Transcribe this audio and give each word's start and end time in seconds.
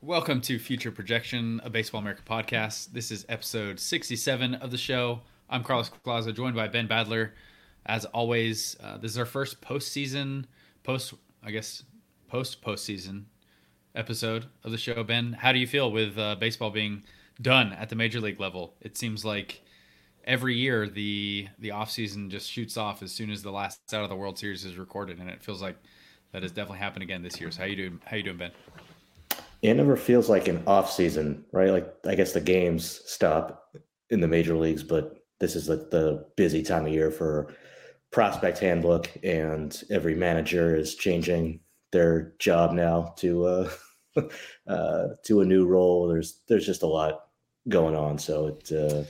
Welcome 0.00 0.42
to 0.42 0.60
Future 0.60 0.92
Projection, 0.92 1.60
a 1.64 1.70
Baseball 1.70 2.00
America 2.00 2.22
podcast. 2.24 2.92
This 2.92 3.10
is 3.10 3.26
episode 3.28 3.80
67 3.80 4.54
of 4.54 4.70
the 4.70 4.78
show. 4.78 5.22
I'm 5.50 5.64
Carlos 5.64 5.88
Plaza, 5.88 6.32
joined 6.32 6.54
by 6.54 6.68
Ben 6.68 6.86
Badler. 6.86 7.32
As 7.84 8.04
always, 8.04 8.76
uh, 8.80 8.98
this 8.98 9.10
is 9.10 9.18
our 9.18 9.26
first 9.26 9.60
postseason, 9.60 10.44
post, 10.84 11.14
I 11.42 11.50
guess, 11.50 11.82
post 12.28 12.62
postseason 12.62 13.24
episode 13.96 14.46
of 14.62 14.70
the 14.70 14.78
show. 14.78 15.02
Ben, 15.02 15.32
how 15.32 15.50
do 15.50 15.58
you 15.58 15.66
feel 15.66 15.90
with 15.90 16.16
uh, 16.16 16.36
baseball 16.36 16.70
being 16.70 17.02
done 17.42 17.72
at 17.72 17.88
the 17.88 17.96
major 17.96 18.20
league 18.20 18.38
level? 18.38 18.74
It 18.80 18.96
seems 18.96 19.24
like 19.24 19.62
every 20.22 20.54
year 20.54 20.88
the 20.88 21.48
the 21.58 21.72
off 21.72 21.90
season 21.90 22.30
just 22.30 22.48
shoots 22.48 22.76
off 22.76 23.02
as 23.02 23.10
soon 23.10 23.30
as 23.30 23.42
the 23.42 23.50
last 23.50 23.92
out 23.92 24.04
of 24.04 24.10
the 24.10 24.16
World 24.16 24.38
Series 24.38 24.64
is 24.64 24.76
recorded, 24.76 25.18
and 25.18 25.28
it 25.28 25.42
feels 25.42 25.60
like 25.60 25.76
that 26.30 26.42
has 26.42 26.52
definitely 26.52 26.78
happened 26.78 27.02
again 27.02 27.24
this 27.24 27.40
year. 27.40 27.50
So 27.50 27.62
how 27.62 27.66
you 27.66 27.74
doing? 27.74 28.00
How 28.06 28.16
you 28.16 28.22
doing, 28.22 28.36
Ben? 28.36 28.52
It 29.62 29.74
never 29.74 29.96
feels 29.96 30.28
like 30.28 30.48
an 30.48 30.62
off 30.66 30.90
season, 30.90 31.44
right? 31.52 31.70
Like 31.70 31.94
I 32.06 32.14
guess 32.14 32.32
the 32.32 32.40
games 32.40 33.02
stop 33.06 33.72
in 34.10 34.20
the 34.20 34.28
major 34.28 34.56
leagues, 34.56 34.82
but 34.82 35.16
this 35.40 35.56
is 35.56 35.68
like 35.68 35.90
the 35.90 36.26
busy 36.36 36.62
time 36.62 36.86
of 36.86 36.92
year 36.92 37.10
for 37.10 37.54
prospect 38.10 38.58
handbook, 38.58 39.10
and 39.22 39.82
every 39.90 40.14
manager 40.14 40.76
is 40.76 40.94
changing 40.94 41.60
their 41.92 42.34
job 42.38 42.72
now 42.72 43.14
to 43.18 43.44
uh, 43.44 43.70
uh, 44.66 45.04
to 45.24 45.40
a 45.40 45.44
new 45.44 45.66
role. 45.66 46.08
There's 46.08 46.40
there's 46.48 46.66
just 46.66 46.82
a 46.82 46.86
lot 46.86 47.26
going 47.68 47.96
on, 47.96 48.18
so 48.18 48.48
it 48.48 48.72
uh, 48.72 49.04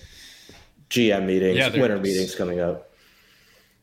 GM 0.91 1.27
meetings, 1.27 1.59
yeah, 1.59 1.71
winter 1.71 1.99
meetings 1.99 2.35
coming 2.35 2.61
up. 2.61 2.88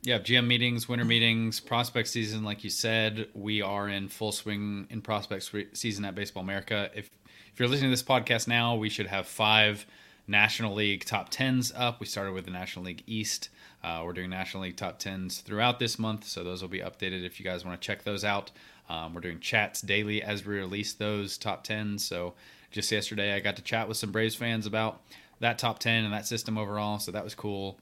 Yeah, 0.05 0.19
GM 0.19 0.45
meetings, 0.45 0.87
winter 0.87 1.03
meetings, 1.03 1.59
prospect 1.59 2.07
season. 2.09 2.43
Like 2.43 2.63
you 2.63 2.69
said, 2.69 3.27
we 3.33 3.63
are 3.63 3.89
in 3.89 4.07
full 4.07 4.31
swing 4.31 4.85
in 4.91 5.01
prospect 5.01 5.51
season 5.73 6.05
at 6.05 6.13
Baseball 6.13 6.43
America. 6.43 6.91
If 6.93 7.09
if 7.51 7.59
you're 7.59 7.67
listening 7.67 7.89
to 7.89 7.93
this 7.93 8.03
podcast 8.03 8.47
now, 8.47 8.75
we 8.75 8.87
should 8.87 9.07
have 9.07 9.25
five 9.25 9.83
National 10.27 10.75
League 10.75 11.05
top 11.05 11.29
tens 11.29 11.73
up. 11.75 11.99
We 11.99 12.05
started 12.05 12.33
with 12.33 12.45
the 12.45 12.51
National 12.51 12.85
League 12.85 13.01
East. 13.07 13.49
Uh, 13.83 14.03
we're 14.05 14.13
doing 14.13 14.29
National 14.29 14.61
League 14.61 14.77
top 14.77 14.99
tens 14.99 15.39
throughout 15.39 15.79
this 15.79 15.97
month, 15.97 16.25
so 16.25 16.43
those 16.43 16.61
will 16.61 16.69
be 16.69 16.81
updated 16.81 17.25
if 17.25 17.39
you 17.39 17.43
guys 17.43 17.65
want 17.65 17.81
to 17.81 17.83
check 17.83 18.03
those 18.03 18.23
out. 18.23 18.51
Um, 18.87 19.15
we're 19.15 19.21
doing 19.21 19.39
chats 19.39 19.81
daily 19.81 20.21
as 20.21 20.45
we 20.45 20.53
release 20.53 20.93
those 20.93 21.35
top 21.35 21.63
tens. 21.63 22.05
So 22.05 22.35
just 22.69 22.91
yesterday, 22.91 23.33
I 23.33 23.39
got 23.39 23.55
to 23.55 23.63
chat 23.63 23.87
with 23.87 23.97
some 23.97 24.11
Braves 24.11 24.35
fans 24.35 24.67
about 24.67 25.01
that 25.39 25.57
top 25.57 25.79
ten 25.79 26.03
and 26.03 26.13
that 26.13 26.27
system 26.27 26.59
overall. 26.59 26.99
So 26.99 27.11
that 27.11 27.23
was 27.23 27.33
cool. 27.33 27.79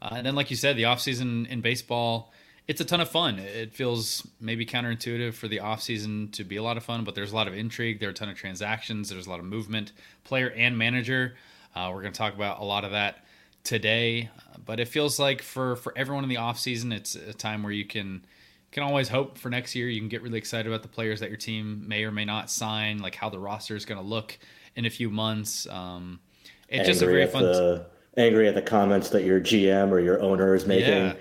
Uh, 0.00 0.14
and 0.16 0.26
then, 0.26 0.34
like 0.34 0.50
you 0.50 0.56
said, 0.56 0.76
the 0.76 0.84
offseason 0.84 1.48
in 1.48 1.60
baseball, 1.60 2.32
it's 2.66 2.80
a 2.80 2.84
ton 2.84 3.00
of 3.00 3.08
fun. 3.08 3.38
It 3.38 3.72
feels 3.72 4.26
maybe 4.40 4.66
counterintuitive 4.66 5.34
for 5.34 5.48
the 5.48 5.58
offseason 5.58 6.30
to 6.32 6.44
be 6.44 6.56
a 6.56 6.62
lot 6.62 6.76
of 6.76 6.84
fun, 6.84 7.04
but 7.04 7.14
there's 7.14 7.32
a 7.32 7.34
lot 7.34 7.48
of 7.48 7.54
intrigue. 7.54 7.98
There 7.98 8.08
are 8.08 8.12
a 8.12 8.14
ton 8.14 8.28
of 8.28 8.36
transactions. 8.36 9.08
There's 9.08 9.26
a 9.26 9.30
lot 9.30 9.40
of 9.40 9.46
movement, 9.46 9.92
player 10.24 10.50
and 10.50 10.76
manager. 10.76 11.34
Uh, 11.74 11.90
we're 11.92 12.02
going 12.02 12.12
to 12.12 12.18
talk 12.18 12.34
about 12.34 12.60
a 12.60 12.64
lot 12.64 12.84
of 12.84 12.92
that 12.92 13.24
today. 13.64 14.30
But 14.64 14.80
it 14.80 14.88
feels 14.88 15.18
like 15.18 15.42
for, 15.42 15.76
for 15.76 15.96
everyone 15.96 16.24
in 16.24 16.30
the 16.30 16.36
offseason, 16.36 16.92
it's 16.92 17.14
a 17.14 17.32
time 17.32 17.62
where 17.62 17.72
you 17.72 17.84
can 17.84 18.24
can 18.70 18.82
always 18.82 19.08
hope 19.08 19.38
for 19.38 19.48
next 19.48 19.74
year. 19.74 19.88
You 19.88 19.98
can 19.98 20.10
get 20.10 20.22
really 20.22 20.36
excited 20.36 20.66
about 20.66 20.82
the 20.82 20.88
players 20.88 21.20
that 21.20 21.30
your 21.30 21.38
team 21.38 21.84
may 21.88 22.04
or 22.04 22.12
may 22.12 22.26
not 22.26 22.50
sign, 22.50 22.98
like 22.98 23.14
how 23.14 23.30
the 23.30 23.38
roster 23.38 23.74
is 23.74 23.86
going 23.86 23.98
to 23.98 24.06
look 24.06 24.38
in 24.76 24.84
a 24.84 24.90
few 24.90 25.08
months. 25.08 25.66
Um, 25.68 26.20
it's 26.68 26.86
just 26.86 27.00
a 27.00 27.06
very 27.06 27.26
fun. 27.26 27.44
The 27.44 27.86
angry 28.18 28.48
at 28.48 28.54
the 28.54 28.62
comments 28.62 29.10
that 29.10 29.24
your 29.24 29.40
GM 29.40 29.90
or 29.90 30.00
your 30.00 30.20
owner 30.20 30.54
is 30.54 30.66
making 30.66 30.88
yeah. 30.88 31.14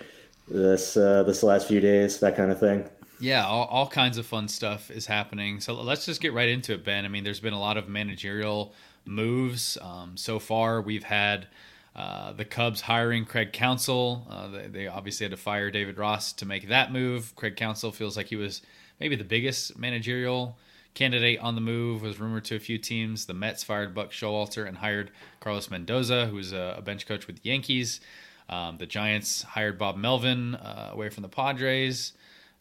this 0.47 0.97
uh, 0.97 1.23
this 1.23 1.43
last 1.43 1.67
few 1.67 1.79
days, 1.79 2.19
that 2.19 2.35
kind 2.35 2.51
of 2.51 2.59
thing. 2.59 2.89
Yeah, 3.19 3.45
all, 3.45 3.65
all 3.65 3.87
kinds 3.87 4.17
of 4.17 4.25
fun 4.25 4.47
stuff 4.47 4.91
is 4.91 5.05
happening. 5.05 5.59
So 5.59 5.73
let's 5.73 6.05
just 6.05 6.21
get 6.21 6.33
right 6.33 6.49
into 6.49 6.73
it, 6.73 6.83
Ben. 6.83 7.03
I 7.03 7.07
mean, 7.07 7.23
there's 7.23 7.39
been 7.39 7.53
a 7.53 7.59
lot 7.59 7.77
of 7.77 7.89
managerial 7.89 8.73
moves 9.05 9.77
um, 9.81 10.17
so 10.17 10.37
far. 10.37 10.81
We've 10.81 11.03
had 11.03 11.47
uh, 11.95 12.33
the 12.33 12.45
Cubs 12.45 12.81
hiring 12.81 13.25
Craig 13.25 13.53
Counsell. 13.53 14.27
Uh, 14.29 14.47
they, 14.49 14.67
they, 14.67 14.87
obviously 14.87 15.23
had 15.23 15.31
to 15.31 15.37
fire 15.37 15.71
David 15.71 15.97
Ross 15.97 16.31
to 16.33 16.45
make 16.45 16.69
that 16.69 16.91
move. 16.91 17.35
Craig 17.35 17.55
Counsell 17.55 17.91
feels 17.91 18.15
like 18.15 18.27
he 18.27 18.35
was 18.35 18.61
maybe 18.99 19.15
the 19.15 19.23
biggest 19.23 19.77
managerial 19.79 20.55
candidate 20.97 21.39
on 21.39 21.53
the 21.53 21.61
move 21.61 22.01
was 22.01 22.19
rumored 22.19 22.43
to 22.45 22.55
a 22.55 22.59
few 22.59 22.79
teams. 22.79 23.27
The 23.27 23.33
Mets 23.35 23.63
fired 23.63 23.93
Buck 23.93 24.11
Showalter 24.11 24.67
and 24.67 24.77
hired 24.77 25.11
Carlos 25.39 25.69
Mendoza, 25.69 26.25
who's 26.25 26.53
a, 26.53 26.81
bench 26.83 27.05
coach 27.05 27.27
with 27.27 27.43
the 27.43 27.49
Yankees. 27.49 28.01
Um, 28.49 28.77
the 28.77 28.87
Giants 28.87 29.43
hired 29.43 29.77
Bob 29.77 29.95
Melvin 29.95 30.55
uh, 30.55 30.89
away 30.93 31.09
from 31.09 31.21
the 31.21 31.29
Padres. 31.29 32.13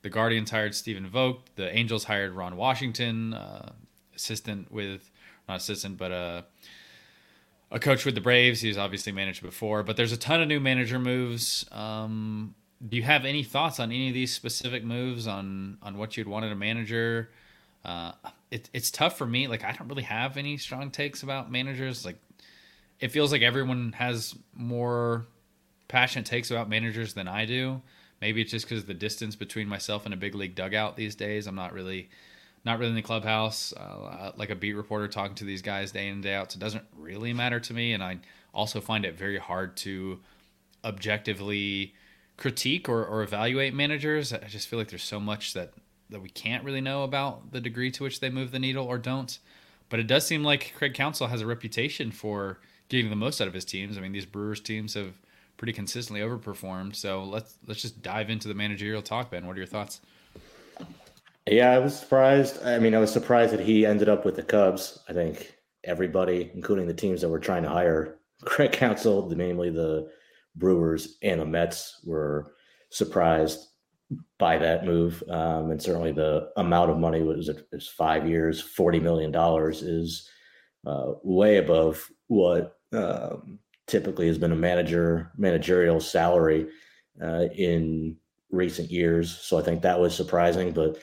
The 0.03 0.11
Guardians 0.11 0.51
hired 0.51 0.75
Stephen 0.75 1.07
Vogt. 1.07 1.49
The 1.57 1.75
Angels 1.75 2.05
hired 2.05 2.33
Ron 2.33 2.57
Washington, 2.57 3.33
uh, 3.33 3.73
assistant 4.15 4.71
with, 4.71 5.11
not 5.49 5.57
assistant, 5.57 5.97
but 5.97 6.13
a, 6.13 6.45
a 7.71 7.79
coach 7.79 8.05
with 8.05 8.15
the 8.15 8.21
Braves. 8.21 8.61
He's 8.61 8.77
obviously 8.77 9.13
managed 9.13 9.43
before. 9.43 9.83
But 9.83 9.97
there's 9.97 10.13
a 10.13 10.17
ton 10.19 10.43
of 10.43 10.49
new 10.49 10.61
manager 10.61 10.99
moves. 10.99 11.65
Um, 11.73 12.55
do 12.87 12.99
you 12.99 13.03
have 13.03 13.25
any 13.25 13.43
thoughts 13.43 13.81
on 13.81 13.91
any 13.91 14.09
of 14.09 14.15
these 14.15 14.35
specific 14.35 14.85
moves 14.85 15.27
on 15.27 15.79
on 15.81 15.97
what 15.97 16.19
you'd 16.19 16.29
want 16.29 16.45
in 16.45 16.53
a 16.53 16.57
manager? 16.57 17.31
Uh, 17.87 18.11
it, 18.51 18.69
it's 18.73 18.91
tough 18.91 19.17
for 19.17 19.27
me. 19.27 19.47
Like 19.47 19.65
I 19.65 19.71
don't 19.73 19.87
really 19.89 20.03
have 20.03 20.37
any 20.37 20.57
strong 20.57 20.91
takes 20.91 21.23
about 21.23 21.53
managers. 21.53 22.05
Like 22.05 22.19
it 22.99 23.13
feels 23.13 23.31
like 23.31 23.43
everyone 23.43 23.93
has 23.93 24.35
more 24.55 25.27
passionate 25.87 26.27
takes 26.27 26.51
about 26.51 26.69
managers 26.69 27.15
than 27.15 27.29
I 27.29 27.47
do. 27.47 27.81
Maybe 28.21 28.41
it's 28.41 28.51
just 28.51 28.69
because 28.69 28.85
the 28.85 28.95
distance 28.95 29.37
between 29.37 29.69
myself 29.69 30.05
and 30.05 30.13
a 30.13 30.17
big 30.17 30.35
league 30.35 30.57
dugout 30.57 30.97
these 30.97 31.15
days. 31.15 31.47
I'm 31.47 31.55
not 31.55 31.73
really, 31.73 32.09
not 32.65 32.79
really 32.81 32.91
in 32.91 32.97
the 32.97 33.03
clubhouse, 33.03 33.73
uh, 33.75 34.33
like 34.37 34.51
a 34.51 34.57
beat 34.57 34.73
reporter 34.73 35.07
talking 35.07 35.37
to 35.37 35.45
these 35.45 35.63
guys 35.63 35.93
day 35.93 36.09
in 36.09 36.15
and 36.15 36.23
day 36.25 36.35
out. 36.35 36.51
So 36.51 36.57
it 36.57 36.61
doesn't 36.61 36.85
really 36.97 37.33
matter 37.33 37.61
to 37.61 37.73
me. 37.73 37.93
And 37.93 38.03
I 38.03 38.19
also 38.53 38.81
find 38.81 39.05
it 39.05 39.17
very 39.17 39.39
hard 39.39 39.77
to 39.79 40.19
objectively 40.85 41.95
critique 42.37 42.89
or, 42.89 43.05
or 43.05 43.23
evaluate 43.23 43.75
managers. 43.75 44.33
I 44.33 44.39
just 44.49 44.67
feel 44.67 44.79
like 44.79 44.89
there's 44.89 45.05
so 45.05 45.21
much 45.21 45.53
that 45.53 45.73
that 46.11 46.23
we 46.23 46.29
can't 46.29 46.65
really 46.65 46.81
know 46.81 47.03
about 47.03 47.53
the 47.53 47.61
degree 47.61 47.91
to 47.93 48.03
which 48.03 48.21
they 48.21 48.31
move 48.31 48.53
the 48.53 48.59
needle 48.59 48.87
or 48.87 48.99
don't. 48.99 49.39
But 49.89 50.01
it 50.01 50.07
does 50.07 50.27
seem 50.27 50.43
like 50.43 50.75
Craig 50.77 50.95
Counsell 50.95 51.29
has 51.29 51.41
a 51.41 51.47
reputation 51.47 52.11
for 52.11 52.59
getting 52.89 53.11
the 53.11 53.17
most 53.17 53.41
out 53.41 53.49
of 53.49 53.55
his 53.55 53.65
teams. 53.65 53.97
I 53.97 54.01
mean, 54.01 54.13
these 54.13 54.27
Brewers 54.27 54.61
teams 54.61 54.95
have 54.95 55.15
pretty 55.57 55.73
consistently 55.73 56.21
overperformed. 56.21 56.97
So 56.97 57.25
let's 57.25 57.59
let's 57.67 57.83
just 57.83 58.03
dive 58.03 58.31
into 58.31 58.49
the 58.49 58.55
managerial 58.55 59.03
talk, 59.03 59.31
Ben. 59.31 59.47
What 59.47 59.57
are 59.57 59.61
your 59.61 59.67
thoughts? 59.67 60.01
Yeah, 61.49 61.71
I 61.71 61.79
was 61.79 61.99
surprised. 61.99 62.63
I 62.65 62.79
mean, 62.79 62.95
I 62.95 62.99
was 62.99 63.13
surprised 63.13 63.53
that 63.53 63.61
he 63.61 63.87
ended 63.87 64.09
up 64.09 64.25
with 64.25 64.35
the 64.35 64.43
Cubs. 64.43 64.99
I 65.09 65.13
think 65.13 65.55
everybody, 65.85 66.51
including 66.55 66.89
the 66.89 66.95
teams 66.95 67.21
that 67.21 67.29
were 67.29 67.39
trying 67.39 67.63
to 67.63 67.69
hire 67.69 68.19
Craig 68.45 68.73
Counsell, 68.73 69.31
namely 69.31 69.71
the 69.71 70.11
Brewers 70.57 71.19
and 71.23 71.41
the 71.41 71.47
Mets, 71.47 72.01
were 72.05 72.55
surprised 72.91 73.69
by 74.39 74.59
that 74.59 74.85
move. 74.85 75.23
Um, 75.29 75.71
and 75.71 75.83
certainly 75.83 76.13
the 76.13 76.51
amount 76.57 76.91
of 76.91 76.99
money 76.99 77.23
was 77.23 77.51
was 77.73 77.89
five 77.89 78.29
years, 78.29 78.61
forty 78.61 79.01
million 79.01 79.31
dollars 79.31 79.83
is 79.83 80.29
uh, 80.87 81.13
way 81.23 81.57
above 81.57 82.09
what 82.29 82.79
um, 82.93 83.59
typically 83.87 84.27
has 84.29 84.39
been 84.39 84.53
a 84.53 84.57
manager 84.57 85.33
managerial 85.37 86.01
salary 86.01 86.69
uh, 87.23 87.47
in 87.57 88.17
recent 88.51 88.91
years. 88.91 89.37
So 89.37 89.59
I 89.59 89.63
think 89.63 89.83
that 89.83 89.99
was 89.99 90.15
surprising, 90.15 90.73
but 90.73 90.99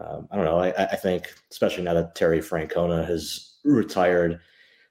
um, 0.00 0.28
I 0.30 0.36
don't 0.36 0.44
know. 0.44 0.58
I, 0.58 0.70
I, 0.70 0.96
think 0.96 1.32
especially 1.52 1.84
now 1.84 1.94
that 1.94 2.16
Terry 2.16 2.40
Francona 2.40 3.06
has 3.06 3.54
retired, 3.64 4.40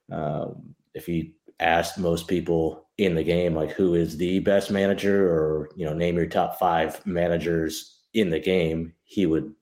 um, 0.10 0.76
if 0.94 1.06
he 1.06 1.36
asked 1.64 1.98
most 1.98 2.28
people 2.28 2.88
in 2.98 3.16
the 3.16 3.24
game, 3.24 3.56
like 3.56 3.72
who 3.72 3.96
is 3.96 4.18
the 4.18 4.40
best 4.40 4.70
manager, 4.70 5.28
or 5.28 5.70
you 5.76 5.86
know, 5.86 5.94
name 5.94 6.16
your 6.16 6.28
top 6.28 6.60
five 6.60 7.04
managers 7.06 8.02
in 8.14 8.30
the 8.30 8.40
game, 8.40 8.94
he 9.04 9.26
would, 9.26 9.54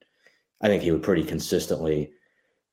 I 0.62 0.68
think, 0.68 0.84
he 0.84 0.92
would 0.92 1.04
pretty 1.04 1.24
consistently 1.24 2.12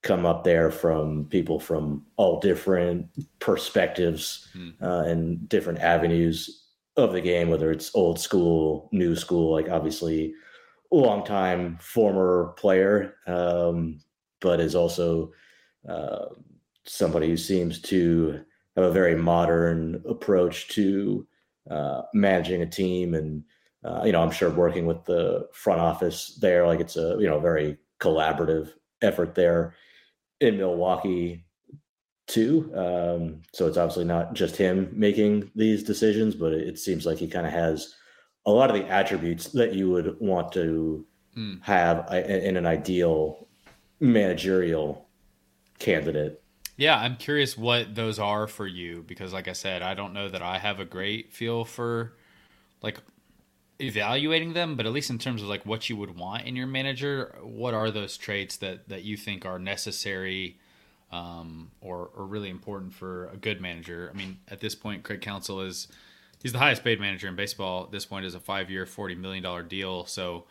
come 0.03 0.27
up 0.27 0.45
there 0.45 0.71
from 0.71 1.27
people 1.27 1.59
from 1.59 2.05
all 2.17 2.41
different 2.41 3.07
perspectives 3.41 4.49
hmm. 4.53 4.71
uh, 4.83 5.03
and 5.03 5.49
different 5.49 5.81
avenues 5.81 6.67
of 6.97 7.13
the 7.13 7.21
game, 7.21 7.49
whether 7.49 7.71
it's 7.71 7.95
old 7.95 8.19
school, 8.19 8.89
new 8.93 9.15
school, 9.15 9.53
like 9.53 9.69
obviously 9.69 10.35
long 10.91 11.25
time 11.25 11.79
former 11.81 12.55
player, 12.57 13.15
um, 13.27 14.01
but 14.41 14.61
is 14.61 14.75
also 14.75 15.33
uh, 15.89 16.27
somebody 16.87 17.29
who 17.29 17.37
seems 17.37 17.81
to 17.81 18.41
have 18.79 18.91
a 18.91 18.93
very 18.93 19.15
modern 19.15 20.03
approach 20.09 20.69
to 20.69 21.27
uh, 21.71 22.03
managing 22.15 22.63
a 22.63 22.67
team 22.67 23.15
and 23.15 23.45
uh, 23.85 24.03
you 24.05 24.13
know 24.13 24.23
i'm 24.23 24.31
sure 24.31 24.51
working 24.51 24.87
with 24.87 25.05
the 25.05 25.47
front 25.53 25.81
office 25.81 26.39
there 26.41 26.67
like 26.67 26.81
it's 26.81 26.97
a 26.97 27.17
you 27.19 27.29
know 27.29 27.39
very 27.39 27.77
collaborative 28.01 28.71
effort 29.03 29.35
there 29.35 29.75
in 30.41 30.57
milwaukee 30.57 31.45
too 32.27 32.71
um, 32.75 33.41
so 33.55 33.67
it's 33.67 33.77
obviously 33.77 34.05
not 34.05 34.35
just 34.35 34.57
him 34.57 34.89
making 34.93 35.51
these 35.55 35.83
decisions 35.83 36.35
but 36.35 36.53
it, 36.53 36.79
seems 36.79 37.07
like 37.07 37.19
he 37.19 37.27
kind 37.27 37.47
of 37.47 37.53
has 37.53 37.95
a 38.47 38.51
lot 38.51 38.71
of 38.71 38.77
the 38.77 38.87
attributes 38.89 39.47
that 39.53 39.75
you 39.75 39.91
would 39.91 40.17
want 40.21 40.53
to 40.53 41.07
mm. 41.37 41.63
have 41.63 42.11
in 42.13 42.57
an 42.57 42.67
ideal 42.67 43.49
managerial 44.01 45.09
candidate. 45.79 46.43
Yeah, 46.79 46.97
I'm 46.97 47.17
curious 47.17 47.59
what 47.59 47.97
those 47.97 48.21
are 48.21 48.47
for 48.47 48.67
you 48.67 49.05
because, 49.07 49.33
like 49.33 49.49
I 49.49 49.53
said, 49.53 49.83
I 49.83 49.95
don't 49.95 50.13
know 50.15 50.29
that 50.29 50.43
I 50.43 50.59
have 50.59 50.79
a 50.79 50.85
great 50.85 51.33
feel 51.33 51.65
for 51.65 52.13
like 52.83 52.99
evaluating 53.81 54.53
them, 54.53 54.77
but 54.77 54.87
at 54.87 54.93
least 54.93 55.11
in 55.11 55.19
terms 55.19 55.43
of 55.43 55.49
like 55.49 55.67
what 55.67 55.91
you 55.91 55.97
would 55.97 56.17
want 56.17 56.47
in 56.47 56.55
your 56.55 56.69
manager, 56.69 57.35
what 57.43 57.75
are 57.75 57.91
those 57.91 58.17
traits 58.17 58.57
that 58.59 58.89
that 58.89 59.03
you 59.03 59.17
think 59.17 59.45
are 59.45 59.59
necessary 59.59 60.57
um, 61.11 61.73
or 61.81 62.11
or 62.17 62.25
really 62.27 62.49
important 62.49 62.95
for 62.95 63.27
a 63.31 63.37
good 63.37 63.61
manager? 63.61 64.09
I 64.15 64.17
mean, 64.17 64.39
at 64.47 64.61
this 64.61 64.77
point, 64.77 65.03
Craig 65.03 65.21
Counsell 65.21 65.63
is 65.63 65.89
he's 66.41 66.53
the 66.53 66.61
highest 66.61 66.85
paid 66.85 67.01
manager 67.01 67.27
in 67.27 67.35
baseball. 67.35 67.85
At 67.85 67.91
this 67.91 68.07
point, 68.07 68.25
is 68.25 68.37
a 68.37 68.41
five 68.41 68.71
year, 68.71 68.87
forty 68.87 69.17
million 69.17 69.43
dollar 69.43 69.65
deal. 69.65 70.07
So 70.07 70.45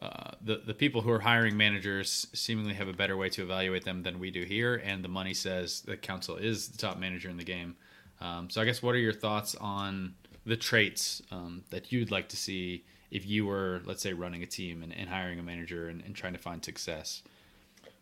uh, 0.00 0.30
the 0.40 0.62
the 0.64 0.74
people 0.74 1.00
who 1.00 1.10
are 1.10 1.20
hiring 1.20 1.56
managers 1.56 2.28
seemingly 2.32 2.74
have 2.74 2.88
a 2.88 2.92
better 2.92 3.16
way 3.16 3.28
to 3.30 3.42
evaluate 3.42 3.84
them 3.84 4.02
than 4.02 4.18
we 4.18 4.30
do 4.30 4.44
here, 4.44 4.76
and 4.84 5.04
the 5.04 5.08
money 5.08 5.34
says 5.34 5.80
the 5.82 5.96
Counsell 5.96 6.36
is 6.36 6.68
the 6.68 6.78
top 6.78 6.98
manager 6.98 7.28
in 7.28 7.36
the 7.36 7.44
game. 7.44 7.76
Um, 8.20 8.48
so 8.50 8.60
I 8.60 8.64
guess 8.64 8.82
what 8.82 8.94
are 8.94 8.98
your 8.98 9.12
thoughts 9.12 9.54
on 9.56 10.14
the 10.44 10.56
traits 10.56 11.22
um, 11.30 11.62
that 11.70 11.92
you'd 11.92 12.10
like 12.10 12.28
to 12.30 12.36
see 12.36 12.84
if 13.10 13.26
you 13.26 13.46
were, 13.46 13.80
let's 13.84 14.02
say, 14.02 14.12
running 14.12 14.42
a 14.42 14.46
team 14.46 14.82
and, 14.82 14.92
and 14.94 15.08
hiring 15.08 15.38
a 15.38 15.42
manager 15.42 15.88
and, 15.88 16.02
and, 16.04 16.14
trying 16.14 16.32
to 16.32 16.38
find 16.38 16.64
success? 16.64 17.22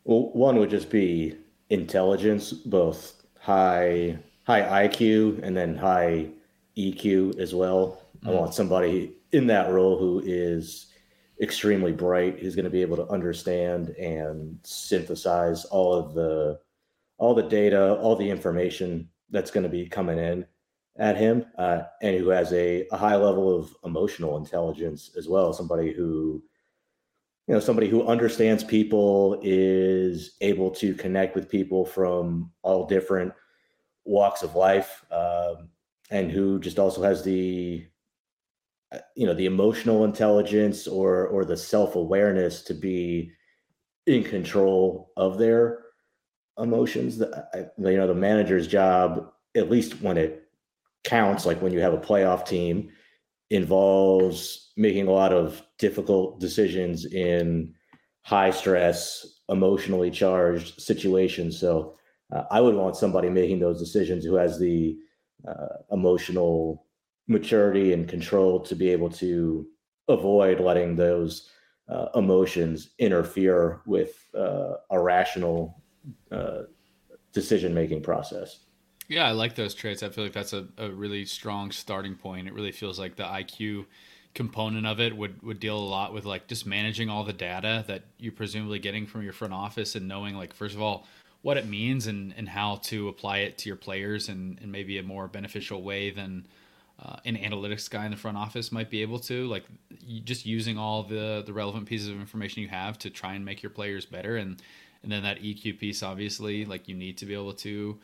Well, 0.04 0.30
one 0.32 0.58
would 0.58 0.70
just 0.70 0.90
be 0.90 1.36
intelligence, 1.70 2.52
both 2.52 3.24
high 3.40 4.18
high 4.44 4.86
IQ 4.86 5.42
and 5.42 5.56
then 5.56 5.76
high 5.76 6.28
EQ 6.76 7.38
as 7.38 7.54
well. 7.54 8.02
Mm. 8.24 8.28
I 8.28 8.32
want 8.32 8.54
somebody 8.54 9.12
in 9.32 9.46
that 9.48 9.70
role 9.70 9.98
who 9.98 10.22
is 10.24 10.86
extremely 11.40 11.92
bright. 11.92 12.38
He's 12.38 12.54
going 12.54 12.64
to 12.64 12.70
be 12.70 12.82
able 12.82 12.96
to 12.96 13.08
understand 13.08 13.90
and 13.90 14.58
synthesize 14.62 15.64
all 15.66 15.94
of 15.94 16.14
the 16.14 16.58
all 17.18 17.34
the 17.34 17.42
data, 17.42 17.94
all 17.94 18.16
the 18.16 18.28
information 18.28 19.08
that's 19.30 19.50
going 19.50 19.64
to 19.64 19.70
be 19.70 19.88
coming 19.88 20.18
in 20.18 20.44
at 20.98 21.16
him, 21.16 21.46
uh, 21.56 21.82
and 22.02 22.16
who 22.18 22.28
has 22.28 22.52
a, 22.52 22.86
a 22.92 22.96
high 22.96 23.16
level 23.16 23.54
of 23.58 23.74
emotional 23.84 24.36
intelligence 24.36 25.10
as 25.16 25.28
well. 25.28 25.52
Somebody 25.52 25.92
who 25.92 26.42
you 27.46 27.54
know 27.54 27.60
somebody 27.60 27.88
who 27.88 28.06
understands 28.06 28.64
people 28.64 29.40
is 29.42 30.36
able 30.40 30.70
to 30.72 30.94
connect 30.94 31.34
with 31.34 31.48
people 31.48 31.84
from 31.84 32.50
all 32.62 32.86
different 32.86 33.32
walks 34.04 34.42
of 34.42 34.54
life 34.54 35.04
um, 35.10 35.68
and 36.10 36.30
who 36.30 36.58
just 36.58 36.78
also 36.78 37.02
has 37.02 37.22
the 37.22 37.86
you 39.16 39.26
know 39.26 39.34
the 39.34 39.46
emotional 39.46 40.04
intelligence 40.04 40.86
or 40.86 41.26
or 41.28 41.44
the 41.44 41.56
self-awareness 41.56 42.62
to 42.62 42.74
be 42.74 43.30
in 44.06 44.22
control 44.22 45.12
of 45.16 45.38
their 45.38 45.80
emotions 46.58 47.18
the, 47.18 47.70
you 47.78 47.96
know 47.96 48.06
the 48.06 48.14
manager's 48.14 48.66
job 48.66 49.32
at 49.56 49.70
least 49.70 50.00
when 50.00 50.16
it 50.16 50.48
counts 51.04 51.44
like 51.46 51.60
when 51.60 51.72
you 51.72 51.80
have 51.80 51.94
a 51.94 51.98
playoff 51.98 52.46
team 52.46 52.88
involves 53.50 54.72
making 54.76 55.06
a 55.06 55.12
lot 55.12 55.32
of 55.32 55.62
difficult 55.78 56.40
decisions 56.40 57.04
in 57.06 57.72
high 58.22 58.50
stress 58.50 59.24
emotionally 59.48 60.10
charged 60.10 60.80
situations. 60.80 61.58
So 61.60 61.96
uh, 62.34 62.42
i 62.50 62.60
would 62.60 62.74
want 62.74 62.96
somebody 62.96 63.30
making 63.30 63.60
those 63.60 63.78
decisions 63.78 64.24
who 64.24 64.34
has 64.34 64.58
the 64.58 64.96
uh, 65.46 65.76
emotional 65.92 66.85
maturity 67.28 67.92
and 67.92 68.08
control 68.08 68.60
to 68.60 68.74
be 68.74 68.90
able 68.90 69.10
to 69.10 69.66
avoid 70.08 70.60
letting 70.60 70.94
those 70.96 71.50
uh, 71.88 72.06
emotions 72.14 72.90
interfere 72.98 73.80
with 73.86 74.28
uh, 74.36 74.74
a 74.90 75.00
rational 75.00 75.82
uh, 76.30 76.62
decision 77.32 77.74
making 77.74 78.02
process. 78.02 78.60
Yeah, 79.08 79.26
I 79.26 79.32
like 79.32 79.54
those 79.54 79.74
traits. 79.74 80.02
I 80.02 80.08
feel 80.08 80.24
like 80.24 80.32
that's 80.32 80.52
a, 80.52 80.66
a 80.78 80.90
really 80.90 81.24
strong 81.24 81.70
starting 81.70 82.16
point. 82.16 82.48
It 82.48 82.54
really 82.54 82.72
feels 82.72 82.98
like 82.98 83.16
the 83.16 83.24
IQ 83.24 83.86
component 84.34 84.86
of 84.86 85.00
it 85.00 85.16
would, 85.16 85.42
would 85.42 85.60
deal 85.60 85.78
a 85.78 85.80
lot 85.80 86.12
with 86.12 86.24
like 86.24 86.46
just 86.46 86.66
managing 86.66 87.08
all 87.08 87.24
the 87.24 87.32
data 87.32 87.84
that 87.86 88.02
you're 88.18 88.32
presumably 88.32 88.78
getting 88.78 89.06
from 89.06 89.22
your 89.22 89.32
front 89.32 89.54
office 89.54 89.94
and 89.94 90.06
knowing 90.06 90.36
like 90.36 90.52
first 90.52 90.74
of 90.74 90.82
all 90.82 91.06
what 91.40 91.56
it 91.56 91.66
means 91.66 92.06
and, 92.06 92.34
and 92.36 92.46
how 92.46 92.76
to 92.76 93.08
apply 93.08 93.38
it 93.38 93.56
to 93.56 93.68
your 93.68 93.76
players 93.76 94.28
and, 94.28 94.58
and 94.60 94.70
maybe 94.70 94.98
a 94.98 95.02
more 95.02 95.26
beneficial 95.26 95.82
way 95.82 96.10
than 96.10 96.46
uh, 97.02 97.16
an 97.24 97.36
analytics 97.36 97.90
guy 97.90 98.04
in 98.06 98.10
the 98.10 98.16
front 98.16 98.36
office 98.36 98.72
might 98.72 98.90
be 98.90 99.02
able 99.02 99.18
to 99.18 99.46
like 99.46 99.64
just 100.24 100.46
using 100.46 100.78
all 100.78 101.02
the 101.02 101.42
the 101.44 101.52
relevant 101.52 101.86
pieces 101.86 102.08
of 102.08 102.18
information 102.18 102.62
you 102.62 102.68
have 102.68 102.98
to 102.98 103.10
try 103.10 103.34
and 103.34 103.44
make 103.44 103.62
your 103.62 103.70
players 103.70 104.06
better. 104.06 104.36
And 104.36 104.62
and 105.02 105.12
then 105.12 105.22
that 105.22 105.40
EQ 105.40 105.78
piece 105.78 106.02
obviously 106.02 106.64
like 106.64 106.88
you 106.88 106.94
need 106.94 107.18
to 107.18 107.26
be 107.26 107.34
able 107.34 107.52
to 107.54 107.98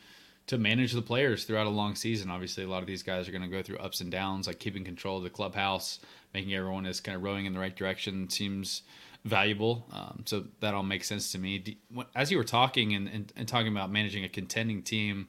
to 0.45 0.57
manage 0.57 0.91
the 0.91 1.01
players 1.01 1.45
throughout 1.45 1.67
a 1.67 1.71
long 1.71 1.95
season. 1.95 2.29
Obviously 2.29 2.63
a 2.63 2.67
lot 2.67 2.81
of 2.81 2.87
these 2.87 3.01
guys 3.03 3.27
are 3.27 3.31
going 3.31 3.41
to 3.41 3.47
go 3.47 3.63
through 3.63 3.77
ups 3.77 4.01
and 4.01 4.11
downs 4.11 4.45
like 4.45 4.59
keeping 4.59 4.83
control 4.83 5.17
of 5.17 5.23
the 5.23 5.29
clubhouse 5.29 5.99
making 6.33 6.53
everyone 6.53 6.85
is 6.85 6.99
kind 6.99 7.15
of 7.15 7.23
rowing 7.23 7.45
in 7.45 7.53
the 7.53 7.59
right 7.59 7.75
direction 7.75 8.29
seems 8.29 8.81
valuable. 9.25 9.85
Um, 9.91 10.23
so 10.25 10.45
that 10.59 10.73
all 10.73 10.83
makes 10.83 11.07
sense 11.07 11.31
to 11.31 11.39
me. 11.39 11.77
As 12.15 12.31
you 12.31 12.37
were 12.37 12.43
talking 12.43 12.93
and, 12.93 13.07
and, 13.07 13.33
and 13.35 13.47
talking 13.47 13.71
about 13.71 13.91
managing 13.91 14.23
a 14.23 14.29
contending 14.29 14.81
team 14.81 15.27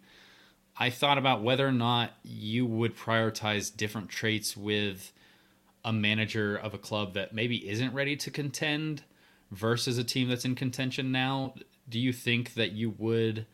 I 0.76 0.90
thought 0.90 1.18
about 1.18 1.42
whether 1.42 1.66
or 1.66 1.72
not 1.72 2.12
you 2.24 2.66
would 2.66 2.96
prioritize 2.96 3.74
different 3.74 4.08
traits 4.08 4.56
with 4.56 5.12
a 5.84 5.92
manager 5.92 6.56
of 6.56 6.74
a 6.74 6.78
club 6.78 7.14
that 7.14 7.32
maybe 7.32 7.68
isn't 7.68 7.94
ready 7.94 8.16
to 8.16 8.30
contend 8.30 9.02
versus 9.50 9.98
a 9.98 10.04
team 10.04 10.28
that's 10.28 10.44
in 10.44 10.54
contention 10.54 11.12
now. 11.12 11.54
Do 11.88 12.00
you 12.00 12.12
think 12.12 12.54
that 12.54 12.72
you 12.72 12.94
would 12.98 13.46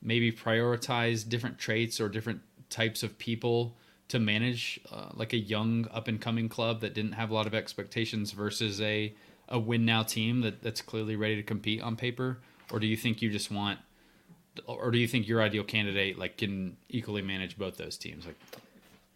maybe 0.00 0.32
prioritize 0.32 1.28
different 1.28 1.58
traits 1.58 2.00
or 2.00 2.08
different 2.08 2.40
types 2.70 3.02
of 3.02 3.18
people 3.18 3.76
to 4.08 4.18
manage 4.18 4.80
uh, 4.90 5.08
like 5.12 5.32
a 5.32 5.38
young 5.38 5.86
up 5.92 6.08
and 6.08 6.20
coming 6.20 6.48
club 6.48 6.80
that 6.80 6.94
didn't 6.94 7.12
have 7.12 7.30
a 7.30 7.34
lot 7.34 7.46
of 7.46 7.54
expectations 7.54 8.32
versus 8.32 8.80
a 8.80 9.14
a 9.48 9.58
win 9.58 9.84
now 9.84 10.02
team 10.02 10.40
that, 10.40 10.62
that's 10.62 10.80
clearly 10.80 11.14
ready 11.14 11.36
to 11.36 11.42
compete 11.42 11.82
on 11.82 11.94
paper? 11.94 12.38
Or 12.72 12.80
do 12.80 12.86
you 12.86 12.96
think 12.96 13.20
you 13.20 13.30
just 13.30 13.50
want 13.50 13.78
or 14.66 14.90
do 14.90 14.98
you 14.98 15.08
think 15.08 15.26
your 15.26 15.42
ideal 15.42 15.64
candidate 15.64 16.18
like 16.18 16.38
can 16.38 16.76
equally 16.88 17.22
manage 17.22 17.56
both 17.56 17.76
those 17.76 17.96
teams? 17.96 18.26
Like, 18.26 18.36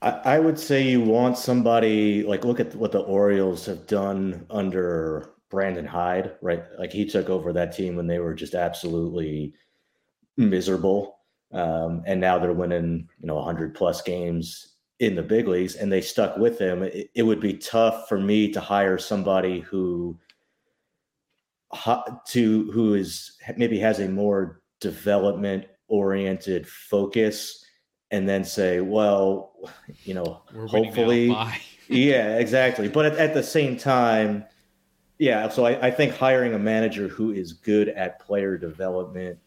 I, 0.03 0.39
would 0.39 0.59
say 0.59 0.83
you 0.83 1.01
want 1.01 1.39
somebody 1.39 2.23
like 2.23 2.45
look 2.45 2.61
at 2.61 2.75
what 2.75 2.93
the 2.93 3.01
Orioles 3.01 3.67
have 3.67 3.87
done 3.87 4.47
under 4.51 5.31
Brandon 5.51 5.87
Hyde, 5.87 6.37
right? 6.43 6.63
Like 6.79 6.93
he 6.93 7.07
took 7.07 7.29
over 7.29 7.53
that 7.53 7.75
team 7.75 7.97
when 7.97 8.07
they 8.07 8.19
were 8.19 8.35
just 8.35 8.55
absolutely 8.55 9.55
miserable, 10.37 11.19
um, 11.53 12.03
and 12.07 12.21
now 12.21 12.39
they're 12.39 12.53
winning, 12.53 13.09
you 13.21 13.27
know, 13.27 13.37
100 13.37 13.75
plus 13.75 14.03
games 14.03 14.75
in 15.01 15.15
the 15.15 15.23
big 15.23 15.49
leagues, 15.49 15.77
and 15.77 15.91
they 15.91 16.01
stuck 16.01 16.37
with 16.37 16.59
him. 16.59 16.83
It, 16.83 17.11
it 17.15 17.23
would 17.23 17.41
be 17.41 17.55
tough 17.55 18.09
for 18.09 18.19
me 18.19 18.53
to 18.53 18.61
hire 18.61 18.99
somebody 18.99 19.61
who 19.61 20.19
to 22.27 22.71
who 22.71 22.95
is 22.95 23.37
maybe 23.57 23.79
has 23.79 23.99
a 23.99 24.09
more 24.09 24.61
development 24.81 25.67
oriented 25.89 26.67
focus 26.67 27.65
and 28.11 28.29
then 28.29 28.45
say, 28.45 28.81
well, 28.81 29.53
you 30.05 30.15
know, 30.15 30.43
We're 30.55 30.67
hopefully, 30.67 31.37
yeah, 31.89 32.39
exactly. 32.39 32.89
But 32.89 33.07
at, 33.07 33.17
at, 33.17 33.35
the 33.35 33.43
same 33.43 33.77
time, 33.77 34.45
yeah. 35.19 35.49
So 35.49 35.67
I, 35.67 35.89
I, 35.89 35.91
think 35.91 36.15
hiring 36.15 36.55
a 36.55 36.59
manager 36.59 37.09
who 37.09 37.33
is 37.33 37.53
good 37.53 37.89
at 37.89 38.21
player 38.21 38.57
development 38.57 39.39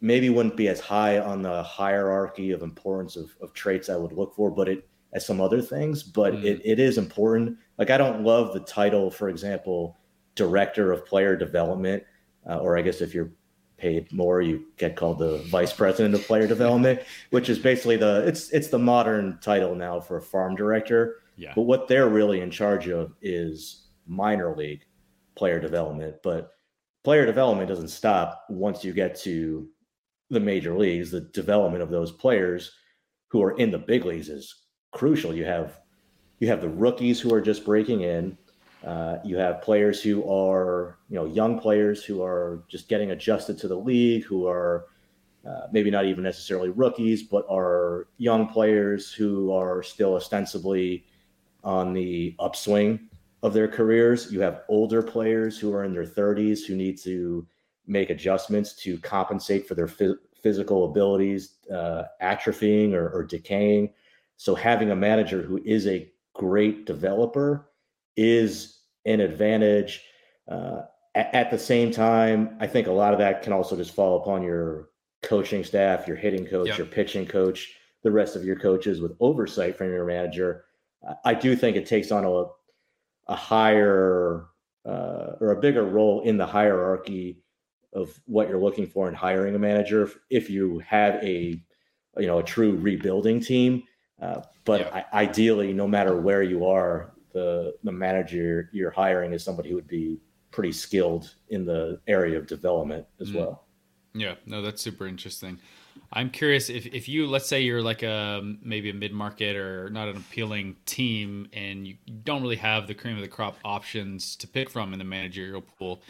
maybe 0.00 0.28
wouldn't 0.28 0.56
be 0.56 0.68
as 0.68 0.80
high 0.80 1.18
on 1.18 1.40
the 1.42 1.62
hierarchy 1.62 2.52
of 2.52 2.62
importance 2.62 3.16
of, 3.16 3.34
of 3.40 3.54
traits 3.54 3.88
I 3.88 3.96
would 3.96 4.12
look 4.12 4.34
for, 4.34 4.50
but 4.50 4.68
it 4.68 4.88
as 5.14 5.26
some 5.26 5.40
other 5.40 5.62
things. 5.62 6.02
But 6.02 6.34
mm. 6.34 6.44
it, 6.44 6.60
it 6.64 6.78
is 6.78 6.98
important. 6.98 7.56
Like 7.78 7.90
I 7.90 7.96
don't 7.96 8.22
love 8.22 8.52
the 8.52 8.60
title, 8.60 9.10
for 9.10 9.30
example, 9.30 9.96
director 10.34 10.92
of 10.92 11.06
player 11.06 11.36
development, 11.36 12.02
uh, 12.48 12.58
or 12.58 12.76
I 12.76 12.82
guess 12.82 13.00
if 13.00 13.14
you're 13.14 13.30
paid 13.78 14.10
more, 14.12 14.40
you 14.40 14.66
get 14.76 14.96
called 14.96 15.18
the 15.18 15.38
vice 15.48 15.72
president 15.72 16.14
of 16.14 16.26
player 16.26 16.46
development, 16.46 17.00
which 17.30 17.48
is 17.48 17.58
basically 17.58 17.96
the 17.96 18.26
it's 18.26 18.50
it's 18.50 18.68
the 18.68 18.78
modern 18.78 19.38
title 19.40 19.74
now 19.74 20.00
for 20.00 20.16
a 20.16 20.22
farm 20.22 20.54
director. 20.56 21.16
Yeah. 21.36 21.52
But 21.54 21.62
what 21.62 21.88
they're 21.88 22.08
really 22.08 22.40
in 22.40 22.50
charge 22.50 22.88
of 22.88 23.12
is 23.20 23.88
minor 24.06 24.56
league 24.56 24.84
player 25.36 25.60
development. 25.60 26.16
But 26.22 26.50
player 27.04 27.26
development 27.26 27.68
doesn't 27.68 27.88
stop 27.88 28.46
once 28.48 28.82
you 28.84 28.92
get 28.92 29.14
to 29.20 29.68
the 30.30 30.40
major 30.40 30.76
leagues. 30.76 31.10
The 31.10 31.20
development 31.20 31.82
of 31.82 31.90
those 31.90 32.12
players 32.12 32.72
who 33.28 33.42
are 33.42 33.56
in 33.58 33.70
the 33.70 33.78
big 33.78 34.04
leagues 34.04 34.28
is 34.28 34.62
crucial. 34.92 35.34
You 35.34 35.44
have 35.44 35.80
you 36.38 36.48
have 36.48 36.60
the 36.60 36.68
rookies 36.68 37.20
who 37.20 37.32
are 37.34 37.40
just 37.40 37.64
breaking 37.64 38.02
in 38.02 38.36
uh, 38.86 39.18
you 39.24 39.36
have 39.36 39.60
players 39.62 40.00
who 40.00 40.22
are, 40.30 40.98
you 41.08 41.16
know, 41.16 41.26
young 41.26 41.58
players 41.58 42.04
who 42.04 42.22
are 42.22 42.62
just 42.68 42.88
getting 42.88 43.10
adjusted 43.10 43.58
to 43.58 43.66
the 43.66 43.76
league, 43.76 44.24
who 44.24 44.46
are 44.46 44.86
uh, 45.44 45.66
maybe 45.72 45.90
not 45.90 46.06
even 46.06 46.22
necessarily 46.22 46.70
rookies, 46.70 47.24
but 47.24 47.44
are 47.50 48.06
young 48.18 48.46
players 48.46 49.12
who 49.12 49.52
are 49.52 49.82
still 49.82 50.14
ostensibly 50.14 51.04
on 51.64 51.92
the 51.92 52.36
upswing 52.38 53.08
of 53.42 53.52
their 53.52 53.66
careers. 53.66 54.32
You 54.32 54.40
have 54.40 54.62
older 54.68 55.02
players 55.02 55.58
who 55.58 55.74
are 55.74 55.82
in 55.82 55.92
their 55.92 56.06
30s 56.06 56.64
who 56.64 56.76
need 56.76 56.96
to 57.02 57.44
make 57.88 58.10
adjustments 58.10 58.72
to 58.74 58.98
compensate 58.98 59.66
for 59.66 59.74
their 59.74 59.88
phys- 59.88 60.18
physical 60.40 60.84
abilities 60.84 61.56
uh, 61.72 62.04
atrophying 62.22 62.92
or, 62.92 63.08
or 63.08 63.24
decaying. 63.24 63.92
So 64.36 64.54
having 64.54 64.92
a 64.92 64.96
manager 64.96 65.42
who 65.42 65.60
is 65.64 65.88
a 65.88 66.08
great 66.34 66.86
developer 66.86 67.68
is 68.16 68.80
an 69.04 69.20
advantage. 69.20 70.02
Uh, 70.48 70.82
at, 71.14 71.34
at, 71.34 71.50
the 71.50 71.58
same 71.58 71.90
time, 71.90 72.56
I 72.60 72.66
think 72.66 72.86
a 72.86 72.92
lot 72.92 73.12
of 73.12 73.18
that 73.18 73.42
can 73.42 73.52
also 73.52 73.76
just 73.76 73.94
fall 73.94 74.20
upon 74.20 74.42
your 74.42 74.88
coaching 75.22 75.64
staff, 75.64 76.06
your 76.06 76.16
hitting 76.16 76.46
coach, 76.46 76.68
yep. 76.68 76.78
your 76.78 76.86
pitching 76.86 77.26
coach, 77.26 77.74
the 78.02 78.10
rest 78.10 78.36
of 78.36 78.44
your 78.44 78.56
coaches 78.56 79.00
with 79.00 79.16
oversight 79.20 79.76
from 79.76 79.88
your 79.88 80.04
manager. 80.04 80.64
I 81.24 81.34
do 81.34 81.54
think 81.56 81.76
it 81.76 81.86
takes 81.86 82.10
on 82.10 82.24
a, 82.24 82.44
a 83.32 83.36
higher 83.36 84.46
uh, 84.86 85.36
or 85.40 85.50
a 85.50 85.60
bigger 85.60 85.84
role 85.84 86.22
in 86.22 86.36
the 86.36 86.46
hierarchy 86.46 87.42
of 87.92 88.18
what 88.26 88.48
you're 88.48 88.60
looking 88.60 88.86
for 88.86 89.08
in 89.08 89.14
hiring 89.14 89.54
a 89.54 89.58
manager 89.58 90.08
if 90.30 90.48
you 90.48 90.78
have 90.80 91.14
a 91.24 91.60
you 92.18 92.26
know 92.26 92.38
a 92.38 92.42
true 92.42 92.76
rebuilding 92.76 93.40
team 93.40 93.82
uh, 94.22 94.40
but 94.64 94.80
yeah. 94.80 95.02
I, 95.12 95.22
ideally 95.24 95.72
no 95.72 95.88
matter 95.88 96.16
where 96.20 96.42
you 96.42 96.66
are 96.66 97.14
the 97.36 97.74
the 97.84 97.92
manager 97.92 98.70
you're 98.72 98.90
hiring 98.90 99.34
is 99.34 99.44
somebody 99.44 99.68
who 99.68 99.74
would 99.74 99.86
be 99.86 100.18
pretty 100.50 100.72
skilled 100.72 101.34
in 101.50 101.66
the 101.66 102.00
area 102.08 102.38
of 102.38 102.46
development 102.46 103.06
as 103.20 103.30
mm. 103.30 103.36
well 103.36 103.66
yeah 104.14 104.34
no 104.46 104.62
that's 104.62 104.80
super 104.80 105.06
interesting 105.06 105.58
i'm 106.14 106.30
curious 106.30 106.70
if, 106.70 106.86
if 106.86 107.10
you 107.10 107.26
let's 107.26 107.46
say 107.46 107.60
you're 107.60 107.82
like 107.82 108.02
a 108.02 108.40
maybe 108.62 108.88
a 108.88 108.94
mid-market 108.94 109.54
or 109.54 109.90
not 109.90 110.08
an 110.08 110.16
appealing 110.16 110.74
team 110.86 111.46
and 111.52 111.86
you 111.86 111.94
don't 112.24 112.40
really 112.40 112.56
have 112.56 112.86
the 112.86 112.94
cream 112.94 113.16
of 113.16 113.22
the 113.22 113.28
crop 113.28 113.58
options 113.66 114.34
to 114.34 114.48
pick 114.48 114.70
from 114.70 114.94
in 114.94 114.98
the 114.98 115.04
managerial 115.04 115.60
pool 115.60 116.00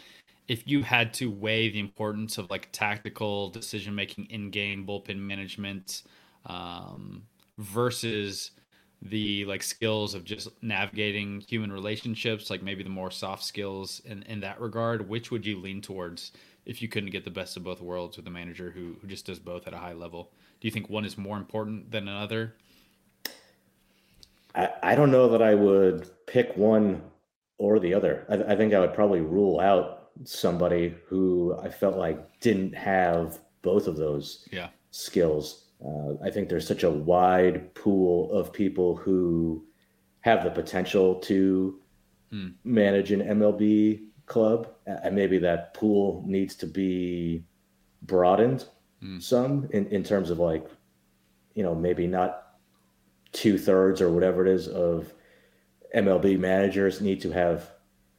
if 0.47 0.65
you 0.65 0.81
had 0.81 1.13
to 1.13 1.29
weigh 1.29 1.69
the 1.69 1.79
importance 1.79 2.37
of 2.37 2.49
like 2.49 2.69
tactical 2.71 3.49
decision 3.49 3.93
making 3.93 4.25
in 4.29 4.49
game 4.49 4.87
bullpen 4.87 5.17
management 5.17 6.03
um, 6.45 7.23
versus 7.57 8.51
the 9.01 9.45
like 9.45 9.61
skills 9.61 10.13
of 10.13 10.23
just 10.23 10.49
navigating 10.61 11.39
human 11.41 11.71
relationships 11.71 12.49
like 12.49 12.63
maybe 12.63 12.83
the 12.83 12.89
more 12.89 13.11
soft 13.11 13.43
skills 13.43 14.01
in, 14.05 14.23
in 14.23 14.39
that 14.39 14.59
regard 14.59 15.07
which 15.07 15.29
would 15.29 15.45
you 15.45 15.59
lean 15.59 15.81
towards 15.81 16.31
if 16.65 16.81
you 16.81 16.87
couldn't 16.87 17.11
get 17.11 17.23
the 17.23 17.31
best 17.31 17.55
of 17.55 17.63
both 17.63 17.79
worlds 17.79 18.17
with 18.17 18.27
a 18.27 18.31
manager 18.31 18.71
who, 18.71 18.95
who 18.99 19.07
just 19.07 19.25
does 19.25 19.39
both 19.39 19.67
at 19.67 19.73
a 19.73 19.77
high 19.77 19.93
level 19.93 20.31
do 20.59 20.67
you 20.67 20.71
think 20.71 20.89
one 20.89 21.05
is 21.05 21.17
more 21.17 21.37
important 21.37 21.91
than 21.91 22.07
another 22.07 22.55
i, 24.55 24.69
I 24.81 24.95
don't 24.95 25.11
know 25.11 25.29
that 25.29 25.41
i 25.41 25.53
would 25.53 26.09
pick 26.25 26.57
one 26.57 27.03
or 27.59 27.79
the 27.79 27.93
other 27.93 28.25
I, 28.29 28.53
I 28.53 28.55
think 28.55 28.73
i 28.73 28.79
would 28.79 28.95
probably 28.95 29.21
rule 29.21 29.59
out 29.59 29.97
somebody 30.23 30.95
who 31.07 31.57
I 31.61 31.69
felt 31.69 31.97
like 31.97 32.39
didn't 32.39 32.73
have 32.75 33.39
both 33.61 33.87
of 33.87 33.97
those 33.97 34.47
yeah. 34.51 34.69
skills. 34.91 35.65
Uh, 35.83 36.13
I 36.23 36.29
think 36.31 36.49
there's 36.49 36.67
such 36.67 36.83
a 36.83 36.89
wide 36.89 37.73
pool 37.75 38.31
of 38.31 38.51
people 38.51 38.95
who 38.95 39.65
have 40.21 40.43
the 40.43 40.49
potential 40.49 41.15
to 41.15 41.79
mm. 42.33 42.53
manage 42.63 43.11
an 43.11 43.21
MLB 43.21 44.03
club, 44.25 44.69
and 44.85 45.15
maybe 45.15 45.37
that 45.39 45.73
pool 45.73 46.23
needs 46.27 46.55
to 46.55 46.65
be 46.65 47.45
broadened 48.01 48.65
mm. 49.03 49.21
some 49.21 49.67
in, 49.71 49.87
in 49.87 50.03
terms 50.03 50.29
of 50.29 50.39
like, 50.39 50.67
you 51.53 51.63
know, 51.63 51.75
maybe 51.75 52.07
not 52.07 52.43
two 53.31 53.57
thirds 53.57 54.01
or 54.01 54.11
whatever 54.11 54.45
it 54.45 54.51
is 54.51 54.67
of 54.67 55.13
MLB 55.95 56.39
managers 56.39 57.01
need 57.01 57.21
to 57.21 57.31
have 57.31 57.71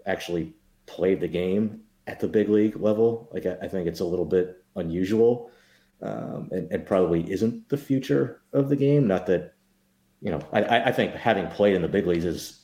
actually 0.07 0.55
played 0.87 1.21
the 1.21 1.29
game 1.29 1.81
at 2.07 2.21
the 2.21 2.29
big 2.29 2.49
league 2.49 2.77
level. 2.77 3.29
Like 3.33 3.47
I, 3.47 3.57
I 3.63 3.69
think 3.69 3.87
it's 3.87 4.01
a 4.01 4.05
little 4.05 4.25
bit 4.25 4.65
unusual, 4.77 5.51
um, 6.03 6.49
and, 6.53 6.71
and, 6.71 6.87
probably 6.87 7.31
isn't 7.31 7.69
the 7.69 7.77
future 7.77 8.41
of 8.53 8.69
the 8.69 8.77
game. 8.77 9.07
Not 9.07 9.27
that 9.27 9.55
you 10.21 10.31
know, 10.31 10.41
I, 10.53 10.63
I 10.63 10.93
think 10.93 11.15
having 11.15 11.49
played 11.49 11.75
in 11.75 11.83
the 11.83 11.89
big 11.89 12.07
leagues 12.07 12.25
is 12.25 12.61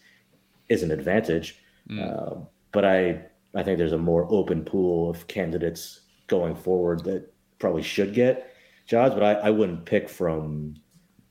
is 0.69 0.83
an 0.83 0.91
advantage, 0.91 1.59
mm. 1.89 2.01
uh, 2.01 2.41
but 2.73 2.85
I 2.85 3.23
I 3.55 3.63
think 3.63 3.79
there's 3.79 3.93
a 3.93 3.99
more 3.99 4.27
open 4.31 4.65
pool 4.65 5.11
of 5.11 5.27
candidates 5.27 6.01
going 6.27 6.55
forward 6.55 7.05
that 7.05 7.33
probably 7.59 7.83
should 7.83 8.15
get 8.15 8.55
jobs, 8.87 9.15
but 9.15 9.23
I, 9.23 9.33
I 9.35 9.51
wouldn't 9.51 9.85
pick 9.85 10.09
from 10.09 10.75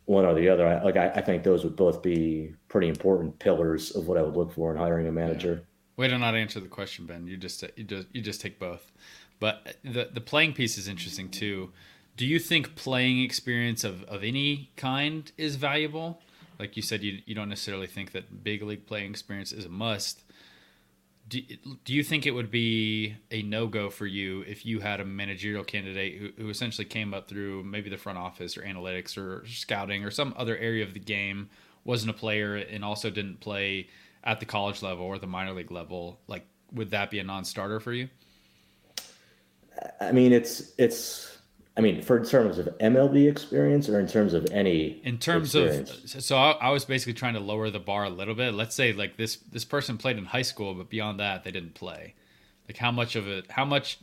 one 0.06 0.26
or 0.26 0.34
the 0.34 0.50
other. 0.50 0.68
I, 0.68 0.82
like 0.84 0.98
I, 0.98 1.10
I, 1.10 1.22
think 1.22 1.44
those 1.44 1.64
would 1.64 1.76
both 1.76 2.02
be 2.02 2.54
pretty 2.68 2.90
important 2.90 3.40
pillars 3.40 3.92
of 3.92 4.08
what 4.08 4.18
I 4.18 4.22
would 4.22 4.36
look 4.36 4.54
for 4.54 4.72
in 4.72 4.78
hiring 4.78 5.08
a 5.08 5.12
manager. 5.12 5.66
Way 5.96 6.08
to 6.08 6.18
not 6.18 6.36
answer 6.36 6.60
the 6.60 6.68
question, 6.68 7.06
Ben. 7.06 7.28
You 7.28 7.38
just 7.38 7.64
you 7.76 7.84
just 7.84 8.08
you 8.12 8.22
just 8.22 8.42
take 8.42 8.60
both. 8.60 8.92
But 9.40 9.78
the 9.84 10.10
the 10.12 10.22
playing 10.22 10.54
piece 10.54 10.78
is 10.78 10.88
interesting 10.88 11.30
too. 11.30 11.72
Do 12.16 12.26
you 12.26 12.40
think 12.40 12.76
playing 12.76 13.22
experience 13.22 13.84
of, 13.84 14.04
of 14.04 14.24
any 14.24 14.72
kind 14.76 15.32
is 15.38 15.56
valuable? 15.56 16.22
Like 16.60 16.76
you 16.76 16.84
said, 16.84 17.04
you 17.04 17.20
you 17.26 17.34
don't 17.36 17.50
necessarily 17.50 17.88
think 17.88 18.12
that 18.12 18.44
big 18.44 18.62
league 18.62 18.86
playing 18.86 19.10
experience 19.10 19.52
is 19.52 19.66
a 19.66 19.70
must. 19.70 20.24
Do, 21.28 21.42
do 21.86 21.94
you 21.94 22.04
think 22.04 22.26
it 22.26 22.32
would 22.32 22.52
be 22.52 23.16
a 23.32 23.42
no 23.42 23.66
go 23.66 23.90
for 23.90 24.06
you 24.06 24.42
if 24.42 24.66
you 24.66 24.82
had 24.82 25.00
a 25.00 25.06
managerial 25.06 25.64
candidate 25.64 26.18
who, 26.20 26.44
who 26.44 26.50
essentially 26.50 26.86
came 26.86 27.14
up 27.14 27.30
through 27.30 27.64
maybe 27.64 27.90
the 27.90 27.98
front 27.98 28.18
office 28.18 28.58
or 28.58 28.62
analytics 28.62 29.18
or 29.18 29.46
scouting 29.48 30.04
or 30.04 30.12
some 30.12 30.34
other 30.38 30.58
area 30.58 30.84
of 30.84 30.94
the 30.94 31.00
game, 31.00 31.50
wasn't 31.86 32.12
a 32.12 32.14
player, 32.14 32.56
and 32.56 32.84
also 32.84 33.10
didn't 33.10 33.40
play 33.40 33.88
at 34.24 34.40
the 34.40 34.46
college 34.46 34.82
level 34.82 35.06
or 35.06 35.18
the 35.18 35.28
minor 35.28 35.54
league 35.54 35.72
level, 35.72 36.20
like 36.28 36.46
would 36.74 36.92
that 36.92 37.10
be 37.10 37.20
a 37.20 37.24
non-starter 37.24 37.80
for 37.80 37.94
you? 37.94 38.10
I 40.00 40.12
mean, 40.12 40.34
it's 40.34 40.72
it's. 40.78 41.33
I 41.76 41.82
mean, 41.82 42.04
for 42.04 42.18
in 42.18 42.26
terms 42.26 42.60
of 42.60 42.68
MLB 42.80 43.28
experience, 43.28 43.90
or 43.90 44.00
in 44.00 44.08
terms 44.08 44.34
of 44.36 44.46
any. 44.52 45.02
In 45.04 45.18
terms 45.18 45.56
experience? 45.56 46.14
of, 46.14 46.24
so 46.24 46.38
I, 46.38 46.52
I 46.52 46.70
was 46.70 46.86
basically 46.86 47.14
trying 47.14 47.34
to 47.34 47.40
lower 47.40 47.72
the 47.72 47.80
bar 47.80 48.04
a 48.04 48.10
little 48.10 48.36
bit. 48.36 48.54
Let's 48.54 48.76
say 48.76 48.94
like 48.94 49.18
this 49.18 49.38
this 49.38 49.66
person 49.66 49.98
played 49.98 50.18
in 50.18 50.26
high 50.26 50.44
school, 50.44 50.76
but 50.76 50.90
beyond 50.90 51.20
that, 51.20 51.44
they 51.44 51.52
didn't 51.52 51.74
play. 51.74 52.14
Like 52.68 52.78
how 52.78 52.92
much 52.92 53.16
of 53.16 53.28
it? 53.28 53.50
How 53.50 53.66
much 53.66 53.98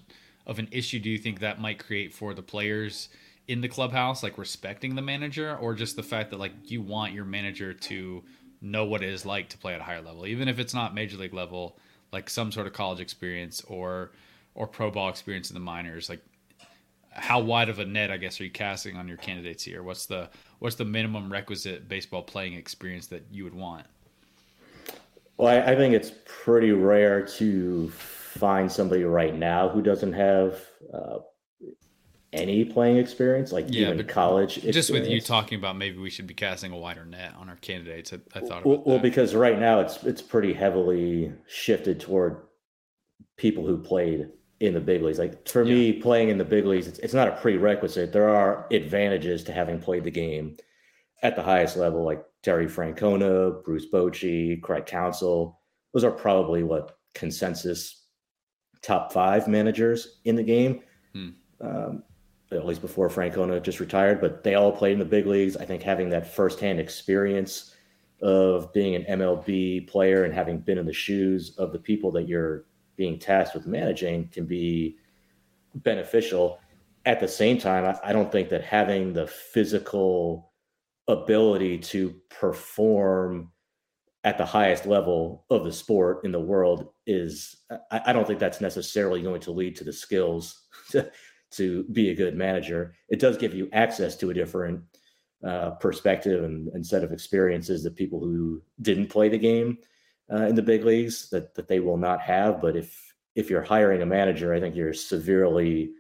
of 0.46 0.58
an 0.58 0.66
issue 0.72 0.98
do 0.98 1.08
you 1.08 1.18
think 1.18 1.40
that 1.40 1.60
might 1.60 1.78
create 1.78 2.12
for 2.12 2.34
the 2.34 2.42
players 2.42 3.08
in 3.46 3.60
the 3.60 3.68
clubhouse, 3.68 4.22
like 4.22 4.36
respecting 4.36 4.96
the 4.96 5.02
manager, 5.02 5.56
or 5.56 5.74
just 5.74 5.94
the 5.94 6.02
fact 6.02 6.30
that 6.30 6.40
like 6.40 6.52
you 6.64 6.82
want 6.82 7.12
your 7.12 7.24
manager 7.24 7.72
to 7.72 8.24
know 8.60 8.84
what 8.84 9.02
it 9.02 9.10
is 9.10 9.24
like 9.24 9.48
to 9.48 9.58
play 9.58 9.74
at 9.74 9.80
a 9.80 9.84
higher 9.84 10.02
level, 10.02 10.26
even 10.26 10.48
if 10.48 10.58
it's 10.58 10.74
not 10.74 10.92
major 10.92 11.16
league 11.16 11.34
level, 11.34 11.78
like 12.12 12.28
some 12.28 12.50
sort 12.50 12.66
of 12.66 12.72
college 12.72 12.98
experience 12.98 13.62
or 13.68 14.10
or 14.54 14.66
pro 14.66 14.90
ball 14.90 15.08
experience 15.08 15.50
in 15.50 15.54
the 15.54 15.60
minors. 15.60 16.08
Like, 16.08 16.20
how 17.10 17.40
wide 17.40 17.68
of 17.68 17.78
a 17.78 17.84
net, 17.84 18.10
I 18.10 18.16
guess, 18.16 18.40
are 18.40 18.44
you 18.44 18.50
casting 18.50 18.96
on 18.96 19.08
your 19.08 19.16
candidates 19.16 19.64
here? 19.64 19.82
What's 19.82 20.06
the 20.06 20.30
what's 20.58 20.76
the 20.76 20.84
minimum 20.84 21.30
requisite 21.30 21.88
baseball 21.88 22.22
playing 22.22 22.54
experience 22.54 23.06
that 23.08 23.24
you 23.30 23.44
would 23.44 23.54
want? 23.54 23.86
Well, 25.36 25.48
I, 25.48 25.72
I 25.72 25.76
think 25.76 25.94
it's 25.94 26.12
pretty 26.24 26.72
rare 26.72 27.26
to 27.26 27.88
find 27.90 28.70
somebody 28.70 29.04
right 29.04 29.34
now 29.34 29.68
who 29.68 29.82
doesn't 29.82 30.12
have 30.12 30.60
uh, 30.92 31.18
any 32.32 32.64
playing 32.64 32.98
experience, 32.98 33.50
like 33.50 33.66
yeah, 33.68 33.90
even 33.90 34.06
college. 34.06 34.58
Experience. 34.58 34.74
Just 34.74 34.90
with 34.90 35.08
you 35.08 35.20
talking 35.20 35.58
about 35.58 35.76
maybe 35.76 35.98
we 35.98 36.10
should 36.10 36.26
be 36.26 36.34
casting 36.34 36.72
a 36.72 36.76
wider 36.76 37.04
net 37.04 37.34
on 37.38 37.48
our 37.48 37.56
candidates. 37.56 38.12
I, 38.12 38.38
I 38.38 38.40
thought 38.40 38.64
well, 38.64 38.82
well, 38.86 38.98
because 38.98 39.34
right 39.34 39.58
now 39.58 39.80
it's 39.80 40.04
it's 40.04 40.22
pretty 40.22 40.52
heavily 40.52 41.32
shifted 41.48 41.98
toward 41.98 42.42
people 43.36 43.66
who 43.66 43.78
played 43.78 44.28
in 44.60 44.74
the 44.74 44.80
big 44.80 45.02
leagues. 45.02 45.18
Like 45.18 45.48
for 45.48 45.64
yeah. 45.64 45.74
me, 45.74 45.92
playing 45.94 46.28
in 46.28 46.38
the 46.38 46.44
big 46.44 46.66
leagues, 46.66 46.86
it's, 46.86 46.98
it's 47.00 47.14
not 47.14 47.28
a 47.28 47.32
prerequisite. 47.32 48.12
There 48.12 48.28
are 48.28 48.66
advantages 48.70 49.42
to 49.44 49.52
having 49.52 49.80
played 49.80 50.04
the 50.04 50.10
game 50.10 50.56
at 51.22 51.34
the 51.34 51.42
highest 51.42 51.76
level, 51.76 52.04
like 52.04 52.22
Terry 52.42 52.66
Francona, 52.66 53.62
Bruce 53.64 53.86
Bochy, 53.92 54.60
Craig 54.62 54.86
Counsell. 54.86 55.58
Those 55.92 56.04
are 56.04 56.10
probably 56.10 56.62
what 56.62 56.98
consensus 57.14 58.04
top 58.82 59.12
five 59.12 59.48
managers 59.48 60.20
in 60.24 60.36
the 60.36 60.42
game. 60.42 60.80
Hmm. 61.12 61.28
Um, 61.60 62.02
at 62.52 62.66
least 62.66 62.80
before 62.80 63.08
Francona 63.08 63.62
just 63.62 63.78
retired, 63.78 64.20
but 64.20 64.42
they 64.42 64.56
all 64.56 64.72
played 64.72 64.94
in 64.94 64.98
the 64.98 65.04
big 65.04 65.26
leagues. 65.26 65.56
I 65.56 65.64
think 65.64 65.82
having 65.82 66.08
that 66.10 66.34
firsthand 66.34 66.80
experience 66.80 67.76
of 68.22 68.72
being 68.72 68.96
an 68.96 69.04
MLB 69.04 69.86
player 69.86 70.24
and 70.24 70.34
having 70.34 70.58
been 70.58 70.78
in 70.78 70.86
the 70.86 70.92
shoes 70.92 71.54
of 71.58 71.72
the 71.72 71.78
people 71.78 72.10
that 72.12 72.26
you're 72.26 72.64
being 73.00 73.18
tasked 73.18 73.54
with 73.54 73.66
managing 73.66 74.28
can 74.28 74.44
be 74.44 74.98
beneficial. 75.74 76.60
At 77.06 77.18
the 77.18 77.26
same 77.26 77.56
time, 77.56 77.86
I, 77.86 78.10
I 78.10 78.12
don't 78.12 78.30
think 78.30 78.50
that 78.50 78.62
having 78.62 79.14
the 79.14 79.26
physical 79.26 80.52
ability 81.08 81.78
to 81.78 82.14
perform 82.28 83.52
at 84.22 84.36
the 84.36 84.44
highest 84.44 84.84
level 84.84 85.46
of 85.48 85.64
the 85.64 85.72
sport 85.72 86.26
in 86.26 86.30
the 86.30 86.38
world 86.38 86.92
is 87.06 87.62
I, 87.90 88.02
I, 88.08 88.12
don't 88.12 88.26
think 88.26 88.38
that's 88.38 88.60
necessarily 88.60 89.22
going 89.22 89.40
to 89.40 89.50
lead 89.50 89.76
to 89.76 89.84
the 89.84 89.94
skills 89.94 90.68
to 91.52 91.84
be 91.84 92.10
a 92.10 92.14
good 92.14 92.36
manager. 92.36 92.94
It 93.08 93.18
does 93.18 93.38
give 93.38 93.54
you 93.54 93.70
access 93.72 94.14
to 94.16 94.28
a 94.28 94.34
different 94.34 94.82
uh, 95.42 95.70
perspective 95.70 96.44
and, 96.44 96.68
and, 96.74 96.86
set 96.86 97.02
of 97.02 97.12
experiences 97.12 97.82
that 97.82 97.96
people 97.96 98.20
who 98.20 98.60
didn't 98.82 99.08
play 99.08 99.30
the 99.30 99.38
game 99.38 99.78
uh, 100.32 100.46
in 100.46 100.54
the 100.54 100.62
big 100.62 100.84
leagues 100.84 101.28
that 101.30 101.54
that 101.54 101.68
they 101.68 101.80
will 101.80 101.96
not 101.96 102.20
have. 102.20 102.60
But 102.60 102.76
if 102.76 103.14
if 103.34 103.50
you're 103.50 103.62
hiring 103.62 104.02
a 104.02 104.06
manager, 104.06 104.52
I 104.52 104.60
think 104.60 104.74
you're 104.74 104.94
severely 104.94 105.92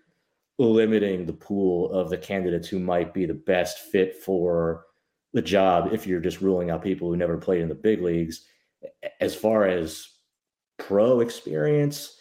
limiting 0.58 1.24
the 1.24 1.32
pool 1.32 1.90
of 1.92 2.10
the 2.10 2.18
candidates 2.18 2.68
who 2.68 2.78
might 2.78 3.14
be 3.14 3.24
the 3.24 3.34
best 3.34 3.78
fit 3.78 4.16
for 4.16 4.84
the 5.32 5.40
job 5.40 5.90
if 5.92 6.06
you're 6.06 6.20
just 6.20 6.40
ruling 6.40 6.70
out 6.70 6.82
people 6.82 7.08
who 7.08 7.16
never 7.16 7.38
played 7.38 7.62
in 7.62 7.68
the 7.68 7.74
big 7.74 8.02
leagues. 8.02 8.46
As 9.20 9.34
far 9.34 9.66
as 9.66 10.08
pro 10.78 11.20
experience, 11.20 12.18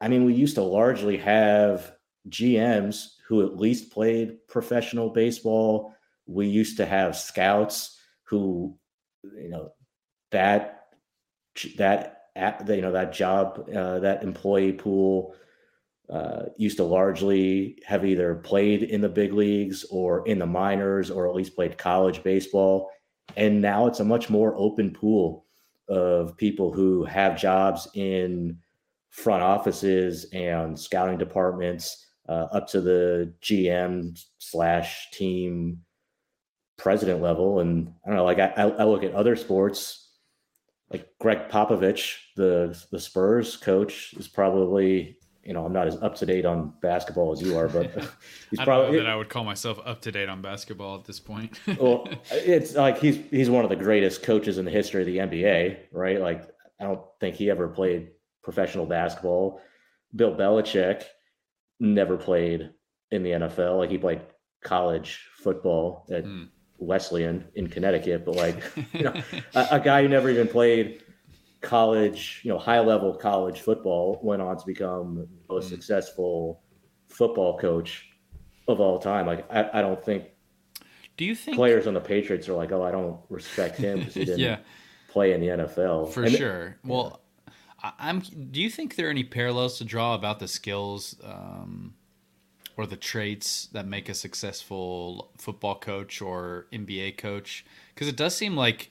I 0.00 0.08
mean, 0.08 0.24
we 0.24 0.34
used 0.34 0.54
to 0.56 0.62
largely 0.62 1.16
have 1.18 1.92
GMs 2.28 3.08
who 3.28 3.44
at 3.44 3.56
least 3.56 3.90
played 3.90 4.38
professional 4.48 5.10
baseball. 5.10 5.94
We 6.26 6.46
used 6.46 6.76
to 6.78 6.86
have 6.86 7.16
scouts 7.16 7.98
who, 8.24 8.78
you 9.22 9.48
know, 9.48 9.72
that 10.30 10.75
that 11.76 12.28
you 12.68 12.82
know 12.82 12.92
that 12.92 13.12
job 13.12 13.68
uh, 13.74 13.98
that 14.00 14.22
employee 14.22 14.72
pool 14.72 15.34
uh, 16.08 16.44
used 16.56 16.76
to 16.76 16.84
largely 16.84 17.82
have 17.84 18.04
either 18.04 18.36
played 18.36 18.82
in 18.82 19.00
the 19.00 19.08
big 19.08 19.32
leagues 19.32 19.84
or 19.90 20.26
in 20.28 20.38
the 20.38 20.46
minors 20.46 21.10
or 21.10 21.28
at 21.28 21.34
least 21.34 21.56
played 21.56 21.76
college 21.78 22.22
baseball. 22.22 22.90
And 23.36 23.60
now 23.60 23.86
it's 23.86 24.00
a 24.00 24.04
much 24.04 24.30
more 24.30 24.54
open 24.56 24.92
pool 24.92 25.46
of 25.88 26.36
people 26.36 26.72
who 26.72 27.04
have 27.04 27.40
jobs 27.40 27.88
in 27.94 28.58
front 29.10 29.42
offices 29.42 30.26
and 30.32 30.78
scouting 30.78 31.18
departments 31.18 32.06
uh, 32.28 32.46
up 32.52 32.68
to 32.68 32.80
the 32.80 33.32
gm 33.40 34.18
slash 34.38 35.10
team 35.12 35.80
president 36.76 37.22
level. 37.22 37.60
And 37.60 37.92
i 38.04 38.08
don't 38.08 38.16
know 38.16 38.24
like 38.24 38.38
I, 38.38 38.52
I 38.56 38.84
look 38.84 39.02
at 39.02 39.12
other 39.12 39.36
sports 39.36 40.05
like 40.90 41.08
Gregg 41.18 41.48
Popovich, 41.48 42.18
the 42.36 42.80
the 42.90 43.00
Spurs 43.00 43.56
coach, 43.56 44.14
is 44.14 44.28
probably 44.28 45.18
you 45.42 45.52
know 45.52 45.64
I'm 45.64 45.72
not 45.72 45.86
as 45.86 46.00
up 46.02 46.14
to 46.16 46.26
date 46.26 46.44
on 46.44 46.72
basketball 46.80 47.32
as 47.32 47.42
you 47.42 47.56
are, 47.56 47.68
but 47.68 47.92
he's 48.50 48.60
probably 48.60 48.98
that 48.98 49.06
I 49.06 49.16
would 49.16 49.28
call 49.28 49.44
myself 49.44 49.80
up 49.84 50.00
to 50.02 50.12
date 50.12 50.28
on 50.28 50.42
basketball 50.42 50.98
at 50.98 51.04
this 51.04 51.20
point. 51.20 51.58
well, 51.80 52.08
it's 52.30 52.74
like 52.74 52.98
he's 52.98 53.18
he's 53.30 53.50
one 53.50 53.64
of 53.64 53.70
the 53.70 53.76
greatest 53.76 54.22
coaches 54.22 54.58
in 54.58 54.64
the 54.64 54.70
history 54.70 55.02
of 55.02 55.06
the 55.06 55.18
NBA, 55.18 55.78
right? 55.92 56.20
Like 56.20 56.48
I 56.80 56.84
don't 56.84 57.02
think 57.20 57.36
he 57.36 57.50
ever 57.50 57.68
played 57.68 58.10
professional 58.42 58.86
basketball. 58.86 59.60
Bill 60.14 60.34
Belichick 60.34 61.02
never 61.80 62.16
played 62.16 62.70
in 63.10 63.22
the 63.22 63.30
NFL. 63.30 63.78
Like 63.78 63.90
he 63.90 63.98
played 63.98 64.20
college 64.62 65.28
football 65.36 66.06
at 66.10 66.24
mm. 66.24 66.48
Wesleyan 66.78 67.44
in 67.54 67.68
Connecticut, 67.68 68.24
but 68.24 68.34
like 68.34 68.62
you 68.92 69.02
know, 69.02 69.14
a, 69.54 69.68
a, 69.72 69.80
guy 69.80 70.02
who 70.02 70.08
never 70.08 70.30
even 70.30 70.48
played 70.48 71.02
college, 71.60 72.40
you 72.44 72.50
know, 72.50 72.58
high 72.58 72.80
level 72.80 73.14
college 73.14 73.60
football 73.60 74.18
went 74.22 74.42
on 74.42 74.56
to 74.56 74.66
become 74.66 75.16
the 75.16 75.54
most 75.54 75.66
mm. 75.66 75.70
successful 75.70 76.62
football 77.08 77.58
coach 77.58 78.08
of 78.68 78.80
all 78.80 78.98
time. 78.98 79.26
Like 79.26 79.50
I, 79.50 79.78
I 79.78 79.80
don't 79.80 80.02
think. 80.04 80.24
Do 81.16 81.24
you 81.24 81.34
think 81.34 81.56
players 81.56 81.86
on 81.86 81.94
the 81.94 82.00
Patriots 82.00 82.48
are 82.48 82.54
like, 82.54 82.72
oh, 82.72 82.82
I 82.82 82.90
don't 82.90 83.18
respect 83.30 83.78
him 83.78 84.00
because 84.00 84.14
he 84.14 84.24
didn't 84.26 84.40
yeah. 84.40 84.58
play 85.08 85.32
in 85.32 85.40
the 85.40 85.48
NFL 85.48 86.12
for 86.12 86.24
and 86.24 86.32
sure? 86.32 86.76
well, 86.84 87.22
I'm. 87.98 88.20
Do 88.20 88.60
you 88.60 88.70
think 88.70 88.96
there 88.96 89.06
are 89.06 89.10
any 89.10 89.24
parallels 89.24 89.78
to 89.78 89.84
draw 89.84 90.14
about 90.14 90.38
the 90.40 90.48
skills? 90.48 91.16
Um, 91.24 91.94
or 92.76 92.86
the 92.86 92.96
traits 92.96 93.66
that 93.72 93.86
make 93.86 94.08
a 94.08 94.14
successful 94.14 95.30
football 95.38 95.78
coach 95.78 96.20
or 96.20 96.66
NBA 96.72 97.16
coach? 97.16 97.64
Because 97.94 98.08
it 98.08 98.16
does 98.16 98.36
seem 98.36 98.56
like 98.56 98.90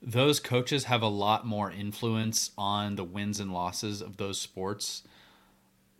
those 0.00 0.40
coaches 0.40 0.84
have 0.84 1.02
a 1.02 1.08
lot 1.08 1.46
more 1.46 1.70
influence 1.70 2.50
on 2.58 2.96
the 2.96 3.04
wins 3.04 3.38
and 3.38 3.52
losses 3.52 4.00
of 4.00 4.16
those 4.16 4.40
sports. 4.40 5.02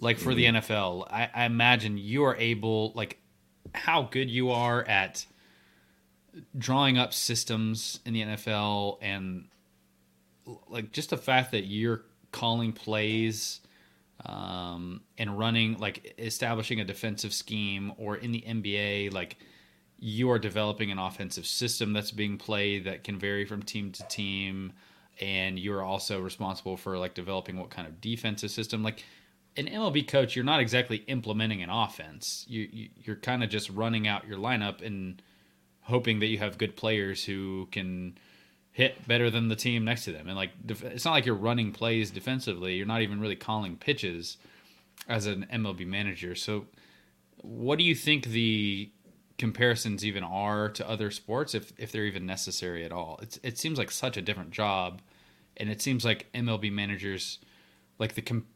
Like 0.01 0.19
for 0.19 0.33
mm-hmm. 0.33 0.55
the 0.55 0.61
NFL, 0.61 1.07
I, 1.11 1.31
I 1.33 1.45
imagine 1.45 1.97
you 1.97 2.25
are 2.25 2.37
able, 2.37 2.93
like, 2.95 3.19
how 3.75 4.03
good 4.03 4.29
you 4.29 4.51
are 4.51 4.83
at 4.83 5.25
drawing 6.57 6.99
up 6.99 7.13
systems 7.13 8.01
in 8.05 8.15
the 8.15 8.23
NFL 8.23 8.99
and 9.01 9.47
like 10.69 10.93
just 10.93 11.11
the 11.11 11.17
fact 11.17 11.53
that 11.53 11.65
you're 11.65 12.03
calling 12.33 12.73
plays 12.73 13.61
um, 14.27 15.01
and 15.19 15.39
running 15.39 15.79
like 15.79 16.15
establishing 16.19 16.81
a 16.81 16.85
defensive 16.85 17.33
scheme 17.33 17.93
or 17.97 18.17
in 18.17 18.33
the 18.33 18.43
NBA 18.47 19.13
like 19.13 19.37
you 19.99 20.31
are 20.31 20.39
developing 20.39 20.91
an 20.91 20.99
offensive 20.99 21.47
system 21.47 21.93
that's 21.93 22.11
being 22.11 22.37
played 22.37 22.85
that 22.85 23.05
can 23.05 23.19
vary 23.19 23.45
from 23.45 23.63
team 23.63 23.93
to 23.93 24.03
team 24.09 24.73
and 25.21 25.59
you're 25.59 25.83
also 25.83 26.21
responsible 26.21 26.77
for 26.77 26.99
like 26.99 27.15
developing 27.15 27.57
what 27.57 27.71
kind 27.71 27.87
of 27.87 28.01
defensive 28.01 28.51
system. 28.51 28.83
Like 28.83 29.05
an 29.57 29.67
MLB 29.67 30.09
coach 30.09 30.35
you're 30.35 30.45
not 30.45 30.61
exactly 30.61 31.05
implementing 31.07 31.63
an 31.63 31.71
offense. 31.71 32.45
You, 32.49 32.69
you 32.73 32.89
you're 33.05 33.17
kind 33.17 33.45
of 33.45 33.51
just 33.51 33.71
running 33.71 34.09
out 34.09 34.27
your 34.27 34.39
lineup 34.39 34.85
and 34.85 35.23
hoping 35.83 36.21
that 36.21 36.27
you 36.27 36.39
have 36.39 36.59
good 36.59 36.77
players 36.77 37.25
who 37.25 37.69
can 37.71 38.19
hit 38.73 39.07
better 39.07 39.31
than 39.31 39.49
the 39.49 39.57
team 39.57 39.85
next 39.85 40.05
to 40.05 40.13
them. 40.13 40.27
And 40.27 40.37
like, 40.37 40.51
it's 40.67 41.05
not 41.05 41.13
like 41.13 41.27
you're 41.27 41.35
running 41.35 41.73
plays 41.73 42.11
defensively. 42.11 42.75
You're 42.75 42.87
not 42.87 43.03
even 43.03 43.21
really 43.21 43.37
calling 43.37 43.77
pitches 43.77 44.39
as 45.09 45.27
an 45.27 45.47
MLB 45.53 45.87
manager. 45.87 46.35
So, 46.35 46.67
what 47.43 47.79
do 47.79 47.85
you 47.85 47.95
think 47.95 48.27
the 48.27 48.91
comparisons 49.37 50.05
even 50.05 50.23
are 50.23 50.69
to 50.71 50.89
other 50.89 51.11
sports, 51.11 51.55
if 51.55 51.73
if 51.77 51.93
they're 51.93 52.07
even 52.07 52.25
necessary 52.25 52.85
at 52.85 52.93
all? 52.93 53.19
It's 53.23 53.39
it 53.43 53.59
seems 53.59 53.79
like 53.79 53.91
such 53.91 54.17
a 54.17 54.23
different 54.23 54.53
job, 54.53 55.03
and 55.57 55.69
it 55.69 55.83
seems 55.83 56.05
like 56.05 56.31
MLB 56.33 56.73
managers, 56.73 57.39
like 57.99 58.15
the 58.15 58.23
com- 58.23 58.47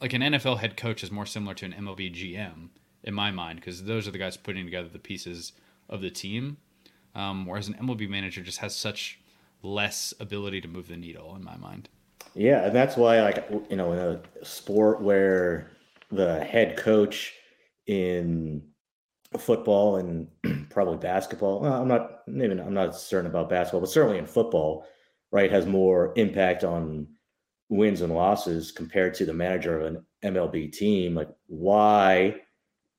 like 0.00 0.12
an 0.12 0.22
NFL 0.22 0.58
head 0.58 0.76
coach 0.76 1.02
is 1.02 1.10
more 1.10 1.26
similar 1.26 1.54
to 1.54 1.64
an 1.64 1.72
MLB 1.72 2.14
GM 2.14 2.68
in 3.02 3.14
my 3.14 3.30
mind 3.30 3.60
because 3.60 3.84
those 3.84 4.06
are 4.06 4.10
the 4.10 4.18
guys 4.18 4.36
putting 4.36 4.66
together 4.66 4.88
the 4.88 4.98
pieces 4.98 5.52
of 5.88 6.02
the 6.02 6.10
team 6.10 6.58
um, 7.16 7.46
whereas 7.46 7.66
an 7.66 7.74
MLB 7.74 8.08
manager 8.08 8.42
just 8.42 8.58
has 8.58 8.76
such 8.76 9.18
less 9.62 10.14
ability 10.20 10.60
to 10.60 10.68
move 10.68 10.86
the 10.86 10.96
needle 10.96 11.34
in 11.34 11.42
my 11.42 11.56
mind. 11.56 11.88
Yeah, 12.34 12.66
and 12.66 12.76
that's 12.76 12.96
why, 12.96 13.22
like 13.22 13.48
you 13.70 13.76
know, 13.76 13.92
in 13.92 13.98
a 13.98 14.44
sport 14.44 15.00
where 15.00 15.70
the 16.12 16.44
head 16.44 16.76
coach 16.76 17.32
in 17.86 18.62
football 19.38 19.96
and 19.96 20.28
probably 20.70 20.98
basketball, 20.98 21.64
I'm 21.64 21.88
not 21.88 22.20
even 22.28 22.60
I'm 22.60 22.74
not 22.74 22.94
certain 22.94 23.30
about 23.30 23.48
basketball, 23.48 23.80
but 23.80 23.90
certainly 23.90 24.18
in 24.18 24.26
football, 24.26 24.86
right, 25.32 25.50
has 25.50 25.64
more 25.64 26.12
impact 26.16 26.64
on 26.64 27.08
wins 27.70 28.02
and 28.02 28.14
losses 28.14 28.70
compared 28.70 29.14
to 29.14 29.24
the 29.24 29.32
manager 29.32 29.80
of 29.80 29.86
an 29.86 30.06
MLB 30.22 30.70
team. 30.70 31.14
Like, 31.14 31.30
why 31.46 32.36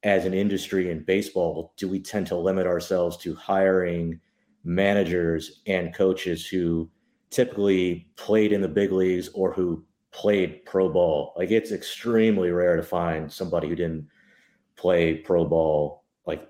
as 0.04 0.26
an 0.26 0.34
industry 0.34 0.92
in 0.92 1.04
baseball, 1.04 1.74
do 1.78 1.88
we 1.88 2.00
tend 2.00 2.28
to 2.28 2.36
limit 2.36 2.68
ourselves 2.68 3.18
to 3.18 3.36
hiring 3.36 4.20
managers 4.64 5.62
and 5.66 5.96
coaches 5.96 6.46
who 6.46 6.90
typically 7.30 8.08
played 8.16 8.52
in 8.52 8.62
the 8.62 8.68
big 8.68 8.92
leagues 8.92 9.30
or 9.30 9.52
who 9.52 9.84
played 10.12 10.66
pro 10.66 10.90
ball? 10.90 11.34
Like 11.36 11.52
it's 11.52 11.72
extremely 11.72 12.52
rare 12.52 12.76
to 12.76 12.84
find 12.84 13.32
somebody 13.32 13.68
who 13.68 13.76
didn't 13.76 14.08
play 14.76 15.16
pro 15.16 15.46
ball 15.46 16.04
like 16.26 16.48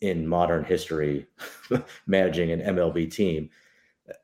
in 0.00 0.26
modern 0.26 0.64
history 0.64 1.26
managing 2.06 2.52
an 2.52 2.60
MLB 2.60 3.10
team. 3.10 3.50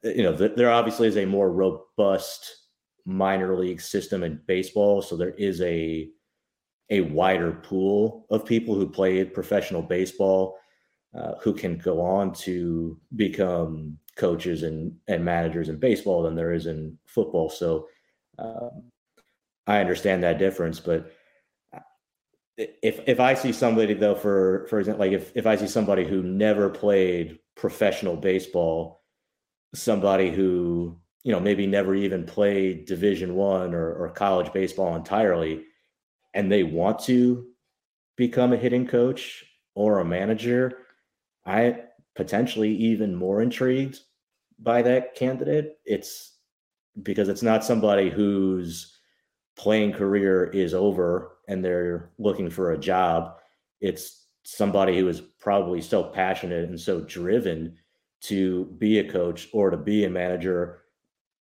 You 0.04 0.22
know, 0.22 0.32
there 0.32 0.70
obviously 0.70 1.08
is 1.08 1.16
a 1.16 1.24
more 1.24 1.50
robust 1.50 2.66
minor 3.06 3.58
league 3.58 3.80
system 3.80 4.22
in 4.22 4.40
baseball, 4.46 5.00
so 5.00 5.16
there 5.16 5.30
is 5.30 5.60
a 5.62 6.10
a 6.90 7.00
wider 7.02 7.52
pool 7.52 8.26
of 8.30 8.44
people 8.44 8.74
who 8.74 8.88
played 8.88 9.34
professional 9.34 9.82
baseball 9.82 10.58
uh, 11.14 11.34
who 11.42 11.52
can 11.52 11.76
go 11.76 12.00
on 12.00 12.32
to 12.32 12.98
become 13.16 13.98
coaches 14.16 14.62
and, 14.62 14.96
and 15.08 15.24
managers 15.24 15.68
in 15.68 15.76
baseball 15.76 16.22
than 16.22 16.34
there 16.34 16.52
is 16.52 16.66
in 16.66 16.96
football. 17.06 17.48
So 17.48 17.88
um, 18.38 18.84
I 19.66 19.80
understand 19.80 20.22
that 20.22 20.38
difference, 20.38 20.78
but 20.80 21.10
uh, 21.74 21.80
if 22.56 23.00
if 23.06 23.20
I 23.20 23.34
see 23.34 23.52
somebody 23.52 23.94
though, 23.94 24.14
for 24.14 24.66
for 24.68 24.78
example, 24.78 25.04
like 25.04 25.12
if 25.12 25.32
if 25.34 25.46
I 25.46 25.56
see 25.56 25.68
somebody 25.68 26.04
who 26.04 26.22
never 26.22 26.68
played 26.68 27.38
professional 27.56 28.16
baseball, 28.16 29.02
somebody 29.74 30.30
who 30.30 30.98
you 31.22 31.32
know 31.32 31.40
maybe 31.40 31.66
never 31.66 31.94
even 31.94 32.24
played 32.24 32.86
Division 32.86 33.34
One 33.34 33.74
or, 33.74 33.92
or 33.92 34.10
college 34.10 34.52
baseball 34.52 34.96
entirely, 34.96 35.64
and 36.34 36.50
they 36.50 36.62
want 36.62 36.98
to 37.00 37.46
become 38.16 38.52
a 38.52 38.56
hitting 38.56 38.86
coach 38.86 39.44
or 39.74 39.98
a 39.98 40.04
manager, 40.04 40.78
I 41.46 41.82
potentially 42.14 42.74
even 42.74 43.14
more 43.14 43.40
intrigued 43.40 44.00
by 44.58 44.82
that 44.82 45.14
candidate. 45.14 45.78
It's 45.84 46.36
because 47.02 47.28
it's 47.28 47.42
not 47.42 47.64
somebody 47.64 48.10
whose 48.10 48.98
playing 49.56 49.92
career 49.92 50.44
is 50.44 50.74
over 50.74 51.38
and 51.48 51.64
they're 51.64 52.10
looking 52.18 52.50
for 52.50 52.72
a 52.72 52.78
job. 52.78 53.36
It's 53.80 54.26
somebody 54.44 54.98
who 54.98 55.08
is 55.08 55.20
probably 55.20 55.80
so 55.80 56.02
passionate 56.02 56.68
and 56.68 56.78
so 56.78 57.00
driven 57.00 57.76
to 58.22 58.66
be 58.78 58.98
a 58.98 59.10
coach 59.10 59.48
or 59.52 59.70
to 59.70 59.76
be 59.76 60.04
a 60.04 60.10
manager, 60.10 60.82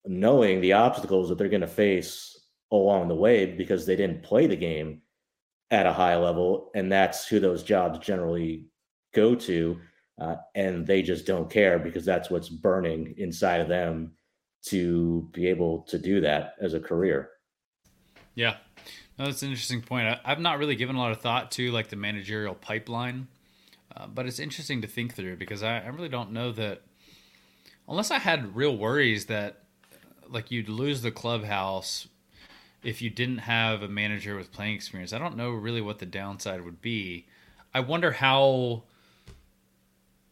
knowing 0.07 0.61
the 0.61 0.73
obstacles 0.73 1.29
that 1.29 1.39
they're 1.39 1.49
going 1.49 1.61
to 1.61 1.67
face 1.67 2.34
along 2.73 3.09
the 3.09 3.15
way 3.15 3.47
because 3.47 3.87
they 3.87 3.97
didn't 3.97 4.23
play 4.23 4.47
the 4.47 4.57
game 4.57 5.03
at 5.71 5.87
a 5.87 5.93
high 5.93 6.17
level, 6.17 6.71
and 6.75 6.91
that's 6.91 7.27
who 7.27 7.41
those 7.41 7.63
jobs 7.63 7.99
generally 7.99 8.67
go 9.15 9.35
to. 9.35 9.79
Uh, 10.21 10.37
and 10.55 10.87
they 10.87 11.03
just 11.03 11.27
don't 11.27 11.51
care 11.51 11.79
because 11.79 12.05
that's 12.05 12.31
what's 12.31 12.49
burning 12.49 13.15
inside 13.19 13.61
of 13.61 13.69
them 13.69 14.13
to 14.63 15.29
be 15.33 15.49
able 15.49 15.81
to 15.83 15.99
do 15.99 16.21
that 16.21 16.55
as 16.61 16.73
a 16.73 16.81
career. 16.81 17.31
Yeah, 18.37 18.57
no, 19.19 19.27
that's 19.27 19.43
an 19.43 19.51
interesting 19.51 19.83
point. 19.83 20.07
I, 20.07 20.29
have 20.29 20.41
not 20.41 20.59
really 20.59 20.77
given 20.77 20.97
a 20.97 21.01
lot 21.01 21.13
of 21.13 21.21
thought 21.21 21.51
to 21.53 21.71
like 21.71 21.89
the 21.89 21.97
managerial 21.97 22.55
pipeline, 22.55 23.29
uh, 23.97 24.07
but 24.07 24.27
it's 24.27 24.39
interesting 24.39 24.83
to 24.83 24.89
think 24.89 25.15
through 25.15 25.37
because 25.37 25.63
I, 25.63 25.79
I 25.79 25.89
really 25.89 26.09
don't 26.09 26.33
know 26.33 26.53
that 26.53 26.83
unless 27.89 28.11
I 28.11 28.19
had 28.19 28.57
real 28.57 28.77
worries 28.77 29.27
that 29.27 29.65
like 30.29 30.51
you'd 30.51 30.69
lose 30.69 31.03
the 31.03 31.11
clubhouse 31.11 32.09
if 32.85 33.01
you 33.03 33.11
didn't 33.11 33.39
have 33.39 33.83
a 33.83 33.89
manager 33.89 34.37
with 34.37 34.53
playing 34.53 34.75
experience. 34.75 35.13
I 35.13 35.19
don't 35.19 35.37
know 35.37 35.51
really 35.51 35.81
what 35.81 35.99
the 35.99 36.07
downside 36.07 36.65
would 36.65 36.81
be. 36.81 37.27
I 37.73 37.81
wonder 37.81 38.13
how 38.13 38.85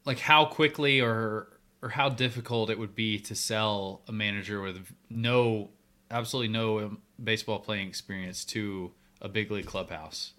like 0.05 0.21
how 0.21 0.45
quickly 0.45 1.01
or 1.01 1.49
or 1.81 1.91
how 1.91 2.09
difficult 2.09 2.71
it 2.71 2.79
would 2.79 2.95
be 2.95 3.19
to 3.19 3.35
sell 3.35 4.03
a 4.07 4.12
manager 4.12 4.61
with 4.61 4.93
no 5.11 5.71
absolutely 6.11 6.53
no 6.53 6.79
um, 6.79 6.99
baseball 7.23 7.59
playing 7.59 7.88
experience 7.88 8.45
to 8.45 8.93
a 9.21 9.29
big 9.29 9.51
league 9.51 9.67
clubhouse. 9.67 10.33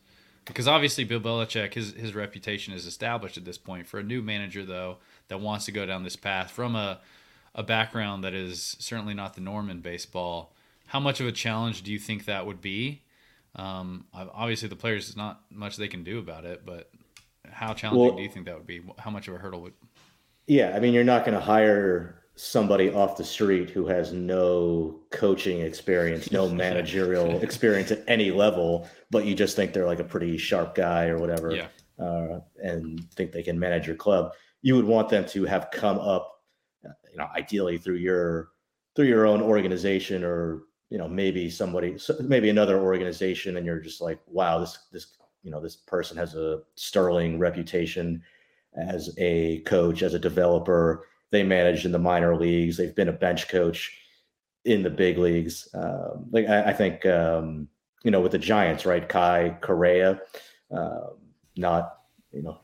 Because 0.45 0.67
obviously 0.67 1.03
Bill 1.03 1.19
Belichick 1.19 1.73
his 1.73 1.93
his 1.93 2.15
reputation 2.15 2.73
is 2.73 2.85
established 2.85 3.37
at 3.37 3.45
this 3.45 3.57
point. 3.57 3.87
For 3.87 3.99
a 3.99 4.03
new 4.03 4.21
manager 4.21 4.65
though 4.65 4.97
that 5.27 5.39
wants 5.39 5.65
to 5.65 5.71
go 5.71 5.85
down 5.85 6.03
this 6.03 6.15
path 6.15 6.51
from 6.51 6.75
a 6.75 6.99
a 7.55 7.63
background 7.63 8.23
that 8.23 8.33
is 8.33 8.75
certainly 8.79 9.13
not 9.13 9.35
the 9.35 9.41
norm 9.41 9.69
in 9.69 9.79
baseball, 9.79 10.53
how 10.93 10.99
much 10.99 11.19
of 11.19 11.25
a 11.25 11.31
challenge 11.31 11.81
do 11.81 11.91
you 11.91 11.97
think 11.97 12.25
that 12.25 12.45
would 12.45 12.61
be? 12.61 13.01
Um, 13.55 14.05
obviously, 14.13 14.69
the 14.69 14.75
players 14.75 15.09
is 15.09 15.17
not 15.17 15.41
much 15.49 15.75
they 15.75 15.87
can 15.87 16.03
do 16.03 16.19
about 16.19 16.45
it, 16.45 16.67
but 16.67 16.91
how 17.49 17.73
challenging 17.73 18.05
well, 18.05 18.15
do 18.15 18.21
you 18.21 18.29
think 18.29 18.45
that 18.45 18.55
would 18.55 18.67
be? 18.67 18.79
How 18.99 19.09
much 19.09 19.27
of 19.27 19.33
a 19.33 19.39
hurdle 19.39 19.61
would? 19.63 19.73
Yeah, 20.45 20.73
I 20.75 20.79
mean, 20.79 20.93
you're 20.93 21.03
not 21.03 21.25
going 21.25 21.33
to 21.33 21.43
hire 21.43 22.21
somebody 22.35 22.91
off 22.91 23.17
the 23.17 23.23
street 23.23 23.71
who 23.71 23.87
has 23.87 24.13
no 24.13 24.99
coaching 25.09 25.61
experience, 25.61 26.31
no 26.31 26.47
managerial 26.65 27.41
experience 27.41 27.89
at 27.89 28.03
any 28.07 28.29
level, 28.29 28.87
but 29.09 29.25
you 29.25 29.33
just 29.33 29.55
think 29.55 29.73
they're 29.73 29.87
like 29.87 29.99
a 29.99 30.03
pretty 30.03 30.37
sharp 30.37 30.75
guy 30.75 31.07
or 31.07 31.17
whatever, 31.17 31.55
yeah. 31.55 31.67
uh, 31.97 32.39
and 32.61 33.03
think 33.13 33.31
they 33.31 33.41
can 33.41 33.57
manage 33.57 33.87
your 33.87 33.95
club. 33.95 34.33
You 34.61 34.75
would 34.75 34.85
want 34.85 35.09
them 35.09 35.25
to 35.29 35.45
have 35.45 35.71
come 35.71 35.97
up, 35.97 36.43
you 36.83 37.17
know, 37.17 37.29
ideally 37.35 37.79
through 37.79 37.95
your 37.95 38.49
through 38.95 39.07
your 39.07 39.25
own 39.25 39.41
organization 39.41 40.23
or 40.23 40.61
you 40.93 40.99
know 40.99 41.07
maybe 41.07 41.49
somebody 41.49 41.97
maybe 42.21 42.51
another 42.51 42.79
organization 42.79 43.57
and 43.57 43.65
you're 43.65 43.79
just 43.79 43.99
like 43.99 44.19
wow 44.27 44.59
this 44.59 44.77
this 44.91 45.17
you 45.41 45.49
know 45.49 45.59
this 45.59 45.75
person 45.75 46.15
has 46.15 46.35
a 46.35 46.61
sterling 46.75 47.39
reputation 47.39 48.21
as 48.77 49.09
a 49.17 49.59
coach 49.61 50.03
as 50.03 50.13
a 50.13 50.19
developer. 50.19 51.07
They 51.31 51.41
managed 51.41 51.85
in 51.85 51.91
the 51.91 51.99
minor 51.99 52.35
leagues. 52.35 52.77
They've 52.77 52.95
been 52.95 53.09
a 53.09 53.13
bench 53.13 53.49
coach 53.49 53.97
in 54.65 54.83
the 54.83 54.89
big 54.89 55.17
leagues. 55.17 55.67
Um, 55.73 56.27
like 56.31 56.47
I, 56.47 56.69
I 56.69 56.73
think 56.73 57.07
um, 57.07 57.67
you 58.03 58.11
know 58.11 58.21
with 58.21 58.33
the 58.33 58.37
giants 58.37 58.85
right 58.85 59.09
kai 59.09 59.57
correa 59.61 60.21
uh, 60.71 61.07
not 61.57 62.01
you 62.31 62.43
know 62.43 62.59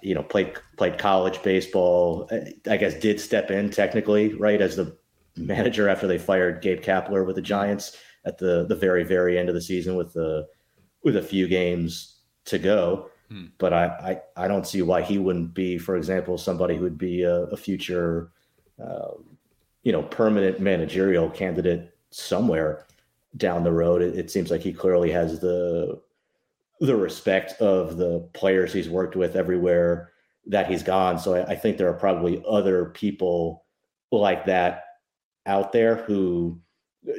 you 0.00 0.14
know 0.14 0.22
played 0.22 0.54
played 0.78 0.96
college 0.96 1.42
baseball 1.42 2.30
i 2.70 2.76
guess 2.76 2.94
did 2.94 3.20
step 3.20 3.50
in 3.50 3.68
technically 3.68 4.32
right 4.34 4.60
as 4.62 4.76
the 4.76 4.96
manager 5.36 5.88
after 5.88 6.06
they 6.06 6.18
fired 6.18 6.60
gabe 6.62 6.82
kapler 6.82 7.26
with 7.26 7.36
the 7.36 7.42
giants 7.42 7.96
at 8.24 8.38
the 8.38 8.66
the 8.66 8.76
very 8.76 9.04
very 9.04 9.38
end 9.38 9.48
of 9.48 9.54
the 9.54 9.60
season 9.60 9.96
with 9.96 10.12
the 10.12 10.46
with 11.04 11.16
a 11.16 11.22
few 11.22 11.48
games 11.48 12.20
to 12.44 12.58
go. 12.58 13.10
Hmm. 13.28 13.46
But 13.58 13.72
I, 13.72 14.20
I, 14.36 14.44
I 14.44 14.48
don't 14.48 14.66
see 14.66 14.82
why 14.82 15.02
he 15.02 15.18
wouldn't 15.18 15.54
be, 15.54 15.78
for 15.78 15.96
example, 15.96 16.38
somebody 16.38 16.76
who 16.76 16.82
would 16.82 16.98
be 16.98 17.22
a, 17.22 17.44
a 17.44 17.56
future, 17.56 18.30
uh, 18.82 19.12
you 19.82 19.92
know, 19.92 20.02
permanent 20.02 20.60
managerial 20.60 21.30
candidate 21.30 21.94
somewhere 22.10 22.86
down 23.36 23.64
the 23.64 23.72
road. 23.72 24.02
It, 24.02 24.16
it, 24.16 24.30
seems 24.30 24.50
like 24.50 24.60
he 24.60 24.72
clearly 24.72 25.10
has 25.10 25.40
the 25.40 26.00
the 26.80 26.96
respect 26.96 27.60
of 27.60 27.96
the 27.96 28.28
players 28.34 28.72
he's 28.72 28.88
worked 28.88 29.14
with 29.14 29.36
everywhere 29.36 30.10
that 30.46 30.68
he's 30.68 30.82
gone. 30.82 31.16
So 31.18 31.34
I, 31.34 31.52
I 31.52 31.56
think 31.56 31.78
there 31.78 31.88
are 31.88 31.94
probably 31.94 32.42
other 32.46 32.86
people 32.86 33.64
like 34.10 34.44
that 34.46 34.84
out 35.46 35.72
there 35.72 35.96
who 35.96 36.60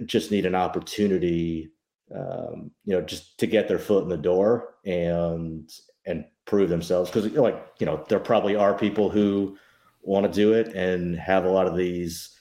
just 0.05 0.31
need 0.31 0.45
an 0.45 0.55
opportunity 0.55 1.73
um, 2.13 2.71
you 2.85 2.93
know, 2.93 3.01
just 3.01 3.37
to 3.39 3.47
get 3.47 3.67
their 3.67 3.79
foot 3.79 4.03
in 4.03 4.09
the 4.09 4.17
door 4.17 4.75
and 4.85 5.69
and 6.05 6.25
prove 6.45 6.69
themselves. 6.69 7.09
Because 7.09 7.31
like 7.33 7.65
you 7.79 7.85
know, 7.85 8.03
there 8.07 8.19
probably 8.19 8.55
are 8.55 8.77
people 8.77 9.09
who 9.09 9.57
want 10.01 10.25
to 10.25 10.31
do 10.31 10.53
it 10.53 10.75
and 10.75 11.17
have 11.17 11.45
a 11.45 11.49
lot 11.49 11.67
of 11.67 11.75
these 11.75 12.37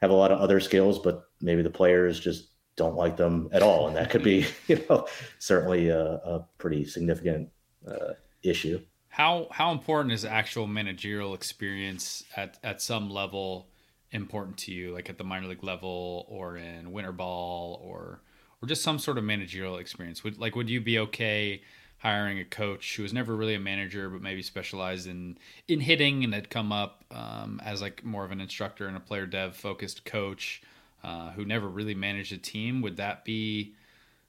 have 0.00 0.10
a 0.10 0.14
lot 0.14 0.32
of 0.32 0.40
other 0.40 0.60
skills, 0.60 0.98
but 0.98 1.24
maybe 1.40 1.62
the 1.62 1.70
players 1.70 2.20
just 2.20 2.50
don't 2.76 2.96
like 2.96 3.16
them 3.16 3.48
at 3.52 3.62
all, 3.62 3.86
and 3.86 3.96
that 3.96 4.10
could 4.10 4.22
be 4.22 4.46
you 4.66 4.84
know 4.88 5.06
certainly 5.38 5.88
a, 5.88 6.02
a 6.02 6.46
pretty 6.58 6.84
significant 6.84 7.48
uh, 7.88 8.12
issue. 8.42 8.80
How 9.08 9.46
how 9.52 9.70
important 9.70 10.12
is 10.12 10.24
actual 10.24 10.66
managerial 10.66 11.34
experience 11.34 12.24
at 12.36 12.58
at 12.62 12.82
some 12.82 13.08
level 13.08 13.68
important 14.14 14.56
to 14.56 14.72
you, 14.72 14.94
like 14.94 15.10
at 15.10 15.18
the 15.18 15.24
minor 15.24 15.48
league 15.48 15.64
level 15.64 16.24
or 16.28 16.56
in 16.56 16.92
winter 16.92 17.12
ball 17.12 17.80
or 17.84 18.20
or 18.62 18.68
just 18.68 18.82
some 18.82 18.98
sort 18.98 19.18
of 19.18 19.24
managerial 19.24 19.76
experience? 19.76 20.24
Would 20.24 20.38
like 20.38 20.56
would 20.56 20.70
you 20.70 20.80
be 20.80 20.98
okay 21.00 21.62
hiring 21.98 22.38
a 22.38 22.44
coach 22.44 22.96
who 22.96 23.02
was 23.02 23.12
never 23.12 23.34
really 23.34 23.54
a 23.54 23.60
manager 23.60 24.10
but 24.10 24.20
maybe 24.22 24.42
specialized 24.42 25.06
in 25.06 25.36
in 25.68 25.80
hitting 25.80 26.24
and 26.24 26.32
had 26.32 26.48
come 26.48 26.72
up 26.72 27.04
um, 27.10 27.60
as 27.64 27.82
like 27.82 28.04
more 28.04 28.24
of 28.24 28.30
an 28.30 28.40
instructor 28.40 28.86
and 28.86 28.96
a 28.96 29.00
player 29.00 29.26
dev 29.26 29.56
focused 29.56 30.04
coach 30.04 30.62
uh, 31.02 31.32
who 31.32 31.44
never 31.44 31.68
really 31.68 31.94
managed 31.94 32.32
a 32.32 32.38
team? 32.38 32.80
Would 32.80 32.96
that 32.96 33.24
be 33.24 33.74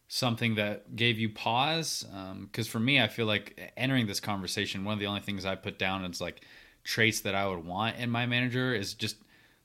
something 0.07 0.55
that 0.55 0.95
gave 0.95 1.17
you 1.17 1.29
pause? 1.29 2.05
Because 2.41 2.67
um, 2.67 2.71
for 2.71 2.79
me, 2.79 3.01
I 3.01 3.07
feel 3.07 3.25
like 3.25 3.73
entering 3.77 4.07
this 4.07 4.19
conversation, 4.19 4.83
one 4.83 4.93
of 4.93 4.99
the 4.99 5.05
only 5.05 5.21
things 5.21 5.45
I 5.45 5.55
put 5.55 5.79
down 5.79 6.03
is 6.03 6.19
like 6.19 6.41
traits 6.83 7.21
that 7.21 7.33
I 7.33 7.47
would 7.47 7.65
want 7.65 7.97
in 7.97 8.09
my 8.09 8.25
manager 8.25 8.75
is 8.75 8.93
just 8.93 9.15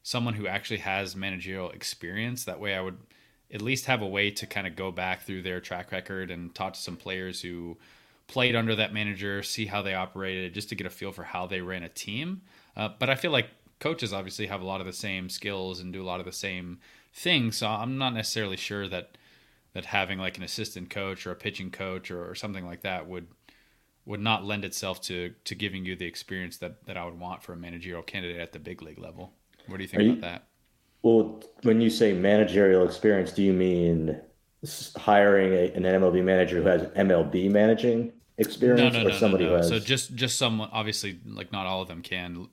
someone 0.02 0.34
who 0.34 0.46
actually 0.46 0.78
has 0.78 1.14
managerial 1.14 1.70
experience. 1.70 2.44
That 2.44 2.60
way, 2.60 2.74
I 2.74 2.80
would 2.80 2.98
at 3.52 3.62
least 3.62 3.86
have 3.86 4.02
a 4.02 4.06
way 4.06 4.30
to 4.30 4.46
kind 4.46 4.66
of 4.66 4.76
go 4.76 4.90
back 4.92 5.22
through 5.22 5.42
their 5.42 5.60
track 5.60 5.92
record 5.92 6.30
and 6.30 6.54
talk 6.54 6.74
to 6.74 6.80
some 6.80 6.96
players 6.96 7.40
who 7.40 7.76
played 8.26 8.54
under 8.54 8.76
that 8.76 8.94
manager, 8.94 9.42
see 9.42 9.66
how 9.66 9.82
they 9.82 9.94
operated, 9.94 10.54
just 10.54 10.68
to 10.68 10.76
get 10.76 10.86
a 10.86 10.90
feel 10.90 11.10
for 11.10 11.24
how 11.24 11.46
they 11.46 11.60
ran 11.60 11.82
a 11.82 11.88
team. 11.88 12.42
Uh, 12.76 12.88
but 12.98 13.10
I 13.10 13.16
feel 13.16 13.32
like 13.32 13.48
coaches 13.80 14.12
obviously 14.12 14.46
have 14.46 14.60
a 14.60 14.66
lot 14.66 14.80
of 14.80 14.86
the 14.86 14.92
same 14.92 15.28
skills 15.28 15.80
and 15.80 15.92
do 15.92 16.02
a 16.02 16.06
lot 16.06 16.20
of 16.20 16.26
the 16.26 16.32
same 16.32 16.78
things. 17.12 17.56
So 17.56 17.66
I'm 17.66 17.98
not 17.98 18.14
necessarily 18.14 18.56
sure 18.56 18.88
that 18.88 19.16
that 19.72 19.86
having 19.86 20.18
like 20.18 20.36
an 20.36 20.42
assistant 20.42 20.90
coach 20.90 21.26
or 21.26 21.30
a 21.30 21.36
pitching 21.36 21.70
coach 21.70 22.10
or, 22.10 22.28
or 22.28 22.34
something 22.34 22.66
like 22.66 22.82
that 22.82 23.08
would 23.08 23.28
would 24.04 24.20
not 24.20 24.44
lend 24.44 24.64
itself 24.64 25.00
to 25.02 25.34
to 25.44 25.54
giving 25.54 25.84
you 25.84 25.96
the 25.96 26.06
experience 26.06 26.56
that 26.58 26.84
that 26.86 26.96
I 26.96 27.04
would 27.04 27.18
want 27.18 27.42
for 27.42 27.52
a 27.52 27.56
managerial 27.56 28.02
candidate 28.02 28.40
at 28.40 28.52
the 28.52 28.58
big 28.58 28.82
league 28.82 28.98
level. 28.98 29.32
What 29.70 29.78
do 29.78 29.85
you 29.85 29.88
think 29.88 30.02
Are 30.02 30.04
about 30.06 30.14
you, 30.14 30.20
that? 30.20 30.44
Well, 31.02 31.42
when 31.62 31.80
you 31.80 31.90
say 31.90 32.12
managerial 32.12 32.85
experience, 32.85 33.33
do 33.33 33.42
you 33.42 33.52
mean 33.52 34.20
hiring 34.96 35.52
a, 35.54 35.72
an 35.72 35.85
MLB 35.85 36.22
manager 36.22 36.62
who 36.62 36.68
has 36.68 36.83
MLB 36.83 37.50
managing 37.50 38.12
experience, 38.37 38.94
no, 38.94 39.00
no, 39.00 39.06
or 39.06 39.11
no, 39.11 39.16
somebody 39.16 39.44
no, 39.44 39.50
who 39.50 39.56
has? 39.56 39.68
So 39.68 39.78
just 39.78 40.14
just 40.14 40.37
someone, 40.37 40.68
obviously, 40.72 41.18
like 41.24 41.52
not 41.52 41.66
all 41.66 41.83
of 41.83 41.88
them 41.88 42.02
can. 42.02 42.48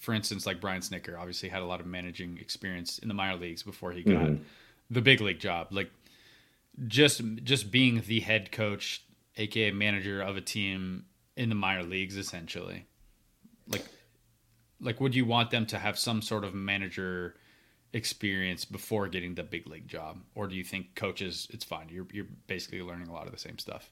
For 0.00 0.12
instance, 0.12 0.46
like 0.46 0.60
Brian 0.60 0.80
Snitker 0.80 1.18
obviously 1.18 1.48
had 1.48 1.62
a 1.62 1.66
lot 1.66 1.80
of 1.80 1.86
managing 1.86 2.38
experience 2.38 2.98
in 2.98 3.08
the 3.08 3.14
minor 3.14 3.36
leagues 3.36 3.62
before 3.62 3.92
he 3.92 4.02
got 4.02 4.14
mm-hmm. 4.14 4.42
the 4.90 5.00
big 5.00 5.20
league 5.20 5.38
job. 5.38 5.68
Like 5.70 5.90
just 6.88 7.22
just 7.44 7.70
being 7.70 8.02
the 8.06 8.20
head 8.20 8.50
coach, 8.50 9.04
aka 9.36 9.70
manager 9.70 10.20
of 10.20 10.36
a 10.36 10.40
team 10.40 11.04
in 11.36 11.48
the 11.48 11.54
minor 11.54 11.82
leagues, 11.82 12.16
essentially. 12.16 12.86
Like, 13.68 13.84
like 14.80 15.00
would 15.00 15.14
you 15.14 15.24
want 15.24 15.50
them 15.50 15.66
to 15.66 15.78
have 15.78 15.98
some 15.98 16.22
sort 16.22 16.44
of 16.44 16.54
manager? 16.54 17.36
experience 17.94 18.64
before 18.64 19.06
getting 19.06 19.34
the 19.34 19.42
big 19.42 19.66
league 19.68 19.88
job, 19.88 20.18
or 20.34 20.48
do 20.48 20.56
you 20.56 20.64
think 20.64 20.94
coaches 20.94 21.48
it's 21.50 21.64
fine? 21.64 21.88
You're 21.88 22.06
you're 22.12 22.26
basically 22.46 22.82
learning 22.82 23.08
a 23.08 23.12
lot 23.12 23.26
of 23.26 23.32
the 23.32 23.38
same 23.38 23.58
stuff. 23.58 23.90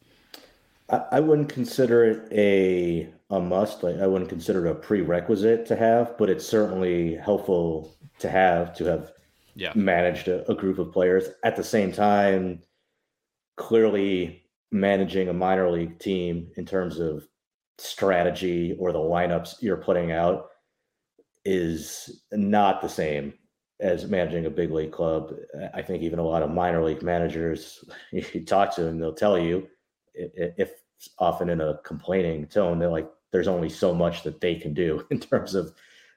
I, 0.91 1.05
I 1.13 1.21
wouldn't 1.21 1.49
consider 1.49 2.05
it 2.05 2.33
a 2.33 3.09
a 3.31 3.41
must. 3.41 3.83
Like 3.83 3.97
I 3.97 4.07
wouldn't 4.07 4.29
consider 4.29 4.67
it 4.67 4.71
a 4.71 4.75
prerequisite 4.75 5.67
to 5.67 5.77
have, 5.77 6.19
but 6.19 6.29
it's 6.29 6.47
certainly 6.47 7.15
helpful 7.15 7.97
to 8.19 8.29
have 8.29 8.75
to 8.77 8.85
have 8.85 9.13
yeah. 9.55 9.73
managed 9.75 10.29
a, 10.29 10.49
a 10.51 10.55
group 10.55 10.79
of 10.79 10.93
players. 10.93 11.29
At 11.45 11.57
the 11.57 11.65
same 11.65 11.93
time, 11.93 12.61
clearly 13.57 14.45
managing 14.73 15.29
a 15.29 15.33
minor 15.33 15.71
league 15.71 15.99
team 15.99 16.51
in 16.57 16.67
terms 16.67 16.99
of 16.99 17.27
strategy 17.79 18.77
or 18.79 18.93
the 18.93 18.99
lineups 18.99 19.61
you're 19.61 19.77
putting 19.77 20.13
out 20.13 20.52
is 21.45 22.23
not 22.33 22.81
the 22.81 22.89
same 22.89 23.35
as 23.81 24.07
managing 24.07 24.47
a 24.47 24.51
big 24.51 24.71
league 24.71 24.93
club. 24.93 25.35
I 25.75 25.83
think 25.83 26.03
even 26.03 26.19
a 26.19 26.25
lot 26.25 26.43
of 26.43 26.51
minor 26.51 26.85
league 26.85 27.03
managers, 27.03 27.85
you 28.13 28.45
talk 28.45 28.75
to 28.77 28.85
them, 28.85 28.99
they'll 28.99 29.13
tell 29.13 29.39
you, 29.39 29.69
if 30.15 30.71
often 31.19 31.49
in 31.49 31.61
a 31.61 31.79
complaining 31.85 32.47
tone, 32.47 32.79
they're 32.79 32.89
like, 32.89 33.11
there's 33.33 33.49
only 33.49 33.69
so 33.69 33.95
much 33.95 34.23
that 34.23 34.41
they 34.41 34.55
can 34.55 34.73
do 34.73 35.05
in 35.11 35.19
terms 35.19 35.55
of, 35.55 35.73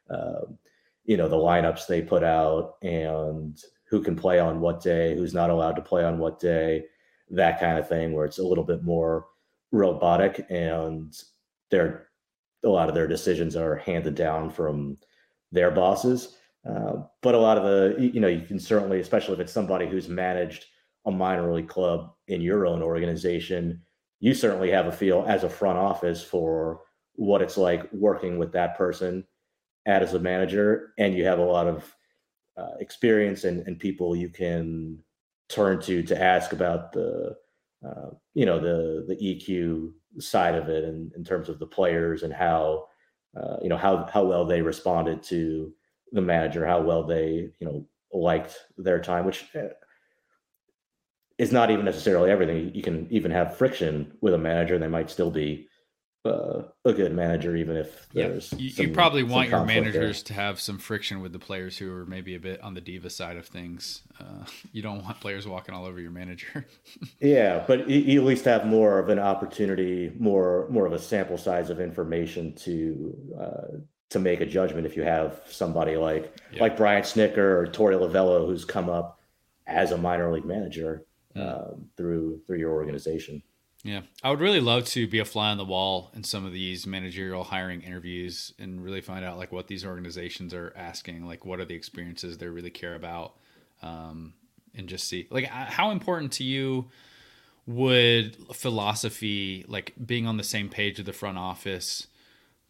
uh, 0.09 0.41
you 1.05 1.17
know, 1.17 1.27
the 1.27 1.35
lineups 1.35 1.87
they 1.87 2.01
put 2.01 2.23
out 2.23 2.75
and 2.83 3.61
who 3.89 4.01
can 4.01 4.15
play 4.15 4.39
on 4.39 4.59
what 4.59 4.81
day, 4.81 5.15
who's 5.15 5.33
not 5.33 5.49
allowed 5.49 5.75
to 5.75 5.81
play 5.81 6.03
on 6.03 6.17
what 6.17 6.39
day, 6.39 6.83
that 7.29 7.59
kind 7.59 7.77
of 7.77 7.87
thing, 7.87 8.13
where 8.13 8.25
it's 8.25 8.39
a 8.39 8.43
little 8.45 8.63
bit 8.63 8.83
more 8.83 9.25
robotic 9.71 10.45
and 10.49 11.15
they're 11.71 12.07
a 12.63 12.69
lot 12.69 12.89
of 12.89 12.95
their 12.95 13.07
decisions 13.07 13.55
are 13.55 13.75
handed 13.75 14.15
down 14.15 14.49
from 14.49 14.97
their 15.51 15.71
bosses. 15.71 16.37
Uh, 16.67 17.03
but 17.21 17.35
a 17.35 17.39
lot 17.39 17.57
of 17.57 17.63
the, 17.63 18.01
you 18.01 18.19
know, 18.19 18.27
you 18.27 18.45
can 18.45 18.59
certainly, 18.59 18.99
especially 18.99 19.35
if 19.35 19.39
it's 19.39 19.53
somebody 19.53 19.87
who's 19.87 20.09
managed 20.09 20.65
a 21.05 21.11
minor 21.11 21.53
league 21.53 21.69
club 21.69 22.13
in 22.27 22.41
your 22.41 22.65
own 22.65 22.81
organization, 22.81 23.81
you 24.19 24.33
certainly 24.33 24.71
have 24.71 24.87
a 24.87 24.91
feel 24.91 25.23
as 25.27 25.43
a 25.43 25.49
front 25.49 25.77
office 25.77 26.23
for 26.23 26.81
what 27.13 27.41
it's 27.41 27.57
like 27.57 27.87
working 27.93 28.37
with 28.39 28.51
that 28.51 28.75
person 28.75 29.23
as 29.85 30.13
a 30.13 30.19
manager. 30.19 30.93
And 30.97 31.13
you 31.13 31.25
have 31.25 31.39
a 31.39 31.43
lot 31.43 31.67
of 31.67 31.95
uh, 32.57 32.75
experience 32.79 33.43
and, 33.43 33.65
and 33.67 33.79
people 33.79 34.15
you 34.15 34.29
can 34.29 34.99
turn 35.49 35.79
to 35.81 36.01
to 36.01 36.19
ask 36.19 36.53
about 36.53 36.91
the, 36.93 37.35
uh, 37.85 38.09
you 38.33 38.45
know, 38.45 38.59
the, 38.59 39.05
the 39.07 39.15
EQ 39.15 39.91
side 40.19 40.55
of 40.55 40.69
it 40.69 40.83
and 40.83 41.13
in 41.13 41.23
terms 41.23 41.49
of 41.49 41.59
the 41.59 41.67
players 41.67 42.23
and 42.23 42.33
how, 42.33 42.87
uh, 43.35 43.57
you 43.61 43.69
know, 43.69 43.77
how, 43.77 44.07
how 44.11 44.23
well 44.23 44.45
they 44.45 44.61
responded 44.61 45.23
to, 45.23 45.73
the 46.11 46.21
manager 46.21 46.65
how 46.65 46.81
well 46.81 47.03
they 47.03 47.51
you 47.59 47.67
know 47.67 47.85
liked 48.13 48.57
their 48.77 48.99
time, 48.99 49.25
which 49.25 49.45
uh, 49.55 49.67
is 51.37 51.51
not 51.51 51.69
even 51.69 51.83
necessarily 51.83 52.31
everything. 52.31 52.73
You 52.73 52.81
can 52.81 53.07
even 53.11 53.31
have 53.31 53.57
friction 53.57 54.13
with 54.21 54.33
a 54.33 54.37
manager, 54.37 54.79
they 54.79 54.87
might 54.87 55.09
still 55.09 55.31
be 55.31 55.67
uh, 56.25 56.63
a 56.83 56.93
good 56.93 57.13
manager, 57.13 57.55
even 57.55 57.75
if 57.77 58.07
there's. 58.09 58.51
Yeah. 58.51 58.59
You, 58.59 58.69
some, 58.69 58.85
you, 58.87 58.93
probably 58.93 59.23
want 59.23 59.49
your 59.49 59.65
managers 59.65 60.23
there. 60.23 60.27
to 60.27 60.33
have 60.33 60.59
some 60.59 60.77
friction 60.77 61.21
with 61.21 61.33
the 61.33 61.39
players 61.39 61.77
who 61.77 61.91
are 61.93 62.05
maybe 62.05 62.35
a 62.35 62.39
bit 62.39 62.61
on 62.61 62.73
the 62.73 62.81
diva 62.81 63.09
side 63.09 63.37
of 63.37 63.45
things. 63.45 64.01
Uh, 64.19 64.45
you 64.71 64.81
don't 64.81 65.03
want 65.03 65.19
players 65.19 65.47
walking 65.47 65.75
all 65.75 65.85
over 65.85 65.99
your 65.99 66.11
manager. 66.11 66.65
yeah, 67.19 67.63
but 67.67 67.89
you, 67.89 67.99
you, 67.99 68.19
at 68.21 68.25
least 68.25 68.45
have 68.45 68.65
more 68.65 68.99
of 68.99 69.09
an 69.09 69.19
opportunity, 69.19 70.11
more 70.17 70.67
more 70.69 70.85
of 70.85 70.93
a 70.93 70.99
sample 70.99 71.37
size 71.37 71.69
of 71.69 71.79
information 71.79 72.53
to 72.55 73.17
uh, 73.39 73.77
to 74.09 74.19
make 74.19 74.41
a 74.41 74.45
judgment 74.45 74.85
if 74.85 74.95
you 74.95 75.03
have 75.03 75.41
somebody 75.49 75.97
like 75.97 76.35
yeah. 76.51 76.61
like 76.61 76.77
Brian 76.77 77.03
Snitker 77.03 77.37
or 77.37 77.67
Torey 77.67 77.99
Lovullo 77.99 78.45
who's 78.45 78.65
come 78.65 78.89
up 78.89 79.19
as 79.67 79.91
a 79.91 79.97
minor 79.97 80.31
league 80.31 80.45
manager 80.45 81.05
mm. 81.35 81.83
through 81.97 82.41
through 82.47 82.57
your 82.57 82.71
organization. 82.71 83.41
Yeah, 83.85 84.01
I 84.23 84.31
would 84.31 84.39
really 84.39 84.61
love 84.61 84.85
to 84.85 85.07
be 85.07 85.19
a 85.19 85.25
fly 85.25 85.51
on 85.51 85.57
the 85.57 85.63
wall 85.63 86.09
in 86.15 86.23
some 86.23 86.43
of 86.43 86.51
these 86.51 86.87
managerial 86.87 87.43
hiring 87.43 87.81
interviews 87.81 88.51
and 88.57 88.83
really 88.83 88.99
find 88.99 89.23
out 89.23 89.37
like 89.37 89.51
what 89.51 89.67
these 89.67 89.85
organizations 89.85 90.55
are 90.55 90.73
asking, 90.75 91.27
like 91.27 91.45
what 91.45 91.59
are 91.59 91.65
the 91.65 91.75
experiences 91.75 92.39
they 92.39 92.47
really 92.47 92.71
care 92.71 92.95
about, 92.95 93.35
um, 93.83 94.33
and 94.73 94.89
just 94.89 95.07
see 95.07 95.27
like 95.29 95.45
how 95.45 95.91
important 95.91 96.31
to 96.31 96.43
you 96.43 96.87
would 97.67 98.35
philosophy, 98.55 99.63
like 99.67 99.93
being 100.03 100.25
on 100.25 100.37
the 100.37 100.43
same 100.43 100.67
page 100.67 100.97
with 100.97 101.05
the 101.05 101.13
front 101.13 101.37
office, 101.37 102.07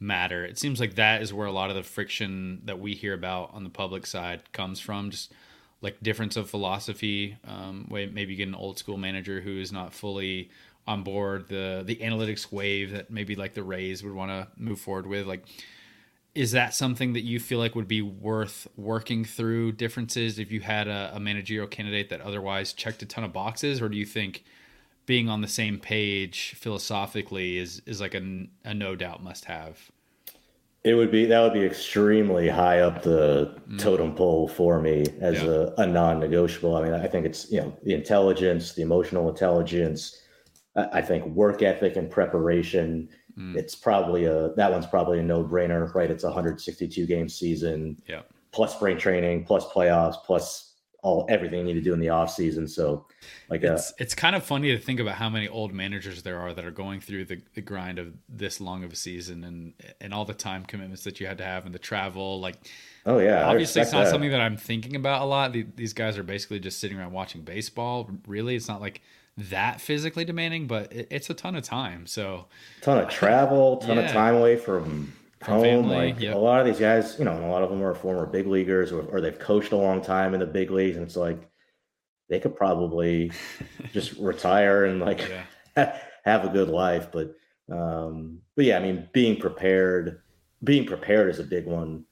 matter. 0.01 0.43
It 0.43 0.59
seems 0.59 0.81
like 0.81 0.95
that 0.95 1.21
is 1.21 1.33
where 1.33 1.47
a 1.47 1.51
lot 1.53 1.69
of 1.69 1.77
the 1.77 1.83
friction 1.83 2.59
that 2.65 2.79
we 2.81 2.93
hear 2.93 3.13
about 3.13 3.53
on 3.53 3.63
the 3.63 3.69
public 3.69 4.05
side 4.05 4.51
comes 4.51 4.81
from. 4.81 5.11
Just 5.11 5.31
like 5.81 6.01
difference 6.01 6.35
of 6.35 6.49
philosophy. 6.49 7.37
Um, 7.47 7.87
maybe 7.89 8.33
you 8.33 8.35
get 8.35 8.47
an 8.47 8.55
old 8.55 8.77
school 8.77 8.97
manager 8.97 9.39
who 9.39 9.59
is 9.59 9.71
not 9.71 9.93
fully 9.93 10.49
on 10.87 11.03
board 11.03 11.47
the 11.47 11.83
the 11.85 11.95
analytics 11.97 12.51
wave 12.51 12.91
that 12.91 13.09
maybe 13.09 13.35
like 13.35 13.53
the 13.53 13.63
Rays 13.63 14.03
would 14.03 14.13
want 14.13 14.31
to 14.31 14.47
move 14.57 14.79
forward 14.79 15.07
with. 15.07 15.25
Like, 15.25 15.45
is 16.33 16.51
that 16.51 16.73
something 16.73 17.13
that 17.13 17.23
you 17.23 17.39
feel 17.39 17.59
like 17.59 17.75
would 17.75 17.87
be 17.87 18.01
worth 18.01 18.67
working 18.75 19.25
through 19.25 19.73
differences 19.73 20.39
if 20.39 20.51
you 20.51 20.61
had 20.61 20.87
a, 20.87 21.11
a 21.15 21.19
managerial 21.19 21.67
candidate 21.67 22.09
that 22.09 22.21
otherwise 22.21 22.73
checked 22.73 23.01
a 23.01 23.05
ton 23.05 23.23
of 23.23 23.33
boxes, 23.33 23.81
or 23.81 23.89
do 23.89 23.97
you 23.97 24.05
think? 24.05 24.43
being 25.05 25.29
on 25.29 25.41
the 25.41 25.47
same 25.47 25.79
page 25.79 26.55
philosophically 26.57 27.57
is 27.57 27.81
is 27.85 28.01
like 28.01 28.13
a, 28.13 28.47
a 28.63 28.73
no 28.73 28.95
doubt 28.95 29.23
must 29.23 29.45
have. 29.45 29.91
It 30.83 30.93
would 30.93 31.11
be 31.11 31.25
that 31.25 31.41
would 31.41 31.53
be 31.53 31.63
extremely 31.63 32.47
high 32.47 32.81
up 32.81 33.01
the 33.01 33.59
mm. 33.67 33.79
totem 33.79 34.13
pole 34.13 34.47
for 34.47 34.79
me 34.79 35.05
as 35.19 35.41
yeah. 35.41 35.49
a, 35.49 35.81
a 35.81 35.87
non-negotiable. 35.87 36.75
I 36.75 36.83
mean, 36.83 36.93
I 36.93 37.07
think 37.07 37.25
it's 37.25 37.51
you 37.51 37.61
know 37.61 37.75
the 37.83 37.93
intelligence, 37.93 38.73
the 38.73 38.81
emotional 38.81 39.29
intelligence. 39.29 40.21
I 40.75 41.01
think 41.01 41.25
work 41.27 41.61
ethic 41.61 41.95
and 41.95 42.09
preparation. 42.11 43.09
Mm. 43.37 43.55
It's 43.55 43.75
probably 43.75 44.25
a 44.25 44.49
that 44.55 44.71
one's 44.71 44.87
probably 44.87 45.19
a 45.19 45.23
no-brainer, 45.23 45.93
right? 45.93 46.11
It's 46.11 46.23
a 46.23 46.27
162 46.27 47.05
game 47.05 47.29
season. 47.29 48.01
Yeah. 48.07 48.21
Plus 48.51 48.73
spring 48.75 48.97
training, 48.97 49.45
plus 49.45 49.65
playoffs, 49.67 50.15
plus 50.25 50.73
all 51.05 51.23
everything 51.29 51.59
you 51.59 51.65
need 51.65 51.73
to 51.75 51.81
do 51.81 51.93
in 51.93 51.99
the 51.99 52.09
off 52.09 52.31
season. 52.31 52.67
So 52.67 53.05
like 53.47 53.63
uh, 53.63 53.73
it's, 53.73 53.91
a, 53.91 53.93
it's 53.99 54.15
kind 54.15 54.35
of 54.35 54.43
funny 54.43 54.71
to 54.71 54.79
think 54.79 54.99
about 54.99 55.15
how 55.15 55.29
many 55.29 55.47
old 55.47 55.71
managers 55.71 56.23
there 56.23 56.39
are 56.39 56.51
that 56.51 56.65
are 56.65 56.71
going 56.71 56.99
through 56.99 57.25
the, 57.25 57.41
the 57.53 57.61
grind 57.61 57.99
of 57.99 58.11
this 58.27 58.59
long 58.59 58.83
of 58.83 58.91
a 58.91 58.95
season 58.95 59.43
and 59.43 59.73
and 60.01 60.15
all 60.15 60.25
the 60.25 60.33
time 60.33 60.65
commitments 60.65 61.03
that 61.03 61.19
you 61.19 61.27
had 61.27 61.37
to 61.37 61.43
have 61.43 61.65
and 61.67 61.75
the 61.75 61.79
travel. 61.79 62.39
Like 62.39 62.55
oh 63.05 63.19
yeah, 63.19 63.47
obviously 63.47 63.83
it's 63.83 63.91
not 63.91 64.05
that. 64.05 64.09
something 64.09 64.31
that 64.31 64.41
I'm 64.41 64.57
thinking 64.57 64.95
about 64.95 65.21
a 65.21 65.25
lot. 65.25 65.55
These 65.75 65.93
guys 65.93 66.17
are 66.17 66.23
basically 66.23 66.59
just 66.59 66.79
sitting 66.79 66.97
around 66.97 67.11
watching 67.11 67.43
baseball. 67.43 68.09
Really, 68.25 68.55
it's 68.55 68.67
not 68.67 68.81
like 68.81 69.01
that 69.37 69.81
physically 69.81 70.25
demanding, 70.25 70.67
but 70.67 70.91
it's 70.91 71.29
a 71.29 71.33
ton 71.33 71.55
of 71.55 71.63
time. 71.63 72.07
So 72.07 72.45
ton 72.81 72.97
of 72.97 73.09
travel, 73.09 73.77
ton 73.77 73.97
yeah. 73.97 74.03
of 74.03 74.11
time 74.11 74.35
away 74.35 74.55
from 74.55 75.13
home. 75.43 75.61
Family, 75.61 75.95
like 75.95 76.19
yep. 76.19 76.35
a 76.35 76.37
lot 76.37 76.61
of 76.61 76.65
these 76.65 76.79
guys, 76.79 77.17
you 77.19 77.25
know, 77.25 77.33
a 77.45 77.47
lot 77.47 77.61
of 77.61 77.69
them 77.69 77.83
are 77.83 77.93
former 77.93 78.25
big 78.25 78.47
leaguers 78.47 78.91
or, 78.91 79.01
or 79.03 79.21
they've 79.21 79.37
coached 79.37 79.71
a 79.71 79.77
long 79.77 80.01
time 80.01 80.33
in 80.33 80.39
the 80.39 80.45
big 80.45 80.71
leagues, 80.71 80.95
and 80.95 81.05
it's 81.05 81.15
like 81.15 81.49
they 82.29 82.39
could 82.39 82.55
probably 82.55 83.31
just 83.93 84.13
retire 84.13 84.85
and 84.85 85.01
like 85.01 85.29
yeah. 85.75 85.99
have 86.25 86.45
a 86.45 86.49
good 86.49 86.69
life. 86.69 87.09
But 87.11 87.35
um, 87.71 88.39
but 88.55 88.65
yeah, 88.65 88.77
I 88.77 88.81
mean, 88.81 89.09
being 89.11 89.39
prepared, 89.39 90.21
being 90.63 90.85
prepared 90.85 91.29
is 91.29 91.39
a 91.39 91.43
big 91.43 91.65
one 91.65 92.05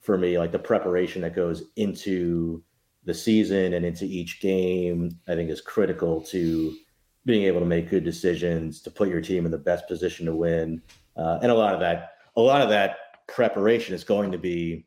for 0.00 0.16
me. 0.16 0.38
Like 0.38 0.52
the 0.52 0.58
preparation 0.58 1.22
that 1.22 1.36
goes 1.36 1.64
into 1.76 2.62
the 3.04 3.14
season 3.14 3.74
and 3.74 3.84
into 3.84 4.04
each 4.04 4.40
game, 4.40 5.18
I 5.28 5.34
think 5.34 5.50
is 5.50 5.60
critical 5.60 6.20
to 6.24 6.76
being 7.24 7.44
able 7.44 7.60
to 7.60 7.66
make 7.66 7.90
good 7.90 8.04
decisions, 8.04 8.80
to 8.82 8.90
put 8.90 9.08
your 9.08 9.20
team 9.20 9.44
in 9.44 9.50
the 9.50 9.58
best 9.58 9.86
position 9.88 10.26
to 10.26 10.34
win. 10.34 10.82
Uh, 11.16 11.38
and 11.42 11.50
a 11.50 11.54
lot 11.54 11.74
of 11.74 11.80
that 11.80 12.10
a 12.36 12.40
lot 12.40 12.62
of 12.62 12.70
that 12.70 13.26
preparation 13.28 13.94
is 13.94 14.04
going 14.04 14.32
to 14.32 14.38
be 14.38 14.86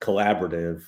collaborative 0.00 0.82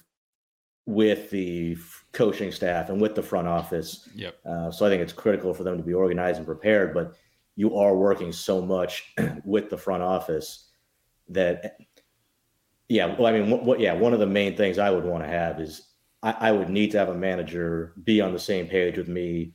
with 0.87 1.31
the 1.31 1.77
coaching 2.13 2.53
staff 2.53 2.89
and 2.89 3.01
with 3.01 3.15
the 3.15 3.23
front 3.23 3.49
office. 3.49 4.09
Yep. 4.15 4.37
Uh, 4.47 4.71
so 4.71 4.87
I 4.87 4.89
think 4.89 5.03
it's 5.03 5.13
critical 5.13 5.53
for 5.53 5.65
them 5.65 5.77
to 5.77 5.83
be 5.83 5.93
organized 5.93 6.39
and 6.39 6.47
prepared. 6.47 6.95
But 6.95 7.15
you 7.57 7.77
are 7.77 7.97
working 7.97 8.33
so 8.33 8.63
much 8.63 9.15
with 9.45 9.69
the 9.69 9.77
front 9.77 10.03
office 10.03 10.69
that, 11.29 11.79
yeah. 12.89 13.17
Well, 13.19 13.27
I 13.27 13.39
mean, 13.39 13.51
what, 13.51 13.65
what 13.65 13.81
yeah, 13.81 13.95
one 13.95 14.13
of 14.13 14.21
the 14.21 14.27
main 14.27 14.57
things 14.57 14.79
I 14.79 14.91
would 14.91 15.05
want 15.05 15.25
to 15.25 15.29
have 15.29 15.61
is 15.61 15.89
I, 16.23 16.33
I 16.41 16.53
would 16.53 16.71
need 16.71 16.91
to 16.93 16.99
have 16.99 17.09
a 17.09 17.15
manager 17.15 17.93
be 18.05 18.21
on 18.21 18.33
the 18.33 18.39
same 18.39 18.67
page 18.67 18.97
with 18.97 19.09
me 19.09 19.53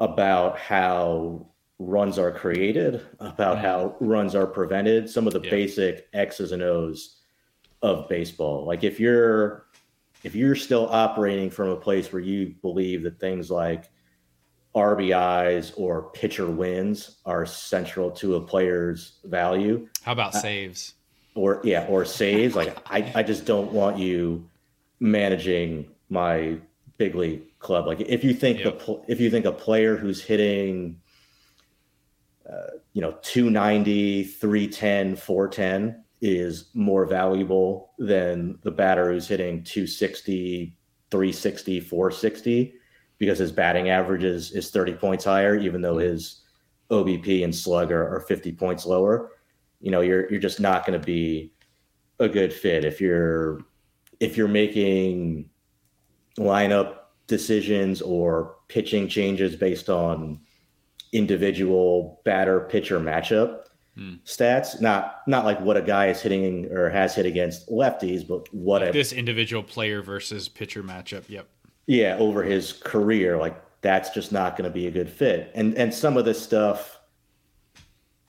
about 0.00 0.58
how 0.58 1.46
runs 1.78 2.18
are 2.18 2.32
created, 2.32 3.06
about 3.20 3.56
mm-hmm. 3.56 3.66
how 3.66 3.96
runs 4.00 4.34
are 4.34 4.46
prevented, 4.46 5.08
some 5.08 5.26
of 5.26 5.32
the 5.32 5.40
yeah. 5.40 5.50
basic 5.50 6.08
X's 6.12 6.52
and 6.52 6.62
O's 6.62 7.20
of 7.82 8.08
baseball. 8.08 8.64
Like 8.66 8.84
if 8.84 8.98
you're 8.98 9.66
if 10.24 10.34
you're 10.34 10.56
still 10.56 10.88
operating 10.88 11.48
from 11.48 11.68
a 11.68 11.76
place 11.76 12.12
where 12.12 12.20
you 12.20 12.54
believe 12.60 13.04
that 13.04 13.20
things 13.20 13.50
like 13.50 13.88
RBIs 14.74 15.72
or 15.76 16.10
pitcher 16.10 16.50
wins 16.50 17.18
are 17.24 17.46
central 17.46 18.10
to 18.12 18.36
a 18.36 18.40
player's 18.40 19.18
value. 19.24 19.88
How 20.02 20.12
about 20.12 20.34
uh, 20.34 20.40
saves? 20.40 20.94
Or 21.34 21.60
yeah, 21.64 21.86
or 21.88 22.04
saves. 22.04 22.56
like 22.56 22.76
I, 22.90 23.12
I 23.14 23.22
just 23.22 23.44
don't 23.44 23.72
want 23.72 23.98
you 23.98 24.48
managing 25.00 25.88
my 26.08 26.58
big 26.96 27.14
league 27.14 27.58
club. 27.58 27.86
Like 27.86 28.00
if 28.00 28.24
you 28.24 28.34
think 28.34 28.60
yep. 28.60 28.78
the 28.78 29.02
if 29.08 29.20
you 29.20 29.30
think 29.30 29.46
a 29.46 29.52
player 29.52 29.96
who's 29.96 30.22
hitting 30.22 31.00
uh, 32.48 32.78
you 32.92 33.00
know 33.00 33.16
290 33.22 34.24
310 34.24 35.16
410 35.16 36.04
is 36.20 36.70
more 36.74 37.06
valuable 37.06 37.92
than 37.98 38.58
the 38.62 38.70
batter 38.70 39.12
who's 39.12 39.28
hitting 39.28 39.62
260 39.62 40.76
360 41.10 41.80
460 41.80 42.74
because 43.18 43.38
his 43.38 43.52
batting 43.52 43.90
average 43.90 44.24
is, 44.24 44.52
is 44.52 44.70
30 44.70 44.94
points 44.94 45.24
higher 45.24 45.54
even 45.54 45.80
though 45.80 45.98
his 45.98 46.42
obp 46.90 47.44
and 47.44 47.54
slug 47.54 47.92
are, 47.92 48.16
are 48.16 48.20
50 48.20 48.52
points 48.52 48.84
lower 48.84 49.30
you 49.80 49.90
know 49.90 50.00
you're 50.00 50.28
you're 50.30 50.40
just 50.40 50.58
not 50.58 50.84
going 50.84 50.98
to 50.98 51.04
be 51.04 51.52
a 52.18 52.28
good 52.28 52.52
fit 52.52 52.84
if 52.84 53.00
you're 53.00 53.60
if 54.20 54.36
you're 54.36 54.48
making 54.48 55.48
lineup 56.38 56.96
decisions 57.26 58.00
or 58.00 58.56
pitching 58.68 59.08
changes 59.08 59.56
based 59.56 59.88
on 59.88 60.40
individual 61.12 62.20
batter 62.24 62.60
pitcher 62.60 63.00
matchup 63.00 63.64
hmm. 63.96 64.14
stats 64.24 64.80
not 64.80 65.22
not 65.26 65.44
like 65.44 65.60
what 65.60 65.76
a 65.76 65.82
guy 65.82 66.08
is 66.08 66.20
hitting 66.20 66.70
or 66.72 66.90
has 66.90 67.14
hit 67.14 67.26
against 67.26 67.68
lefties 67.68 68.26
but 68.26 68.52
what 68.52 68.82
like 68.82 68.90
a, 68.90 68.92
this 68.92 69.12
individual 69.12 69.62
player 69.62 70.02
versus 70.02 70.48
pitcher 70.48 70.82
matchup 70.82 71.24
yep 71.28 71.48
yeah 71.86 72.16
over 72.18 72.42
his 72.42 72.72
career 72.72 73.38
like 73.38 73.60
that's 73.80 74.10
just 74.10 74.32
not 74.32 74.56
going 74.56 74.68
to 74.68 74.74
be 74.74 74.86
a 74.86 74.90
good 74.90 75.08
fit 75.08 75.50
and 75.54 75.74
and 75.76 75.92
some 75.92 76.16
of 76.16 76.24
this 76.24 76.40
stuff 76.40 77.00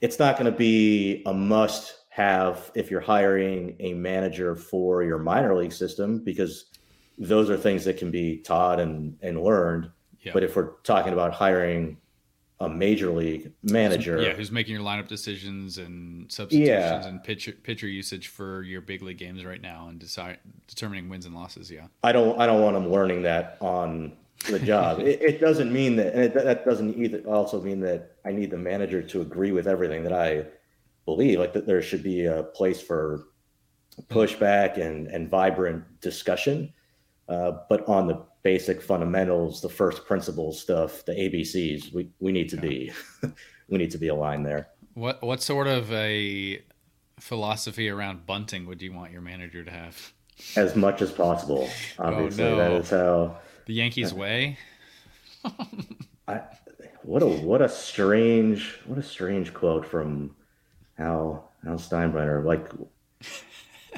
it's 0.00 0.18
not 0.18 0.38
going 0.38 0.50
to 0.50 0.56
be 0.56 1.22
a 1.26 1.34
must 1.34 1.99
have 2.20 2.70
if 2.74 2.90
you're 2.90 3.00
hiring 3.00 3.76
a 3.80 3.94
manager 3.94 4.54
for 4.54 5.02
your 5.02 5.18
minor 5.18 5.56
league 5.56 5.72
system 5.72 6.22
because 6.22 6.66
those 7.18 7.48
are 7.48 7.56
things 7.56 7.84
that 7.84 7.96
can 7.96 8.10
be 8.10 8.38
taught 8.38 8.78
and, 8.78 9.16
and 9.22 9.42
learned. 9.42 9.90
Yeah. 10.20 10.32
But 10.34 10.44
if 10.44 10.54
we're 10.54 10.72
talking 10.82 11.12
about 11.12 11.32
hiring 11.32 11.96
a 12.60 12.68
major 12.68 13.10
league 13.10 13.52
manager, 13.62 14.20
yeah, 14.20 14.34
who's 14.34 14.50
making 14.50 14.74
your 14.74 14.84
lineup 14.84 15.08
decisions 15.08 15.78
and 15.78 16.30
substitutions 16.30 16.68
yeah. 16.68 17.06
and 17.06 17.24
pitcher 17.24 17.52
pitcher 17.52 17.88
usage 17.88 18.28
for 18.28 18.62
your 18.62 18.82
big 18.82 19.00
league 19.00 19.16
games 19.16 19.42
right 19.46 19.62
now 19.62 19.88
and 19.88 19.98
decide 19.98 20.38
determining 20.66 21.08
wins 21.08 21.24
and 21.24 21.34
losses, 21.34 21.70
yeah. 21.70 21.86
I 22.02 22.12
don't 22.12 22.38
I 22.38 22.46
don't 22.46 22.60
want 22.60 22.74
them 22.74 22.92
learning 22.92 23.22
that 23.22 23.56
on 23.62 24.12
the 24.50 24.58
job. 24.58 24.98
it, 25.10 25.22
it, 25.22 25.40
doesn't 25.40 25.72
mean 25.72 25.96
that, 25.96 26.12
and 26.12 26.22
it, 26.24 26.34
that 26.34 26.66
doesn't 26.66 27.02
either 27.02 27.20
also 27.20 27.62
mean 27.62 27.80
that 27.80 28.16
I 28.26 28.32
need 28.32 28.50
the 28.50 28.58
manager 28.58 29.00
to 29.02 29.22
agree 29.22 29.52
with 29.52 29.66
everything 29.66 30.02
that 30.04 30.12
I 30.12 30.44
believe 31.16 31.38
like 31.38 31.52
that 31.52 31.66
there 31.66 31.82
should 31.82 32.02
be 32.02 32.24
a 32.24 32.42
place 32.42 32.80
for 32.80 33.24
pushback 34.08 34.78
and 34.78 35.06
and 35.08 35.28
vibrant 35.28 35.84
discussion. 36.00 36.72
Uh, 37.28 37.52
but 37.68 37.86
on 37.88 38.06
the 38.06 38.24
basic 38.42 38.80
fundamentals 38.80 39.60
the 39.60 39.68
first 39.68 40.06
principles 40.06 40.58
stuff 40.60 41.04
the 41.04 41.12
abcs 41.12 41.92
we 41.92 42.08
we 42.20 42.32
need 42.32 42.48
to 42.48 42.56
be 42.56 42.90
we 43.68 43.78
need 43.78 43.90
to 43.90 43.98
be 43.98 44.08
aligned 44.08 44.46
there. 44.46 44.68
What 44.94 45.22
what 45.22 45.42
sort 45.42 45.66
of 45.66 45.92
a 45.92 46.62
philosophy 47.18 47.88
around 47.88 48.26
bunting 48.26 48.66
would 48.66 48.80
you 48.82 48.92
want 48.92 49.12
your 49.12 49.20
manager 49.20 49.64
to 49.64 49.70
have? 49.70 50.12
As 50.56 50.74
much 50.74 51.02
as 51.02 51.12
possible 51.12 51.68
oh, 51.98 52.04
obviously. 52.04 52.44
oh, 52.44 52.50
no. 52.50 52.56
that 52.56 52.72
is 52.72 52.90
how 52.90 53.36
the 53.66 53.74
yankees 53.74 54.14
way? 54.14 54.58
I, 56.28 56.42
what 57.02 57.22
a 57.22 57.26
what 57.26 57.62
a 57.62 57.68
strange 57.68 58.78
what 58.86 58.98
a 58.98 59.02
strange 59.02 59.52
quote 59.52 59.86
from 59.86 60.34
Hal 61.00 61.50
Hal 61.64 61.76
Steinbrenner. 61.76 62.44
Like, 62.44 62.70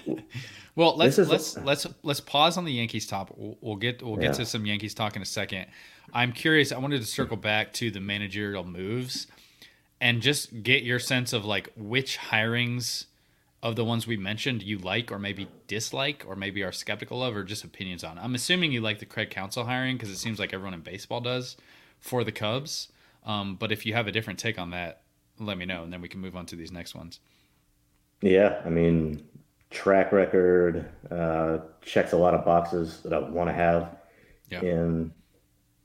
well, 0.76 0.96
let's 0.96 1.18
let's 1.18 1.58
let's 1.58 1.86
let's 2.02 2.20
pause 2.20 2.56
on 2.56 2.64
the 2.64 2.72
Yankees 2.72 3.06
top. 3.06 3.32
We'll, 3.36 3.58
we'll 3.60 3.76
get 3.76 4.02
we'll 4.02 4.16
get 4.16 4.26
yeah. 4.26 4.32
to 4.32 4.46
some 4.46 4.64
Yankees 4.64 4.94
talk 4.94 5.16
in 5.16 5.22
a 5.22 5.26
second. 5.26 5.66
I'm 6.12 6.32
curious. 6.32 6.72
I 6.72 6.78
wanted 6.78 7.00
to 7.00 7.06
circle 7.06 7.36
back 7.36 7.72
to 7.74 7.90
the 7.90 8.00
managerial 8.00 8.64
moves 8.64 9.26
and 10.00 10.22
just 10.22 10.62
get 10.62 10.82
your 10.82 10.98
sense 10.98 11.32
of 11.32 11.44
like 11.44 11.72
which 11.76 12.18
hirings 12.18 13.06
of 13.62 13.76
the 13.76 13.84
ones 13.84 14.06
we 14.06 14.16
mentioned 14.16 14.62
you 14.62 14.78
like 14.78 15.12
or 15.12 15.18
maybe 15.18 15.46
dislike 15.68 16.24
or 16.26 16.34
maybe 16.34 16.64
are 16.64 16.72
skeptical 16.72 17.22
of 17.22 17.36
or 17.36 17.44
just 17.44 17.62
opinions 17.62 18.02
on. 18.02 18.18
I'm 18.18 18.34
assuming 18.34 18.72
you 18.72 18.80
like 18.80 18.98
the 18.98 19.06
Craig 19.06 19.30
Counsell 19.30 19.64
hiring 19.64 19.96
because 19.96 20.10
it 20.10 20.16
seems 20.16 20.40
like 20.40 20.52
everyone 20.52 20.74
in 20.74 20.80
baseball 20.80 21.20
does 21.20 21.56
for 22.00 22.24
the 22.24 22.32
Cubs. 22.32 22.88
Um, 23.24 23.54
but 23.54 23.70
if 23.70 23.86
you 23.86 23.94
have 23.94 24.08
a 24.08 24.12
different 24.12 24.40
take 24.40 24.58
on 24.58 24.70
that, 24.70 25.01
let 25.46 25.58
me 25.58 25.64
know, 25.64 25.82
and 25.82 25.92
then 25.92 26.00
we 26.00 26.08
can 26.08 26.20
move 26.20 26.36
on 26.36 26.46
to 26.46 26.56
these 26.56 26.72
next 26.72 26.94
ones. 26.94 27.20
Yeah, 28.20 28.60
I 28.64 28.68
mean, 28.68 29.26
track 29.70 30.12
record 30.12 30.88
uh, 31.10 31.58
checks 31.82 32.12
a 32.12 32.16
lot 32.16 32.34
of 32.34 32.44
boxes 32.44 33.00
that 33.02 33.12
I 33.12 33.18
want 33.18 33.48
to 33.48 33.54
have 33.54 33.96
yeah. 34.50 34.60
in 34.60 35.12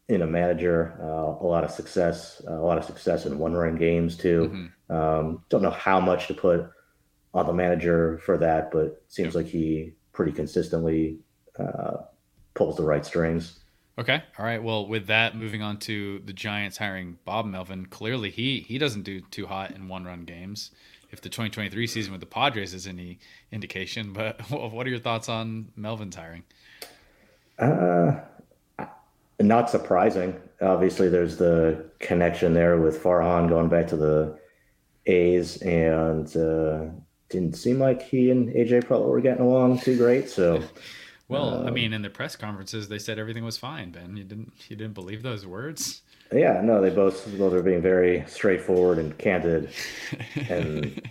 in 0.09 0.21
a 0.21 0.27
manager. 0.27 0.97
Uh, 1.01 1.43
a 1.43 1.47
lot 1.47 1.63
of 1.63 1.71
success, 1.71 2.41
uh, 2.47 2.53
a 2.53 2.63
lot 2.63 2.77
of 2.77 2.85
success 2.85 3.25
in 3.25 3.37
one 3.37 3.53
run 3.53 3.75
games 3.75 4.15
too. 4.15 4.51
Mm-hmm. 4.53 4.95
Um, 4.95 5.43
don't 5.49 5.61
know 5.61 5.71
how 5.71 5.99
much 5.99 6.27
to 6.27 6.33
put 6.33 6.69
on 7.33 7.47
the 7.47 7.53
manager 7.53 8.19
for 8.19 8.37
that, 8.37 8.71
but 8.71 9.03
seems 9.07 9.35
like 9.35 9.45
he 9.45 9.93
pretty 10.13 10.31
consistently 10.31 11.19
uh, 11.59 11.97
pulls 12.53 12.77
the 12.77 12.83
right 12.83 13.05
strings. 13.05 13.59
Okay. 13.99 14.21
All 14.37 14.45
right. 14.45 14.61
Well, 14.61 14.87
with 14.87 15.07
that, 15.07 15.35
moving 15.35 15.63
on 15.63 15.77
to 15.79 16.19
the 16.19 16.33
Giants 16.33 16.77
hiring 16.77 17.17
Bob 17.25 17.47
Melvin. 17.47 17.87
Clearly, 17.87 18.29
he 18.29 18.59
he 18.59 18.77
doesn't 18.77 19.03
do 19.03 19.21
too 19.21 19.47
hot 19.47 19.71
in 19.71 19.87
one 19.87 20.05
run 20.05 20.23
games. 20.23 20.71
If 21.09 21.21
the 21.21 21.29
2023 21.29 21.87
season 21.87 22.11
with 22.11 22.19
the 22.19 22.27
Padres 22.27 22.73
is 22.73 22.85
any 22.85 23.17
indication, 23.51 24.13
but 24.13 24.39
what 24.51 24.85
are 24.85 24.89
your 24.89 24.99
thoughts 24.99 25.29
on 25.29 25.69
Melvin's 25.75 26.15
hiring? 26.15 26.43
Uh, 27.57 28.19
not 29.39 29.69
surprising. 29.69 30.39
Obviously, 30.61 31.09
there's 31.09 31.37
the 31.37 31.89
connection 31.99 32.53
there 32.53 32.77
with 32.77 33.01
Farhan 33.01 33.49
going 33.49 33.69
back 33.69 33.87
to 33.87 33.95
the 33.95 34.37
A's, 35.07 35.57
and 35.63 36.27
uh, 36.37 36.85
didn't 37.29 37.55
seem 37.55 37.79
like 37.79 38.03
he 38.03 38.29
and 38.29 38.49
AJ 38.49 38.83
Preller 38.83 39.07
were 39.07 39.21
getting 39.21 39.43
along 39.43 39.79
too 39.79 39.97
great. 39.97 40.29
So. 40.29 40.63
Well, 41.29 41.65
I 41.65 41.67
um, 41.67 41.73
mean, 41.73 41.91
in 41.91 42.01
the 42.01 42.09
press 42.09 42.35
conferences, 42.35 42.87
they 42.87 42.99
said 42.99 43.19
everything 43.19 43.43
was 43.43 43.57
fine. 43.57 43.91
Ben, 43.91 44.15
you 44.15 44.23
didn't 44.23 44.53
you 44.69 44.75
didn't 44.75 44.93
believe 44.93 45.23
those 45.23 45.45
words? 45.45 46.01
Yeah, 46.31 46.61
no, 46.63 46.81
they 46.81 46.89
both 46.89 47.27
both 47.37 47.53
are 47.53 47.63
being 47.63 47.81
very 47.81 48.23
straightforward 48.27 48.97
and 48.97 49.17
candid, 49.17 49.71
and 50.49 51.01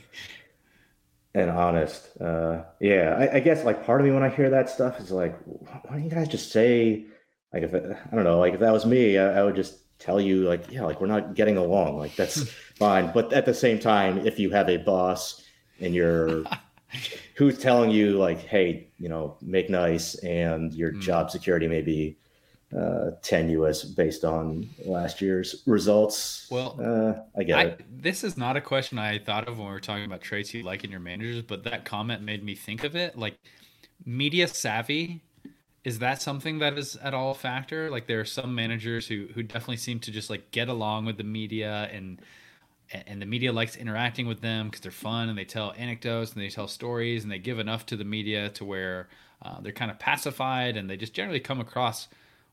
and 1.34 1.50
honest. 1.50 2.08
Uh, 2.20 2.62
yeah, 2.80 3.16
I, 3.18 3.36
I, 3.36 3.40
guess 3.40 3.62
like 3.62 3.84
part 3.84 4.00
of 4.00 4.06
me 4.06 4.12
when 4.12 4.22
I 4.22 4.30
hear 4.30 4.48
that 4.48 4.70
stuff 4.70 4.98
is 5.00 5.10
like, 5.10 5.38
why 5.44 5.80
don't 5.90 6.02
you 6.02 6.08
guys 6.08 6.28
just 6.28 6.50
say 6.50 7.04
like 7.52 7.62
if 7.62 7.74
it, 7.74 7.84
I 8.10 8.14
don't 8.14 8.24
know, 8.24 8.38
like 8.38 8.54
if 8.54 8.60
that 8.60 8.72
was 8.72 8.86
me, 8.86 9.18
I, 9.18 9.40
I 9.40 9.42
would 9.42 9.56
just 9.56 9.78
tell 9.98 10.20
you 10.20 10.48
like, 10.48 10.70
yeah, 10.70 10.84
like 10.84 11.00
we're 11.00 11.06
not 11.06 11.34
getting 11.34 11.56
along, 11.56 11.98
like 11.98 12.16
that's 12.16 12.48
fine. 12.78 13.10
But 13.12 13.32
at 13.32 13.44
the 13.44 13.54
same 13.54 13.78
time, 13.78 14.26
if 14.26 14.38
you 14.38 14.50
have 14.50 14.68
a 14.68 14.78
boss 14.78 15.42
and 15.80 15.94
you're 15.94 16.44
who's 17.34 17.58
telling 17.58 17.90
you 17.90 18.18
like, 18.18 18.40
hey, 18.40 18.88
you 18.98 19.08
know, 19.08 19.36
make 19.42 19.70
nice, 19.70 20.14
and 20.16 20.72
your 20.74 20.92
mm. 20.92 21.00
job 21.00 21.30
security 21.30 21.66
may 21.66 21.82
be 21.82 22.16
uh, 22.76 23.12
tenuous 23.22 23.84
based 23.84 24.24
on 24.24 24.68
last 24.84 25.20
year's 25.20 25.62
results. 25.66 26.46
Well, 26.50 26.78
uh, 26.82 27.38
I 27.38 27.44
get 27.44 27.58
I, 27.58 27.62
it. 27.62 28.02
This 28.02 28.24
is 28.24 28.36
not 28.36 28.56
a 28.56 28.60
question 28.60 28.98
I 28.98 29.18
thought 29.18 29.48
of 29.48 29.58
when 29.58 29.66
we 29.68 29.72
were 29.72 29.80
talking 29.80 30.04
about 30.04 30.20
traits 30.20 30.52
you 30.52 30.62
like 30.62 30.84
in 30.84 30.90
your 30.90 31.00
managers, 31.00 31.42
but 31.42 31.64
that 31.64 31.84
comment 31.84 32.22
made 32.22 32.44
me 32.44 32.54
think 32.54 32.84
of 32.84 32.96
it. 32.96 33.16
Like 33.16 33.38
media 34.04 34.48
savvy, 34.48 35.22
is 35.84 36.00
that 36.00 36.20
something 36.20 36.58
that 36.58 36.76
is 36.76 36.96
at 36.96 37.14
all 37.14 37.30
a 37.30 37.34
factor? 37.34 37.90
Like 37.90 38.08
there 38.08 38.20
are 38.20 38.24
some 38.24 38.54
managers 38.54 39.06
who 39.06 39.28
who 39.34 39.42
definitely 39.42 39.76
seem 39.76 40.00
to 40.00 40.10
just 40.10 40.28
like 40.28 40.50
get 40.50 40.68
along 40.68 41.04
with 41.04 41.16
the 41.18 41.24
media 41.24 41.88
and 41.92 42.20
and 42.92 43.20
the 43.20 43.26
media 43.26 43.52
likes 43.52 43.76
interacting 43.76 44.26
with 44.26 44.40
them 44.40 44.66
because 44.66 44.80
they're 44.80 44.92
fun 44.92 45.28
and 45.28 45.36
they 45.36 45.44
tell 45.44 45.74
anecdotes 45.76 46.32
and 46.32 46.42
they 46.42 46.48
tell 46.48 46.68
stories 46.68 47.22
and 47.22 47.32
they 47.32 47.38
give 47.38 47.58
enough 47.58 47.86
to 47.86 47.96
the 47.96 48.04
media 48.04 48.48
to 48.50 48.64
where 48.64 49.08
uh, 49.42 49.60
they're 49.60 49.72
kind 49.72 49.90
of 49.90 49.98
pacified 49.98 50.76
and 50.76 50.88
they 50.88 50.96
just 50.96 51.12
generally 51.12 51.40
come 51.40 51.60
across 51.60 52.08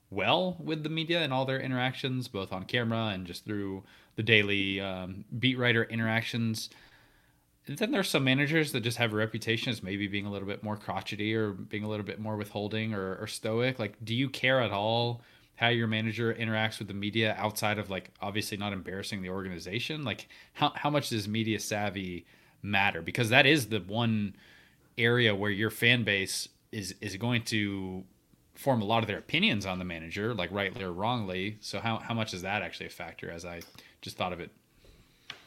well 0.09 0.57
with 0.59 0.83
the 0.83 0.89
media 0.89 1.23
in 1.23 1.31
all 1.31 1.45
their 1.45 1.59
interactions, 1.59 2.27
both 2.27 2.51
on 2.51 2.63
camera 2.65 3.11
and 3.13 3.25
just 3.25 3.45
through 3.45 3.83
the 4.15 4.23
daily 4.23 4.79
um, 4.79 5.23
beat 5.39 5.57
writer 5.57 5.83
interactions. 5.83 6.69
And 7.67 7.77
then 7.77 7.91
there's 7.91 8.09
some 8.09 8.23
managers 8.23 8.71
that 8.73 8.81
just 8.81 8.97
have 8.97 9.13
a 9.13 9.15
reputation 9.15 9.71
as 9.71 9.81
maybe 9.81 10.07
being 10.07 10.25
a 10.25 10.31
little 10.31 10.47
bit 10.47 10.63
more 10.63 10.75
crotchety 10.75 11.33
or 11.33 11.51
being 11.51 11.83
a 11.83 11.87
little 11.87 12.05
bit 12.05 12.19
more 12.19 12.35
withholding 12.35 12.93
or, 12.93 13.15
or 13.15 13.27
stoic. 13.27 13.79
Like, 13.79 14.03
do 14.03 14.13
you 14.13 14.29
care 14.29 14.59
at 14.59 14.71
all 14.71 15.21
how 15.63 15.69
your 15.69 15.87
manager 15.87 16.33
interacts 16.33 16.77
with 16.77 16.89
the 16.89 16.93
media 16.93 17.33
outside 17.37 17.79
of 17.79 17.89
like 17.89 18.11
obviously 18.21 18.57
not 18.57 18.73
embarrassing 18.73 19.21
the 19.21 19.29
organization 19.29 20.03
like 20.03 20.27
how, 20.51 20.73
how 20.75 20.89
much 20.89 21.07
does 21.07 21.25
media 21.25 21.57
savvy 21.57 22.25
matter? 22.61 23.01
Because 23.01 23.29
that 23.29 23.45
is 23.45 23.67
the 23.67 23.79
one 23.79 24.35
area 24.97 25.33
where 25.33 25.49
your 25.49 25.69
fan 25.69 26.03
base 26.03 26.49
is 26.73 26.95
is 26.99 27.15
going 27.15 27.43
to 27.43 28.03
form 28.55 28.81
a 28.81 28.85
lot 28.85 29.03
of 29.03 29.07
their 29.07 29.17
opinions 29.17 29.65
on 29.65 29.79
the 29.79 29.85
manager 29.85 30.33
like 30.33 30.51
rightly 30.51 30.83
or 30.83 30.91
wrongly. 30.91 31.57
So 31.61 31.79
how, 31.79 31.97
how 31.97 32.13
much 32.13 32.33
is 32.33 32.41
that 32.41 32.61
actually 32.61 32.87
a 32.87 32.89
factor 32.89 33.31
as 33.31 33.45
i 33.45 33.61
just 34.01 34.17
thought 34.17 34.33
of 34.33 34.41
it? 34.41 34.51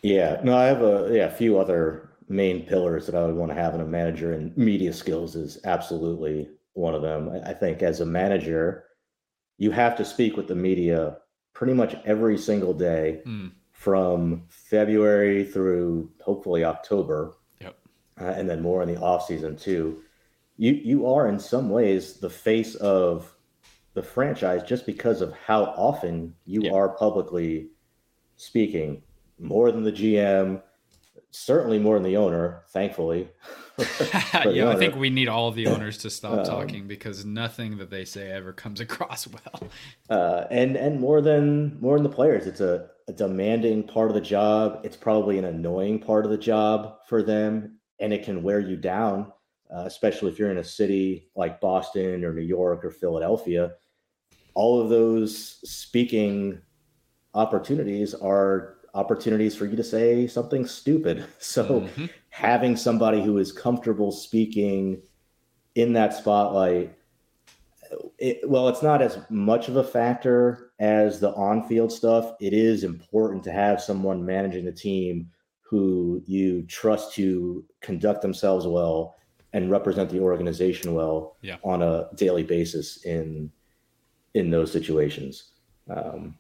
Yeah. 0.01 0.40
No 0.43 0.57
i 0.57 0.64
have 0.64 0.80
a 0.80 1.11
yeah 1.12 1.26
a 1.26 1.30
few 1.30 1.59
other 1.59 2.09
main 2.30 2.64
pillars 2.64 3.05
that 3.05 3.14
i 3.14 3.24
would 3.24 3.36
want 3.36 3.53
to 3.53 3.55
have 3.55 3.74
in 3.74 3.82
a 3.82 3.86
manager 3.86 4.32
and 4.32 4.57
media 4.57 4.95
skills 4.95 5.36
is 5.36 5.59
absolutely 5.64 6.49
one 6.72 6.95
of 6.95 7.03
them. 7.03 7.28
I, 7.28 7.51
I 7.51 7.55
think 7.55 7.82
as 7.82 8.01
a 8.01 8.07
manager 8.07 8.86
you 9.59 9.70
have 9.70 9.96
to 9.96 10.04
speak 10.04 10.36
with 10.36 10.48
the 10.48 10.54
media 10.54 11.18
pretty 11.52 11.72
much 11.72 11.96
every 12.04 12.36
single 12.36 12.74
day 12.74 13.22
mm. 13.24 13.50
from 13.72 14.44
February 14.48 15.44
through 15.44 16.11
hopefully 16.20 16.64
October. 16.64 17.34
Yep. 17.61 17.78
Uh, 18.20 18.24
and 18.24 18.48
then 18.48 18.61
more 18.61 18.82
in 18.82 18.92
the 18.92 19.00
off 19.00 19.26
season 19.26 19.57
too. 19.57 20.02
You 20.59 20.72
you 20.72 21.07
are 21.07 21.28
in 21.28 21.38
some 21.38 21.70
ways 21.70 22.14
the 22.14 22.30
face 22.30 22.74
of 22.76 23.34
the 23.94 24.02
franchise 24.02 24.62
just 24.62 24.84
because 24.84 25.22
of 25.22 25.32
how 25.32 25.64
often 25.64 26.34
you 26.44 26.62
yep. 26.62 26.72
are 26.72 26.88
publicly 26.90 27.68
speaking 28.36 29.02
more 29.38 29.72
than 29.72 29.82
the 29.82 29.92
GM 29.92 30.62
certainly 31.37 31.78
more 31.78 31.95
than 31.95 32.03
the 32.03 32.16
owner, 32.16 32.62
thankfully. 32.70 33.28
yeah, 33.78 34.43
owner. 34.45 34.68
I 34.68 34.76
think 34.76 34.97
we 34.97 35.11
need 35.11 35.28
all 35.28 35.51
the 35.51 35.66
owners 35.66 35.99
to 35.99 36.11
stop 36.11 36.39
um, 36.39 36.45
talking 36.45 36.87
because 36.87 37.26
nothing 37.26 37.76
that 37.76 37.91
they 37.91 38.07
say 38.07 38.30
ever 38.30 38.53
comes 38.53 38.80
across 38.87 39.26
well. 39.26 39.68
Uh, 40.09 40.45
and 40.51 40.76
and 40.76 40.99
more 40.99 41.20
than 41.20 41.78
more 41.80 41.97
than 41.97 42.03
the 42.03 42.14
players, 42.14 42.47
it's 42.47 42.61
a, 42.61 42.89
a 43.09 43.12
demanding 43.12 43.87
part 43.87 44.09
of 44.09 44.14
the 44.14 44.20
job. 44.20 44.80
It's 44.82 44.97
probably 44.97 45.39
an 45.39 45.45
annoying 45.45 45.99
part 45.99 46.24
of 46.24 46.30
the 46.30 46.39
job 46.39 46.97
for 47.07 47.22
them, 47.22 47.78
and 48.01 48.12
it 48.12 48.24
can 48.24 48.43
wear 48.43 48.61
you 48.61 48.76
down, 48.76 49.30
uh, 49.70 49.84
especially 49.84 50.32
if 50.32 50.39
you're 50.39 50.51
in 50.51 50.59
a 50.59 50.64
city 50.64 51.28
like 51.37 51.61
Boston 51.61 52.24
or 52.24 52.32
New 52.32 52.41
York 52.41 52.82
or 52.82 52.91
Philadelphia. 52.91 53.72
All 54.55 54.80
of 54.80 54.89
those 54.89 55.59
speaking 55.70 56.62
opportunities 57.34 58.14
are 58.14 58.76
opportunities 58.97 59.55
for 59.55 59.66
you 59.66 59.76
to 59.76 59.84
say 59.84 60.26
something 60.26 60.66
stupid. 60.66 61.24
So 61.38 61.82
mm-hmm. 61.82 62.07
having 62.30 62.76
somebody 62.76 63.22
who 63.22 63.38
is 63.38 63.53
comfortable 63.53 64.11
speaking 64.11 65.03
in 65.74 65.92
that 65.92 66.14
spotlight, 66.14 66.97
it, 68.18 68.49
well, 68.49 68.68
it's 68.68 68.82
not 68.82 69.03
as 69.03 69.18
much 69.30 69.68
of 69.68 69.76
a 69.76 69.84
factor 69.84 70.72
as 70.80 71.20
the 71.20 71.30
on-field 71.34 71.92
stuff. 71.92 72.34
It 72.40 72.53
is 72.53 72.84
important 72.84 73.44
to 73.44 73.53
have 73.53 73.80
someone 73.80 74.24
managing 74.24 74.64
the 74.64 74.72
team 74.72 75.30
who 75.62 76.22
you 76.26 76.62
trust 76.62 77.14
to 77.14 77.64
conduct 77.80 78.22
themselves 78.22 78.66
well 78.66 79.16
and 79.53 79.70
represent 79.70 80.11
the 80.11 80.20
organization 80.20 80.94
well 80.94 81.36
yeah. 81.42 81.57
on 81.62 81.82
a 81.82 82.09
daily 82.16 82.42
basis 82.42 83.05
in 83.05 83.51
in 84.34 84.51
those 84.51 84.70
situations. 84.70 85.53
Um, 85.88 86.36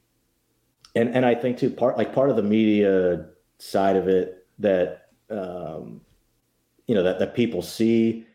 and 0.96 1.14
and 1.14 1.24
I 1.24 1.34
think 1.34 1.58
too 1.58 1.70
part 1.70 1.96
like 1.96 2.12
part 2.12 2.30
of 2.30 2.36
the 2.36 2.42
media 2.42 3.26
side 3.58 3.96
of 3.96 4.08
it 4.08 4.46
that 4.58 5.08
um, 5.30 6.00
you 6.86 6.94
know 6.94 7.02
that 7.02 7.18
that 7.18 7.34
people 7.34 7.62
see 7.62 8.26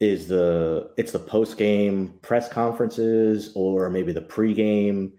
is 0.00 0.26
the 0.26 0.90
it's 0.98 1.12
the 1.12 1.18
post 1.18 1.56
game 1.56 2.14
press 2.22 2.48
conferences 2.48 3.52
or 3.54 3.88
maybe 3.88 4.12
the 4.12 4.20
pre-game 4.20 5.12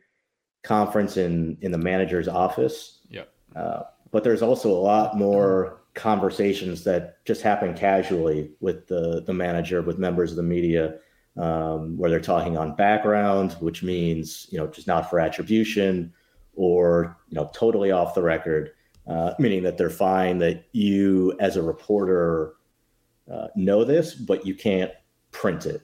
conference 0.64 1.18
in 1.18 1.58
in 1.62 1.72
the 1.72 1.78
manager's 1.78 2.28
office. 2.28 3.00
Yep. 3.10 3.34
Uh, 3.56 3.84
but 4.12 4.24
there's 4.24 4.42
also 4.42 4.70
a 4.70 4.74
lot 4.74 5.18
more 5.18 5.84
conversations 5.94 6.84
that 6.84 7.24
just 7.26 7.42
happen 7.42 7.74
casually 7.74 8.52
with 8.60 8.88
the 8.88 9.24
the 9.26 9.34
manager 9.34 9.82
with 9.82 9.98
members 9.98 10.32
of 10.32 10.38
the 10.38 10.44
media 10.44 10.96
um, 11.38 11.98
where 11.98 12.10
they're 12.10 12.20
talking 12.20 12.58
on 12.58 12.76
background, 12.76 13.54
which 13.62 13.84
means 13.84 14.48
you 14.52 14.58
know 14.58 14.68
just 14.68 14.88
not 14.88 15.10
for 15.10 15.18
attribution 15.18 16.12
or 16.56 17.18
you 17.30 17.36
know 17.36 17.50
totally 17.54 17.92
off 17.92 18.16
the 18.16 18.22
record, 18.22 18.72
uh, 19.08 19.34
meaning 19.40 19.64
that 19.64 19.78
they're 19.78 19.90
fine 19.90 20.38
that 20.40 20.66
you 20.72 21.36
as 21.40 21.56
a 21.56 21.62
reporter 21.62 22.54
uh, 23.32 23.48
know 23.56 23.84
this, 23.84 24.14
but 24.14 24.46
you 24.46 24.56
can't 24.56 24.92
print 25.32 25.66
it. 25.66 25.82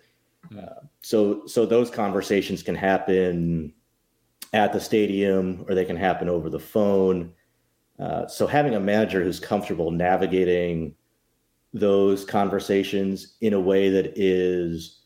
Hmm. 0.49 0.59
Uh, 0.59 0.81
so 1.01 1.45
so 1.47 1.65
those 1.65 1.89
conversations 1.89 2.63
can 2.63 2.75
happen 2.75 3.73
at 4.53 4.73
the 4.73 4.79
stadium 4.79 5.65
or 5.67 5.75
they 5.75 5.85
can 5.85 5.97
happen 5.97 6.29
over 6.29 6.49
the 6.49 6.59
phone. 6.59 7.33
Uh, 7.99 8.27
so 8.27 8.45
having 8.45 8.75
a 8.75 8.79
manager 8.79 9.23
who's 9.23 9.39
comfortable 9.39 9.91
navigating 9.91 10.95
those 11.73 12.23
conversations 12.23 13.35
in 13.41 13.53
a 13.53 13.59
way 13.59 13.89
that 13.89 14.13
is 14.15 15.01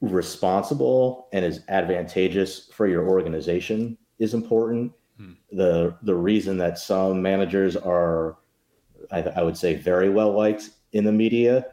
responsible 0.00 1.28
and 1.32 1.44
is 1.44 1.60
advantageous 1.68 2.68
for 2.72 2.86
your 2.86 3.08
organization 3.08 3.96
is 4.18 4.34
important 4.34 4.92
The 5.50 5.96
the 6.02 6.14
reason 6.14 6.58
that 6.58 6.78
some 6.78 7.22
managers 7.22 7.76
are, 7.76 8.36
I, 9.10 9.22
I, 9.22 9.42
would 9.42 9.56
say, 9.56 9.74
very 9.74 10.08
well 10.08 10.32
liked 10.32 10.70
in 10.92 11.04
the 11.04 11.12
media 11.12 11.66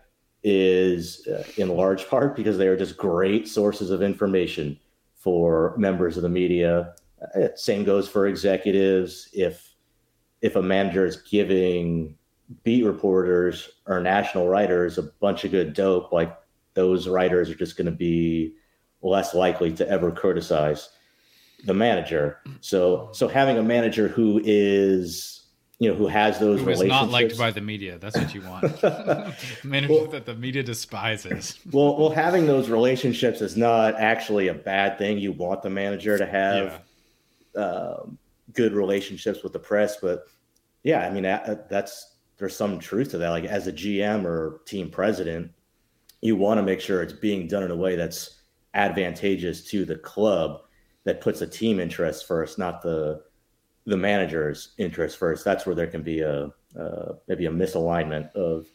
is 0.43 1.27
uh, 1.27 1.43
in 1.57 1.69
large 1.69 2.07
part 2.07 2.35
because 2.35 2.57
they 2.57 2.67
are 2.67 2.77
just 2.77 2.97
great 2.97 3.47
sources 3.47 3.91
of 3.91 4.01
information 4.01 4.79
for 5.15 5.75
members 5.77 6.17
of 6.17 6.23
the 6.23 6.29
media. 6.29 6.93
Uh, 7.35 7.49
same 7.55 7.83
goes 7.83 8.07
for 8.07 8.27
executives. 8.27 9.29
If 9.33 9.75
if 10.41 10.55
a 10.55 10.61
manager 10.61 11.05
is 11.05 11.21
giving 11.21 12.17
beat 12.63 12.83
reporters 12.83 13.69
or 13.85 13.99
national 13.99 14.47
writers 14.47 14.97
a 14.97 15.03
bunch 15.03 15.43
of 15.43 15.51
good 15.51 15.73
dope, 15.73 16.11
like 16.11 16.35
those 16.73 17.07
writers 17.07 17.49
are 17.49 17.55
just 17.55 17.77
going 17.77 17.85
to 17.85 17.91
be 17.91 18.53
less 19.01 19.33
likely 19.33 19.71
to 19.73 19.87
ever 19.87 20.11
criticize 20.11 20.89
the 21.65 21.73
manager. 21.73 22.39
So 22.61 23.09
so 23.13 23.27
having 23.27 23.57
a 23.57 23.63
manager 23.63 24.07
who 24.07 24.41
is 24.43 25.39
you 25.79 25.89
know 25.89 25.95
who 25.95 26.07
has 26.07 26.39
those 26.39 26.59
who 26.59 26.65
relationships 26.65 27.01
not 27.01 27.09
liked 27.09 27.37
by 27.37 27.51
the 27.51 27.61
media. 27.61 27.97
That's 27.97 28.17
what 28.17 28.33
you 28.33 28.41
want. 28.41 28.63
manager 29.63 29.93
well, 29.93 30.07
that 30.07 30.25
the 30.25 30.35
media 30.35 30.61
despises. 30.61 31.57
well, 31.71 31.97
well, 31.97 32.09
having 32.09 32.45
those 32.45 32.69
relationships 32.69 33.41
is 33.41 33.55
not 33.55 33.95
actually 33.95 34.49
a 34.49 34.53
bad 34.53 34.97
thing. 34.97 35.19
You 35.19 35.31
want 35.31 35.61
the 35.61 35.69
manager 35.69 36.17
to 36.17 36.25
have 36.25 36.81
yeah. 37.55 37.61
um, 37.61 38.17
good 38.53 38.73
relationships 38.73 39.41
with 39.41 39.53
the 39.53 39.59
press, 39.59 39.97
but 40.01 40.25
yeah, 40.83 41.07
I 41.07 41.11
mean 41.11 41.23
that's 41.23 42.15
there's 42.37 42.55
some 42.55 42.79
truth 42.79 43.11
to 43.11 43.17
that. 43.17 43.29
Like 43.29 43.45
as 43.45 43.67
a 43.67 43.73
GM 43.73 44.25
or 44.25 44.61
team 44.65 44.89
president, 44.89 45.51
you 46.21 46.35
want 46.35 46.57
to 46.57 46.63
make 46.63 46.81
sure 46.81 47.01
it's 47.01 47.13
being 47.13 47.47
done 47.47 47.63
in 47.63 47.71
a 47.71 47.75
way 47.75 47.95
that's 47.95 48.41
advantageous 48.73 49.63
to 49.63 49.85
the 49.85 49.95
club 49.95 50.61
that 51.09 51.21
puts 51.21 51.41
a 51.41 51.47
team 51.47 51.79
interest 51.79 52.27
first, 52.27 52.59
not 52.59 52.83
the 52.83 53.23
the 53.85 53.97
manager's 53.97 54.75
interest 54.77 55.17
first. 55.17 55.43
That's 55.43 55.65
where 55.65 55.75
there 55.75 55.87
can 55.87 56.03
be 56.03 56.19
a 56.21 56.51
uh, 56.79 57.13
maybe 57.27 57.47
a 57.47 57.51
misalignment 57.51 58.31
of 58.35 58.67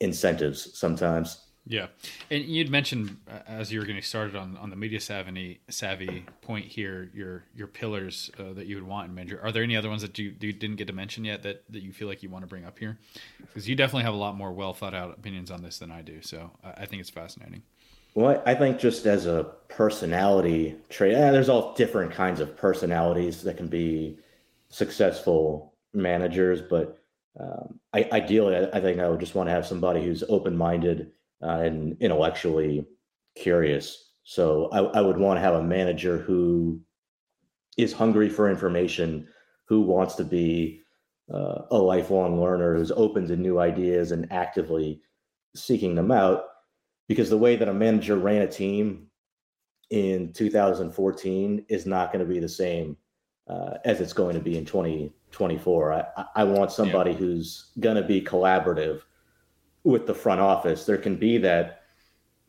incentives 0.00 0.78
sometimes. 0.78 1.46
Yeah, 1.66 1.86
and 2.30 2.44
you'd 2.44 2.70
mentioned 2.70 3.16
uh, 3.30 3.40
as 3.46 3.72
you 3.72 3.78
were 3.78 3.86
getting 3.86 4.02
started 4.02 4.36
on, 4.36 4.58
on 4.58 4.68
the 4.68 4.76
media 4.76 5.00
savvy 5.00 5.60
savvy 5.70 6.26
point 6.42 6.66
here, 6.66 7.10
your 7.14 7.44
your 7.54 7.66
pillars 7.66 8.30
uh, 8.38 8.52
that 8.52 8.66
you 8.66 8.76
would 8.76 8.86
want 8.86 9.08
in 9.08 9.14
manager. 9.14 9.40
Are 9.42 9.50
there 9.50 9.62
any 9.62 9.76
other 9.76 9.88
ones 9.88 10.02
that 10.02 10.18
you, 10.18 10.34
you 10.40 10.52
didn't 10.52 10.76
get 10.76 10.86
to 10.88 10.92
mention 10.92 11.24
yet 11.24 11.42
that, 11.44 11.64
that 11.70 11.82
you 11.82 11.92
feel 11.92 12.08
like 12.08 12.22
you 12.22 12.28
want 12.28 12.42
to 12.42 12.46
bring 12.46 12.66
up 12.66 12.78
here? 12.78 12.98
Because 13.40 13.68
you 13.68 13.74
definitely 13.74 14.04
have 14.04 14.14
a 14.14 14.18
lot 14.18 14.34
more 14.34 14.52
well 14.52 14.74
thought 14.74 14.94
out 14.94 15.10
opinions 15.18 15.50
on 15.50 15.62
this 15.62 15.78
than 15.78 15.90
I 15.90 16.02
do. 16.02 16.20
So 16.20 16.50
I, 16.62 16.82
I 16.82 16.86
think 16.86 17.00
it's 17.00 17.10
fascinating. 17.10 17.62
Well, 18.14 18.42
I 18.46 18.54
think 18.54 18.78
just 18.78 19.06
as 19.06 19.26
a 19.26 19.52
personality 19.68 20.76
trait, 20.88 21.14
eh, 21.14 21.30
there's 21.30 21.48
all 21.48 21.74
different 21.74 22.12
kinds 22.12 22.40
of 22.40 22.56
personalities 22.56 23.42
that 23.42 23.56
can 23.56 23.68
be 23.68 24.18
successful 24.70 25.74
managers, 25.92 26.60
but 26.62 26.98
um, 27.38 27.78
I, 27.92 28.08
ideally, 28.12 28.56
I, 28.56 28.78
I, 28.78 28.80
think 28.80 28.98
I 28.98 29.08
would 29.08 29.20
just 29.20 29.34
want 29.34 29.48
to 29.48 29.52
have 29.52 29.66
somebody 29.66 30.04
who's 30.04 30.24
open-minded 30.28 31.12
uh, 31.42 31.60
and 31.60 31.96
intellectually 32.00 32.86
curious. 33.36 34.12
So 34.24 34.68
I, 34.72 34.80
I 34.98 35.00
would 35.00 35.18
want 35.18 35.36
to 35.36 35.42
have 35.42 35.54
a 35.54 35.62
manager 35.62 36.18
who 36.18 36.80
is 37.76 37.92
hungry 37.92 38.28
for 38.28 38.50
information, 38.50 39.28
who 39.66 39.82
wants 39.82 40.16
to 40.16 40.24
be 40.24 40.82
uh, 41.32 41.62
a 41.70 41.78
lifelong 41.78 42.40
learner, 42.40 42.76
who's 42.76 42.90
open 42.90 43.28
to 43.28 43.36
new 43.36 43.60
ideas 43.60 44.10
and 44.10 44.30
actively 44.32 45.00
seeking 45.54 45.94
them 45.94 46.10
out 46.10 46.44
because 47.08 47.30
the 47.30 47.38
way 47.38 47.56
that 47.56 47.68
a 47.68 47.74
manager 47.74 48.16
ran 48.16 48.42
a 48.42 48.46
team 48.46 49.06
in 49.90 50.32
2014 50.32 51.64
is 51.68 51.86
not 51.86 52.12
going 52.12 52.24
to 52.24 52.30
be 52.32 52.38
the 52.38 52.48
same 52.48 52.96
uh, 53.48 53.78
as 53.84 54.00
it's 54.00 54.12
going 54.12 54.34
to 54.34 54.42
be 54.42 54.58
in 54.58 54.64
2024. 54.64 55.92
I, 55.92 56.24
I 56.36 56.44
want 56.44 56.70
somebody 56.70 57.12
yeah. 57.12 57.16
who's 57.16 57.70
going 57.80 57.96
to 57.96 58.02
be 58.02 58.20
collaborative 58.20 59.00
with 59.84 60.06
the 60.06 60.14
front 60.14 60.40
office. 60.40 60.84
There 60.84 60.98
can 60.98 61.16
be 61.16 61.38
that 61.38 61.82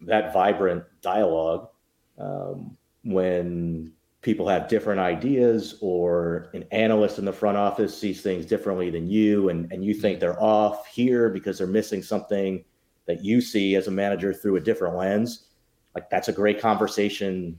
that 0.01 0.33
vibrant 0.33 0.83
dialogue 1.01 1.69
um, 2.17 2.77
when 3.03 3.93
people 4.21 4.47
have 4.47 4.67
different 4.67 4.99
ideas 4.99 5.77
or 5.81 6.49
an 6.53 6.65
analyst 6.71 7.19
in 7.19 7.25
the 7.25 7.33
front 7.33 7.57
office 7.57 7.97
sees 7.97 8.21
things 8.21 8.45
differently 8.45 8.89
than 8.89 9.07
you 9.07 9.49
and, 9.49 9.71
and 9.71 9.83
you 9.83 9.93
think 9.93 10.19
they're 10.19 10.41
off 10.41 10.87
here 10.87 11.29
because 11.29 11.57
they're 11.57 11.67
missing 11.67 12.03
something 12.03 12.63
that 13.09 13.25
you 13.25 13.41
see 13.41 13.73
as 13.73 13.87
a 13.87 13.91
manager 13.91 14.31
through 14.31 14.55
a 14.55 14.59
different 14.59 14.95
lens, 14.95 15.47
like 15.95 16.11
that's 16.11 16.27
a 16.27 16.31
great 16.31 16.61
conversation 16.61 17.57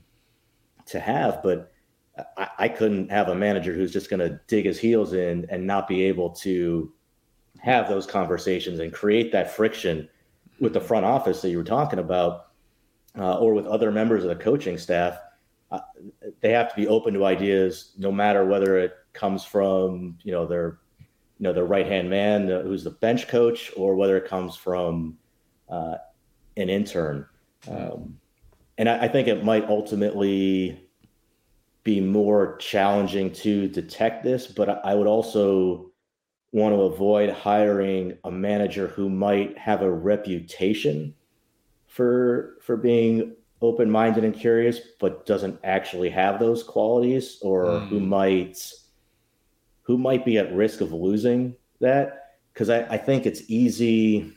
to 0.85 0.97
have. 0.97 1.43
But 1.43 1.73
I, 2.37 2.47
I 2.57 2.67
couldn't 2.69 3.11
have 3.11 3.27
a 3.27 3.35
manager 3.35 3.73
who's 3.73 3.91
just 3.91 4.09
going 4.09 4.21
to 4.21 4.39
dig 4.47 4.63
his 4.63 4.79
heels 4.79 5.11
in 5.11 5.45
and 5.49 5.67
not 5.67 5.89
be 5.89 6.03
able 6.03 6.29
to 6.35 6.93
have 7.59 7.89
those 7.89 8.05
conversations 8.05 8.79
and 8.79 8.93
create 8.93 9.33
that 9.33 9.51
friction 9.51 10.07
with 10.61 10.71
the 10.71 10.79
front 10.79 11.05
office 11.05 11.41
that 11.41 11.49
you 11.49 11.57
were 11.57 11.65
talking 11.65 11.99
about, 11.99 12.51
uh, 13.19 13.37
or 13.37 13.53
with 13.53 13.65
other 13.65 13.91
members 13.91 14.23
of 14.23 14.29
the 14.29 14.41
coaching 14.41 14.77
staff. 14.77 15.17
Uh, 15.69 15.81
they 16.39 16.51
have 16.51 16.69
to 16.69 16.75
be 16.77 16.87
open 16.87 17.13
to 17.13 17.25
ideas, 17.25 17.91
no 17.97 18.09
matter 18.09 18.45
whether 18.45 18.79
it 18.79 18.93
comes 19.11 19.43
from 19.43 20.17
you 20.23 20.31
know 20.31 20.45
their 20.45 20.79
you 20.99 21.43
know 21.43 21.51
their 21.51 21.65
right 21.65 21.87
hand 21.87 22.09
man 22.09 22.49
uh, 22.49 22.61
who's 22.61 22.85
the 22.85 22.91
bench 22.91 23.27
coach, 23.27 23.69
or 23.75 23.97
whether 23.97 24.15
it 24.15 24.29
comes 24.29 24.55
from 24.55 25.17
uh, 25.71 25.95
an 26.57 26.69
intern. 26.69 27.25
Um, 27.67 28.19
and 28.77 28.89
I, 28.89 29.05
I, 29.05 29.07
think 29.07 29.27
it 29.27 29.43
might 29.43 29.65
ultimately 29.65 30.87
be 31.83 32.01
more 32.01 32.57
challenging 32.57 33.31
to 33.31 33.67
detect 33.67 34.23
this, 34.23 34.47
but 34.47 34.69
I, 34.69 34.73
I 34.91 34.95
would 34.95 35.07
also 35.07 35.91
want 36.51 36.75
to 36.75 36.81
avoid 36.81 37.29
hiring 37.29 38.17
a 38.25 38.31
manager 38.31 38.87
who 38.87 39.09
might 39.09 39.57
have 39.57 39.81
a 39.81 39.91
reputation 39.91 41.13
for 41.87 42.57
for 42.61 42.77
being 42.77 43.35
open-minded 43.61 44.23
and 44.23 44.33
curious 44.33 44.79
but 44.99 45.25
doesn't 45.25 45.59
actually 45.63 46.09
have 46.09 46.39
those 46.39 46.63
qualities 46.63 47.37
or 47.41 47.65
mm. 47.65 47.87
who 47.87 47.99
might 47.99 48.57
who 49.83 49.97
might 49.97 50.25
be 50.25 50.37
at 50.37 50.53
risk 50.53 50.81
of 50.81 50.91
losing 50.91 51.55
that 51.79 52.37
because 52.53 52.69
I, 52.69 52.81
I 52.83 52.97
think 52.97 53.25
it's 53.25 53.43
easy 53.47 54.33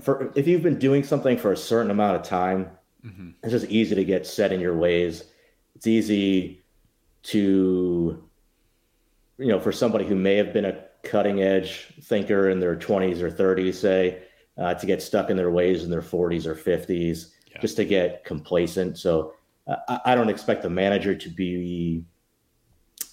for 0.00 0.32
if 0.34 0.46
you've 0.46 0.62
been 0.62 0.78
doing 0.78 1.02
something 1.02 1.36
for 1.36 1.52
a 1.52 1.56
certain 1.56 1.90
amount 1.90 2.16
of 2.16 2.22
time 2.22 2.70
mm-hmm. 3.04 3.30
it's 3.42 3.52
just 3.52 3.66
easy 3.66 3.94
to 3.94 4.04
get 4.04 4.26
set 4.26 4.52
in 4.52 4.60
your 4.60 4.76
ways 4.76 5.24
it's 5.74 5.86
easy 5.86 6.62
to 7.22 8.22
you 9.38 9.46
know 9.46 9.60
for 9.60 9.72
somebody 9.72 10.06
who 10.06 10.16
may 10.16 10.36
have 10.36 10.52
been 10.52 10.64
a 10.64 10.84
cutting 11.02 11.42
edge 11.42 11.94
thinker 12.02 12.50
in 12.50 12.60
their 12.60 12.76
20s 12.76 13.20
or 13.20 13.30
30s 13.30 13.74
say 13.74 14.22
uh, 14.60 14.74
to 14.74 14.86
get 14.86 15.02
stuck 15.02 15.30
in 15.30 15.36
their 15.36 15.50
ways 15.50 15.84
in 15.84 15.90
their 15.90 16.02
40s 16.02 16.46
or 16.46 16.54
50s 16.54 17.32
yeah. 17.50 17.60
just 17.60 17.76
to 17.76 17.84
get 17.84 18.24
complacent. 18.24 18.98
So 18.98 19.34
uh, 19.66 19.76
I, 19.88 20.00
I 20.06 20.14
don't 20.14 20.28
expect 20.28 20.62
the 20.62 20.70
manager 20.70 21.14
to 21.14 21.28
be 21.28 22.04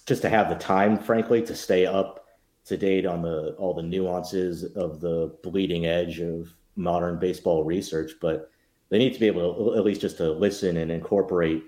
just 0.06 0.22
to 0.22 0.28
have 0.28 0.48
the 0.48 0.56
time, 0.56 0.98
frankly, 0.98 1.42
to 1.42 1.54
stay 1.54 1.86
up 1.86 2.26
to 2.68 2.76
date 2.76 3.06
on 3.06 3.22
the 3.22 3.54
all 3.58 3.74
the 3.74 3.82
nuances 3.82 4.64
of 4.76 5.00
the 5.00 5.34
bleeding 5.42 5.86
edge 5.86 6.20
of 6.20 6.52
modern 6.76 7.18
baseball 7.18 7.64
research. 7.64 8.12
But 8.20 8.50
they 8.90 8.98
need 8.98 9.14
to 9.14 9.20
be 9.20 9.26
able 9.26 9.72
to 9.72 9.76
at 9.76 9.84
least 9.84 10.00
just 10.00 10.18
to 10.18 10.30
listen 10.30 10.76
and 10.76 10.90
incorporate 10.90 11.64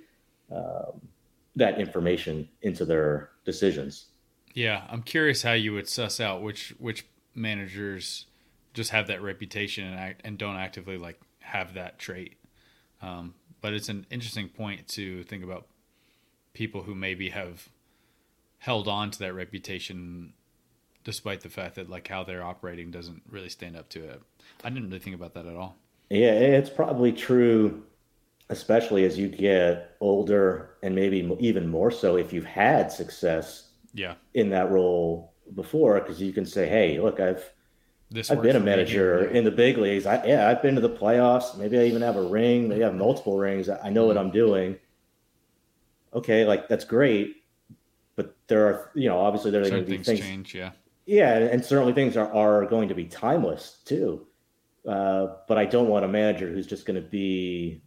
um, 0.51 1.01
that 1.57 1.81
information 1.81 2.49
into 2.63 2.85
their 2.85 3.31
decisions. 3.45 4.07
Yeah, 4.55 4.85
I'm 4.89 5.03
curious 5.03 5.43
how 5.43 5.53
you 5.53 5.73
would 5.73 5.89
suss 5.89 6.21
out 6.21 6.43
which 6.43 6.75
which 6.79 7.07
managers 7.35 8.27
just 8.75 8.91
have 8.91 9.09
that 9.09 9.23
reputation 9.23 9.87
and 9.87 9.99
act, 9.99 10.21
and 10.25 10.39
don't 10.39 10.57
actively 10.57 10.97
like 10.97 11.21
have 11.41 11.75
that 11.75 11.99
trait. 11.99 12.37
Um, 13.03 13.35
but 13.61 13.73
it's 13.73 13.89
an 13.89 14.07
interesting 14.11 14.49
point 14.49 14.87
to 14.89 15.25
think 15.25 15.43
about 15.43 15.67
people 16.53 16.83
who 16.83 16.95
maybe 16.95 17.31
have 17.31 17.69
held 18.59 18.89
on 18.89 19.11
to 19.11 19.19
that 19.21 19.35
reputation 19.35 20.35
despite 21.05 21.41
the 21.41 21.49
fact 21.49 21.77
that 21.77 21.89
like 21.89 22.09
how 22.09 22.25
they're 22.25 22.43
operating 22.43 22.91
doesn't 22.91 23.23
really 23.29 23.49
stand 23.49 23.77
up 23.77 23.89
to 23.91 24.05
it. 24.05 24.23
I 24.65 24.71
didn't 24.71 24.89
really 24.89 24.99
think 24.99 25.17
about 25.17 25.35
that 25.35 25.47
at 25.47 25.57
all. 25.57 25.77
Yeah, 26.11 26.33
it's 26.33 26.71
probably 26.71 27.13
true, 27.13 27.85
especially 28.49 29.05
as 29.05 29.19
you 29.19 29.29
get 29.29 29.97
older, 30.01 30.77
and 30.83 30.95
maybe 30.95 31.19
even 31.39 31.69
more 31.69 31.91
so 31.91 32.17
if 32.17 32.33
you've 32.33 32.45
had 32.45 32.91
success. 32.91 33.69
Yeah. 33.93 34.15
In 34.35 34.51
that 34.51 34.71
role 34.71 35.33
before, 35.55 35.99
because 36.01 36.21
you 36.21 36.33
can 36.33 36.47
say, 36.47 36.69
"Hey, 36.69 37.01
look, 37.01 37.19
I've 37.19 37.51
this 38.11 38.31
I've 38.31 38.43
been 38.43 38.57
a 38.57 38.61
manager 38.61 39.25
in 39.27 39.45
the 39.45 39.53
big 39.53 39.79
leagues. 39.79 40.05
I, 40.05 40.25
yeah, 40.27 40.49
I've 40.49 40.61
been 40.63 40.75
to 40.75 40.81
the 40.81 40.91
playoffs. 40.91 41.57
Maybe 41.57 41.79
I 41.79 41.85
even 41.85 42.03
have 42.03 42.17
a 42.17 42.23
ring. 42.23 42.69
Maybe 42.69 42.83
I 42.83 42.87
have 42.87 42.97
multiple 42.97 43.39
rings. 43.39 43.69
I 43.69 43.89
know 43.89 44.01
mm-hmm. 44.01 44.09
what 44.09 44.19
I'm 44.19 44.33
doing. 44.33 44.77
Okay, 46.13 46.45
like 46.45 46.69
that's 46.69 46.85
great, 46.85 47.37
but 48.17 48.37
there 48.49 48.67
are 48.67 48.91
you 48.97 49.09
know 49.09 49.21
obviously 49.21 49.53
there 49.53 49.63
are 49.63 49.71
going 49.71 49.85
to 49.85 49.89
be 49.89 49.97
things, 49.99 50.07
things 50.07 50.21
change. 50.21 50.55
Yeah, 50.57 50.73
yeah, 51.11 51.39
and 51.39 51.65
certainly 51.65 51.93
things 51.93 52.17
are 52.17 52.33
are 52.33 52.65
going 52.67 52.89
to 52.89 52.95
be 52.95 53.05
timeless 53.05 53.79
too. 53.85 54.29
Uh, 54.89 55.35
but 55.49 55.59
I 55.59 55.65
don't 55.65 55.89
want 55.89 56.05
a 56.05 56.09
manager 56.09 56.49
who's 56.49 56.69
just 56.69 56.87
going 56.87 57.03
to 57.03 57.07
be, 57.07 57.83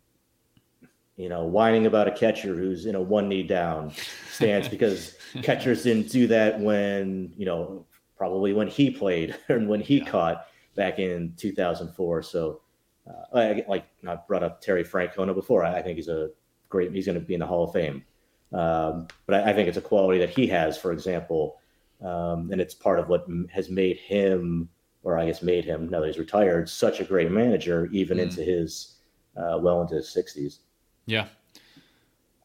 you 1.15 1.30
know, 1.30 1.45
whining 1.45 1.86
about 1.86 2.09
a 2.09 2.11
catcher 2.11 2.53
who's 2.53 2.86
in 2.86 2.95
a 2.95 3.01
one 3.01 3.30
knee 3.30 3.43
down 3.43 3.93
stance 4.30 4.67
because 4.67 5.15
catchers 5.41 5.84
didn't 5.84 6.11
do 6.11 6.28
that 6.28 6.59
when 6.59 7.34
you 7.38 7.45
know 7.45 7.86
probably 8.17 8.51
when 8.51 8.67
he 8.67 8.91
played 8.91 9.38
and 9.47 9.69
when 9.69 9.80
he 9.80 9.99
yeah. 9.99 10.09
caught 10.09 10.47
back 10.76 10.99
in 10.99 11.34
2004. 11.38 12.24
So, 12.24 12.59
uh, 13.07 13.38
I, 13.38 13.65
like 13.69 13.86
I 14.05 14.17
brought 14.28 14.43
up 14.43 14.59
Terry 14.59 14.84
Francona 14.84 15.34
before. 15.34 15.63
I, 15.63 15.78
I 15.78 15.82
think 15.82 15.95
he's 15.95 16.09
a 16.09 16.32
great. 16.67 16.91
He's 16.91 17.05
going 17.05 17.17
to 17.17 17.26
be 17.26 17.36
in 17.36 17.39
the 17.39 17.47
Hall 17.47 17.63
of 17.63 17.71
Fame. 17.71 18.03
Um, 18.51 19.07
but 19.28 19.36
I, 19.36 19.51
I, 19.51 19.53
think 19.53 19.69
it's 19.69 19.78
a 19.78 19.82
quality 19.82 20.19
that 20.19 20.30
he 20.30 20.45
has, 20.47 20.78
for 20.78 20.91
example, 20.91 21.57
um, 22.02 22.50
and 22.52 22.60
it's 22.60 22.74
part 22.74 23.00
of 23.00 23.10
what 23.10 23.26
has 23.52 23.70
made 23.70 23.98
him, 23.98 24.70
or 25.04 25.18
I 25.18 25.26
guess 25.26 25.41
made 25.41 25.66
him 25.66 25.89
now 25.89 26.00
that 26.00 26.08
he's 26.08 26.18
retired, 26.18 26.70
such 26.70 27.00
a 27.00 27.04
great 27.04 27.32
manager, 27.32 27.89
even 27.91 28.18
mm. 28.18 28.24
into 28.24 28.41
his 28.41 28.98
uh, 29.38 29.58
well 29.60 29.82
into 29.82 29.96
his 29.96 30.08
60s. 30.08 30.60
Yeah. 31.06 31.28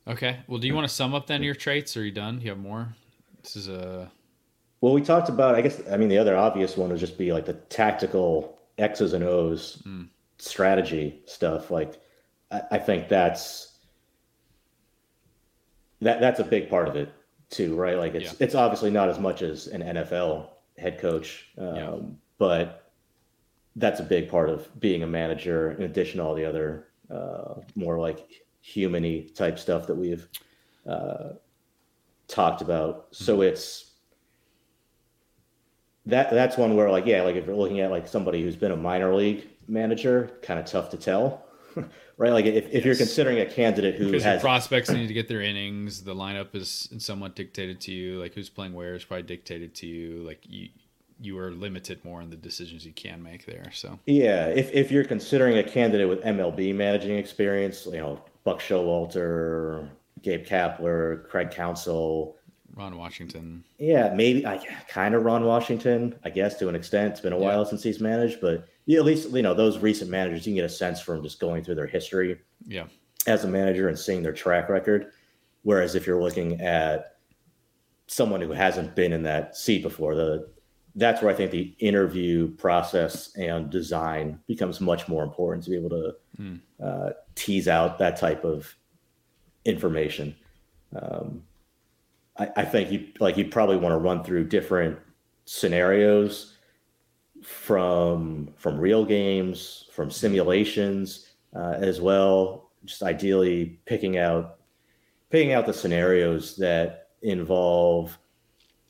Okay. 0.07 0.39
Well, 0.47 0.59
do 0.59 0.67
you 0.67 0.75
want 0.75 0.89
to 0.89 0.95
sum 0.95 1.15
up 1.15 1.27
then 1.27 1.43
your 1.43 1.55
traits? 1.55 1.97
Or 1.97 2.01
are 2.01 2.05
you 2.05 2.13
done? 2.13 2.41
You 2.41 2.51
have 2.51 2.59
more? 2.59 2.89
This 3.43 3.57
is 3.57 3.69
a 3.69 4.11
well, 4.81 4.93
we 4.93 5.03
talked 5.03 5.29
about, 5.29 5.57
I 5.57 5.61
guess, 5.61 5.83
I 5.91 5.97
mean, 5.97 6.09
the 6.09 6.19
other 6.19 6.37
obvious 6.37 6.77
one 6.77 6.91
would 6.91 7.01
just 7.01 7.19
be 7.19 7.33
like 7.33 7.45
the 7.45 7.55
tactical 7.55 8.59
X's 8.79 9.13
and 9.13 9.25
O's 9.25 9.83
mm. 9.85 10.09
strategy 10.39 11.21
stuff. 11.27 11.71
Like, 11.71 12.01
I, 12.53 12.63
I, 12.73 12.79
think 12.79 13.09
that's 13.09 13.79
that 16.01 16.21
that's 16.21 16.39
a 16.39 16.45
big 16.45 16.71
part 16.71 16.87
of 16.87 16.95
it 16.95 17.13
too, 17.51 17.75
right? 17.75 17.97
Like, 17.99 18.15
it's 18.15 18.33
yeah. 18.33 18.39
it's 18.41 18.55
obviously 18.55 18.91
not 18.91 19.09
as 19.09 19.19
much 19.19 19.43
as 19.43 19.67
an 19.69 19.83
NFL 19.83 20.49
head 20.77 20.99
coach, 20.99 21.49
um, 21.59 21.77
yeah. 21.77 21.97
but 22.39 22.91
that's 23.77 24.01
a 24.01 24.05
big 24.05 24.29
part 24.29 24.49
of 24.49 24.69
being 24.81 25.03
a 25.03 25.07
manager. 25.07 25.73
In 25.73 25.83
addition 25.83 26.19
to 26.19 26.25
all 26.25 26.35
the 26.35 26.45
other 26.45 26.89
uh, 27.11 27.55
more 27.75 27.99
like 27.99 28.45
humany 28.65 29.35
type 29.35 29.59
stuff 29.59 29.87
that 29.87 29.95
we've 29.95 30.29
uh, 30.87 31.31
talked 32.27 32.63
about. 32.63 33.11
Mm. 33.11 33.15
So 33.17 33.41
it's 33.41 33.93
that 36.07 36.31
that's 36.31 36.57
one 36.57 36.75
where 36.75 36.91
like 36.91 37.07
yeah 37.07 37.23
like 37.23 37.37
if 37.37 37.47
you're 37.47 37.57
looking 37.57 37.81
at 37.81 37.91
like 37.91 38.09
somebody 38.09 38.43
who's 38.43 38.57
been 38.57 38.73
a 38.73 38.77
minor 38.77 39.15
league 39.15 39.47
manager 39.69 40.39
kind 40.43 40.59
of 40.59 40.65
tough 40.65 40.89
to 40.89 40.97
tell 40.97 41.45
right 42.19 42.33
like 42.33 42.45
if, 42.45 42.66
if 42.66 42.75
yes. 42.75 42.85
you're 42.85 42.95
considering 42.95 43.39
a 43.41 43.47
candidate 43.47 43.95
who 43.95 44.07
because 44.07 44.25
has 44.25 44.43
prospects 44.43 44.91
need 44.91 45.07
to 45.07 45.14
get 45.14 45.29
their 45.29 45.41
innings 45.41 46.03
the 46.03 46.14
lineup 46.14 46.55
is 46.55 46.89
somewhat 46.99 47.35
dictated 47.35 47.81
to 47.81 47.93
you 47.93 48.21
like 48.21 48.35
who's 48.35 48.51
playing 48.51 48.75
where 48.75 48.95
is 48.95 49.05
probably 49.05 49.23
dictated 49.23 49.75
to 49.75 49.87
you 49.87 50.23
like 50.25 50.41
you 50.47 50.69
you 51.21 51.39
are 51.39 51.51
limited 51.51 52.05
more 52.05 52.21
in 52.21 52.31
the 52.31 52.37
decisions 52.37 52.85
you 52.85 52.93
can 52.93 53.23
make 53.23 53.47
there 53.47 53.71
so 53.73 53.99
yeah 54.07 54.47
if, 54.47 54.71
if 54.73 54.91
you're 54.91 55.05
considering 55.05 55.57
a 55.59 55.62
candidate 55.62 56.09
with 56.09 56.23
mlb 56.23 56.75
managing 56.75 57.16
experience 57.16 57.87
you 57.87 57.99
know 57.99 58.21
buck 58.45 58.61
showalter 58.61 59.89
gabe 60.23 60.45
kapler 60.45 61.27
craig 61.29 61.51
counsell 61.51 62.35
Ron 62.75 62.97
Washington. 62.97 63.64
Yeah, 63.79 64.14
maybe 64.14 64.47
I 64.47 64.59
kind 64.89 65.16
of 65.16 65.25
Ron 65.25 65.45
Washington, 65.45 66.14
I 66.25 66.31
guess 66.31 66.57
to 66.61 66.69
an 66.69 66.77
extent. 66.77 67.11
It's 67.11 67.21
been 67.21 67.33
a 67.33 67.39
yeah. 67.39 67.45
while 67.45 67.64
since 67.64 67.83
he's 67.83 67.99
managed, 67.99 68.41
but 68.41 68.69
at 68.97 69.05
least 69.05 69.30
you 69.30 69.43
know 69.43 69.55
those 69.55 69.78
recent 69.78 70.11
managers, 70.11 70.47
you 70.47 70.53
can 70.53 70.57
get 70.57 70.64
a 70.64 70.68
sense 70.68 71.01
from 71.01 71.22
just 71.22 71.41
going 71.41 71.62
through 71.62 71.74
their 71.74 71.86
history. 71.86 72.39
Yeah. 72.66 72.84
As 73.26 73.45
a 73.45 73.49
manager 73.49 73.89
and 73.89 73.99
seeing 73.99 74.22
their 74.22 74.32
track 74.32 74.68
record, 74.70 75.12
whereas 75.62 75.95
if 75.95 76.07
you're 76.07 76.22
looking 76.22 76.61
at 76.61 77.16
someone 78.07 78.41
who 78.41 78.53
hasn't 78.53 78.97
been 78.97 79.12
in 79.12 79.22
that 79.24 79.57
seat 79.57 79.82
before, 79.82 80.14
the 80.14 80.49
that's 80.95 81.22
where 81.22 81.32
I 81.32 81.34
think 81.34 81.51
the 81.51 81.74
interview 81.78 82.49
process 82.57 83.34
and 83.36 83.70
design 83.70 84.41
becomes 84.49 84.80
much 84.80 85.07
more 85.09 85.22
important 85.22 85.64
to 85.64 85.70
be 85.70 85.76
able 85.76 85.91
to 85.91 86.14
mm. 86.41 86.61
uh, 86.82 87.11
tease 87.34 87.68
out 87.68 87.99
that 87.99 88.16
type 88.16 88.45
of 88.45 88.74
information. 89.64 90.34
Um, 91.01 91.45
I, 92.39 92.49
I 92.57 92.64
think 92.64 92.91
you 92.91 93.09
like 93.20 93.36
you 93.36 93.47
probably 93.47 93.76
want 93.76 93.93
to 93.93 93.99
run 93.99 94.24
through 94.24 94.49
different 94.49 94.99
scenarios 95.45 96.58
from 97.49 98.53
from 98.57 98.79
real 98.79 99.05
games, 99.05 99.87
from 99.91 100.11
simulations 100.11 101.31
uh, 101.57 101.77
as 101.79 102.01
well. 102.01 102.71
Just 102.85 103.03
ideally 103.03 103.81
picking 103.87 104.19
out 104.19 104.59
picking 105.31 105.53
out 105.53 105.67
the 105.67 105.73
scenarios 105.73 106.57
that 106.57 107.09
involve 107.23 108.19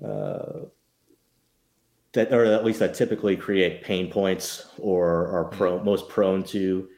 uh, 0.04 0.60
that, 2.12 2.32
or 2.32 2.44
at 2.44 2.64
least 2.64 2.80
that 2.80 2.94
typically 2.94 3.36
create 3.36 3.82
pain 3.82 4.10
points 4.10 4.70
or 4.78 5.28
are 5.28 5.44
pro, 5.44 5.76
mm-hmm. 5.76 5.84
most 5.84 6.08
prone 6.08 6.42
to 6.42 6.88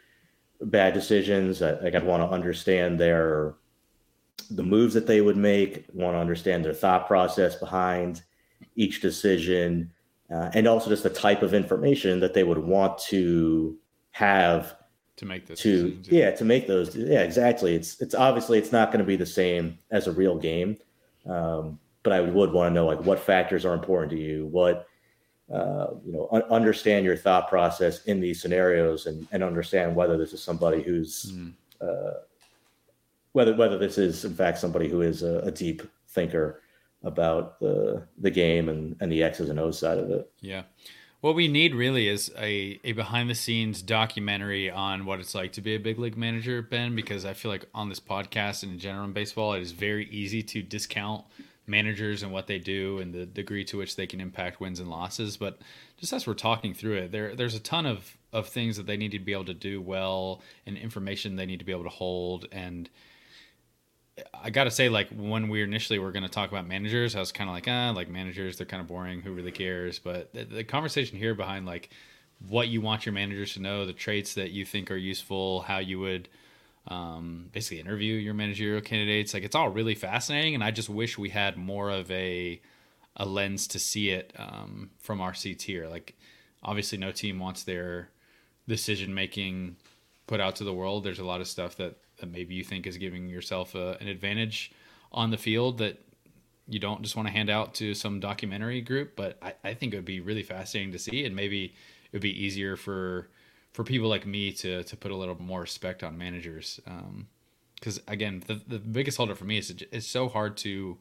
bad 0.62 0.94
decisions. 0.94 1.62
I, 1.62 1.72
like 1.80 1.94
I'd 1.94 2.04
want 2.04 2.22
to 2.22 2.28
understand 2.28 2.98
their 2.98 3.54
the 4.50 4.62
moves 4.62 4.94
that 4.94 5.06
they 5.06 5.20
would 5.20 5.36
make, 5.36 5.86
want 5.92 6.14
to 6.14 6.18
understand 6.18 6.64
their 6.64 6.74
thought 6.74 7.06
process 7.06 7.54
behind 7.56 8.22
each 8.76 9.00
decision, 9.00 9.92
uh, 10.32 10.50
and 10.54 10.66
also 10.66 10.90
just 10.90 11.02
the 11.02 11.10
type 11.10 11.42
of 11.42 11.54
information 11.54 12.20
that 12.20 12.34
they 12.34 12.44
would 12.44 12.58
want 12.58 12.98
to 12.98 13.76
have 14.12 14.76
to 15.16 15.26
make 15.26 15.46
this 15.46 15.60
to 15.60 15.98
yeah. 16.04 16.30
to 16.30 16.44
make 16.44 16.66
those 16.66 16.96
yeah 16.96 17.22
exactly. 17.22 17.74
It's 17.74 18.00
it's 18.00 18.14
obviously 18.14 18.58
it's 18.58 18.72
not 18.72 18.90
going 18.90 19.00
to 19.00 19.04
be 19.04 19.16
the 19.16 19.26
same 19.26 19.78
as 19.90 20.06
a 20.06 20.12
real 20.12 20.38
game. 20.38 20.78
Um, 21.26 21.78
but 22.02 22.12
i 22.12 22.20
would 22.20 22.52
want 22.52 22.70
to 22.70 22.74
know 22.74 22.86
like 22.86 23.00
what 23.04 23.18
factors 23.18 23.64
are 23.64 23.74
important 23.74 24.10
to 24.10 24.18
you 24.18 24.46
what 24.46 24.86
uh, 25.52 25.88
you 26.04 26.12
know 26.12 26.28
un- 26.30 26.44
understand 26.44 27.04
your 27.04 27.16
thought 27.16 27.48
process 27.48 28.04
in 28.04 28.20
these 28.20 28.40
scenarios 28.40 29.06
and, 29.06 29.26
and 29.32 29.42
understand 29.42 29.94
whether 29.94 30.16
this 30.16 30.32
is 30.32 30.40
somebody 30.40 30.80
who's 30.80 31.32
mm. 31.32 31.52
uh, 31.80 32.20
whether 33.32 33.54
whether 33.56 33.76
this 33.76 33.98
is 33.98 34.24
in 34.24 34.32
fact 34.32 34.58
somebody 34.58 34.88
who 34.88 35.02
is 35.02 35.22
a, 35.22 35.40
a 35.40 35.50
deep 35.50 35.82
thinker 36.08 36.62
about 37.02 37.60
the 37.60 38.06
the 38.18 38.30
game 38.30 38.68
and 38.68 38.96
and 39.00 39.10
the 39.10 39.22
X's 39.22 39.48
and 39.48 39.58
O's 39.58 39.78
side 39.78 39.98
of 39.98 40.10
it. 40.10 40.30
Yeah. 40.40 40.62
What 41.20 41.34
we 41.34 41.48
need 41.48 41.74
really 41.74 42.08
is 42.08 42.32
a, 42.38 42.80
a 42.82 42.92
behind 42.92 43.28
the 43.28 43.34
scenes 43.34 43.82
documentary 43.82 44.70
on 44.70 45.04
what 45.04 45.20
it's 45.20 45.34
like 45.34 45.52
to 45.52 45.60
be 45.60 45.74
a 45.74 45.78
big 45.78 45.98
league 45.98 46.16
manager, 46.16 46.62
Ben, 46.62 46.96
because 46.96 47.26
I 47.26 47.34
feel 47.34 47.50
like 47.50 47.66
on 47.74 47.90
this 47.90 48.00
podcast 48.00 48.62
and 48.62 48.72
in 48.72 48.78
general 48.78 49.04
in 49.04 49.12
baseball, 49.12 49.52
it 49.52 49.60
is 49.60 49.72
very 49.72 50.06
easy 50.06 50.42
to 50.44 50.62
discount 50.62 51.26
managers 51.66 52.22
and 52.22 52.32
what 52.32 52.46
they 52.46 52.58
do 52.58 52.98
and 52.98 53.12
the 53.12 53.26
degree 53.26 53.64
to 53.64 53.76
which 53.76 53.96
they 53.96 54.06
can 54.06 54.18
impact 54.18 54.60
wins 54.60 54.80
and 54.80 54.88
losses. 54.88 55.36
But 55.36 55.58
just 55.98 56.14
as 56.14 56.26
we're 56.26 56.34
talking 56.34 56.72
through 56.72 56.96
it, 56.96 57.12
there 57.12 57.36
there's 57.36 57.54
a 57.54 57.60
ton 57.60 57.84
of, 57.84 58.16
of 58.32 58.48
things 58.48 58.78
that 58.78 58.86
they 58.86 58.96
need 58.96 59.12
to 59.12 59.18
be 59.18 59.32
able 59.32 59.44
to 59.44 59.54
do 59.54 59.80
well 59.80 60.40
and 60.64 60.78
information 60.78 61.36
they 61.36 61.46
need 61.46 61.58
to 61.58 61.66
be 61.66 61.72
able 61.72 61.84
to 61.84 61.90
hold 61.90 62.46
and 62.50 62.88
I 64.34 64.50
gotta 64.50 64.70
say, 64.70 64.88
like 64.88 65.08
when 65.10 65.48
we 65.48 65.62
initially 65.62 65.98
were 65.98 66.12
to 66.12 66.28
talk 66.28 66.50
about 66.50 66.66
managers, 66.66 67.14
I 67.16 67.20
was 67.20 67.32
kind 67.32 67.48
of 67.48 67.54
like, 67.54 67.66
ah, 67.68 67.92
like 67.94 68.08
managers, 68.08 68.56
they're 68.56 68.66
kind 68.66 68.80
of 68.80 68.86
boring. 68.86 69.20
Who 69.20 69.32
really 69.32 69.52
cares? 69.52 69.98
But 69.98 70.32
the, 70.32 70.44
the, 70.44 70.64
conversation 70.64 71.16
here 71.16 71.34
behind 71.34 71.66
like 71.66 71.90
what 72.48 72.68
you 72.68 72.80
want 72.80 73.06
your 73.06 73.12
managers 73.12 73.54
to 73.54 73.62
know, 73.62 73.86
the 73.86 73.92
traits 73.92 74.34
that 74.34 74.50
you 74.50 74.64
think 74.64 74.90
are 74.90 74.96
useful, 74.96 75.60
how 75.60 75.78
you 75.78 76.00
would 76.00 76.28
um, 76.88 77.48
basically 77.52 77.80
interview 77.80 78.14
your 78.14 78.34
managerial 78.34 78.80
candidates, 78.80 79.32
like 79.32 79.42
it's 79.42 79.54
all 79.54 79.68
really 79.68 79.94
fascinating. 79.94 80.54
And 80.54 80.64
I 80.64 80.70
just 80.70 80.88
wish 80.88 81.16
we 81.16 81.30
had 81.30 81.56
more 81.56 81.90
of 81.90 82.10
a 82.10 82.60
a 83.16 83.26
lens 83.26 83.66
to 83.68 83.78
see 83.78 84.10
it 84.10 84.32
um, 84.36 84.90
from 84.98 85.20
our 85.20 85.34
seats 85.34 85.64
here. 85.64 85.88
Like, 85.88 86.16
obviously, 86.62 86.98
no 86.98 87.12
team 87.12 87.38
wants 87.38 87.64
their 87.64 88.08
decision 88.68 89.14
making 89.14 89.76
put 90.26 90.40
out 90.40 90.56
to 90.56 90.64
the 90.64 90.72
world. 90.72 91.04
There's 91.04 91.18
a 91.18 91.24
lot 91.24 91.40
of 91.40 91.48
stuff 91.48 91.76
that 91.76 91.96
that 92.20 92.30
maybe 92.30 92.54
you 92.54 92.64
think 92.64 92.86
is 92.86 92.96
giving 92.96 93.28
yourself 93.28 93.74
a, 93.74 93.96
an 94.00 94.08
advantage 94.08 94.72
on 95.12 95.30
the 95.30 95.36
field 95.36 95.78
that 95.78 95.98
you 96.68 96.78
don't 96.78 97.02
just 97.02 97.16
want 97.16 97.26
to 97.26 97.32
hand 97.32 97.50
out 97.50 97.74
to 97.74 97.94
some 97.94 98.20
documentary 98.20 98.80
group. 98.80 99.16
But 99.16 99.38
I, 99.42 99.54
I 99.64 99.74
think 99.74 99.92
it 99.92 99.96
would 99.96 100.04
be 100.04 100.20
really 100.20 100.42
fascinating 100.42 100.92
to 100.92 100.98
see, 100.98 101.24
and 101.24 101.34
maybe 101.34 101.64
it 101.64 102.12
would 102.12 102.22
be 102.22 102.44
easier 102.44 102.76
for 102.76 103.28
for 103.72 103.84
people 103.84 104.08
like 104.08 104.26
me 104.26 104.52
to 104.52 104.84
to 104.84 104.96
put 104.96 105.10
a 105.10 105.16
little 105.16 105.40
more 105.40 105.60
respect 105.60 106.02
on 106.02 106.16
managers. 106.16 106.80
Because 107.74 107.98
um, 107.98 108.04
again, 108.08 108.42
the 108.46 108.60
the 108.66 108.78
biggest 108.78 109.16
holdup 109.16 109.36
for 109.36 109.44
me 109.44 109.58
is 109.58 109.74
it's 109.90 110.06
so 110.06 110.28
hard 110.28 110.56
to 110.58 110.98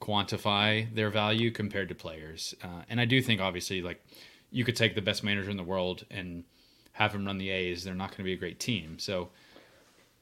quantify 0.00 0.92
their 0.94 1.10
value 1.10 1.50
compared 1.50 1.88
to 1.88 1.94
players. 1.94 2.54
Uh, 2.62 2.82
and 2.88 3.00
I 3.00 3.06
do 3.06 3.22
think 3.22 3.40
obviously 3.40 3.80
like 3.80 4.04
you 4.50 4.64
could 4.64 4.76
take 4.76 4.94
the 4.94 5.02
best 5.02 5.24
manager 5.24 5.50
in 5.50 5.56
the 5.56 5.62
world 5.62 6.04
and 6.10 6.44
have 6.92 7.14
him 7.14 7.26
run 7.26 7.38
the 7.38 7.50
A's, 7.50 7.84
they're 7.84 7.94
not 7.94 8.10
going 8.10 8.18
to 8.18 8.24
be 8.24 8.32
a 8.32 8.36
great 8.36 8.58
team. 8.58 8.98
So 8.98 9.28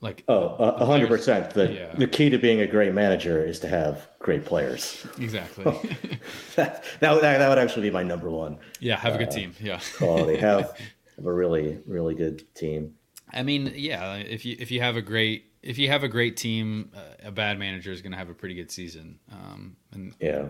like 0.05 0.22
oh, 0.28 0.55
a 0.59 0.84
hundred 0.84 1.09
percent. 1.09 1.50
The 1.55 1.72
yeah. 1.72 1.94
the 1.94 2.07
key 2.07 2.28
to 2.28 2.36
being 2.36 2.61
a 2.61 2.66
great 2.66 2.92
manager 2.92 3.42
is 3.42 3.59
to 3.61 3.68
have 3.68 4.07
great 4.18 4.44
players. 4.44 5.05
Exactly. 5.18 5.64
that, 6.57 6.84
that, 7.00 7.20
that 7.20 7.48
would 7.48 7.59
actually 7.59 7.88
be 7.88 7.90
my 7.90 8.02
number 8.02 8.30
one. 8.30 8.59
Yeah, 8.80 8.96
have 8.96 9.14
a 9.14 9.18
good 9.18 9.28
uh, 9.28 9.32
team. 9.32 9.55
Yeah. 9.59 9.80
quality. 9.96 10.36
Have 10.36 10.78
have 11.16 11.26
a 11.26 11.32
really 11.32 11.78
really 11.86 12.14
good 12.14 12.44
team. 12.55 12.94
I 13.32 13.42
mean, 13.42 13.72
yeah. 13.74 14.16
If 14.16 14.44
you 14.44 14.57
if 14.59 14.70
you 14.70 14.82
have 14.82 14.96
a 14.96 15.02
great 15.02 15.46
if 15.62 15.78
you 15.78 15.88
have 15.88 16.05
a 16.05 16.09
great 16.09 16.36
team, 16.36 16.90
uh, 16.94 17.28
a 17.28 17.32
bad 17.32 17.59
manager 17.59 17.90
is 17.90 18.02
going 18.02 18.12
to 18.12 18.18
have 18.18 18.28
a 18.28 18.34
pretty 18.34 18.55
good 18.55 18.70
season. 18.70 19.18
Um, 19.32 19.74
and 19.92 20.12
yeah, 20.20 20.48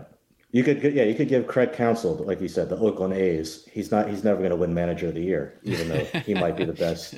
you 0.51 0.65
could 0.65 0.83
yeah 0.83 1.03
you 1.03 1.15
could 1.15 1.29
give 1.29 1.47
Craig 1.47 1.71
Counsell, 1.71 2.15
like 2.15 2.41
you 2.41 2.49
said, 2.49 2.67
the 2.67 2.77
Oakland 2.77 3.13
A's. 3.13 3.65
He's 3.71 3.89
not 3.89 4.09
he's 4.09 4.25
never 4.25 4.39
going 4.39 4.49
to 4.49 4.57
win 4.57 4.73
Manager 4.73 5.07
of 5.07 5.13
the 5.13 5.23
Year, 5.23 5.57
even 5.63 5.87
though 5.87 6.03
he 6.25 6.33
might 6.33 6.57
be 6.57 6.65
the 6.65 6.73
best 6.73 7.15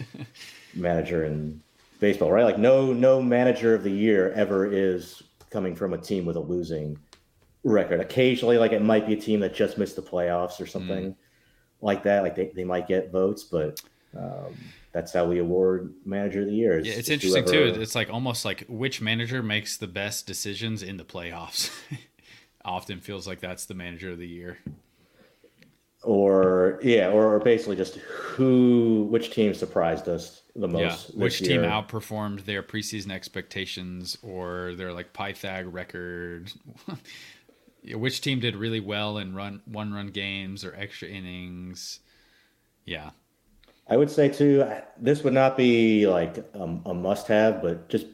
manager 0.76 1.26
in 1.26 1.64
baseball, 2.00 2.32
right? 2.32 2.44
Like 2.44 2.58
no 2.58 2.94
no 2.94 3.22
manager 3.22 3.74
of 3.76 3.84
the 3.84 3.92
year 3.92 4.32
ever 4.34 4.72
is 4.72 5.24
coming 5.50 5.76
from 5.76 5.94
a 5.94 5.98
team 5.98 6.26
with 6.26 6.36
a 6.36 6.42
losing 6.42 6.98
record. 7.64 8.00
Occasionally, 8.00 8.58
like 8.58 8.72
it 8.72 8.82
might 8.82 9.08
be 9.08 9.14
a 9.14 9.20
team 9.20 9.40
that 9.42 9.54
just 9.54 9.78
missed 9.78 9.96
the 9.96 10.02
playoffs 10.02 10.60
or 10.60 10.66
something 10.66 11.12
mm. 11.12 11.16
like 11.82 12.04
that. 12.04 12.24
Like 12.24 12.36
they, 12.36 12.52
they 12.56 12.64
might 12.64 12.88
get 12.88 13.12
votes, 13.12 13.44
but 13.44 13.82
um, 14.18 14.56
that's 14.92 15.14
how 15.14 15.26
we 15.26 15.40
award 15.40 15.94
manager 16.06 16.42
of 16.42 16.48
the 16.48 16.54
year. 16.54 16.80
yeah, 16.80 16.94
it's 16.94 17.10
interesting 17.10 17.44
whoever... 17.44 17.74
too. 17.74 17.82
It's 17.82 17.96
like 17.96 18.10
almost 18.10 18.46
like 18.46 18.66
which 18.68 19.02
manager 19.02 19.44
makes 19.44 19.78
the 19.78 19.88
best 19.88 20.28
decisions 20.28 20.84
in 20.84 20.98
the 20.98 21.06
playoffs. 21.06 21.72
Often 22.66 23.00
feels 23.00 23.28
like 23.28 23.40
that's 23.40 23.66
the 23.66 23.74
manager 23.74 24.12
of 24.12 24.18
the 24.18 24.28
year 24.28 24.58
or 26.04 26.80
yeah, 26.84 27.10
or, 27.10 27.40
basically 27.40 27.76
just 27.76 27.96
who, 27.96 29.08
which 29.10 29.32
team 29.32 29.54
surprised 29.54 30.08
us 30.08 30.44
the 30.58 30.68
most? 30.68 31.10
Yeah. 31.10 31.24
Which 31.24 31.40
team 31.40 31.62
outperformed 31.62 32.46
their 32.46 32.64
preseason 32.64 33.12
expectations 33.12 34.18
or 34.22 34.74
their 34.76 34.94
like 34.94 35.14
Pythag 35.14 35.72
record? 35.72 36.52
which 37.94 38.22
team 38.22 38.40
did 38.40 38.56
really 38.56 38.80
well 38.80 39.18
in 39.18 39.36
run 39.36 39.62
one 39.66 39.94
run 39.94 40.08
games 40.08 40.66
or 40.66 40.76
extra 40.76 41.08
innings? 41.08 42.00
Yeah, 42.86 43.12
I 43.90 43.98
would 43.98 44.10
say 44.10 44.30
too. 44.30 44.66
This 44.98 45.24
would 45.24 45.34
not 45.34 45.58
be 45.58 46.08
like 46.08 46.44
um, 46.54 46.82
a 46.86 46.94
must 46.94 47.28
have, 47.28 47.62
but 47.62 47.90
just 47.90 48.08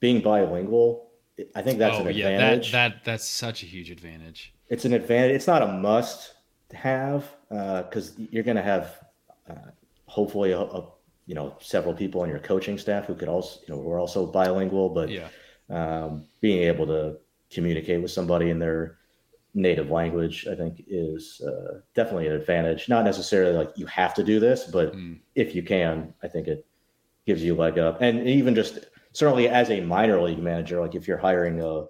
being 0.00 0.20
bilingual, 0.20 1.06
I 1.54 1.62
think 1.62 1.78
that's 1.78 1.96
oh, 1.96 2.06
an 2.06 2.14
yeah, 2.14 2.28
advantage. 2.28 2.72
That, 2.72 2.94
that 2.94 3.04
that's 3.04 3.24
such 3.24 3.62
a 3.62 3.66
huge 3.66 3.90
advantage. 3.90 4.54
It's 4.68 4.84
an 4.84 4.92
advantage. 4.92 5.36
It's 5.36 5.46
not 5.46 5.62
a 5.62 5.66
must 5.66 6.34
have 6.72 7.30
because 7.48 8.12
uh, 8.12 8.24
you're 8.30 8.42
going 8.42 8.56
to 8.56 8.62
have 8.62 8.98
uh, 9.48 9.70
hopefully 10.06 10.52
a, 10.52 10.60
a, 10.60 10.88
you 11.26 11.34
know 11.34 11.56
several 11.60 11.94
people 11.94 12.20
on 12.22 12.28
your 12.28 12.38
coaching 12.38 12.78
staff 12.78 13.06
who 13.06 13.14
could 13.14 13.28
also 13.28 13.60
you 13.66 13.74
know 13.74 13.82
who 13.82 13.90
are 13.90 13.98
also 13.98 14.26
bilingual 14.26 14.88
but 14.88 15.08
yeah. 15.08 15.28
um, 15.70 16.24
being 16.40 16.62
able 16.62 16.86
to 16.86 17.16
communicate 17.50 18.00
with 18.00 18.10
somebody 18.10 18.50
in 18.50 18.58
their 18.58 18.98
native 19.54 19.90
language 19.90 20.46
i 20.50 20.54
think 20.54 20.84
is 20.88 21.40
uh, 21.46 21.80
definitely 21.94 22.26
an 22.26 22.34
advantage. 22.34 22.88
Not 22.88 23.04
necessarily 23.04 23.52
like 23.54 23.70
you 23.76 23.86
have 23.86 24.14
to 24.14 24.24
do 24.24 24.38
this 24.38 24.64
but 24.64 24.94
mm. 24.94 25.18
if 25.34 25.54
you 25.54 25.62
can 25.62 26.12
i 26.22 26.28
think 26.28 26.46
it 26.48 26.66
gives 27.26 27.42
you 27.42 27.54
a 27.54 27.58
leg 27.58 27.76
up. 27.78 28.00
And 28.02 28.28
even 28.28 28.54
just 28.54 28.86
certainly 29.12 29.48
as 29.48 29.70
a 29.70 29.80
minor 29.80 30.20
league 30.22 30.38
manager 30.38 30.80
like 30.80 30.94
if 30.94 31.08
you're 31.08 31.18
hiring 31.18 31.60
a 31.60 31.86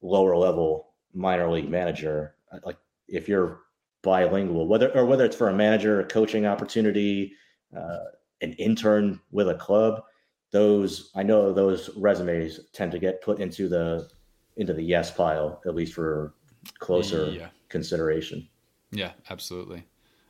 lower 0.00 0.36
level 0.36 0.94
minor 1.12 1.50
league 1.50 1.68
manager 1.68 2.34
like 2.64 2.76
if 3.08 3.28
you're 3.28 3.60
bilingual, 4.02 4.66
whether 4.66 4.90
or 4.96 5.04
whether 5.04 5.24
it's 5.24 5.36
for 5.36 5.48
a 5.48 5.54
manager, 5.54 6.00
a 6.00 6.04
coaching 6.04 6.46
opportunity, 6.46 7.32
uh, 7.76 7.98
an 8.40 8.52
intern 8.54 9.20
with 9.30 9.48
a 9.48 9.54
club. 9.54 10.02
Those 10.50 11.10
I 11.14 11.22
know 11.22 11.52
those 11.52 11.90
resumes 11.96 12.60
tend 12.72 12.92
to 12.92 12.98
get 12.98 13.22
put 13.22 13.40
into 13.40 13.68
the 13.68 14.08
into 14.56 14.72
the 14.72 14.82
yes 14.82 15.10
pile, 15.10 15.60
at 15.66 15.74
least 15.74 15.94
for 15.94 16.34
closer 16.78 17.30
yeah. 17.30 17.48
consideration. 17.68 18.48
Yeah, 18.90 19.12
absolutely. 19.30 19.84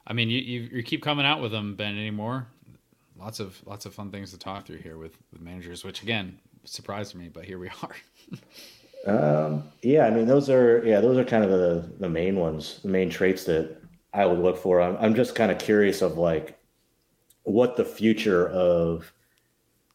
I 0.07 0.13
mean, 0.13 0.31
you, 0.31 0.39
you, 0.39 0.61
you 0.73 0.83
keep 0.83 1.03
coming 1.03 1.27
out 1.27 1.41
with 1.41 1.53
them, 1.53 1.77
Ben. 1.77 1.97
Anymore? 1.97 2.47
Lots 3.17 3.41
of 3.41 3.61
lots 3.67 3.85
of 3.87 3.95
fun 3.95 4.11
things 4.11 4.31
to 4.31 4.39
talk 4.39 4.67
through 4.67 4.79
here 4.79 4.97
with, 4.97 5.17
with 5.33 5.41
managers, 5.41 5.85
which 5.85 6.03
again 6.03 6.39
surprised 6.65 7.15
me, 7.15 7.29
but 7.29 7.45
here 7.45 7.59
we 7.59 7.69
are. 7.83 7.95
Um, 9.07 9.65
yeah, 9.83 10.07
I 10.07 10.11
mean, 10.11 10.27
those 10.27 10.51
are 10.51 10.85
yeah, 10.85 11.01
those 11.01 11.17
are 11.19 11.25
kind 11.25 11.45
of 11.45 11.51
the 11.51 11.91
the 11.99 12.09
main 12.09 12.37
ones, 12.37 12.81
the 12.83 12.89
main 12.89 13.11
traits 13.11 13.45
that 13.45 13.77
I 14.13 14.25
would 14.27 14.39
look 14.39 14.57
for. 14.57 14.81
I'm 14.81 14.97
I'm 14.99 15.15
just 15.15 15.35
kind 15.35 15.51
of 15.51 15.59
curious 15.59 16.03
of 16.03 16.19
like 16.19 16.58
what 17.49 17.77
the 17.77 17.85
future 17.85 18.49
of 18.49 19.13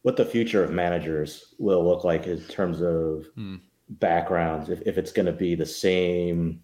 what 0.02 0.16
the 0.16 0.24
future 0.24 0.62
of 0.62 0.70
managers 0.70 1.54
will 1.58 1.82
look 1.82 2.04
like 2.04 2.26
in 2.26 2.40
terms 2.42 2.82
of 2.82 3.26
hmm. 3.34 3.56
backgrounds. 3.88 4.68
If 4.68 4.82
if 4.86 4.98
it's 4.98 5.12
going 5.12 5.26
to 5.26 5.32
be 5.32 5.54
the 5.54 5.66
same 5.66 6.62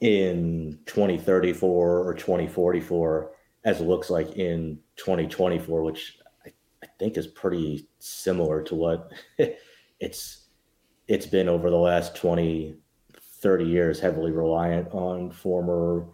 in 0.00 0.78
2034 0.86 2.08
or 2.08 2.14
2044 2.14 3.32
as 3.64 3.80
it 3.80 3.84
looks 3.84 4.10
like 4.10 4.36
in 4.36 4.78
2024, 4.96 5.82
which 5.82 6.18
I, 6.46 6.50
I 6.82 6.86
think 6.98 7.16
is 7.16 7.26
pretty 7.26 7.88
similar 7.98 8.62
to 8.62 8.74
what 8.74 9.12
it's 10.00 10.48
it's 11.08 11.26
been 11.26 11.48
over 11.48 11.68
the 11.68 11.76
last 11.76 12.16
20, 12.16 12.76
30 13.40 13.64
years 13.64 14.00
heavily 14.00 14.30
reliant 14.30 14.88
on 14.92 15.30
former 15.30 16.06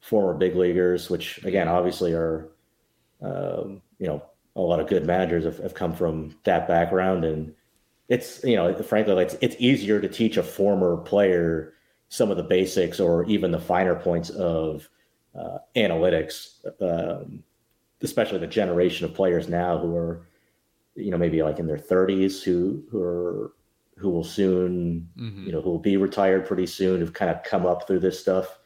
former 0.00 0.34
big 0.34 0.56
leaguers, 0.56 1.08
which 1.10 1.42
again 1.44 1.68
obviously 1.68 2.12
are 2.12 2.50
um, 3.22 3.82
you 3.98 4.06
know 4.06 4.22
a 4.54 4.60
lot 4.60 4.80
of 4.80 4.88
good 4.88 5.06
managers 5.06 5.44
have, 5.44 5.58
have 5.58 5.74
come 5.74 5.94
from 5.94 6.34
that 6.44 6.66
background, 6.66 7.24
and 7.24 7.54
it's 8.08 8.42
you 8.44 8.56
know 8.56 8.74
frankly 8.82 9.14
like 9.14 9.26
it's, 9.26 9.36
it's 9.40 9.56
easier 9.58 10.00
to 10.00 10.08
teach 10.08 10.36
a 10.36 10.42
former 10.42 10.96
player 10.98 11.74
some 12.08 12.30
of 12.30 12.36
the 12.36 12.42
basics 12.42 13.00
or 13.00 13.24
even 13.24 13.50
the 13.50 13.58
finer 13.58 13.96
points 13.96 14.30
of 14.30 14.88
uh, 15.34 15.58
analytics, 15.74 16.60
um, 16.80 17.42
especially 18.02 18.38
the 18.38 18.46
generation 18.46 19.04
of 19.04 19.14
players 19.14 19.48
now 19.48 19.78
who 19.78 19.94
are 19.94 20.26
you 20.94 21.10
know 21.10 21.18
maybe 21.18 21.42
like 21.42 21.58
in 21.58 21.66
their 21.66 21.76
30s 21.76 22.42
who 22.42 22.82
who 22.90 23.02
are 23.02 23.52
who 23.96 24.10
will 24.10 24.24
soon, 24.24 25.08
mm-hmm. 25.18 25.46
you 25.46 25.52
know, 25.52 25.60
who 25.60 25.70
will 25.70 25.78
be 25.78 25.96
retired 25.96 26.46
pretty 26.46 26.66
soon, 26.66 27.00
who've 27.00 27.12
kind 27.12 27.30
of 27.30 27.42
come 27.42 27.64
up 27.64 27.86
through 27.86 28.00
this 28.00 28.20
stuff 28.20 28.58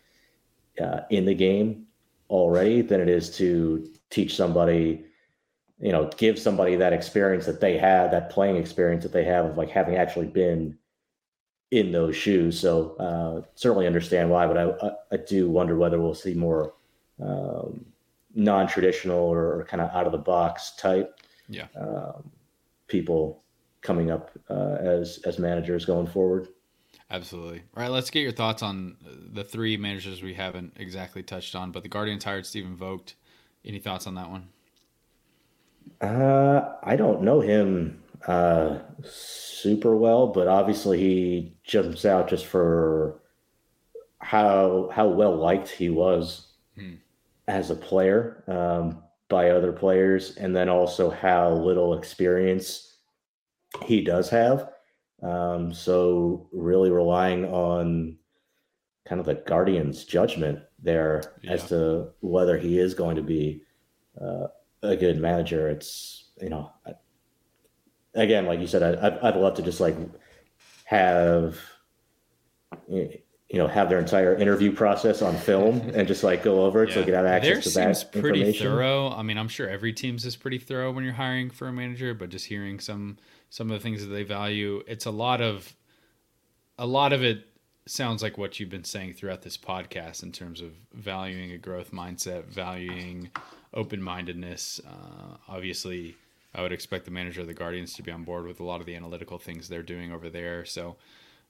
uh, 0.83 1.01
in 1.11 1.25
the 1.25 1.35
game 1.35 1.87
already, 2.29 2.83
than 2.83 3.01
it 3.01 3.09
is 3.09 3.37
to 3.37 3.89
teach 4.11 4.37
somebody, 4.37 5.05
you 5.81 5.93
know, 5.93 6.11
give 6.17 6.39
somebody 6.39 6.77
that 6.77 6.93
experience 6.93 7.47
that 7.47 7.61
they 7.61 7.79
have, 7.79 8.11
that 8.11 8.31
playing 8.31 8.57
experience 8.57 9.03
that 9.03 9.13
they 9.13 9.25
have 9.25 9.47
of 9.47 9.57
like 9.57 9.71
having 9.71 9.97
actually 9.97 10.27
been 10.27 10.77
in 11.71 11.93
those 11.93 12.17
shoes. 12.17 12.59
So 12.59 12.97
uh, 12.97 13.47
certainly 13.55 13.87
understand 13.87 14.31
why, 14.31 14.47
but 14.47 14.59
I, 14.59 14.87
I, 14.87 14.91
I 15.13 15.17
do 15.17 15.49
wonder 15.49 15.77
whether 15.77 16.01
we'll 16.01 16.15
see 16.15 16.35
more 16.35 16.75
um, 17.23 17.85
non-traditional 18.35 19.19
or, 19.19 19.61
or 19.61 19.65
kind 19.65 19.81
of 19.81 19.91
out 19.91 20.07
of 20.07 20.13
the 20.13 20.19
box 20.19 20.73
type 20.77 21.21
yeah 21.51 21.67
um, 21.79 22.31
people 22.87 23.43
coming 23.83 24.11
up 24.11 24.31
uh, 24.49 24.77
as 24.81 25.21
as 25.25 25.39
managers 25.39 25.85
going 25.85 26.07
forward. 26.07 26.49
Absolutely. 27.11 27.63
All 27.77 27.83
right, 27.83 27.91
let's 27.91 28.11
get 28.11 28.21
your 28.21 28.33
thoughts 28.33 28.63
on 28.63 28.97
the 29.33 29.43
three 29.43 29.77
managers 29.77 30.23
we 30.23 30.35
haven't 30.35 30.75
exactly 30.77 31.23
touched 31.25 31.57
on, 31.57 31.73
but 31.73 31.83
the 31.83 31.89
Guardians 31.89 32.23
hired 32.23 32.47
Stephen 32.47 32.77
Vogt. 32.77 33.17
Any 33.65 33.79
thoughts 33.79 34.07
on 34.07 34.15
that 34.15 34.31
one? 34.31 34.49
Uh, 36.01 36.77
I 36.83 36.97
don't 36.97 37.23
know 37.23 37.41
him 37.41 38.03
uh, 38.27 38.79
super 39.03 39.97
well, 39.97 40.29
but 40.29 40.49
obviously 40.49 40.99
he 40.99 41.57
jumps 41.65 42.05
out 42.05 42.29
just 42.29 42.47
for 42.47 43.21
how 44.19 44.91
how 44.93 45.09
well 45.09 45.37
liked 45.37 45.69
he 45.69 45.89
was 45.89 46.49
hmm. 46.77 46.95
as 47.49 47.71
a 47.71 47.75
player 47.75 48.45
um, 48.47 49.03
by 49.29 49.51
other 49.51 49.73
players, 49.73 50.37
and 50.37 50.55
then 50.55 50.69
also 50.69 51.11
how 51.11 51.51
little 51.51 51.95
experience 51.95 52.97
he 53.85 54.03
does 54.03 54.29
have. 54.31 54.71
Um, 55.23 55.73
so 55.73 56.49
really 56.53 56.91
relying 56.91 57.45
on 57.45 58.17
kind 59.07 59.21
of 59.21 59.27
the 59.27 59.35
Guardian's 59.35 60.05
judgment 60.05 60.61
there 60.83 61.35
yeah. 61.43 61.53
as 61.53 61.69
to 61.69 62.09
whether 62.21 62.59
he 62.59 62.79
is 62.79 62.95
going 62.95 63.17
to 63.17 63.23
be 63.23 63.63
uh, 64.21 64.47
a 64.83 64.97
good 64.97 65.21
manager. 65.21 65.69
It's 65.69 66.31
you 66.41 66.49
know, 66.49 66.73
again, 68.15 68.47
like 68.47 68.61
you 68.61 68.67
said, 68.67 68.83
I, 68.83 69.07
I'd, 69.07 69.19
I'd 69.19 69.37
love 69.37 69.55
to 69.55 69.63
just 69.63 69.81
like 69.81 69.97
have 70.85 71.59
you 72.89 73.59
know 73.59 73.67
have 73.67 73.89
their 73.89 73.99
entire 73.99 74.35
interview 74.35 74.73
process 74.73 75.23
on 75.23 75.37
film 75.37 75.81
and 75.95 76.07
just 76.07 76.23
like 76.23 76.43
go 76.43 76.65
over 76.65 76.85
it 76.85 76.91
yeah. 76.91 76.95
so 76.95 77.01
get 77.01 77.07
can 77.07 77.15
have 77.15 77.27
access 77.27 77.75
there 77.75 77.95
to 77.95 77.95
that 78.11 78.13
pretty 78.21 78.53
thorough. 78.53 79.11
I 79.11 79.23
mean, 79.23 79.39
I'm 79.39 79.49
sure 79.49 79.69
every 79.69 79.93
team's 79.93 80.25
is 80.25 80.37
pretty 80.37 80.59
thorough 80.59 80.93
when 80.93 81.05
you're 81.05 81.13
hiring 81.13 81.51
for 81.51 81.69
a 81.69 81.73
manager, 81.73 82.15
but 82.15 82.31
just 82.31 82.47
hearing 82.47 82.81
some 82.81 83.19
some 83.51 83.71
of 83.71 83.79
the 83.79 83.83
things 83.83 84.01
that 84.03 84.13
they 84.13 84.23
value, 84.23 84.83
it's 84.87 85.07
a 85.07 85.11
lot 85.11 85.41
of 85.41 85.75
a 86.79 86.87
lot 86.87 87.13
of 87.13 87.23
it 87.23 87.47
sounds 87.87 88.23
like 88.23 88.39
what 88.39 88.61
you've 88.61 88.71
been 88.71 88.85
saying 88.85 89.15
throughout 89.15 89.43
this 89.43 89.57
podcast 89.57 90.23
in 90.23 90.33
terms 90.33 90.61
of 90.61 90.73
valuing 90.93 91.53
a 91.53 91.59
growth 91.59 91.93
mindset, 91.93 92.45
valuing 92.45 93.31
open 93.75 94.03
mindedness. 94.03 94.81
Uh, 94.87 95.37
obviously, 95.49 96.17
I 96.55 96.63
would 96.63 96.73
expect 96.73 97.05
the 97.05 97.11
manager 97.11 97.41
of 97.41 97.47
the 97.47 97.55
Guardians 97.55 97.95
to 97.95 98.03
be 98.03 98.11
on 98.11 98.25
board 98.25 98.47
with 98.47 98.61
a 98.61 98.65
lot 98.65 98.81
of 98.81 98.87
the 98.87 98.97
analytical 98.97 99.39
things 99.39 99.69
they're 99.69 99.83
doing 99.83 100.13
over 100.13 100.29
there. 100.29 100.65
So 100.65 100.97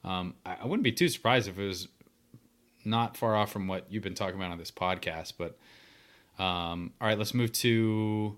um, 0.03 0.35
I, 0.45 0.57
I, 0.61 0.65
wouldn't 0.65 0.83
be 0.83 0.91
too 0.91 1.09
surprised 1.09 1.47
if 1.47 1.57
it 1.57 1.67
was 1.67 1.87
not 2.85 3.17
far 3.17 3.35
off 3.35 3.51
from 3.51 3.67
what 3.67 3.85
you've 3.89 4.03
been 4.03 4.15
talking 4.15 4.35
about 4.35 4.51
on 4.51 4.57
this 4.57 4.71
podcast. 4.71 5.33
But 5.37 5.57
um, 6.43 6.93
all 6.99 7.07
right, 7.07 7.17
let's 7.17 7.33
move 7.33 7.51
to 7.53 8.37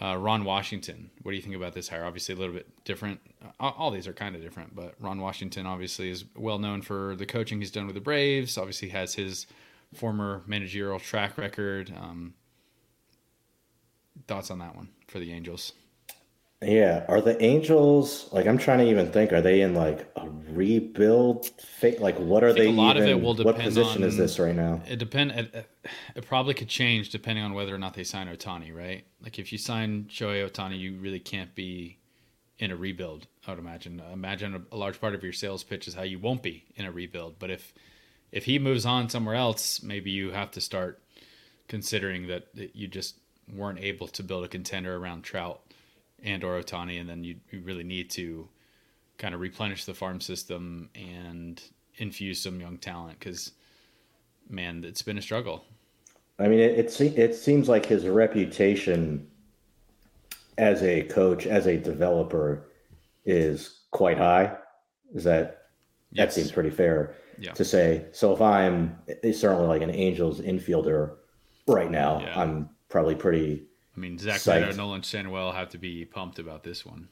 uh, 0.00 0.16
Ron 0.16 0.44
Washington. 0.44 1.10
What 1.22 1.32
do 1.32 1.36
you 1.36 1.42
think 1.42 1.54
about 1.54 1.72
this 1.72 1.88
hire? 1.88 2.04
Obviously, 2.04 2.34
a 2.34 2.38
little 2.38 2.54
bit 2.54 2.66
different. 2.84 3.20
All, 3.60 3.74
all 3.78 3.90
these 3.90 4.08
are 4.08 4.12
kind 4.12 4.34
of 4.34 4.42
different, 4.42 4.74
but 4.74 4.94
Ron 4.98 5.20
Washington 5.20 5.66
obviously 5.66 6.10
is 6.10 6.24
well 6.34 6.58
known 6.58 6.82
for 6.82 7.14
the 7.16 7.26
coaching 7.26 7.60
he's 7.60 7.70
done 7.70 7.86
with 7.86 7.94
the 7.94 8.00
Braves. 8.00 8.58
Obviously, 8.58 8.88
has 8.88 9.14
his 9.14 9.46
former 9.94 10.42
managerial 10.46 10.98
track 10.98 11.38
record. 11.38 11.92
Um, 11.96 12.34
thoughts 14.26 14.50
on 14.50 14.58
that 14.58 14.76
one 14.76 14.88
for 15.06 15.18
the 15.18 15.32
Angels? 15.32 15.72
Yeah, 16.66 17.04
are 17.08 17.20
the 17.20 17.40
Angels 17.42 18.28
like 18.32 18.46
I'm 18.46 18.58
trying 18.58 18.78
to 18.78 18.88
even 18.88 19.10
think? 19.12 19.32
Are 19.32 19.40
they 19.40 19.60
in 19.62 19.74
like 19.74 20.10
a 20.16 20.28
rebuild? 20.50 21.50
Like, 21.82 22.18
what 22.18 22.42
are 22.42 22.52
they? 22.52 22.68
A 22.68 22.70
lot 22.70 22.96
even, 22.96 23.08
of 23.08 23.18
it 23.18 23.22
will 23.22 23.34
depend. 23.34 23.56
What 23.56 23.64
position 23.64 24.02
on, 24.02 24.08
is 24.08 24.16
this 24.16 24.38
right 24.38 24.54
now? 24.54 24.80
It 24.88 24.96
depend. 24.96 25.32
It, 25.32 25.70
it, 26.14 26.26
probably 26.26 26.54
could 26.54 26.68
change 26.68 27.10
depending 27.10 27.44
on 27.44 27.52
whether 27.52 27.74
or 27.74 27.78
not 27.78 27.94
they 27.94 28.04
sign 28.04 28.26
Ohtani. 28.28 28.74
Right? 28.74 29.04
Like, 29.20 29.38
if 29.38 29.52
you 29.52 29.58
sign 29.58 30.04
Shohei 30.04 30.48
Ohtani, 30.48 30.78
you 30.78 30.96
really 30.96 31.20
can't 31.20 31.54
be 31.54 31.98
in 32.58 32.70
a 32.70 32.76
rebuild. 32.76 33.26
I 33.46 33.50
would 33.50 33.58
imagine. 33.58 34.00
Imagine 34.12 34.54
a, 34.54 34.74
a 34.74 34.78
large 34.78 35.00
part 35.00 35.14
of 35.14 35.22
your 35.22 35.32
sales 35.32 35.62
pitch 35.62 35.88
is 35.88 35.94
how 35.94 36.02
you 36.02 36.18
won't 36.18 36.42
be 36.42 36.64
in 36.76 36.86
a 36.86 36.92
rebuild. 36.92 37.38
But 37.38 37.50
if 37.50 37.74
if 38.32 38.46
he 38.46 38.58
moves 38.58 38.86
on 38.86 39.08
somewhere 39.08 39.36
else, 39.36 39.82
maybe 39.82 40.10
you 40.10 40.30
have 40.30 40.50
to 40.52 40.60
start 40.60 41.00
considering 41.68 42.26
that 42.28 42.48
you 42.74 42.88
just 42.88 43.16
weren't 43.52 43.78
able 43.78 44.08
to 44.08 44.22
build 44.22 44.44
a 44.44 44.48
contender 44.48 44.96
around 44.96 45.22
Trout 45.22 45.60
and 46.24 46.42
or 46.42 46.60
Ohtani, 46.60 47.00
and 47.00 47.08
then 47.08 47.22
you, 47.22 47.36
you 47.50 47.60
really 47.60 47.84
need 47.84 48.10
to 48.10 48.48
kind 49.18 49.34
of 49.34 49.40
replenish 49.40 49.84
the 49.84 49.94
farm 49.94 50.20
system 50.20 50.90
and 50.94 51.62
infuse 51.96 52.40
some 52.40 52.60
young 52.60 52.78
talent 52.78 53.18
because 53.18 53.52
man, 54.48 54.84
it's 54.84 55.02
been 55.02 55.18
a 55.18 55.22
struggle. 55.22 55.64
I 56.38 56.48
mean, 56.48 56.58
it, 56.58 56.78
it 56.78 57.18
it 57.18 57.34
seems 57.34 57.68
like 57.68 57.86
his 57.86 58.06
reputation 58.06 59.28
as 60.58 60.82
a 60.82 61.02
coach, 61.04 61.46
as 61.46 61.66
a 61.66 61.76
developer, 61.76 62.66
is 63.24 63.80
quite 63.90 64.18
high. 64.18 64.56
Is 65.14 65.24
that 65.24 65.68
yes. 66.10 66.26
that 66.26 66.32
seems 66.32 66.50
pretty 66.50 66.70
fair 66.70 67.14
yeah. 67.38 67.52
to 67.52 67.64
say? 67.64 68.06
So 68.12 68.32
if 68.32 68.40
I'm 68.40 68.98
certainly 69.32 69.66
like 69.66 69.82
an 69.82 69.90
Angels 69.90 70.40
infielder 70.40 71.16
right 71.68 71.90
now, 71.90 72.20
yeah. 72.20 72.40
I'm 72.40 72.70
probably 72.88 73.14
pretty. 73.14 73.66
I 73.96 74.00
mean, 74.00 74.18
Zach 74.18 74.46
Neto, 74.46 74.72
Nolan 74.72 75.02
Schanuel 75.02 75.54
have 75.54 75.68
to 75.70 75.78
be 75.78 76.04
pumped 76.04 76.38
about 76.38 76.62
this 76.62 76.84
one. 76.84 77.08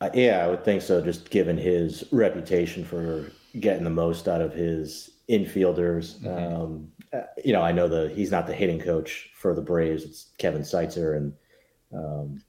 Uh, 0.00 0.10
yeah, 0.14 0.44
I 0.44 0.48
would 0.48 0.64
think 0.64 0.82
so. 0.82 1.00
Just 1.00 1.30
given 1.30 1.56
his 1.56 2.04
reputation 2.12 2.84
for 2.84 3.30
getting 3.60 3.84
the 3.84 3.90
most 3.90 4.28
out 4.28 4.40
of 4.40 4.52
his 4.52 5.10
infielders. 5.28 6.20
Mm-hmm. 6.20 6.62
Um, 6.62 6.92
uh, 7.12 7.22
you 7.44 7.52
know, 7.52 7.62
I 7.62 7.72
know 7.72 7.88
the 7.88 8.12
he's 8.14 8.30
not 8.30 8.46
the 8.46 8.54
hitting 8.54 8.80
coach 8.80 9.30
for 9.34 9.54
the 9.54 9.62
Braves. 9.62 10.04
It's 10.04 10.30
Kevin 10.38 10.62
Seitzer, 10.62 11.16
and 11.16 11.32
um, 11.92 12.42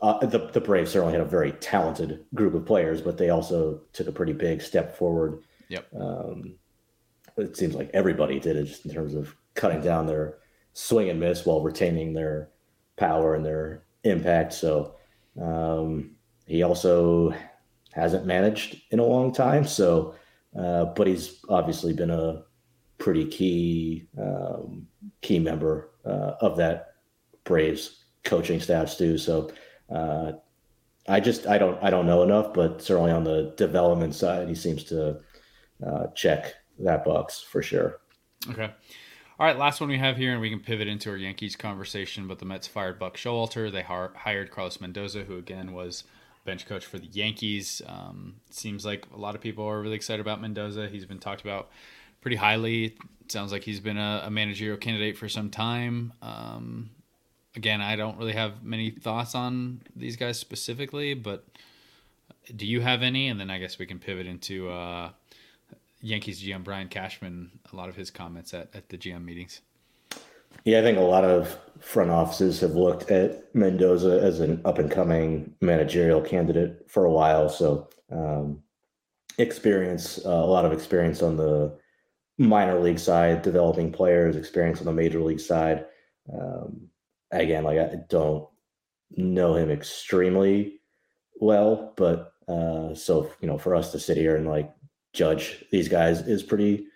uh, 0.00 0.24
the 0.26 0.48
the 0.48 0.60
Braves 0.60 0.90
certainly 0.90 1.14
had 1.14 1.22
a 1.22 1.26
very 1.26 1.52
talented 1.52 2.24
group 2.34 2.54
of 2.54 2.66
players, 2.66 3.00
but 3.00 3.18
they 3.18 3.30
also 3.30 3.80
took 3.92 4.08
a 4.08 4.12
pretty 4.12 4.32
big 4.32 4.62
step 4.62 4.96
forward. 4.96 5.42
Yep. 5.68 5.86
Um, 5.98 6.56
it 7.36 7.56
seems 7.56 7.74
like 7.74 7.90
everybody 7.94 8.38
did 8.38 8.56
it 8.56 8.64
just 8.64 8.84
in 8.84 8.92
terms 8.92 9.14
of 9.14 9.34
cutting 9.54 9.80
down 9.80 10.06
their 10.06 10.38
swing 10.72 11.10
and 11.10 11.20
miss 11.20 11.44
while 11.44 11.60
retaining 11.60 12.12
their 12.12 12.50
power 12.96 13.34
and 13.34 13.44
their 13.44 13.84
impact. 14.04 14.52
So 14.52 14.96
um, 15.40 16.16
he 16.46 16.62
also 16.62 17.34
hasn't 17.92 18.26
managed 18.26 18.80
in 18.90 18.98
a 18.98 19.04
long 19.04 19.32
time. 19.32 19.66
So, 19.66 20.14
uh, 20.58 20.86
but 20.86 21.06
he's 21.06 21.40
obviously 21.48 21.92
been 21.92 22.10
a 22.10 22.42
pretty 22.98 23.26
key 23.26 24.08
um, 24.20 24.86
key 25.20 25.38
member 25.38 25.90
uh, 26.04 26.34
of 26.40 26.56
that 26.56 26.94
Braves 27.44 28.04
coaching 28.24 28.60
staff 28.60 28.96
too. 28.96 29.18
So. 29.18 29.50
Uh, 29.92 30.32
I 31.08 31.20
just 31.20 31.46
I 31.46 31.58
don't 31.58 31.82
I 31.82 31.90
don't 31.90 32.06
know 32.06 32.22
enough, 32.22 32.54
but 32.54 32.80
certainly 32.80 33.10
on 33.10 33.24
the 33.24 33.52
development 33.56 34.14
side, 34.14 34.48
he 34.48 34.54
seems 34.54 34.84
to 34.84 35.18
uh, 35.84 36.06
check 36.14 36.54
that 36.78 37.04
box 37.04 37.40
for 37.40 37.62
sure. 37.62 37.98
Okay. 38.48 38.70
All 39.38 39.46
right, 39.46 39.56
last 39.56 39.80
one 39.80 39.88
we 39.88 39.98
have 39.98 40.18
here, 40.18 40.32
and 40.32 40.42
we 40.42 40.50
can 40.50 40.60
pivot 40.60 40.88
into 40.88 41.08
our 41.08 41.16
Yankees 41.16 41.56
conversation. 41.56 42.28
But 42.28 42.38
the 42.38 42.44
Mets 42.44 42.66
fired 42.66 42.98
Buck 42.98 43.16
Showalter. 43.16 43.72
They 43.72 43.82
hired 43.82 44.50
Carlos 44.50 44.80
Mendoza, 44.80 45.24
who 45.24 45.38
again 45.38 45.72
was 45.72 46.04
bench 46.44 46.66
coach 46.66 46.84
for 46.84 46.98
the 46.98 47.06
Yankees. 47.06 47.80
Um, 47.86 48.36
seems 48.50 48.84
like 48.84 49.06
a 49.12 49.16
lot 49.16 49.34
of 49.34 49.40
people 49.40 49.64
are 49.64 49.80
really 49.80 49.96
excited 49.96 50.20
about 50.20 50.42
Mendoza. 50.42 50.88
He's 50.88 51.06
been 51.06 51.18
talked 51.18 51.40
about 51.40 51.70
pretty 52.20 52.36
highly. 52.36 52.96
It 53.22 53.32
sounds 53.32 53.52
like 53.52 53.62
he's 53.62 53.80
been 53.80 53.96
a, 53.96 54.22
a 54.26 54.30
managerial 54.30 54.76
candidate 54.76 55.16
for 55.16 55.30
some 55.30 55.48
time. 55.48 56.12
Um, 56.20 56.90
again, 57.56 57.80
I 57.80 57.96
don't 57.96 58.18
really 58.18 58.34
have 58.34 58.62
many 58.62 58.90
thoughts 58.90 59.34
on 59.34 59.80
these 59.96 60.16
guys 60.16 60.38
specifically, 60.38 61.14
but 61.14 61.46
do 62.54 62.66
you 62.66 62.80
have 62.82 63.02
any? 63.02 63.28
And 63.28 63.40
then 63.40 63.50
I 63.50 63.58
guess 63.58 63.78
we 63.78 63.86
can 63.86 63.98
pivot 63.98 64.26
into 64.26 64.68
uh, 64.68 65.10
Yankees 66.02 66.42
GM 66.42 66.64
Brian 66.64 66.88
Cashman 66.88 67.50
a 67.72 67.76
lot 67.76 67.88
of 67.88 67.96
his 67.96 68.10
comments 68.10 68.52
at, 68.52 68.68
at 68.74 68.88
the 68.88 68.98
GM 68.98 69.24
meetings. 69.24 69.60
Yeah, 70.64 70.80
I 70.80 70.82
think 70.82 70.98
a 70.98 71.02
lot 71.02 71.24
of 71.24 71.58
front 71.80 72.10
offices 72.10 72.60
have 72.60 72.72
looked 72.72 73.10
at 73.10 73.54
Mendoza 73.54 74.20
as 74.20 74.40
an 74.40 74.60
up 74.64 74.78
and 74.78 74.90
coming 74.90 75.54
managerial 75.60 76.20
candidate 76.20 76.84
for 76.88 77.04
a 77.04 77.10
while. 77.10 77.48
So, 77.48 77.88
um, 78.10 78.62
experience, 79.38 80.20
uh, 80.24 80.28
a 80.28 80.46
lot 80.46 80.64
of 80.64 80.72
experience 80.72 81.22
on 81.22 81.36
the 81.36 81.78
minor 82.36 82.78
league 82.78 82.98
side, 82.98 83.42
developing 83.42 83.92
players, 83.92 84.36
experience 84.36 84.80
on 84.80 84.86
the 84.86 84.92
major 84.92 85.20
league 85.20 85.40
side. 85.40 85.86
Um, 86.32 86.88
again, 87.30 87.64
like 87.64 87.78
I 87.78 87.96
don't 88.08 88.46
know 89.16 89.54
him 89.54 89.70
extremely 89.70 90.80
well, 91.40 91.94
but 91.96 92.34
uh, 92.46 92.94
so 92.94 93.30
you 93.40 93.48
know, 93.48 93.58
for 93.58 93.74
us 93.74 93.92
to 93.92 93.98
sit 93.98 94.16
here 94.16 94.36
and 94.36 94.46
like 94.46 94.70
judge 95.12 95.64
these 95.70 95.88
guys 95.88 96.22
is 96.22 96.42
pretty 96.42 96.86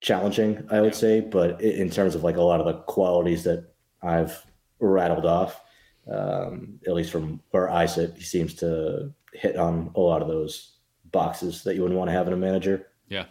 challenging, 0.00 0.66
I 0.70 0.80
would 0.80 0.94
say. 0.94 1.20
But 1.20 1.60
in 1.60 1.90
terms 1.90 2.14
of 2.14 2.24
like 2.24 2.36
a 2.36 2.42
lot 2.42 2.60
of 2.60 2.66
the 2.66 2.80
qualities 2.82 3.44
that 3.44 3.72
I've 4.02 4.44
rattled 4.78 5.26
off, 5.26 5.62
um, 6.10 6.78
at 6.86 6.94
least 6.94 7.10
from 7.10 7.40
where 7.50 7.70
I 7.70 7.86
sit, 7.86 8.14
he 8.16 8.22
seems 8.22 8.54
to 8.56 9.12
hit 9.32 9.56
on 9.56 9.90
a 9.94 10.00
lot 10.00 10.22
of 10.22 10.28
those 10.28 10.76
boxes 11.12 11.62
that 11.64 11.74
you 11.74 11.82
wouldn't 11.82 11.98
want 11.98 12.08
to 12.08 12.12
have 12.12 12.26
in 12.26 12.32
a 12.32 12.36
manager. 12.36 12.88
Yeah. 13.08 13.26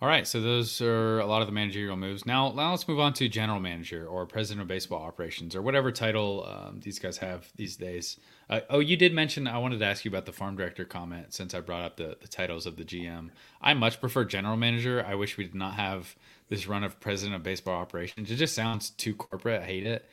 All 0.00 0.06
right, 0.06 0.28
so 0.28 0.40
those 0.40 0.80
are 0.80 1.18
a 1.18 1.26
lot 1.26 1.40
of 1.40 1.48
the 1.48 1.52
managerial 1.52 1.96
moves. 1.96 2.24
Now, 2.24 2.52
now 2.52 2.70
let's 2.70 2.86
move 2.86 3.00
on 3.00 3.14
to 3.14 3.28
general 3.28 3.58
manager 3.58 4.06
or 4.06 4.26
president 4.26 4.62
of 4.62 4.68
baseball 4.68 5.02
operations 5.02 5.56
or 5.56 5.62
whatever 5.62 5.90
title 5.90 6.46
um, 6.48 6.78
these 6.84 7.00
guys 7.00 7.16
have 7.18 7.50
these 7.56 7.76
days. 7.76 8.16
Uh, 8.48 8.60
oh, 8.70 8.78
you 8.78 8.96
did 8.96 9.12
mention 9.12 9.48
I 9.48 9.58
wanted 9.58 9.80
to 9.80 9.86
ask 9.86 10.04
you 10.04 10.10
about 10.10 10.24
the 10.24 10.32
farm 10.32 10.54
director 10.54 10.84
comment 10.84 11.34
since 11.34 11.52
I 11.52 11.58
brought 11.58 11.82
up 11.82 11.96
the, 11.96 12.16
the 12.20 12.28
titles 12.28 12.64
of 12.64 12.76
the 12.76 12.84
GM. 12.84 13.30
I 13.60 13.74
much 13.74 13.98
prefer 13.98 14.24
general 14.24 14.56
manager. 14.56 15.04
I 15.04 15.16
wish 15.16 15.36
we 15.36 15.42
did 15.42 15.56
not 15.56 15.74
have 15.74 16.14
this 16.48 16.68
run 16.68 16.84
of 16.84 17.00
president 17.00 17.34
of 17.34 17.42
baseball 17.42 17.80
operations. 17.80 18.30
It 18.30 18.36
just 18.36 18.54
sounds 18.54 18.90
too 18.90 19.16
corporate. 19.16 19.62
I 19.62 19.66
hate 19.66 19.86
it. 19.86 20.08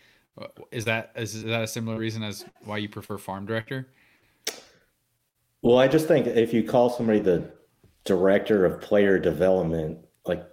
Is 0.72 0.86
that 0.86 1.12
is, 1.16 1.36
is 1.36 1.44
that 1.44 1.62
a 1.62 1.68
similar 1.68 2.00
reason 2.00 2.24
as 2.24 2.44
why 2.64 2.78
you 2.78 2.90
prefer 2.90 3.20
farm 3.20 3.46
director? 3.46 3.88
Well, 5.62 5.78
I 5.78 5.88
just 5.88 6.08
think 6.08 6.26
if 6.26 6.54
you 6.54 6.64
call 6.64 6.90
somebody 6.90 7.20
the 7.20 7.52
director 8.06 8.66
of 8.66 8.80
player 8.80 9.20
development, 9.20 10.00
like 10.26 10.48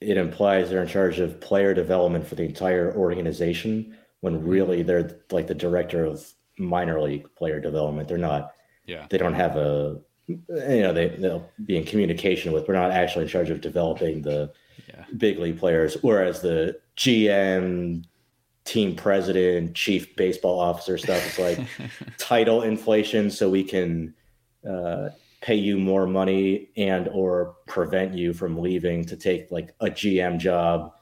it 0.00 0.16
implies 0.16 0.68
they're 0.68 0.82
in 0.82 0.88
charge 0.88 1.18
of 1.20 1.40
player 1.40 1.72
development 1.72 2.26
for 2.26 2.34
the 2.34 2.44
entire 2.44 2.94
organization 2.94 3.96
when 4.20 4.44
really 4.44 4.82
they're 4.82 5.18
like 5.30 5.46
the 5.46 5.54
director 5.54 6.04
of 6.04 6.24
minor 6.58 7.00
league 7.00 7.26
player 7.36 7.60
development. 7.60 8.08
They're 8.08 8.18
not, 8.18 8.52
yeah, 8.86 9.06
they 9.08 9.18
don't 9.18 9.34
have 9.34 9.56
a, 9.56 10.00
you 10.26 10.38
know, 10.48 10.92
they, 10.92 11.08
they'll 11.08 11.48
be 11.64 11.76
in 11.76 11.84
communication 11.84 12.52
with, 12.52 12.68
we're 12.68 12.74
not 12.74 12.90
actually 12.90 13.24
in 13.24 13.30
charge 13.30 13.50
of 13.50 13.60
developing 13.60 14.22
the 14.22 14.52
yeah. 14.88 15.04
big 15.16 15.38
league 15.38 15.58
players. 15.58 15.96
Whereas 16.02 16.40
the 16.40 16.78
GM, 16.96 18.04
team 18.64 18.94
president, 18.94 19.74
chief 19.74 20.14
baseball 20.16 20.60
officer 20.60 20.98
stuff, 20.98 21.24
it's 21.26 21.38
like 21.38 21.66
title 22.18 22.62
inflation 22.62 23.30
so 23.30 23.48
we 23.48 23.64
can, 23.64 24.14
uh, 24.68 25.10
pay 25.40 25.54
you 25.54 25.78
more 25.78 26.06
money 26.06 26.68
and 26.76 27.08
or 27.08 27.56
prevent 27.66 28.14
you 28.14 28.32
from 28.32 28.58
leaving 28.58 29.04
to 29.04 29.16
take 29.16 29.50
like 29.50 29.74
a 29.80 29.86
GM 29.86 30.38
job 30.38 30.92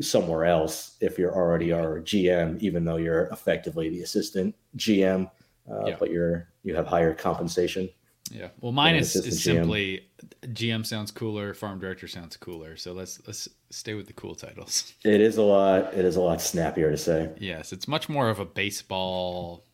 somewhere 0.00 0.44
else 0.44 0.96
if 1.00 1.18
you're 1.18 1.34
already 1.34 1.72
our 1.72 2.00
GM, 2.00 2.60
even 2.60 2.84
though 2.84 2.96
you're 2.96 3.24
effectively 3.32 3.88
the 3.88 4.02
assistant 4.02 4.54
GM, 4.76 5.30
uh, 5.70 5.86
yeah. 5.86 5.96
but 5.98 6.10
you're 6.10 6.48
you 6.62 6.74
have 6.74 6.86
higher 6.86 7.14
compensation. 7.14 7.88
Yeah. 8.30 8.48
Well, 8.60 8.72
mine 8.72 8.96
is, 8.96 9.14
is 9.14 9.42
simply 9.42 10.08
GM. 10.42 10.80
GM 10.80 10.86
sounds 10.86 11.10
cooler, 11.10 11.54
farm 11.54 11.78
director 11.78 12.08
sounds 12.08 12.36
cooler. 12.36 12.76
So 12.76 12.92
let's 12.92 13.24
let's 13.26 13.48
stay 13.70 13.94
with 13.94 14.06
the 14.06 14.12
cool 14.12 14.34
titles. 14.34 14.92
It 15.04 15.20
is 15.20 15.36
a 15.36 15.42
lot. 15.42 15.94
It 15.94 16.04
is 16.04 16.16
a 16.16 16.20
lot 16.20 16.40
snappier 16.40 16.90
to 16.90 16.96
say. 16.96 17.30
Yes, 17.38 17.72
it's 17.72 17.88
much 17.88 18.08
more 18.08 18.28
of 18.28 18.38
a 18.40 18.44
baseball 18.44 19.64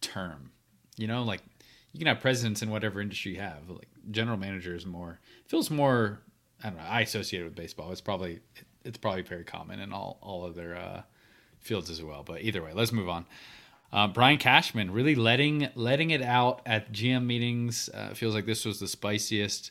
term. 0.00 0.50
You 0.98 1.06
know, 1.06 1.22
like 1.22 1.40
you 1.92 1.98
can 1.98 2.08
have 2.08 2.20
presidents 2.20 2.62
in 2.62 2.70
whatever 2.70 3.00
industry 3.00 3.32
you 3.32 3.40
have. 3.40 3.68
Like 3.68 3.88
general 4.10 4.36
manager 4.36 4.74
is 4.74 4.86
more 4.86 5.20
feels 5.46 5.70
more. 5.70 6.20
I 6.62 6.68
don't 6.68 6.78
know. 6.78 6.84
I 6.88 7.00
associate 7.00 7.40
it 7.40 7.44
with 7.44 7.54
baseball. 7.54 7.92
It's 7.92 8.00
probably 8.00 8.40
it's 8.84 8.98
probably 8.98 9.22
very 9.22 9.44
common 9.44 9.80
in 9.80 9.92
all 9.92 10.18
all 10.22 10.44
other 10.44 10.76
uh, 10.76 11.02
fields 11.60 11.90
as 11.90 12.02
well. 12.02 12.22
But 12.22 12.42
either 12.42 12.62
way, 12.62 12.72
let's 12.72 12.92
move 12.92 13.08
on. 13.08 13.26
Uh, 13.92 14.06
Brian 14.06 14.38
Cashman 14.38 14.90
really 14.90 15.14
letting 15.14 15.68
letting 15.74 16.10
it 16.10 16.22
out 16.22 16.62
at 16.64 16.92
GM 16.92 17.26
meetings. 17.26 17.90
Uh, 17.92 18.14
feels 18.14 18.34
like 18.34 18.46
this 18.46 18.64
was 18.64 18.80
the 18.80 18.88
spiciest 18.88 19.70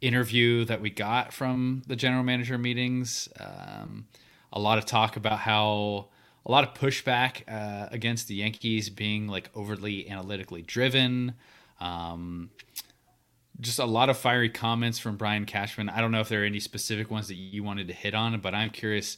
interview 0.00 0.64
that 0.66 0.80
we 0.80 0.90
got 0.90 1.32
from 1.32 1.82
the 1.86 1.96
general 1.96 2.22
manager 2.22 2.58
meetings. 2.58 3.28
Um, 3.40 4.06
a 4.52 4.60
lot 4.60 4.78
of 4.78 4.86
talk 4.86 5.16
about 5.16 5.40
how 5.40 6.08
a 6.46 6.50
lot 6.50 6.64
of 6.64 6.74
pushback 6.74 7.42
uh, 7.48 7.88
against 7.90 8.28
the 8.28 8.34
Yankees 8.34 8.90
being 8.90 9.28
like 9.28 9.50
overly 9.54 10.08
analytically 10.10 10.62
driven. 10.62 11.34
Um, 11.80 12.50
just 13.60 13.78
a 13.78 13.84
lot 13.84 14.10
of 14.10 14.18
fiery 14.18 14.50
comments 14.50 14.98
from 14.98 15.16
Brian 15.16 15.46
Cashman. 15.46 15.88
I 15.88 16.00
don't 16.00 16.10
know 16.10 16.20
if 16.20 16.28
there 16.28 16.42
are 16.42 16.46
any 16.46 16.60
specific 16.60 17.10
ones 17.10 17.28
that 17.28 17.36
you 17.36 17.62
wanted 17.62 17.88
to 17.88 17.94
hit 17.94 18.14
on, 18.14 18.38
but 18.40 18.54
I'm 18.54 18.70
curious 18.70 19.16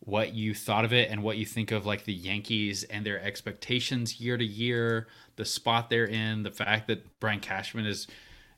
what 0.00 0.34
you 0.34 0.54
thought 0.54 0.84
of 0.84 0.92
it 0.92 1.10
and 1.10 1.22
what 1.22 1.36
you 1.38 1.46
think 1.46 1.72
of 1.72 1.86
like 1.86 2.04
the 2.04 2.12
Yankees 2.12 2.84
and 2.84 3.04
their 3.04 3.20
expectations 3.20 4.20
year 4.20 4.36
to 4.36 4.44
year, 4.44 5.08
the 5.36 5.44
spot 5.44 5.90
they're 5.90 6.06
in, 6.06 6.42
the 6.42 6.50
fact 6.50 6.88
that 6.88 7.20
Brian 7.20 7.40
Cashman 7.40 7.84
has 7.84 8.06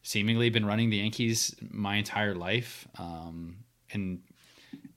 seemingly 0.02 0.50
been 0.50 0.66
running 0.66 0.90
the 0.90 0.98
Yankees 0.98 1.54
my 1.70 1.96
entire 1.96 2.34
life, 2.34 2.86
um, 2.98 3.56
and 3.92 4.20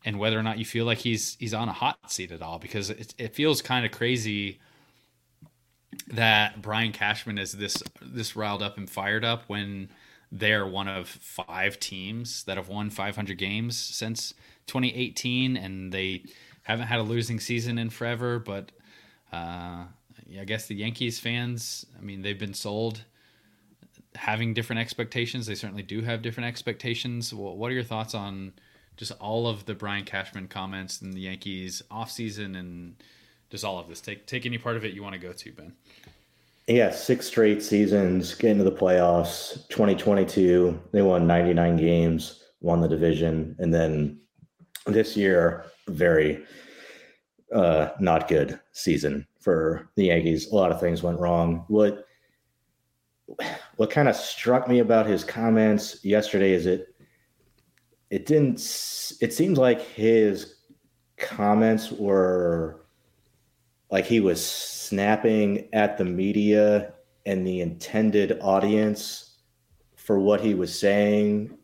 and 0.05 0.19
whether 0.19 0.37
or 0.37 0.43
not 0.43 0.57
you 0.57 0.65
feel 0.65 0.85
like 0.85 0.99
he's 0.99 1.35
he's 1.39 1.53
on 1.53 1.69
a 1.69 1.73
hot 1.73 1.97
seat 2.11 2.31
at 2.31 2.41
all 2.41 2.59
because 2.59 2.89
it, 2.89 3.13
it 3.17 3.35
feels 3.35 3.61
kind 3.61 3.85
of 3.85 3.91
crazy 3.91 4.59
that 6.07 6.61
Brian 6.61 6.91
Cashman 6.91 7.37
is 7.37 7.53
this 7.53 7.81
this 8.01 8.35
riled 8.35 8.61
up 8.61 8.77
and 8.77 8.89
fired 8.89 9.23
up 9.23 9.43
when 9.47 9.89
they're 10.31 10.65
one 10.65 10.87
of 10.87 11.07
five 11.07 11.79
teams 11.79 12.43
that 12.45 12.57
have 12.57 12.67
won 12.67 12.89
500 12.89 13.37
games 13.37 13.77
since 13.77 14.33
2018 14.67 15.55
and 15.55 15.91
they 15.91 16.23
haven't 16.63 16.87
had 16.87 16.99
a 16.99 17.03
losing 17.03 17.39
season 17.39 17.77
in 17.77 17.89
forever 17.89 18.39
but 18.39 18.71
uh, 19.31 19.85
I 20.39 20.45
guess 20.45 20.67
the 20.67 20.75
Yankees 20.75 21.19
fans 21.19 21.85
I 21.97 22.01
mean 22.01 22.21
they've 22.21 22.39
been 22.39 22.53
sold 22.53 23.03
having 24.15 24.53
different 24.53 24.79
expectations. 24.79 25.45
They 25.45 25.55
certainly 25.55 25.83
do 25.83 26.01
have 26.01 26.21
different 26.21 26.47
expectations. 26.47 27.33
Well, 27.33 27.55
what 27.55 27.71
are 27.71 27.73
your 27.73 27.83
thoughts 27.83 28.13
on 28.13 28.53
just 28.97 29.11
all 29.13 29.47
of 29.47 29.65
the 29.65 29.73
Brian 29.73 30.05
Cashman 30.05 30.47
comments 30.47 31.01
and 31.01 31.13
the 31.13 31.21
Yankees 31.21 31.81
offseason 31.91 32.57
and 32.57 32.95
just 33.49 33.63
all 33.63 33.79
of 33.79 33.87
this. 33.87 34.01
Take 34.01 34.25
take 34.25 34.45
any 34.45 34.57
part 34.57 34.77
of 34.77 34.85
it 34.85 34.93
you 34.93 35.03
want 35.03 35.13
to 35.13 35.19
go 35.19 35.33
to, 35.33 35.51
Ben. 35.51 35.73
Yeah, 36.67 36.91
six 36.91 37.27
straight 37.27 37.61
seasons, 37.61 38.33
get 38.35 38.51
into 38.51 38.63
the 38.63 38.71
playoffs. 38.71 39.67
2022, 39.67 40.81
they 40.93 41.01
won 41.01 41.27
99 41.27 41.75
games, 41.75 42.41
won 42.61 42.79
the 42.79 42.87
division, 42.87 43.55
and 43.59 43.73
then 43.73 44.17
this 44.85 45.17
year, 45.17 45.65
very 45.89 46.41
uh, 47.53 47.89
not 47.99 48.29
good 48.29 48.59
season 48.71 49.27
for 49.39 49.89
the 49.95 50.05
Yankees. 50.05 50.51
A 50.51 50.55
lot 50.55 50.71
of 50.71 50.79
things 50.79 51.03
went 51.03 51.19
wrong. 51.19 51.65
What 51.67 52.05
what 53.77 53.89
kind 53.89 54.07
of 54.07 54.15
struck 54.15 54.67
me 54.67 54.79
about 54.79 55.05
his 55.05 55.23
comments 55.23 56.03
yesterday 56.03 56.51
is 56.51 56.65
it 56.65 56.92
it 58.13 58.27
didn't 58.27 58.59
it 59.21 59.33
seems 59.33 59.57
like 59.57 59.81
his 59.81 60.57
comments 61.17 61.91
were 61.91 62.85
like 63.89 64.05
he 64.05 64.19
was 64.19 64.45
snapping 64.45 65.67
at 65.73 65.97
the 65.97 66.05
media 66.05 66.93
and 67.25 67.45
the 67.45 67.61
intended 67.61 68.37
audience 68.39 69.39
for 69.95 70.19
what 70.19 70.41
he 70.41 70.53
was 70.53 70.77
saying 70.77 71.57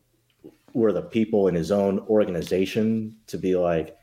were 0.74 0.92
the 0.92 1.02
people 1.02 1.46
in 1.46 1.54
his 1.54 1.70
own 1.70 2.00
organization 2.08 3.16
to 3.28 3.38
be 3.38 3.54
like 3.54 3.96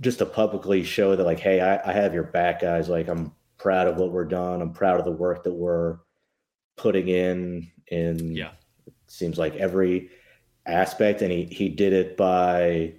just 0.00 0.16
to 0.18 0.24
publicly 0.24 0.82
show 0.82 1.14
that 1.14 1.24
like 1.24 1.40
hey 1.40 1.60
I, 1.60 1.90
I 1.90 1.92
have 1.92 2.14
your 2.14 2.24
back 2.24 2.62
guys. 2.62 2.88
Like 2.88 3.08
i'm 3.08 3.32
proud 3.58 3.86
of 3.86 3.98
what 3.98 4.12
we're 4.12 4.24
done. 4.24 4.62
I'm 4.62 4.72
proud 4.72 4.98
of 4.98 5.04
the 5.04 5.12
work 5.12 5.44
that 5.44 5.52
we're 5.52 5.98
putting 6.76 7.08
in. 7.08 7.70
In 7.88 8.34
yeah. 8.34 8.52
it 8.86 8.94
seems 9.08 9.36
like 9.36 9.56
every 9.56 10.08
aspect, 10.70 11.22
and 11.22 11.32
he 11.32 11.44
he 11.44 11.68
did 11.68 11.92
it 11.92 12.16
by 12.16 12.94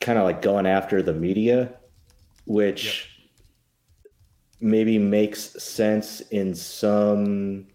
kind 0.00 0.18
of 0.18 0.24
like 0.24 0.42
going 0.42 0.66
after 0.66 1.02
the 1.02 1.12
media, 1.12 1.74
which 2.46 3.10
yep. 4.04 4.12
maybe 4.60 4.98
makes 4.98 5.40
sense 5.62 6.20
in 6.20 6.54
some 6.54 7.66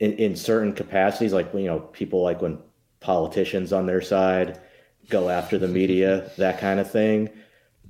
in, 0.00 0.12
in 0.14 0.36
certain 0.36 0.72
capacities, 0.72 1.32
like 1.32 1.52
you 1.54 1.64
know, 1.66 1.80
people 1.80 2.22
like 2.22 2.42
when 2.42 2.58
politicians 3.00 3.72
on 3.72 3.86
their 3.86 4.00
side 4.00 4.60
go 5.08 5.28
after 5.28 5.58
the 5.58 5.68
media, 5.68 6.30
that 6.38 6.58
kind 6.58 6.80
of 6.80 6.90
thing. 6.90 7.28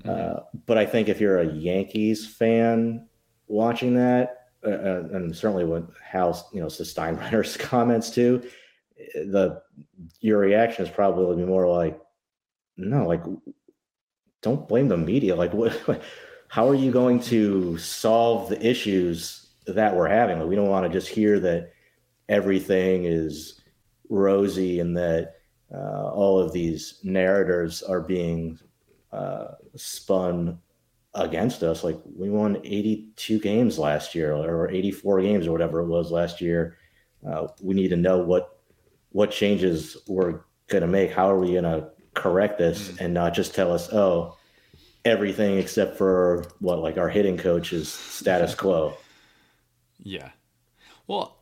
Mm-hmm. 0.05 0.11
Uh, 0.11 0.41
but 0.67 0.79
I 0.79 0.87
think 0.87 1.09
if 1.09 1.21
you're 1.21 1.39
a 1.39 1.53
Yankees 1.53 2.27
fan 2.27 3.09
watching 3.47 3.95
that, 3.95 4.49
uh, 4.65 4.71
uh 4.71 5.09
and 5.13 5.35
certainly 5.35 5.65
what 5.65 5.89
Hal, 6.05 6.49
you 6.53 6.61
know, 6.61 6.67
Steinbrenner's 6.67 7.57
comments 7.57 8.11
too, 8.11 8.43
the 9.15 9.63
your 10.21 10.39
reaction 10.39 10.85
is 10.85 10.91
probably 10.91 11.45
more 11.45 11.69
like, 11.69 12.01
no, 12.77 13.07
like, 13.07 13.23
don't 14.43 14.69
blame 14.69 14.89
the 14.89 14.97
media. 14.97 15.37
Like, 15.37 15.53
what? 15.53 16.03
How 16.49 16.69
are 16.69 16.75
you 16.75 16.91
going 16.91 17.21
to 17.21 17.79
solve 17.79 18.49
the 18.49 18.61
issues 18.67 19.51
that 19.67 19.95
we're 19.95 20.09
having? 20.09 20.41
Like, 20.41 20.49
we 20.49 20.57
don't 20.57 20.69
want 20.69 20.85
to 20.85 20.93
just 20.93 21.09
hear 21.09 21.39
that 21.39 21.71
everything 22.29 23.05
is 23.05 23.61
rosy 24.09 24.81
and 24.81 24.97
that 24.97 25.35
uh, 25.73 26.11
all 26.11 26.39
of 26.39 26.53
these 26.53 26.99
narratives 27.05 27.83
are 27.83 28.01
being 28.01 28.59
uh, 29.13 29.49
spun 29.77 30.59
against 31.15 31.63
us. 31.63 31.85
Like 31.85 31.99
we 32.05 32.31
won 32.31 32.61
82 32.65 33.41
games 33.41 33.79
last 33.79 34.15
year 34.15 34.33
or 34.33 34.71
84 34.71 35.23
games 35.23 35.47
or 35.47 35.53
whatever 35.53 35.81
it 35.81 35.87
was 35.87 36.11
last 36.11 36.41
year. 36.41 36.77
Uh, 37.27 37.49
we 37.61 37.75
need 37.75 37.89
to 37.89 37.97
know 37.97 38.19
what 38.19 38.60
what 39.11 39.31
changes 39.31 39.97
we're 40.07 40.41
going 40.69 40.83
to 40.83 40.89
make. 40.89 41.13
How 41.13 41.31
are 41.31 41.39
we 41.39 41.53
going 41.53 41.65
to 41.65 41.91
correct 42.15 42.59
this 42.59 42.89
mm. 42.89 43.01
and 43.01 43.15
not 43.15 43.35
just 43.35 43.55
tell 43.55 43.73
us, 43.73 43.93
oh, 43.93 44.37
everything 45.05 45.59
except 45.59 45.97
for 45.97 46.45
what 46.61 46.81
like 46.81 46.99
our 46.99 47.09
hitting 47.09 47.37
coach 47.37 47.73
is 47.73 47.91
status 47.91 48.55
quo. 48.55 48.97
Yeah. 49.99 50.31
Well, 51.07 51.39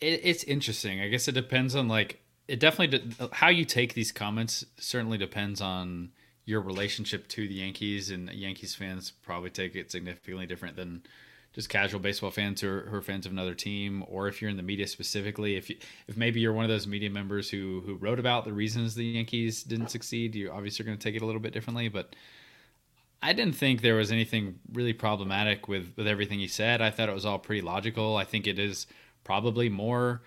it, 0.00 0.20
it's 0.24 0.44
interesting. 0.44 1.00
I 1.00 1.08
guess 1.08 1.28
it 1.28 1.32
depends 1.32 1.74
on 1.74 1.88
like 1.88 2.20
it 2.48 2.58
definitely 2.58 3.14
how 3.32 3.48
you 3.48 3.64
take 3.64 3.94
these 3.94 4.12
comments. 4.12 4.64
Certainly 4.78 5.18
depends 5.18 5.60
on 5.60 6.10
your 6.44 6.60
relationship 6.60 7.28
to 7.28 7.46
the 7.46 7.54
Yankees, 7.54 8.10
and 8.10 8.28
Yankees 8.30 8.74
fans 8.74 9.12
probably 9.22 9.50
take 9.50 9.76
it 9.76 9.92
significantly 9.92 10.46
different 10.46 10.76
than 10.76 11.02
just 11.52 11.68
casual 11.68 12.00
baseball 12.00 12.30
fans 12.30 12.60
who 12.60 12.68
are, 12.68 12.80
who 12.82 12.96
are, 12.96 13.02
fans 13.02 13.26
of 13.26 13.32
another 13.32 13.54
team, 13.54 14.04
or 14.08 14.26
if 14.26 14.40
you're 14.40 14.50
in 14.50 14.56
the 14.56 14.62
media 14.62 14.86
specifically, 14.86 15.56
if 15.56 15.68
you, 15.68 15.76
if 16.08 16.16
maybe 16.16 16.40
you're 16.40 16.52
one 16.52 16.64
of 16.64 16.70
those 16.70 16.86
media 16.86 17.10
members 17.10 17.50
who 17.50 17.82
who 17.84 17.94
wrote 17.96 18.18
about 18.18 18.44
the 18.44 18.52
reasons 18.52 18.94
the 18.94 19.04
Yankees 19.04 19.62
didn't 19.62 19.88
succeed, 19.88 20.34
you 20.34 20.50
obviously 20.50 20.82
are 20.82 20.86
going 20.86 20.98
to 20.98 21.02
take 21.02 21.14
it 21.14 21.22
a 21.22 21.26
little 21.26 21.40
bit 21.40 21.52
differently. 21.52 21.88
But 21.88 22.16
I 23.22 23.32
didn't 23.32 23.54
think 23.54 23.80
there 23.80 23.96
was 23.96 24.10
anything 24.10 24.58
really 24.72 24.92
problematic 24.94 25.68
with 25.68 25.92
with 25.96 26.06
everything 26.06 26.38
he 26.38 26.48
said. 26.48 26.80
I 26.80 26.90
thought 26.90 27.08
it 27.08 27.14
was 27.14 27.26
all 27.26 27.38
pretty 27.38 27.62
logical. 27.62 28.16
I 28.16 28.24
think 28.24 28.46
it 28.46 28.58
is 28.58 28.86
probably 29.24 29.68
more 29.68 30.22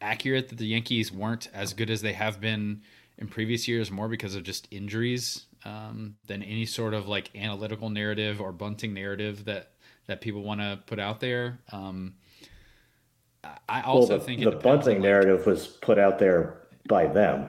accurate 0.00 0.48
that 0.48 0.58
the 0.58 0.66
Yankees 0.66 1.12
weren't 1.12 1.48
as 1.52 1.74
good 1.74 1.90
as 1.90 2.02
they 2.02 2.12
have 2.12 2.40
been 2.40 2.82
in 3.18 3.26
previous 3.26 3.66
years, 3.66 3.90
more 3.90 4.08
because 4.08 4.36
of 4.36 4.44
just 4.44 4.68
injuries 4.70 5.46
um, 5.64 6.14
than 6.26 6.42
any 6.42 6.64
sort 6.64 6.94
of 6.94 7.08
like 7.08 7.30
analytical 7.34 7.90
narrative 7.90 8.40
or 8.40 8.52
bunting 8.52 8.94
narrative 8.94 9.44
that 9.46 9.72
that 10.08 10.20
people 10.20 10.42
want 10.42 10.60
to 10.60 10.80
put 10.86 10.98
out 10.98 11.20
there. 11.20 11.60
Um, 11.70 12.14
I 13.68 13.82
also 13.82 14.08
well, 14.10 14.18
the, 14.18 14.24
think 14.24 14.42
the 14.42 14.50
bunting 14.50 15.00
narrative 15.00 15.46
was 15.46 15.66
put 15.66 15.98
out 15.98 16.18
there 16.18 16.58
by 16.88 17.06
them. 17.06 17.48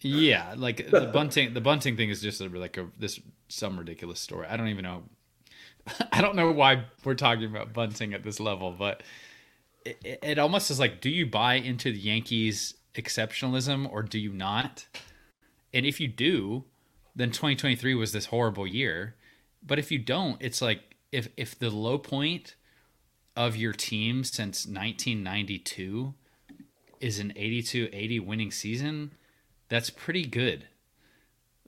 Yeah, 0.00 0.54
like 0.56 0.90
the 0.90 1.06
bunting. 1.06 1.54
The 1.54 1.60
bunting 1.60 1.96
thing 1.96 2.10
is 2.10 2.20
just 2.20 2.40
a, 2.40 2.48
like 2.48 2.76
a 2.76 2.88
this 2.98 3.20
some 3.48 3.78
ridiculous 3.78 4.18
story. 4.18 4.46
I 4.48 4.56
don't 4.56 4.68
even 4.68 4.82
know. 4.82 5.04
I 6.12 6.20
don't 6.20 6.36
know 6.36 6.50
why 6.50 6.84
we're 7.04 7.14
talking 7.14 7.44
about 7.44 7.72
bunting 7.72 8.12
at 8.12 8.24
this 8.24 8.40
level, 8.40 8.74
but 8.76 9.02
it, 9.84 10.18
it 10.22 10.38
almost 10.38 10.70
is 10.70 10.80
like, 10.80 11.00
do 11.00 11.10
you 11.10 11.26
buy 11.26 11.54
into 11.54 11.92
the 11.92 11.98
Yankees 11.98 12.74
exceptionalism 12.94 13.90
or 13.90 14.02
do 14.02 14.18
you 14.18 14.32
not? 14.32 14.86
And 15.72 15.86
if 15.86 16.00
you 16.00 16.08
do, 16.08 16.64
then 17.14 17.30
2023 17.30 17.94
was 17.94 18.12
this 18.12 18.26
horrible 18.26 18.66
year. 18.66 19.14
But 19.62 19.78
if 19.78 19.90
you 19.90 19.98
don't, 19.98 20.36
it's 20.40 20.60
like 20.60 20.89
if 21.12 21.28
if 21.36 21.58
the 21.58 21.70
low 21.70 21.98
point 21.98 22.54
of 23.36 23.56
your 23.56 23.72
team 23.72 24.24
since 24.24 24.66
1992 24.66 26.14
is 27.00 27.18
an 27.18 27.32
82-80 27.34 28.24
winning 28.26 28.50
season, 28.50 29.12
that's 29.68 29.88
pretty 29.88 30.24
good. 30.24 30.66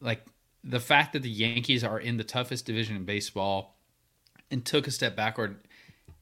Like 0.01 0.27
the 0.63 0.81
fact 0.81 1.13
that 1.13 1.23
the 1.23 1.31
Yankees 1.31 1.83
are 1.83 1.99
in 1.99 2.17
the 2.17 2.25
toughest 2.25 2.67
division 2.67 2.97
in 2.97 3.05
baseball 3.05 3.77
and 4.51 4.65
took 4.65 4.87
a 4.87 4.91
step 4.91 5.17
backward, 5.17 5.57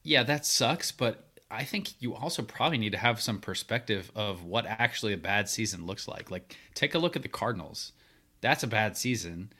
yeah, 0.03 0.23
that 0.23 0.45
sucks, 0.45 0.91
but 0.91 1.27
I 1.49 1.65
think 1.65 2.01
you 2.01 2.15
also 2.15 2.41
probably 2.43 2.77
need 2.77 2.93
to 2.93 2.97
have 2.97 3.21
some 3.21 3.39
perspective 3.39 4.09
of 4.15 4.45
what 4.45 4.65
actually 4.65 5.11
a 5.11 5.17
bad 5.17 5.49
season 5.49 5.85
looks 5.85 6.07
like. 6.07 6.31
Like 6.31 6.55
take 6.73 6.95
a 6.95 6.99
look 6.99 7.15
at 7.17 7.23
the 7.23 7.27
Cardinals. 7.27 7.91
That's 8.39 8.63
a 8.63 8.67
bad 8.67 8.95
season. 8.95 9.51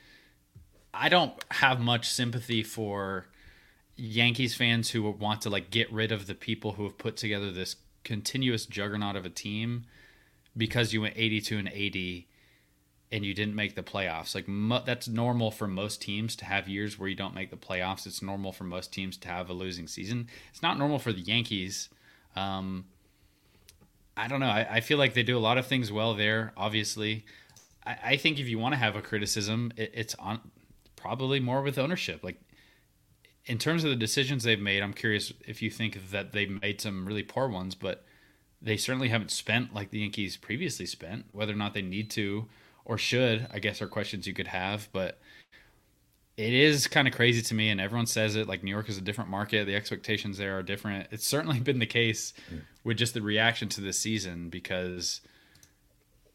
I 0.93 1.09
don't 1.09 1.33
have 1.51 1.79
much 1.81 2.09
sympathy 2.09 2.63
for 2.63 3.27
Yankees 4.01 4.55
fans 4.55 4.89
who 4.89 5.03
want 5.11 5.41
to 5.41 5.49
like 5.49 5.69
get 5.69 5.91
rid 5.91 6.11
of 6.11 6.25
the 6.25 6.33
people 6.33 6.73
who 6.73 6.83
have 6.83 6.97
put 6.97 7.15
together 7.15 7.51
this 7.51 7.75
continuous 8.03 8.65
juggernaut 8.65 9.15
of 9.15 9.27
a 9.27 9.29
team 9.29 9.85
because 10.57 10.91
you 10.91 11.01
went 11.01 11.13
82 11.15 11.59
and 11.59 11.69
80 11.71 12.27
and 13.11 13.23
you 13.23 13.35
didn't 13.35 13.53
make 13.53 13.75
the 13.75 13.83
playoffs. 13.83 14.33
Like 14.33 14.47
mo- 14.47 14.81
that's 14.83 15.07
normal 15.07 15.51
for 15.51 15.67
most 15.67 16.01
teams 16.01 16.35
to 16.37 16.45
have 16.45 16.67
years 16.67 16.97
where 16.97 17.09
you 17.09 17.15
don't 17.15 17.35
make 17.35 17.51
the 17.51 17.57
playoffs. 17.57 18.07
It's 18.07 18.23
normal 18.23 18.51
for 18.51 18.63
most 18.63 18.91
teams 18.91 19.17
to 19.17 19.27
have 19.27 19.51
a 19.51 19.53
losing 19.53 19.87
season. 19.87 20.27
It's 20.49 20.63
not 20.63 20.79
normal 20.79 20.97
for 20.97 21.13
the 21.13 21.21
Yankees. 21.21 21.89
Um, 22.35 22.85
I 24.17 24.27
don't 24.27 24.39
know. 24.39 24.47
I, 24.47 24.67
I, 24.71 24.79
feel 24.81 24.97
like 24.97 25.13
they 25.13 25.23
do 25.23 25.37
a 25.37 25.39
lot 25.39 25.59
of 25.59 25.67
things 25.67 25.91
well 25.91 26.15
there. 26.15 26.53
Obviously, 26.57 27.25
I, 27.85 27.97
I 28.03 28.17
think 28.17 28.39
if 28.39 28.47
you 28.47 28.57
want 28.57 28.73
to 28.73 28.79
have 28.79 28.95
a 28.95 29.01
criticism, 29.01 29.73
it, 29.75 29.91
it's 29.93 30.15
on 30.15 30.39
probably 30.95 31.39
more 31.39 31.61
with 31.61 31.77
ownership. 31.77 32.23
Like 32.23 32.41
in 33.45 33.57
terms 33.57 33.83
of 33.83 33.89
the 33.89 33.95
decisions 33.95 34.43
they've 34.43 34.59
made, 34.59 34.83
I'm 34.83 34.93
curious 34.93 35.33
if 35.45 35.61
you 35.61 35.69
think 35.69 36.11
that 36.11 36.31
they've 36.31 36.61
made 36.61 36.81
some 36.81 37.05
really 37.05 37.23
poor 37.23 37.47
ones, 37.47 37.75
but 37.75 38.05
they 38.61 38.77
certainly 38.77 39.09
haven't 39.09 39.31
spent 39.31 39.73
like 39.73 39.89
the 39.89 39.99
Yankees 39.99 40.37
previously 40.37 40.85
spent. 40.85 41.25
Whether 41.31 41.53
or 41.53 41.57
not 41.57 41.73
they 41.73 41.81
need 41.81 42.09
to 42.11 42.47
or 42.85 42.97
should, 42.97 43.47
I 43.51 43.59
guess, 43.59 43.81
are 43.81 43.87
questions 43.87 44.27
you 44.27 44.33
could 44.33 44.47
have. 44.47 44.89
But 44.91 45.19
it 46.37 46.53
is 46.53 46.87
kind 46.87 47.07
of 47.07 47.13
crazy 47.13 47.41
to 47.41 47.53
me, 47.53 47.69
and 47.69 47.81
everyone 47.81 48.05
says 48.05 48.35
it 48.35 48.47
like 48.47 48.63
New 48.63 48.71
York 48.71 48.89
is 48.89 48.97
a 48.97 49.01
different 49.01 49.29
market. 49.29 49.65
The 49.65 49.75
expectations 49.75 50.37
there 50.37 50.57
are 50.57 50.63
different. 50.63 51.07
It's 51.11 51.27
certainly 51.27 51.59
been 51.59 51.79
the 51.79 51.85
case 51.85 52.33
with 52.83 52.97
just 52.97 53.13
the 53.13 53.21
reaction 53.21 53.69
to 53.69 53.81
this 53.81 53.99
season 53.99 54.49
because. 54.49 55.21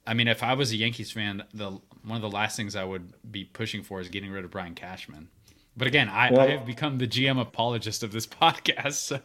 I 0.09 0.14
mean, 0.14 0.28
if 0.28 0.44
I 0.44 0.54
was 0.54 0.70
a 0.70 0.76
Yankees 0.76 1.11
fan, 1.11 1.42
the 1.52 1.80
one 2.04 2.14
of 2.14 2.22
the 2.22 2.30
last 2.30 2.57
things 2.57 2.76
I 2.76 2.84
would 2.84 3.12
be 3.28 3.42
pushing 3.42 3.82
for 3.82 4.00
is 4.00 4.09
getting 4.09 4.30
rid 4.30 4.44
of 4.44 4.52
Brian 4.52 4.76
Cashman. 4.76 5.28
But 5.77 5.89
again, 5.89 6.09
I, 6.09 6.31
well, 6.31 6.41
I 6.41 6.51
have 6.51 6.66
become 6.66 6.99
the 6.99 7.07
GM 7.07 7.41
apologist 7.41 8.03
of 8.03 8.12
this 8.12 8.27
podcast. 8.43 8.95
So, 8.95 9.20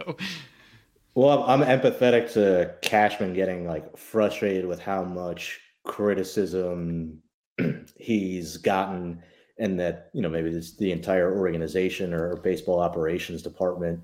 well, 1.16 1.43
I'm 1.43 1.62
empathetic 1.62 2.34
to 2.34 2.74
Cashman 2.82 3.34
getting 3.34 3.66
like 3.66 3.97
frustrated 3.97 4.66
with 4.66 4.80
how 4.80 5.04
much 5.04 5.60
criticism 5.84 7.22
he's 7.97 8.58
gotten, 8.58 9.22
and 9.58 9.80
that 9.80 10.10
you 10.14 10.22
know 10.22 10.30
maybe 10.30 10.52
this, 10.52 10.76
the 10.76 10.91
entire 10.91 11.38
organization 11.38 12.14
or 12.14 12.36
baseball 12.38 12.80
operations 12.80 13.41
department 13.41 14.02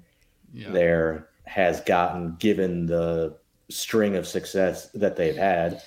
yeah. 0.53 0.71
there 0.71 1.29
has 1.45 1.81
gotten 1.81 2.35
given 2.39 2.85
the 2.85 3.37
string 3.69 4.15
of 4.15 4.27
success 4.27 4.89
that 4.91 5.15
they've 5.15 5.35
had. 5.35 5.81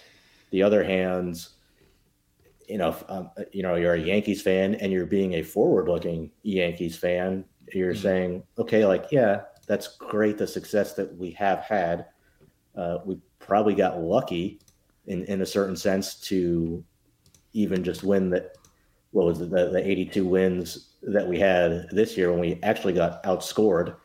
The 0.51 0.63
other 0.63 0.83
hands 0.83 1.51
you 2.71 2.79
know, 2.79 2.97
um, 3.09 3.31
you 3.53 3.63
know, 3.63 3.75
you're 3.75 3.95
a 3.95 4.01
Yankees 4.01 4.41
fan 4.41 4.77
and 4.77 4.93
you're 4.93 5.05
being 5.05 5.35
a 5.35 5.43
forward-looking 5.43 6.31
Yankees 6.45 6.97
fan, 6.97 7.45
you're 7.75 7.93
mm-hmm. 7.93 8.03
saying, 8.03 8.43
okay, 8.59 8.87
like, 8.87 9.07
yeah, 9.11 9.43
that's 9.67 9.97
great, 9.97 10.39
the 10.39 10.47
success 10.47 10.95
that 10.95 11.17
we 11.17 11.33
have 11.33 11.61
had. 11.61 12.07
Uh, 12.77 12.99
we 13.05 13.19
probably 13.41 13.75
got 13.75 14.01
lucky 14.01 14.61
in 15.07 15.25
in 15.25 15.43
a 15.43 15.47
certain 15.47 15.77
sense 15.77 16.15
to 16.15 16.85
even 17.53 17.83
just 17.83 18.05
win 18.05 18.31
that. 18.31 18.57
What 19.11 19.27
was 19.27 19.41
it, 19.41 19.51
the 19.51 19.71
the 19.71 19.85
82 19.85 20.25
wins 20.25 20.95
that 21.03 21.27
we 21.27 21.41
had 21.41 21.89
this 21.91 22.17
year 22.17 22.31
when 22.31 22.41
we 22.41 22.61
actually 22.63 22.93
got 22.93 23.23
outscored 23.25 23.97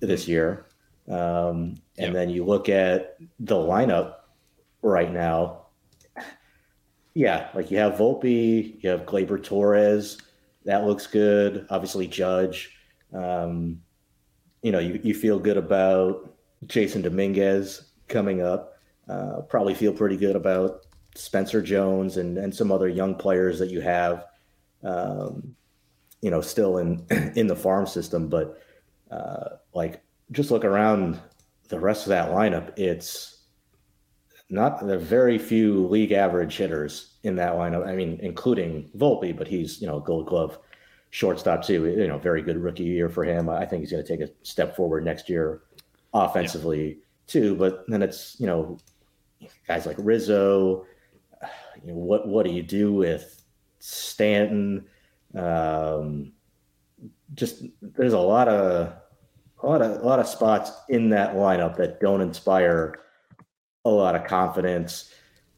this 0.00 0.24
mm-hmm. 0.24 0.32
year? 0.32 0.66
Um, 1.08 1.76
and 1.98 2.08
yep. 2.08 2.12
then 2.12 2.30
you 2.30 2.44
look 2.44 2.68
at 2.68 3.16
the 3.40 3.56
lineup 3.56 4.16
right 4.82 5.12
now 5.12 5.63
yeah, 7.14 7.48
like 7.54 7.70
you 7.70 7.78
have 7.78 7.94
Volpe, 7.94 8.82
you 8.82 8.90
have 8.90 9.06
Gleyber 9.06 9.42
Torres, 9.42 10.18
that 10.64 10.84
looks 10.84 11.06
good. 11.06 11.66
Obviously, 11.70 12.06
Judge. 12.06 12.76
Um, 13.12 13.80
you 14.62 14.72
know, 14.72 14.78
you, 14.78 14.98
you 15.02 15.14
feel 15.14 15.38
good 15.38 15.56
about 15.56 16.34
Jasson 16.66 17.02
Dominguez 17.02 17.90
coming 18.08 18.42
up. 18.42 18.78
Uh, 19.08 19.42
probably 19.42 19.74
feel 19.74 19.92
pretty 19.92 20.16
good 20.16 20.36
about 20.36 20.86
Spencer 21.14 21.60
Jones 21.60 22.16
and, 22.16 22.38
and 22.38 22.54
some 22.54 22.72
other 22.72 22.88
young 22.88 23.14
players 23.14 23.58
that 23.58 23.70
you 23.70 23.82
have, 23.82 24.24
um, 24.82 25.54
you 26.22 26.30
know, 26.30 26.40
still 26.40 26.78
in 26.78 27.06
in 27.36 27.46
the 27.46 27.56
farm 27.56 27.86
system. 27.86 28.28
But 28.28 28.58
uh, 29.10 29.56
like, 29.74 30.02
just 30.32 30.50
look 30.50 30.64
around 30.64 31.20
the 31.68 31.78
rest 31.78 32.04
of 32.04 32.08
that 32.08 32.30
lineup. 32.30 32.76
It's 32.78 33.33
not 34.50 34.86
the 34.86 34.98
very 34.98 35.38
few 35.38 35.86
league 35.88 36.12
average 36.12 36.56
hitters 36.56 37.14
in 37.22 37.36
that 37.36 37.54
lineup. 37.54 37.86
I 37.86 37.94
mean, 37.94 38.18
including 38.22 38.90
Volpe, 38.96 39.36
but 39.36 39.48
he's 39.48 39.80
you 39.80 39.86
know 39.86 40.00
Gold 40.00 40.26
Glove 40.26 40.58
shortstop 41.10 41.62
too. 41.62 41.86
You 41.86 42.08
know, 42.08 42.18
very 42.18 42.42
good 42.42 42.58
rookie 42.58 42.84
year 42.84 43.08
for 43.08 43.24
him. 43.24 43.48
I 43.48 43.64
think 43.64 43.80
he's 43.80 43.92
going 43.92 44.04
to 44.04 44.08
take 44.08 44.26
a 44.26 44.30
step 44.42 44.76
forward 44.76 45.04
next 45.04 45.28
year 45.28 45.62
offensively 46.12 46.88
yeah. 46.88 46.94
too. 47.26 47.54
But 47.54 47.84
then 47.88 48.02
it's 48.02 48.38
you 48.38 48.46
know 48.46 48.78
guys 49.66 49.86
like 49.86 49.96
Rizzo. 49.98 50.86
You 51.82 51.92
know, 51.92 51.98
what 51.98 52.28
what 52.28 52.46
do 52.46 52.52
you 52.52 52.62
do 52.62 52.92
with 52.92 53.42
Stanton? 53.78 54.86
Um, 55.34 56.32
just 57.34 57.64
there's 57.80 58.12
a 58.12 58.18
lot 58.18 58.48
of 58.48 58.92
a 59.62 59.66
lot 59.66 59.82
of 59.82 60.02
a 60.02 60.06
lot 60.06 60.18
of 60.18 60.26
spots 60.26 60.70
in 60.88 61.08
that 61.10 61.34
lineup 61.34 61.76
that 61.76 62.00
don't 62.00 62.20
inspire 62.20 63.03
a 63.84 63.90
lot 63.90 64.14
of 64.14 64.24
confidence. 64.24 65.12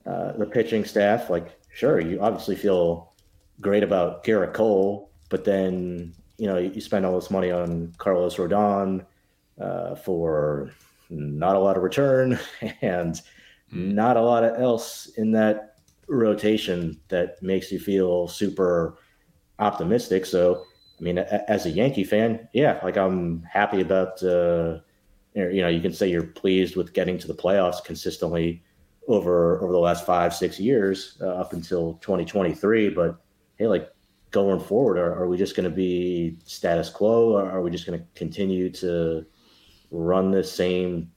Uh, 0.04 0.32
the 0.32 0.46
pitching 0.46 0.84
staff, 0.84 1.30
like, 1.30 1.58
sure, 1.72 2.00
you 2.00 2.20
obviously 2.20 2.56
feel 2.56 3.12
great 3.60 3.82
about 3.82 4.24
Gerrit 4.24 4.52
Cole, 4.52 5.10
but 5.28 5.44
then 5.44 6.14
you 6.38 6.46
know 6.46 6.58
you 6.58 6.80
spend 6.80 7.06
all 7.06 7.18
this 7.18 7.30
money 7.30 7.50
on 7.50 7.94
Carlos 7.98 8.36
Rodon 8.36 9.04
uh, 9.60 9.94
for 9.94 10.70
not 11.10 11.56
a 11.56 11.58
lot 11.58 11.76
of 11.76 11.82
return 11.82 12.38
and 12.82 13.14
mm. 13.72 13.92
not 13.92 14.16
a 14.16 14.22
lot 14.22 14.44
of 14.44 14.60
else 14.60 15.06
in 15.16 15.32
that 15.32 15.76
rotation 16.08 17.00
that 17.08 17.42
makes 17.42 17.72
you 17.72 17.78
feel 17.78 18.28
super 18.28 18.98
optimistic. 19.58 20.26
So, 20.26 20.64
I 20.98 21.02
mean, 21.02 21.18
as 21.18 21.66
a 21.66 21.70
Yankee 21.70 22.04
fan, 22.04 22.48
yeah, 22.52 22.80
like 22.82 22.96
I'm 22.96 23.42
happy 23.42 23.80
about 23.80 24.22
uh, 24.22 24.78
you 25.36 25.60
know, 25.60 25.68
you 25.68 25.80
can 25.80 25.92
say 25.92 26.08
you're 26.08 26.22
pleased 26.22 26.76
with 26.76 26.94
getting 26.94 27.18
to 27.18 27.26
the 27.26 27.34
playoffs 27.34 27.84
consistently 27.84 28.62
over 29.08 29.62
over 29.62 29.72
the 29.72 29.78
last 29.78 30.06
five 30.06 30.34
six 30.34 30.58
years 30.58 31.18
uh, 31.20 31.28
up 31.28 31.52
until 31.52 31.94
2023. 31.94 32.90
But 32.90 33.20
hey, 33.56 33.66
like 33.66 33.90
going 34.30 34.60
forward, 34.60 34.98
are, 34.98 35.14
are 35.14 35.28
we 35.28 35.36
just 35.36 35.54
going 35.54 35.68
to 35.68 35.74
be 35.74 36.38
status 36.44 36.88
quo? 36.88 37.34
Or 37.34 37.50
are 37.50 37.60
we 37.60 37.70
just 37.70 37.86
going 37.86 37.98
to 37.98 38.06
continue 38.14 38.70
to 38.70 39.26
run 39.90 40.30
the 40.30 40.42
same 40.42 41.10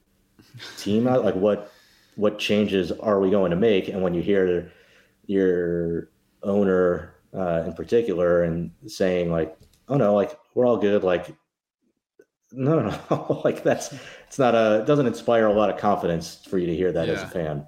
team 0.76 1.08
out? 1.08 1.24
Like 1.24 1.34
what 1.34 1.72
what 2.16 2.38
changes 2.38 2.92
are 2.92 3.20
we 3.20 3.30
going 3.30 3.50
to 3.50 3.56
make? 3.56 3.88
And 3.88 4.02
when 4.02 4.14
you 4.14 4.22
hear 4.22 4.70
your 5.26 6.10
owner 6.42 7.14
uh, 7.34 7.62
in 7.66 7.72
particular 7.72 8.42
and 8.42 8.70
saying 8.86 9.30
like, 9.30 9.56
oh 9.88 9.96
no, 9.96 10.14
like 10.14 10.38
we're 10.54 10.66
all 10.66 10.76
good, 10.76 11.04
like 11.04 11.34
no, 12.52 12.80
no, 12.80 13.00
no. 13.10 13.40
like 13.44 13.62
that's 13.62 13.94
it's 14.26 14.38
not 14.38 14.54
a 14.54 14.80
it 14.80 14.86
doesn't 14.86 15.06
inspire 15.06 15.46
a 15.46 15.52
lot 15.52 15.70
of 15.70 15.78
confidence 15.78 16.44
for 16.48 16.58
you 16.58 16.66
to 16.66 16.76
hear 16.76 16.92
that 16.92 17.06
yeah. 17.08 17.14
as 17.14 17.22
a 17.22 17.28
fan. 17.28 17.66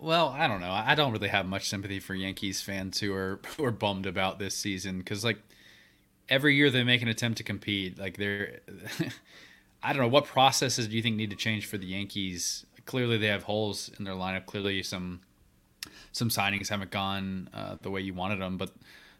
Well, 0.00 0.28
I 0.28 0.46
don't 0.46 0.60
know. 0.60 0.70
I 0.70 0.94
don't 0.94 1.12
really 1.12 1.28
have 1.28 1.46
much 1.46 1.68
sympathy 1.68 1.98
for 1.98 2.14
Yankees 2.14 2.62
fans 2.62 3.00
who 3.00 3.12
are 3.12 3.40
who 3.56 3.64
are 3.64 3.72
bummed 3.72 4.06
about 4.06 4.38
this 4.38 4.54
season 4.54 4.98
because 4.98 5.24
like 5.24 5.38
every 6.28 6.54
year 6.54 6.70
they 6.70 6.84
make 6.84 7.02
an 7.02 7.08
attempt 7.08 7.38
to 7.38 7.44
compete. 7.44 7.98
Like 7.98 8.16
they're, 8.16 8.60
I 9.82 9.92
don't 9.92 10.02
know 10.02 10.08
what 10.08 10.26
processes 10.26 10.88
do 10.88 10.96
you 10.96 11.02
think 11.02 11.16
need 11.16 11.30
to 11.30 11.36
change 11.36 11.66
for 11.66 11.78
the 11.78 11.86
Yankees? 11.86 12.66
Clearly, 12.86 13.18
they 13.18 13.26
have 13.26 13.42
holes 13.42 13.90
in 13.98 14.04
their 14.04 14.14
lineup. 14.14 14.46
Clearly, 14.46 14.82
some 14.82 15.20
some 16.12 16.30
signings 16.30 16.68
haven't 16.68 16.90
gone 16.90 17.50
uh, 17.52 17.76
the 17.82 17.90
way 17.90 18.00
you 18.00 18.14
wanted 18.14 18.40
them, 18.40 18.56
but 18.56 18.70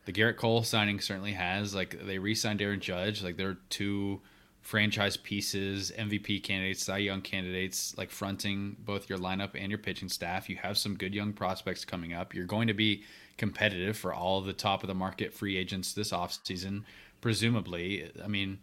the 0.05 0.12
Gerrit 0.12 0.36
Cole 0.36 0.62
signing 0.62 1.01
certainly 1.01 1.32
has. 1.32 1.74
Like 1.74 1.99
they 2.07 2.18
re-signed 2.18 2.62
Aaron 2.62 2.80
Judge. 2.80 3.22
Like 3.22 3.36
they're 3.36 3.59
two 3.68 4.20
franchise 4.69 5.16
pieces, 5.16 5.91
MVP 5.99 6.43
candidates, 6.43 6.85
Cy 6.85 6.99
Young 6.99 7.23
candidates, 7.23 7.97
like 7.97 8.11
fronting 8.11 8.77
both 8.81 9.09
your 9.09 9.19
lineup 9.19 9.53
and 9.55 9.71
your 9.71 9.79
pitching 9.79 10.11
staff. 10.11 10.51
You 10.51 10.57
have 10.57 10.77
some 10.77 10.95
good 10.95 11.14
young 11.14 11.33
prospects 11.33 11.87
coming 11.87 12.12
up. 12.12 12.35
You're 12.35 12.45
going 12.45 12.69
to 12.69 12.75
be 12.75 13.03
competitive 13.39 13.97
for 13.97 14.12
all 14.12 14.41
of 14.41 14.45
the 14.45 14.53
top 14.53 14.83
of 14.83 14.89
the 14.89 14.95
market 14.95 15.33
free 15.33 15.57
agents 15.57 15.95
this 15.95 16.11
offseason, 16.11 16.85
presumably. 17.23 18.11
I 18.23 18.29
mean, 18.29 18.59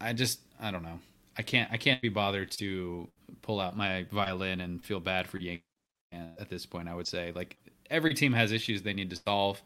I 0.00 0.14
just 0.14 0.40
I 0.58 0.70
don't 0.70 0.82
know. 0.82 1.00
I 1.36 1.42
can't 1.42 1.70
I 1.70 1.76
can't 1.76 2.00
be 2.00 2.08
bothered 2.08 2.50
to 2.52 3.08
pull 3.42 3.60
out 3.60 3.76
my 3.76 4.06
violin 4.10 4.62
and 4.62 4.82
feel 4.82 5.00
bad 5.00 5.28
for 5.28 5.36
Yankees 5.36 5.64
at 6.12 6.48
this 6.48 6.64
point. 6.64 6.88
I 6.88 6.94
would 6.94 7.06
say 7.06 7.30
like 7.36 7.58
every 7.90 8.14
team 8.14 8.32
has 8.32 8.52
issues 8.52 8.80
they 8.80 8.94
need 8.94 9.10
to 9.10 9.16
solve, 9.16 9.60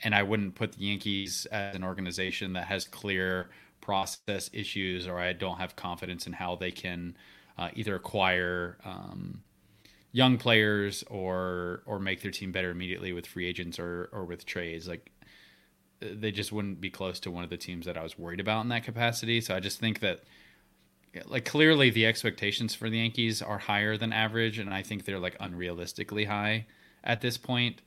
and 0.00 0.14
I 0.14 0.24
wouldn't 0.24 0.56
put 0.56 0.72
the 0.72 0.84
Yankees 0.84 1.46
as 1.46 1.74
an 1.74 1.84
organization 1.84 2.52
that 2.52 2.66
has 2.66 2.84
clear 2.84 3.48
process 3.88 4.50
issues 4.52 5.08
or 5.08 5.18
I 5.18 5.32
don't 5.32 5.56
have 5.56 5.74
confidence 5.74 6.26
in 6.26 6.34
how 6.34 6.56
they 6.56 6.70
can 6.70 7.16
uh, 7.56 7.70
either 7.72 7.94
acquire 7.94 8.76
um, 8.84 9.42
young 10.12 10.36
players 10.36 11.02
or 11.04 11.82
or 11.86 11.98
make 11.98 12.20
their 12.20 12.30
team 12.30 12.52
better 12.52 12.70
immediately 12.70 13.14
with 13.14 13.26
free 13.26 13.46
agents 13.46 13.78
or 13.78 14.10
or 14.12 14.26
with 14.26 14.44
trades. 14.44 14.86
Like 14.86 15.10
they 16.00 16.30
just 16.30 16.52
wouldn't 16.52 16.82
be 16.82 16.90
close 16.90 17.18
to 17.20 17.30
one 17.30 17.44
of 17.44 17.50
the 17.50 17.56
teams 17.56 17.86
that 17.86 17.96
I 17.96 18.02
was 18.02 18.18
worried 18.18 18.40
about 18.40 18.60
in 18.60 18.68
that 18.68 18.84
capacity. 18.84 19.40
So 19.40 19.54
I 19.56 19.60
just 19.60 19.80
think 19.80 20.00
that 20.00 20.20
like 21.24 21.46
clearly 21.46 21.88
the 21.88 22.04
expectations 22.04 22.74
for 22.74 22.90
the 22.90 22.98
Yankees 22.98 23.40
are 23.40 23.56
higher 23.56 23.96
than 23.96 24.12
average 24.12 24.58
and 24.58 24.68
I 24.68 24.82
think 24.82 25.06
they're 25.06 25.18
like 25.18 25.38
unrealistically 25.38 26.26
high 26.26 26.66
at 27.02 27.22
this 27.22 27.38
point. 27.38 27.80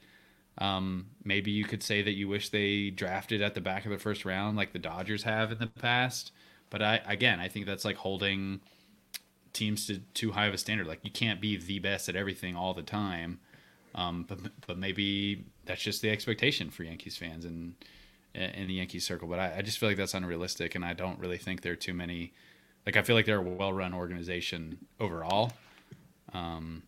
Um, 0.61 1.07
maybe 1.23 1.49
you 1.49 1.65
could 1.65 1.81
say 1.81 2.03
that 2.03 2.11
you 2.11 2.27
wish 2.27 2.49
they 2.49 2.91
drafted 2.91 3.41
at 3.41 3.55
the 3.55 3.61
back 3.61 3.85
of 3.85 3.91
the 3.91 3.97
first 3.97 4.25
round 4.25 4.55
like 4.55 4.73
the 4.73 4.79
Dodgers 4.79 5.23
have 5.23 5.51
in 5.51 5.57
the 5.57 5.65
past. 5.65 6.31
But 6.69 6.83
I 6.83 7.01
again, 7.07 7.39
I 7.39 7.47
think 7.47 7.65
that's 7.65 7.83
like 7.83 7.95
holding 7.97 8.61
teams 9.53 9.87
to 9.87 9.97
too 10.13 10.31
high 10.31 10.45
of 10.45 10.53
a 10.53 10.59
standard. 10.59 10.85
Like 10.85 10.99
you 11.03 11.09
can't 11.09 11.41
be 11.41 11.57
the 11.57 11.79
best 11.79 12.07
at 12.09 12.15
everything 12.15 12.55
all 12.55 12.75
the 12.75 12.83
time. 12.83 13.39
Um, 13.95 14.23
but 14.27 14.37
but 14.67 14.77
maybe 14.77 15.45
that's 15.65 15.81
just 15.81 16.03
the 16.03 16.11
expectation 16.11 16.69
for 16.69 16.83
Yankees 16.83 17.17
fans 17.17 17.43
and 17.43 17.73
in 18.35 18.67
the 18.67 18.75
Yankees 18.75 19.05
circle. 19.05 19.27
But 19.27 19.39
I, 19.39 19.57
I 19.57 19.61
just 19.63 19.79
feel 19.79 19.89
like 19.89 19.97
that's 19.97 20.13
unrealistic, 20.13 20.75
and 20.75 20.85
I 20.85 20.93
don't 20.93 21.19
really 21.19 21.39
think 21.39 21.61
there 21.61 21.73
are 21.73 21.75
too 21.75 21.95
many. 21.95 22.33
Like 22.85 22.97
I 22.97 23.01
feel 23.01 23.15
like 23.15 23.25
they're 23.25 23.39
a 23.39 23.41
well-run 23.41 23.95
organization 23.95 24.77
overall. 24.99 25.53
Um, 26.33 26.83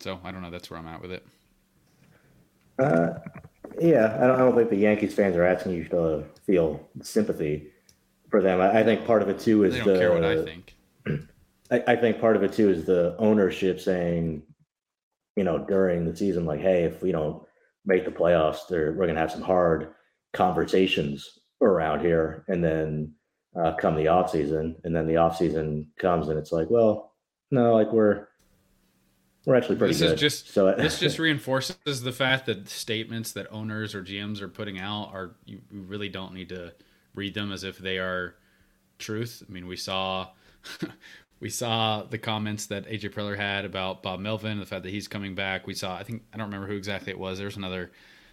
so 0.00 0.20
I 0.22 0.30
don't 0.30 0.42
know. 0.42 0.50
That's 0.50 0.70
where 0.70 0.78
I'm 0.78 0.86
at 0.86 1.00
with 1.00 1.10
it. 1.10 1.26
Uh, 2.78 3.14
yeah, 3.80 4.16
I 4.20 4.26
don't, 4.26 4.36
I 4.36 4.38
don't 4.38 4.54
think 4.54 4.70
the 4.70 4.76
Yankees 4.76 5.14
fans 5.14 5.36
are 5.36 5.44
asking 5.44 5.72
you 5.72 5.84
to 5.88 6.24
feel 6.46 6.88
sympathy 7.00 7.70
for 8.30 8.42
them. 8.42 8.60
I, 8.60 8.80
I 8.80 8.84
think 8.84 9.06
part 9.06 9.22
of 9.22 9.28
it 9.28 9.38
too 9.38 9.64
is 9.64 9.74
they 9.74 9.80
don't 9.80 9.92
the, 9.94 9.98
care 9.98 10.12
what 10.12 10.24
I 10.24 10.44
think. 10.44 10.76
I, 11.70 11.84
I 11.88 11.96
think 11.96 12.20
part 12.20 12.36
of 12.36 12.42
it 12.42 12.52
too 12.52 12.70
is 12.70 12.84
the 12.84 13.16
ownership 13.18 13.80
saying, 13.80 14.42
you 15.36 15.44
know, 15.44 15.58
during 15.58 16.04
the 16.04 16.16
season, 16.16 16.44
like, 16.44 16.60
hey, 16.60 16.84
if 16.84 17.02
we 17.02 17.12
don't 17.12 17.42
make 17.86 18.04
the 18.04 18.10
playoffs, 18.10 18.70
we're 18.70 18.92
going 18.92 19.14
to 19.14 19.20
have 19.20 19.32
some 19.32 19.42
hard 19.42 19.94
conversations 20.32 21.38
around 21.60 22.00
here. 22.00 22.44
And 22.48 22.62
then 22.62 23.14
uh, 23.56 23.72
come 23.74 23.96
the 23.96 24.08
off 24.08 24.30
season, 24.30 24.76
and 24.84 24.94
then 24.94 25.06
the 25.06 25.16
off 25.16 25.36
season 25.36 25.90
comes, 25.98 26.28
and 26.28 26.38
it's 26.38 26.52
like, 26.52 26.70
well, 26.70 27.12
no, 27.50 27.74
like 27.74 27.92
we're 27.92 28.28
we're 29.44 29.56
actually 29.56 29.76
pretty 29.76 29.94
this 29.94 30.02
good. 30.02 30.14
Is 30.14 30.20
just, 30.20 30.50
so 30.52 30.68
uh, 30.68 30.76
this 30.76 30.98
just 30.98 31.18
reinforces 31.18 32.02
the 32.02 32.12
fact 32.12 32.46
that 32.46 32.68
statements 32.68 33.32
that 33.32 33.46
owners 33.50 33.94
or 33.94 34.02
GMs 34.02 34.40
are 34.40 34.48
putting 34.48 34.78
out 34.78 35.10
are 35.12 35.34
you 35.44 35.60
really 35.70 36.08
don't 36.08 36.32
need 36.32 36.48
to 36.50 36.72
read 37.14 37.34
them 37.34 37.52
as 37.52 37.64
if 37.64 37.78
they 37.78 37.98
are 37.98 38.36
truth. 38.98 39.42
I 39.46 39.52
mean, 39.52 39.66
we 39.66 39.76
saw 39.76 40.28
we 41.40 41.50
saw 41.50 42.04
the 42.04 42.18
comments 42.18 42.66
that 42.66 42.86
AJ 42.86 43.12
Preller 43.12 43.36
had 43.36 43.64
about 43.64 44.02
Bob 44.02 44.20
Melvin, 44.20 44.60
the 44.60 44.66
fact 44.66 44.84
that 44.84 44.90
he's 44.90 45.08
coming 45.08 45.34
back. 45.34 45.66
We 45.66 45.74
saw, 45.74 45.96
I 45.96 46.04
think, 46.04 46.22
I 46.32 46.36
don't 46.36 46.46
remember 46.46 46.68
who 46.68 46.76
exactly 46.76 47.10
it 47.12 47.18
was. 47.18 47.38
There's 47.38 47.56
another 47.56 47.90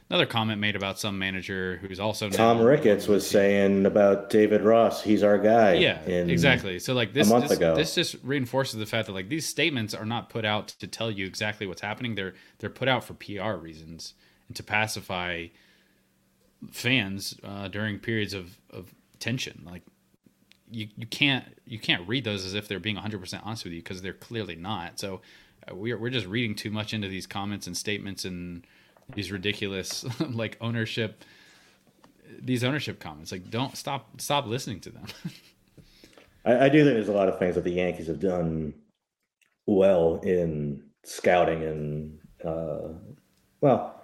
another 0.10 0.26
comment 0.26 0.60
made 0.60 0.76
about 0.76 1.00
some 1.00 1.20
manager 1.20 1.78
who's 1.82 2.00
also 2.00 2.30
Tom 2.30 2.62
Ricketts 2.62 3.08
was 3.08 3.28
saying 3.28 3.86
about 3.86 4.30
David 4.30 4.62
Ross. 4.62 5.04
He's 5.04 5.24
our 5.24 5.38
guy. 5.38 5.74
Yeah, 5.74 6.00
exactly. 6.02 6.80
So 6.80 6.94
like 6.94 7.14
this, 7.14 7.30
month 7.30 7.50
this, 7.50 7.60
this, 7.60 7.96
just 7.96 8.16
reinforces 8.24 8.80
the 8.80 8.86
fact 8.86 9.08
that 9.08 9.14
like 9.14 9.30
these 9.30 9.46
statements 9.46 9.94
are 9.94 10.06
not 10.06 10.30
put 10.30 10.46
out 10.46 10.70
to 10.80 10.88
tell 10.88 11.12
you 11.12 11.26
exactly 11.26 11.68
what's 11.68 11.82
happening. 11.82 12.16
They're 12.16 12.34
they're 12.60 12.70
put 12.70 12.88
out 12.88 13.04
for 13.04 13.14
PR 13.14 13.54
reasons 13.54 14.14
and 14.48 14.56
to 14.58 14.64
pacify 14.64 15.48
fans 16.72 17.40
uh, 17.44 17.68
during 17.68 18.00
periods 18.00 18.34
of, 18.34 18.58
of 18.72 18.94
tension. 19.20 19.64
Like 19.66 19.84
you 20.72 20.88
you 20.98 21.06
can't 21.06 21.46
you 21.66 21.80
can't 21.80 22.08
read 22.08 22.24
those 22.24 22.46
as 22.46 22.56
if 22.56 22.68
they're 22.68 22.80
being 22.80 22.98
100% 22.98 23.46
honest 23.46 23.64
with 23.64 23.74
you 23.74 23.82
because 23.82 24.02
they're 24.02 24.14
clearly 24.14 24.56
not. 24.56 25.00
So 25.00 25.22
uh, 25.70 25.76
we're 25.76 25.98
we're 25.98 26.10
just 26.10 26.26
reading 26.26 26.56
too 26.56 26.72
much 26.72 26.94
into 26.94 27.08
these 27.08 27.28
comments 27.28 27.68
and 27.68 27.78
statements 27.78 28.26
and 28.26 28.66
these 29.14 29.32
ridiculous 29.32 30.06
like 30.30 30.58
ownership 30.62 31.24
these 32.42 32.64
ownership 32.64 33.00
comments 33.00 33.32
like 33.32 33.50
don't 33.50 33.76
stop 33.76 34.20
stop 34.22 34.46
listening 34.46 34.80
to 34.80 34.90
them 34.92 35.06
I, 36.46 36.66
I, 36.66 36.70
do 36.70 36.84
think 36.84 36.96
there's 36.96 37.10
a 37.10 37.14
lot 37.14 37.28
of 37.28 37.38
things 37.38 37.56
that 37.56 37.64
the 37.64 37.72
yankees 37.72 38.08
have 38.08 38.20
done 38.20 38.74
well 39.66 40.20
in 40.24 40.84
scouting 41.04 41.64
and 41.64 42.20
uh, 42.46 42.94
well 43.62 43.96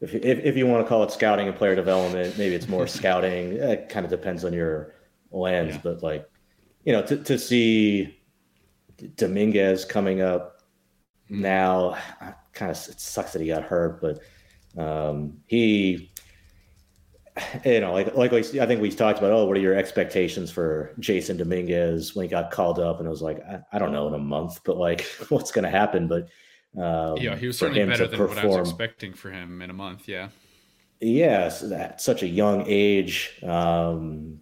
if, 0.00 0.14
if, 0.14 0.44
if 0.44 0.56
you 0.56 0.66
want 0.66 0.84
to 0.84 0.88
call 0.88 1.02
it 1.04 1.12
scouting 1.12 1.48
and 1.48 1.56
player 1.56 1.74
development 1.74 2.36
maybe 2.36 2.54
it's 2.54 2.68
more 2.68 2.86
scouting 2.98 3.52
it 3.52 3.88
kind 3.88 4.04
of 4.04 4.10
depends 4.10 4.44
on 4.44 4.52
your 4.52 4.94
lens 5.30 5.74
yeah. 5.74 5.80
but 5.82 6.02
like 6.02 6.28
you 6.84 6.92
know 6.92 7.02
to, 7.02 7.16
to 7.16 7.38
see 7.38 8.18
dominguez 9.16 9.84
coming 9.84 10.20
up 10.20 10.62
mm. 11.30 11.40
now 11.40 11.96
kind 12.54 12.70
of 12.70 12.76
it 12.76 13.00
sucks 13.00 13.32
that 13.32 13.42
he 13.42 13.48
got 13.48 13.62
hurt, 13.62 14.00
but 14.00 14.20
um, 14.80 15.38
he, 15.46 16.12
you 17.64 17.80
know, 17.80 17.92
like 17.92 18.14
like 18.14 18.32
I 18.32 18.42
think 18.42 18.80
we 18.80 18.90
talked 18.90 19.18
about. 19.18 19.32
Oh, 19.32 19.46
what 19.46 19.56
are 19.56 19.60
your 19.60 19.74
expectations 19.74 20.50
for 20.50 20.94
Jasson 21.00 21.36
Dominguez 21.36 22.14
when 22.14 22.24
he 22.24 22.28
got 22.28 22.50
called 22.50 22.78
up? 22.78 22.98
And 22.98 23.08
I 23.08 23.10
was 23.10 23.22
like, 23.22 23.40
I, 23.44 23.60
I 23.72 23.78
don't 23.78 23.92
know 23.92 24.06
in 24.08 24.14
a 24.14 24.18
month, 24.18 24.60
but 24.64 24.76
like, 24.76 25.02
what's 25.28 25.50
going 25.50 25.64
to 25.64 25.70
happen? 25.70 26.08
But 26.08 26.28
um, 26.80 27.16
yeah, 27.18 27.36
he 27.36 27.46
was 27.46 27.58
certainly 27.58 27.84
better 27.84 28.06
than 28.06 28.18
perform, 28.18 28.48
what 28.48 28.56
I 28.56 28.60
was 28.60 28.70
expecting 28.70 29.12
for 29.12 29.30
him 29.30 29.62
in 29.62 29.70
a 29.70 29.74
month. 29.74 30.08
Yeah. 30.08 30.28
Yes, 31.00 31.62
at 31.62 32.00
such 32.00 32.22
a 32.22 32.26
young 32.26 32.64
age. 32.66 33.38
Um, 33.42 34.40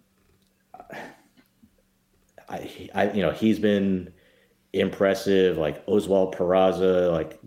I, 2.47 2.89
I, 2.93 3.11
you 3.11 3.21
know, 3.21 3.31
he's 3.31 3.59
been 3.59 4.13
impressive. 4.71 5.57
Like 5.57 5.83
Oswald 5.87 6.35
Peraza, 6.35 7.11
like 7.11 7.39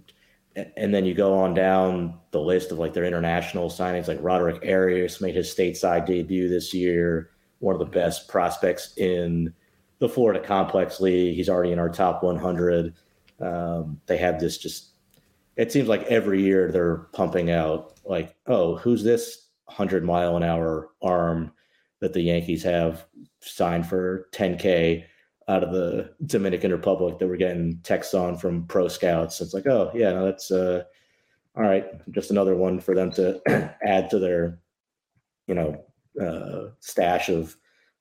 and 0.56 0.94
then 0.94 1.04
you 1.04 1.14
go 1.14 1.34
on 1.34 1.52
down 1.54 2.18
the 2.30 2.40
list 2.40 2.72
of 2.72 2.78
like 2.78 2.94
their 2.94 3.04
international 3.04 3.68
signings, 3.68 4.08
like 4.08 4.18
Roderick 4.22 4.64
Arias 4.66 5.20
made 5.20 5.34
his 5.34 5.54
stateside 5.54 6.06
debut 6.06 6.48
this 6.48 6.72
year, 6.72 7.30
one 7.58 7.74
of 7.74 7.78
the 7.78 7.84
best 7.84 8.28
prospects 8.28 8.96
in 8.96 9.52
the 9.98 10.08
Florida 10.08 10.40
Complex 10.40 11.00
League. 11.00 11.36
He's 11.36 11.48
already 11.48 11.72
in 11.72 11.78
our 11.78 11.90
top 11.90 12.22
100. 12.22 12.94
Um, 13.40 14.00
they 14.06 14.16
have 14.16 14.40
this 14.40 14.56
just, 14.56 14.92
it 15.56 15.72
seems 15.72 15.88
like 15.88 16.04
every 16.04 16.42
year 16.42 16.72
they're 16.72 17.08
pumping 17.12 17.50
out, 17.50 17.98
like, 18.04 18.34
oh, 18.46 18.76
who's 18.76 19.04
this 19.04 19.48
100 19.66 20.04
mile 20.04 20.36
an 20.36 20.42
hour 20.42 20.90
arm 21.02 21.52
that 22.00 22.14
the 22.14 22.22
Yankees 22.22 22.62
have 22.62 23.04
signed 23.40 23.86
for 23.86 24.28
10K? 24.32 25.04
Out 25.48 25.62
of 25.62 25.72
the 25.72 26.12
Dominican 26.26 26.72
Republic 26.72 27.18
that 27.18 27.28
we're 27.28 27.36
getting 27.36 27.78
texts 27.82 28.14
on 28.14 28.36
from 28.36 28.66
pro 28.66 28.88
scouts. 28.88 29.40
It's 29.40 29.54
like, 29.54 29.66
oh 29.66 29.90
yeah, 29.94 30.12
no, 30.12 30.24
that's 30.24 30.50
uh, 30.50 30.82
all 31.56 31.62
right, 31.62 31.86
just 32.10 32.30
another 32.30 32.56
one 32.56 32.80
for 32.80 32.94
them 32.94 33.10
to 33.12 33.40
add 33.82 34.10
to 34.10 34.18
their, 34.18 34.58
you 35.46 35.54
know, 35.54 35.84
uh, 36.20 36.70
stash 36.80 37.28
of 37.28 37.56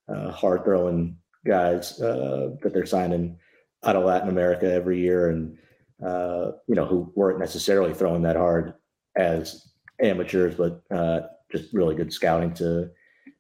uh, 0.08 0.32
hard 0.32 0.64
throwing 0.64 1.18
guys 1.46 2.02
uh, 2.02 2.56
that 2.62 2.74
they're 2.74 2.86
signing 2.86 3.38
out 3.84 3.96
of 3.96 4.04
Latin 4.04 4.30
America 4.30 4.72
every 4.72 5.00
year, 5.00 5.30
and 5.30 5.58
uh, 6.04 6.52
you 6.68 6.76
know 6.76 6.86
who 6.86 7.12
weren't 7.16 7.40
necessarily 7.40 7.94
throwing 7.94 8.24
that 8.24 8.36
hard 8.36 8.74
as 9.16 9.70
amateurs, 10.02 10.56
but 10.56 10.82
uh, 10.92 11.22
just 11.52 11.74
really 11.74 11.96
good 11.96 12.12
scouting 12.12 12.54
to 12.54 12.90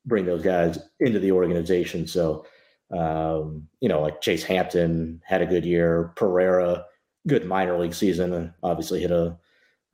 bring 0.05 0.25
those 0.25 0.43
guys 0.43 0.79
into 0.99 1.19
the 1.19 1.31
organization. 1.31 2.05
So 2.07 2.45
um, 2.91 3.67
you 3.79 3.89
know, 3.89 4.01
like 4.01 4.21
Chase 4.21 4.43
Hampton 4.43 5.21
had 5.25 5.41
a 5.41 5.45
good 5.45 5.65
year. 5.65 6.13
Pereira, 6.15 6.85
good 7.27 7.45
minor 7.45 7.79
league 7.79 7.93
season. 7.93 8.53
Obviously 8.63 9.01
hit 9.01 9.11
a 9.11 9.37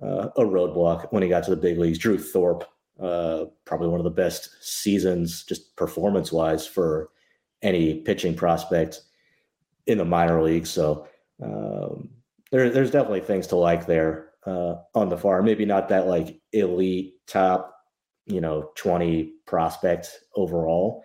uh, 0.02 0.30
a 0.36 0.42
roadblock 0.42 1.12
when 1.12 1.22
he 1.24 1.30
got 1.30 1.44
to 1.44 1.52
the 1.52 1.56
big 1.56 1.78
leagues. 1.78 2.00
Drew 2.00 2.18
Thorpe, 2.18 2.66
uh, 3.00 3.46
probably 3.66 3.88
one 3.88 4.00
of 4.00 4.04
the 4.04 4.10
best 4.10 4.50
seasons, 4.62 5.44
just 5.44 5.76
performance 5.76 6.32
wise, 6.32 6.66
for 6.66 7.10
any 7.62 8.00
pitching 8.02 8.36
prospect 8.36 9.02
in 9.86 10.00
the 10.00 10.06
minor 10.06 10.42
leagues. 10.42 10.72
So 10.72 11.08
um, 11.42 12.10
there, 12.52 12.70
there's 12.70 12.92
definitely 12.92 13.22
things 13.22 13.48
to 13.48 13.56
like 13.56 13.86
there 13.86 14.32
uh, 14.48 14.76
on 14.96 15.10
the 15.10 15.18
farm. 15.18 15.46
Maybe 15.46 15.66
not 15.66 15.90
that 15.90 16.08
like 16.08 16.42
elite 16.52 17.14
top, 17.28 17.76
you 18.26 18.42
know, 18.42 18.72
20 18.76 19.34
prospect 19.46 20.20
overall 20.36 21.04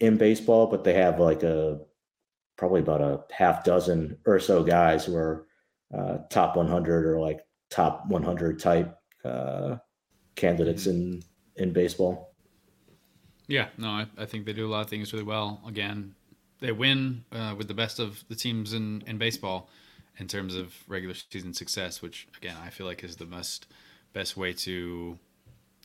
in 0.00 0.16
baseball, 0.16 0.66
but 0.66 0.84
they 0.84 0.94
have 0.94 1.20
like 1.20 1.42
a 1.42 1.80
probably 2.56 2.80
about 2.80 3.00
a 3.00 3.24
half 3.32 3.64
dozen 3.64 4.16
or 4.26 4.38
so 4.38 4.62
guys 4.62 5.04
who 5.04 5.16
are 5.16 5.46
uh, 5.92 6.18
top 6.30 6.56
100 6.56 7.06
or 7.06 7.20
like 7.20 7.40
top 7.70 8.06
100 8.06 8.58
type 8.58 8.96
uh, 9.24 9.76
candidates 10.36 10.86
in 10.86 11.22
in 11.56 11.72
baseball. 11.72 12.34
Yeah, 13.46 13.68
no, 13.76 13.88
I, 13.88 14.06
I, 14.16 14.24
think 14.24 14.46
they 14.46 14.54
do 14.54 14.66
a 14.66 14.70
lot 14.70 14.80
of 14.80 14.90
things 14.90 15.12
really 15.12 15.24
well. 15.24 15.60
Again, 15.66 16.14
they 16.60 16.72
win 16.72 17.24
uh, 17.30 17.54
with 17.56 17.68
the 17.68 17.74
best 17.74 17.98
of 17.98 18.24
the 18.28 18.34
teams 18.34 18.72
in 18.72 19.02
in 19.06 19.18
baseball 19.18 19.68
in 20.18 20.28
terms 20.28 20.54
of 20.54 20.74
regular 20.88 21.14
season 21.14 21.52
success, 21.52 22.00
which 22.02 22.26
again 22.36 22.56
I 22.64 22.70
feel 22.70 22.86
like 22.86 23.04
is 23.04 23.16
the 23.16 23.26
best 23.26 23.66
best 24.12 24.36
way 24.36 24.52
to 24.52 25.18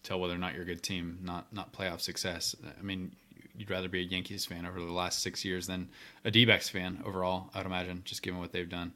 tell 0.03 0.19
whether 0.19 0.33
or 0.33 0.37
not 0.37 0.53
you're 0.53 0.63
a 0.63 0.65
good 0.65 0.83
team, 0.83 1.19
not 1.21 1.51
not 1.53 1.73
playoff 1.73 1.99
success. 1.99 2.55
I 2.77 2.81
mean, 2.81 3.15
you'd 3.59 3.69
rather 3.69 3.89
be 3.89 3.99
a 3.99 4.03
Yankees 4.03 4.45
fan 4.45 4.65
over 4.65 4.79
the 4.79 4.91
last 4.91 5.21
six 5.21 5.43
years 5.43 5.67
than 5.67 5.89
a 6.23 6.31
D-backs 6.31 6.69
fan 6.69 7.03
overall. 7.05 7.49
I'd 7.53 7.65
imagine, 7.65 8.01
just 8.05 8.21
given 8.21 8.39
what 8.39 8.53
they've 8.53 8.69
done. 8.69 8.93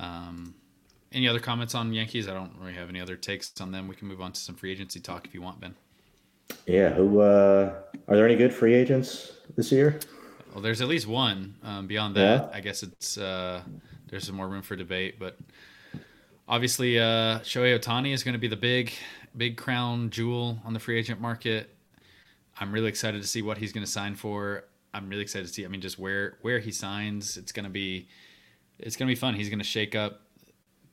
Um, 0.00 0.54
any 1.12 1.28
other 1.28 1.38
comments 1.38 1.74
on 1.76 1.92
Yankees? 1.92 2.28
I 2.28 2.34
don't 2.34 2.52
really 2.60 2.74
have 2.74 2.88
any 2.88 3.00
other 3.00 3.14
takes 3.14 3.52
on 3.60 3.70
them. 3.70 3.86
We 3.86 3.94
can 3.94 4.08
move 4.08 4.20
on 4.20 4.32
to 4.32 4.40
some 4.40 4.56
free 4.56 4.72
agency 4.72 4.98
talk 4.98 5.24
if 5.24 5.34
you 5.34 5.40
want, 5.40 5.60
Ben. 5.60 5.76
Yeah, 6.66 6.90
who 6.90 7.20
uh, 7.20 7.74
are 8.08 8.16
there 8.16 8.26
any 8.26 8.34
good 8.34 8.52
free 8.52 8.74
agents 8.74 9.32
this 9.56 9.70
year? 9.70 10.00
Well, 10.52 10.62
there's 10.62 10.80
at 10.80 10.88
least 10.88 11.06
one. 11.06 11.54
Um, 11.62 11.86
beyond 11.86 12.16
that, 12.16 12.48
yeah. 12.50 12.56
I 12.56 12.60
guess 12.60 12.82
it's 12.82 13.16
uh, 13.18 13.62
there's 14.08 14.26
some 14.26 14.34
more 14.34 14.48
room 14.48 14.62
for 14.62 14.74
debate, 14.74 15.18
but 15.18 15.38
obviously, 16.48 16.98
uh, 16.98 17.38
Shohei 17.40 17.78
Ohtani 17.78 18.12
is 18.12 18.24
going 18.24 18.34
to 18.34 18.38
be 18.38 18.48
the 18.48 18.56
big, 18.56 18.92
big 19.36 19.56
crown 19.56 20.10
jewel 20.10 20.58
on 20.64 20.72
the 20.72 20.80
free 20.80 20.98
agent 20.98 21.20
market. 21.20 21.75
I'm 22.58 22.72
really 22.72 22.88
excited 22.88 23.20
to 23.20 23.28
see 23.28 23.42
what 23.42 23.58
he's 23.58 23.72
going 23.72 23.84
to 23.84 23.90
sign 23.90 24.14
for. 24.14 24.64
I'm 24.94 25.08
really 25.08 25.22
excited 25.22 25.46
to 25.46 25.52
see. 25.52 25.64
I 25.64 25.68
mean, 25.68 25.80
just 25.80 25.98
where 25.98 26.38
where 26.40 26.58
he 26.58 26.70
signs. 26.70 27.36
It's 27.36 27.52
going 27.52 27.64
to 27.64 27.70
be 27.70 28.08
it's 28.78 28.96
going 28.96 29.08
to 29.08 29.10
be 29.10 29.18
fun. 29.18 29.34
He's 29.34 29.48
going 29.48 29.58
to 29.58 29.64
shake 29.64 29.94
up 29.94 30.22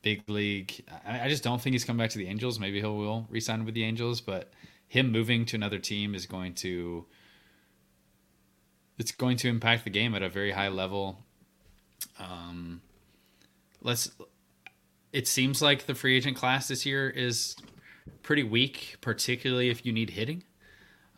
big 0.02 0.24
league. 0.28 0.84
I, 1.06 1.22
I, 1.22 1.30
just 1.30 1.44
don't 1.44 1.62
think 1.62 1.74
he's 1.74 1.86
coming 1.86 2.04
back 2.04 2.12
to 2.12 2.18
the 2.18 2.28
Angels. 2.28 2.60
Maybe 2.60 2.80
he 2.82 2.86
will 2.86 3.26
resign 3.30 3.66
with 3.66 3.74
the 3.74 3.84
Angels, 3.84 4.20
but 4.22 4.52
him 4.88 5.12
moving 5.12 5.46
to 5.46 5.56
another 5.56 5.80
team 5.80 6.14
is 6.14 6.26
going 6.26 6.54
to 6.56 7.06
it's 8.98 9.12
going 9.12 9.38
to 9.38 9.50
impact 9.50 9.86
the 9.86 9.90
game 9.90 10.14
at 10.14 10.22
a 10.22 10.30
very 10.30 10.52
high 10.52 10.68
level. 10.68 11.20
Um, 12.20 12.82
let's. 13.82 14.12
It 15.12 15.28
seems 15.28 15.62
like 15.62 15.86
the 15.86 15.96
free 15.96 16.18
agent 16.18 16.36
class 16.36 16.68
this 16.68 16.86
year 16.86 17.10
is 17.10 17.56
pretty 18.24 18.44
weak, 18.44 18.98
particularly 19.02 19.70
if 19.70 19.86
you 19.86 19.94
need 19.94 20.12
hitting. 20.12 20.44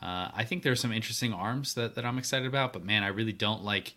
Uh, 0.02 0.30
I 0.34 0.44
think 0.44 0.64
there's 0.64 0.80
some 0.80 0.92
interesting 0.92 1.34
arms 1.34 1.74
that, 1.76 1.96
that 1.96 2.06
I'm 2.06 2.18
excited 2.18 2.48
about, 2.48 2.74
but 2.74 2.84
man, 2.84 3.04
I 3.04 3.08
really 3.08 3.34
don't 3.34 3.64
like 3.64 3.96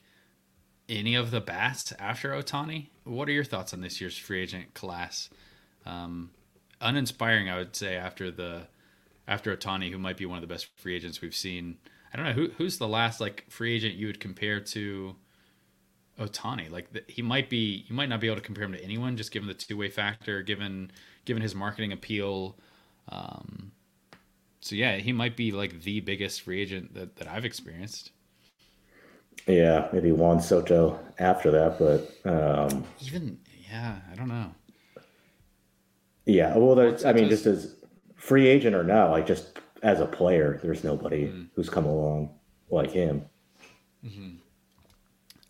any 0.89 1.15
of 1.15 1.31
the 1.31 1.41
bats 1.41 1.93
after 1.99 2.31
Ohtani. 2.31 2.87
What 3.05 3.29
are 3.29 3.33
your 3.33 3.45
thoughts 3.45 3.75
on 3.75 3.81
this 3.81 4.01
year's 4.01 4.17
free 4.17 4.43
agent 4.43 4.75
class? 4.75 5.29
Um, 5.85 6.31
uninspiring, 6.81 7.49
I 7.49 7.59
would 7.59 7.77
say, 7.77 7.97
after 7.97 8.31
the 8.31 8.69
after 9.27 9.55
Ohtani, 9.55 9.91
who 9.91 9.99
might 9.99 10.17
be 10.17 10.25
one 10.25 10.39
of 10.39 10.43
the 10.43 10.53
best 10.53 10.69
free 10.77 10.97
agents 10.97 11.21
we've 11.21 11.35
seen. 11.35 11.77
I 12.13 12.17
don't 12.17 12.27
know 12.27 12.33
who 12.33 12.51
who's 12.57 12.79
the 12.79 12.89
last 12.89 13.21
like 13.21 13.45
free 13.51 13.75
agent 13.75 13.97
you 13.97 14.07
would 14.07 14.21
compare 14.21 14.61
to 14.61 15.17
Ohtani. 16.19 16.71
Like 16.71 16.93
the, 16.93 17.03
he 17.07 17.23
might 17.23 17.51
be, 17.51 17.85
you 17.89 17.95
might 17.95 18.09
not 18.09 18.21
be 18.21 18.27
able 18.27 18.37
to 18.37 18.43
compare 18.43 18.65
him 18.65 18.73
to 18.73 18.83
anyone, 18.83 19.17
just 19.17 19.31
given 19.31 19.49
the 19.49 19.55
two 19.55 19.77
way 19.77 19.89
factor, 19.89 20.43
given 20.43 20.91
given 21.25 21.43
his 21.43 21.55
marketing 21.55 21.93
appeal. 21.93 22.57
Um, 23.11 23.73
so 24.69 24.75
yeah, 24.75 24.97
he 24.97 25.15
might 25.15 25.35
be 25.35 25.51
like 25.51 25.83
the 25.83 26.01
biggest 26.01 26.43
free 26.43 26.61
agent 26.61 26.93
that, 26.93 27.17
that 27.17 27.27
I've 27.27 27.47
experienced. 27.47 28.11
Yeah, 29.47 29.89
maybe 29.95 30.13
Juan 30.13 30.43
Soto 30.43 31.01
after 31.19 31.51
that, 31.53 31.79
but 31.79 32.31
um, 32.31 32.85
even 33.01 33.39
yeah, 33.71 33.97
I 34.13 34.15
don't 34.15 34.29
know. 34.29 34.53
Yeah, 36.27 36.55
well, 36.59 36.75
there's, 36.75 37.07
I 37.07 37.15
mean, 37.15 37.31
just 37.31 37.47
as 37.47 37.77
free 38.17 38.47
agent 38.47 38.77
or 38.77 38.85
not, 38.85 39.11
like 39.11 39.27
just 39.27 39.59
as 39.83 40.01
a 40.01 40.07
player, 40.07 40.61
there's 40.63 40.85
nobody 40.85 41.29
mm-hmm. 41.29 41.45
who's 41.55 41.71
come 41.71 41.87
along 41.87 42.35
like 42.69 42.91
him. 42.91 43.25
Mm-hmm. 44.05 44.35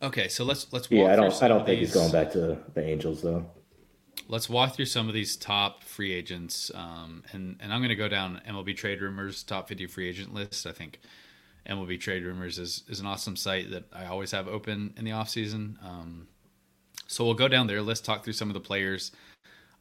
Okay, 0.01 0.29
so 0.29 0.45
let's 0.45 0.73
let's. 0.73 0.89
yeah, 0.93 1.13
I 1.13 1.17
don't. 1.17 1.43
I 1.43 1.49
don't 1.49 1.67
think 1.67 1.81
these... 1.81 1.89
he's 1.89 1.95
going 1.95 2.13
back 2.13 2.31
to 2.35 2.57
the 2.73 2.85
Angels 2.85 3.21
though 3.21 3.51
let's 4.29 4.49
walk 4.49 4.75
through 4.75 4.85
some 4.85 5.09
of 5.09 5.15
these 5.15 5.37
top 5.37 5.83
free 5.83 6.13
agents, 6.13 6.71
um, 6.75 7.25
and 7.33 7.57
and 7.61 7.73
I'm 7.73 7.81
going 7.81 7.89
to 7.89 7.97
go 7.97 8.09
down 8.09 8.41
MLB 8.47 8.77
Trade 8.77 9.01
Rumors 9.01 9.43
top 9.43 9.69
50 9.69 9.87
free 9.87 10.09
agent 10.09 10.33
list. 10.33 10.67
I 10.67 10.73
think 10.73 11.01
MLB 11.69 11.99
Trade 11.99 12.25
Rumors 12.25 12.59
is 12.59 12.85
is 12.89 13.01
an 13.01 13.07
awesome 13.07 13.37
site 13.37 13.71
that 13.71 13.85
I 13.93 14.07
always 14.07 14.31
have 14.31 14.47
open 14.47 14.95
in 14.97 15.05
the 15.05 15.13
off 15.13 15.29
season. 15.29 15.79
Um, 15.83 16.29
so 17.07 17.25
we'll 17.25 17.35
go 17.35 17.49
down 17.49 17.67
there. 17.67 17.83
Let's 17.83 18.01
talk 18.01 18.23
through 18.23 18.35
some 18.35 18.49
of 18.49 18.55
the 18.55 18.61
players. 18.61 19.13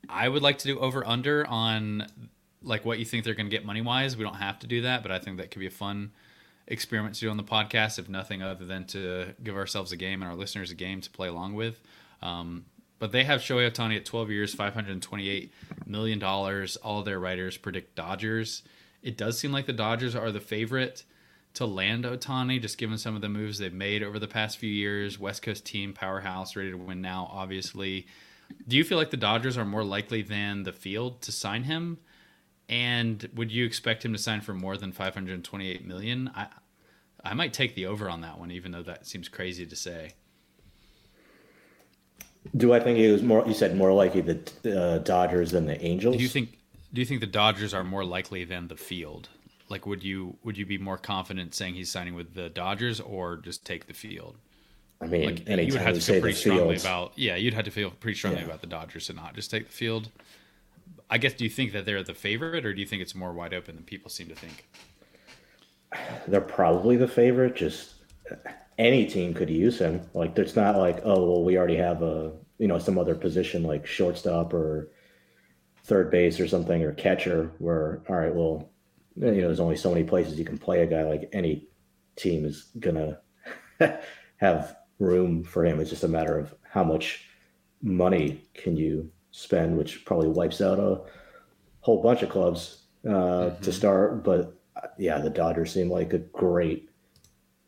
I 0.09 0.29
would 0.29 0.41
like 0.41 0.57
to 0.59 0.67
do 0.67 0.79
over 0.79 1.05
under 1.05 1.45
on 1.45 2.07
like 2.63 2.85
what 2.85 2.99
you 2.99 3.05
think 3.05 3.23
they're 3.23 3.33
going 3.33 3.49
to 3.49 3.55
get 3.55 3.65
money 3.65 3.81
wise. 3.81 4.15
We 4.15 4.23
don't 4.23 4.35
have 4.35 4.59
to 4.59 4.67
do 4.67 4.81
that, 4.81 5.03
but 5.03 5.11
I 5.11 5.19
think 5.19 5.37
that 5.37 5.51
could 5.51 5.59
be 5.59 5.67
a 5.67 5.71
fun 5.71 6.11
experiment 6.67 7.15
to 7.15 7.21
do 7.21 7.29
on 7.29 7.37
the 7.37 7.43
podcast, 7.43 7.99
if 7.99 8.09
nothing 8.09 8.41
other 8.41 8.65
than 8.65 8.85
to 8.87 9.33
give 9.43 9.55
ourselves 9.55 9.91
a 9.91 9.97
game 9.97 10.21
and 10.21 10.31
our 10.31 10.37
listeners 10.37 10.71
a 10.71 10.75
game 10.75 11.01
to 11.01 11.09
play 11.09 11.27
along 11.27 11.53
with. 11.53 11.79
Um, 12.21 12.65
but 12.99 13.11
they 13.11 13.23
have 13.23 13.41
Shohei 13.41 13.69
Ohtani 13.69 13.97
at 13.97 14.05
12 14.05 14.31
years, 14.31 14.53
528 14.53 15.51
million 15.85 16.19
dollars. 16.19 16.75
All 16.77 17.03
their 17.03 17.19
writers 17.19 17.57
predict 17.57 17.95
Dodgers. 17.95 18.63
It 19.01 19.17
does 19.17 19.37
seem 19.37 19.51
like 19.51 19.65
the 19.65 19.73
Dodgers 19.73 20.15
are 20.15 20.31
the 20.31 20.39
favorite 20.39 21.03
to 21.53 21.65
land 21.65 22.05
Ohtani, 22.05 22.61
just 22.61 22.77
given 22.77 22.97
some 22.97 23.15
of 23.15 23.21
the 23.21 23.29
moves 23.29 23.57
they've 23.57 23.73
made 23.73 24.03
over 24.03 24.19
the 24.19 24.27
past 24.27 24.57
few 24.57 24.69
years. 24.69 25.19
West 25.19 25.41
Coast 25.41 25.65
team, 25.65 25.93
powerhouse, 25.93 26.55
ready 26.55 26.71
to 26.71 26.77
win 26.77 27.01
now. 27.01 27.29
Obviously, 27.31 28.07
do 28.67 28.77
you 28.77 28.83
feel 28.83 28.97
like 28.97 29.11
the 29.11 29.17
Dodgers 29.17 29.57
are 29.57 29.65
more 29.65 29.83
likely 29.83 30.21
than 30.21 30.63
the 30.63 30.71
field 30.71 31.21
to 31.21 31.31
sign 31.31 31.63
him? 31.63 31.97
And 32.69 33.29
would 33.33 33.51
you 33.51 33.65
expect 33.65 34.03
him 34.03 34.13
to 34.13 34.19
sign 34.19 34.41
for 34.41 34.53
more 34.53 34.77
than 34.77 34.91
528 34.91 35.85
million? 35.85 36.29
I 36.35 36.47
I 37.23 37.33
might 37.33 37.53
take 37.53 37.75
the 37.75 37.87
over 37.87 38.09
on 38.09 38.21
that 38.21 38.39
one, 38.39 38.51
even 38.51 38.71
though 38.71 38.83
that 38.83 39.07
seems 39.07 39.27
crazy 39.27 39.65
to 39.65 39.75
say. 39.75 40.13
Do 42.55 42.73
I 42.73 42.79
think 42.79 42.99
it 42.99 43.11
was 43.11 43.23
more? 43.23 43.45
You 43.47 43.53
said 43.53 43.75
more 43.75 43.93
likely 43.93 44.21
the 44.21 44.79
uh, 44.79 44.97
Dodgers 44.99 45.51
than 45.51 45.65
the 45.65 45.79
Angels. 45.83 46.15
Do 46.15 46.23
you 46.23 46.29
think? 46.29 46.57
Do 46.93 47.01
you 47.01 47.05
think 47.05 47.21
the 47.21 47.27
Dodgers 47.27 47.73
are 47.73 47.83
more 47.83 48.05
likely 48.05 48.43
than 48.45 48.67
the 48.67 48.77
field? 48.77 49.29
Like, 49.69 49.85
would 49.85 50.03
you 50.03 50.37
would 50.43 50.57
you 50.57 50.65
be 50.65 50.77
more 50.77 50.97
confident 50.97 51.53
saying 51.53 51.73
he's 51.73 51.91
signing 51.91 52.15
with 52.15 52.33
the 52.33 52.49
Dodgers 52.49 52.99
or 52.99 53.37
just 53.37 53.65
take 53.65 53.87
the 53.87 53.93
field? 53.93 54.37
I 54.99 55.05
mean, 55.05 55.25
like, 55.25 55.47
you 55.47 55.73
would 55.73 55.81
have 55.81 55.95
to 55.95 56.01
feel 56.01 56.21
pretty 56.21 56.37
strongly 56.37 56.77
about. 56.77 57.11
Yeah, 57.15 57.35
you'd 57.35 57.53
have 57.53 57.65
to 57.65 57.71
feel 57.71 57.91
pretty 57.91 58.17
strongly 58.17 58.39
yeah. 58.39 58.45
about 58.45 58.61
the 58.61 58.67
Dodgers 58.67 59.07
to 59.07 59.13
not 59.13 59.35
just 59.35 59.51
take 59.51 59.67
the 59.67 59.73
field. 59.73 60.09
I 61.09 61.17
guess. 61.17 61.33
Do 61.33 61.43
you 61.43 61.49
think 61.49 61.73
that 61.73 61.85
they're 61.85 62.01
the 62.03 62.13
favorite, 62.13 62.65
or 62.65 62.73
do 62.73 62.79
you 62.79 62.87
think 62.87 63.01
it's 63.01 63.13
more 63.13 63.33
wide 63.33 63.53
open 63.53 63.75
than 63.75 63.83
people 63.83 64.09
seem 64.09 64.27
to 64.27 64.35
think? 64.35 64.67
They're 66.27 66.41
probably 66.41 66.97
the 66.97 67.07
favorite. 67.07 67.55
Just 67.55 67.93
any 68.77 69.05
team 69.05 69.33
could 69.33 69.49
use 69.49 69.79
him. 69.79 70.01
Like 70.13 70.37
it's 70.37 70.55
not 70.55 70.77
like, 70.77 71.01
oh 71.03 71.29
well, 71.29 71.43
we 71.43 71.57
already 71.57 71.77
have 71.77 72.01
a 72.01 72.33
you 72.57 72.67
know 72.67 72.79
some 72.79 72.97
other 72.97 73.15
position 73.15 73.63
like 73.63 73.85
shortstop 73.85 74.53
or 74.53 74.91
third 75.83 76.11
base 76.11 76.39
or 76.39 76.47
something 76.47 76.83
or 76.83 76.93
catcher 76.93 77.51
where 77.59 78.01
all 78.09 78.15
right, 78.15 78.33
well, 78.33 78.69
you 79.15 79.25
know, 79.25 79.47
there's 79.47 79.59
only 79.59 79.77
so 79.77 79.89
many 79.89 80.03
places 80.03 80.37
you 80.37 80.45
can 80.45 80.57
play 80.57 80.81
a 80.81 80.87
guy. 80.87 81.03
Like 81.03 81.29
any 81.33 81.67
team 82.15 82.45
is 82.45 82.69
gonna 82.79 83.19
have 84.37 84.75
room 84.99 85.43
for 85.43 85.65
him. 85.65 85.79
It's 85.79 85.89
just 85.89 86.03
a 86.03 86.07
matter 86.07 86.37
of 86.37 86.53
how 86.69 86.83
much 86.83 87.25
money 87.81 88.43
can 88.53 88.75
you 88.75 89.11
spend, 89.31 89.77
which 89.77 90.05
probably 90.05 90.29
wipes 90.29 90.61
out 90.61 90.79
a 90.79 91.01
whole 91.81 92.01
bunch 92.01 92.21
of 92.21 92.29
clubs 92.29 92.83
uh, 93.05 93.09
mm-hmm. 93.09 93.63
to 93.63 93.71
start. 93.71 94.23
But 94.23 94.59
uh, 94.75 94.87
yeah, 94.97 95.19
the 95.19 95.29
Dodgers 95.29 95.73
seem 95.73 95.89
like 95.89 96.13
a 96.13 96.19
great 96.19 96.89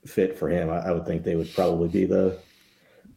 fit 0.10 0.38
for 0.38 0.50
him. 0.50 0.70
I, 0.70 0.80
I 0.80 0.92
would 0.92 1.06
think 1.06 1.24
they 1.24 1.36
would 1.36 1.54
probably 1.54 1.90
be 1.90 2.06
the 2.06 2.40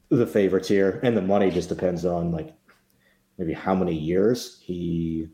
the 0.08 0.26
favorites 0.26 0.68
here, 0.68 1.00
and 1.02 1.16
the 1.16 1.22
money 1.22 1.50
just 1.50 1.68
depends 1.68 2.04
on 2.04 2.30
like 2.30 2.54
maybe 3.38 3.52
how 3.52 3.74
many 3.74 3.94
years 3.94 4.60
he 4.62 5.28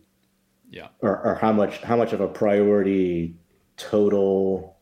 yeah 0.71 0.89
or, 1.01 1.21
or 1.25 1.35
how 1.35 1.53
much 1.53 1.81
how 1.83 1.97
much 1.97 2.13
of 2.13 2.21
a 2.21 2.29
priority 2.29 3.37
total 3.77 4.79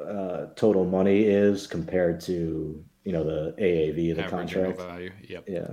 uh, 0.00 0.46
total 0.56 0.84
money 0.84 1.22
is 1.22 1.66
compared 1.66 2.20
to 2.20 2.84
you 3.04 3.12
know 3.12 3.24
the 3.24 3.54
AAV 3.60 3.94
the 3.94 4.10
Average 4.12 4.30
contract 4.30 4.80
value. 4.80 5.12
Yep. 5.28 5.44
Yeah. 5.48 5.68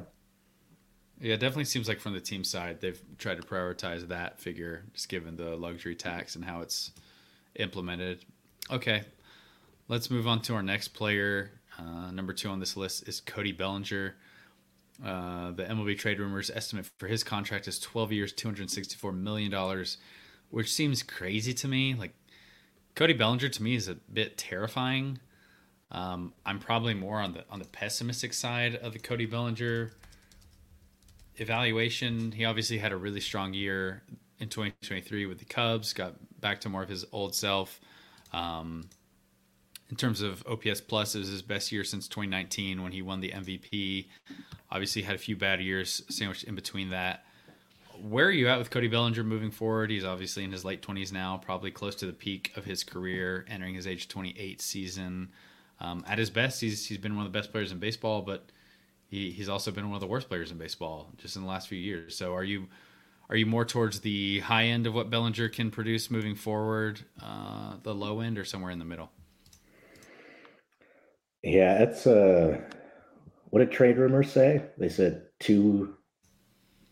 Yeah, 1.19 1.34
it 1.34 1.39
definitely 1.39 1.65
seems 1.65 1.88
like 1.88 1.99
from 1.99 2.14
the 2.14 2.22
team 2.22 2.43
side 2.43 2.80
they've 2.80 3.01
tried 3.18 3.41
to 3.41 3.47
prioritize 3.47 4.07
that 4.09 4.39
figure, 4.39 4.84
just 4.93 5.09
given 5.09 5.35
the 5.35 5.55
luxury 5.55 5.95
tax 5.95 6.35
and 6.35 6.45
how 6.45 6.61
it's 6.61 6.91
implemented. 7.55 8.23
Okay, 8.69 9.03
let's 9.88 10.11
move 10.11 10.27
on 10.27 10.41
to 10.41 10.53
our 10.53 10.64
next 10.64 10.89
player. 10.89 11.51
Uh, 11.77 12.11
number 12.11 12.34
two 12.34 12.49
on 12.49 12.59
this 12.59 12.76
list 12.76 13.07
is 13.07 13.22
Cody 13.22 13.51
Bellinger. 13.51 14.15
Uh, 15.03 15.51
the 15.51 15.64
MLB 15.64 15.97
trade 15.97 16.19
rumors 16.19 16.49
estimate 16.49 16.89
for 16.97 17.07
his 17.07 17.23
contract 17.23 17.68
is 17.68 17.80
12 17.80 18.11
years, 18.11 18.34
264 18.34 19.11
million 19.11 19.51
dollars, 19.51 19.97
which 20.49 20.73
seems 20.73 21.03
crazy 21.03 21.53
to 21.53 21.68
me. 21.68 21.93
Like 21.93 22.14
Cody 22.95 23.14
Bellinger 23.14 23.49
to 23.49 23.64
me 23.64 23.76
is 23.76 23.88
a 23.88 23.95
bit 23.95 24.38
terrifying. 24.38 25.19
Um, 25.91 26.34
I'm 26.45 26.59
probably 26.59 26.93
more 26.93 27.19
on 27.19 27.34
the 27.34 27.45
on 27.49 27.59
the 27.59 27.65
pessimistic 27.65 28.34
side 28.34 28.76
of 28.76 28.93
the 28.93 28.99
Cody 28.99 29.26
Bellinger 29.26 29.91
evaluation. 31.35 32.31
He 32.31 32.43
obviously 32.43 32.80
had 32.80 32.91
a 32.91 32.97
really 32.97 33.22
strong 33.22 33.53
year 33.53 34.01
in 34.39 34.49
2023 34.49 35.27
with 35.27 35.39
the 35.39 35.45
Cubs, 35.45 35.93
got 35.93 36.15
back 36.41 36.59
to 36.61 36.69
more 36.69 36.84
of 36.84 36.89
his 36.89 37.05
old 37.11 37.35
self. 37.35 37.80
Um, 38.34 38.89
in 39.89 39.95
terms 39.95 40.22
of 40.22 40.45
OPS 40.47 40.81
plus, 40.81 41.15
it 41.15 41.19
was 41.19 41.30
his 41.30 41.41
best 41.41 41.72
year 41.72 41.84
since 41.84 42.07
2019 42.07 42.84
when 42.84 42.91
he 42.91 43.01
won 43.01 43.22
the 43.22 43.31
MVP. 43.31 44.07
Obviously, 44.69 45.01
had 45.01 45.15
a 45.15 45.19
few 45.19 45.38
bad 45.38 45.61
years 45.61 46.03
sandwiched 46.09 46.43
in 46.43 46.55
between 46.55 46.89
that. 46.89 47.23
Where 48.01 48.27
are 48.27 48.31
you 48.31 48.47
at 48.47 48.59
with 48.59 48.69
Cody 48.69 48.88
Bellinger 48.88 49.23
moving 49.23 49.49
forward? 49.49 49.89
He's 49.89 50.03
obviously 50.03 50.43
in 50.43 50.51
his 50.51 50.64
late 50.64 50.81
20s 50.81 51.11
now, 51.11 51.38
probably 51.38 51.72
close 51.72 51.95
to 51.95 52.05
the 52.05 52.14
peak 52.14 52.51
of 52.55 52.65
his 52.65 52.84
career, 52.84 53.45
entering 53.49 53.73
his 53.73 53.88
age 53.88 54.07
28 54.07 54.61
season. 54.61 55.30
Um, 55.80 56.03
at 56.07 56.18
his 56.18 56.30
best, 56.30 56.61
he's 56.61 56.85
he's 56.85 56.97
been 56.97 57.15
one 57.15 57.26
of 57.26 57.31
the 57.31 57.38
best 57.38 57.51
players 57.51 57.72
in 57.72 57.80
baseball, 57.80 58.22
but 58.22 58.51
he, 59.09 59.31
he's 59.31 59.49
also 59.49 59.72
been 59.72 59.88
one 59.88 59.95
of 59.95 60.01
the 60.01 60.07
worst 60.07 60.27
players 60.27 60.51
in 60.51 60.57
baseball 60.57 61.09
just 61.18 61.35
in 61.35 61.43
the 61.43 61.47
last 61.47 61.68
few 61.68 61.80
years. 61.80 62.15
So, 62.15 62.34
are 62.34 62.43
you 62.43 62.68
are 63.30 63.35
you 63.35 63.45
more 63.45 63.65
towards 63.65 64.01
the 64.01 64.39
high 64.39 64.65
end 64.65 64.85
of 64.85 64.93
what 64.93 65.09
Bellinger 65.09 65.49
can 65.49 65.72
produce 65.72 66.11
moving 66.11 66.35
forward, 66.35 67.01
uh, 67.22 67.76
the 67.84 67.93
low 67.93 68.19
end, 68.19 68.38
or 68.38 68.45
somewhere 68.45 68.72
in 68.72 68.80
the 68.80 68.85
middle? 68.85 69.11
Yeah, 71.43 71.84
it's 71.84 72.07
uh 72.07 72.59
what 73.49 73.59
did 73.59 73.72
trade 73.72 73.97
rumors 73.97 74.31
say? 74.31 74.64
They 74.77 74.89
said 74.89 75.23
two 75.39 75.95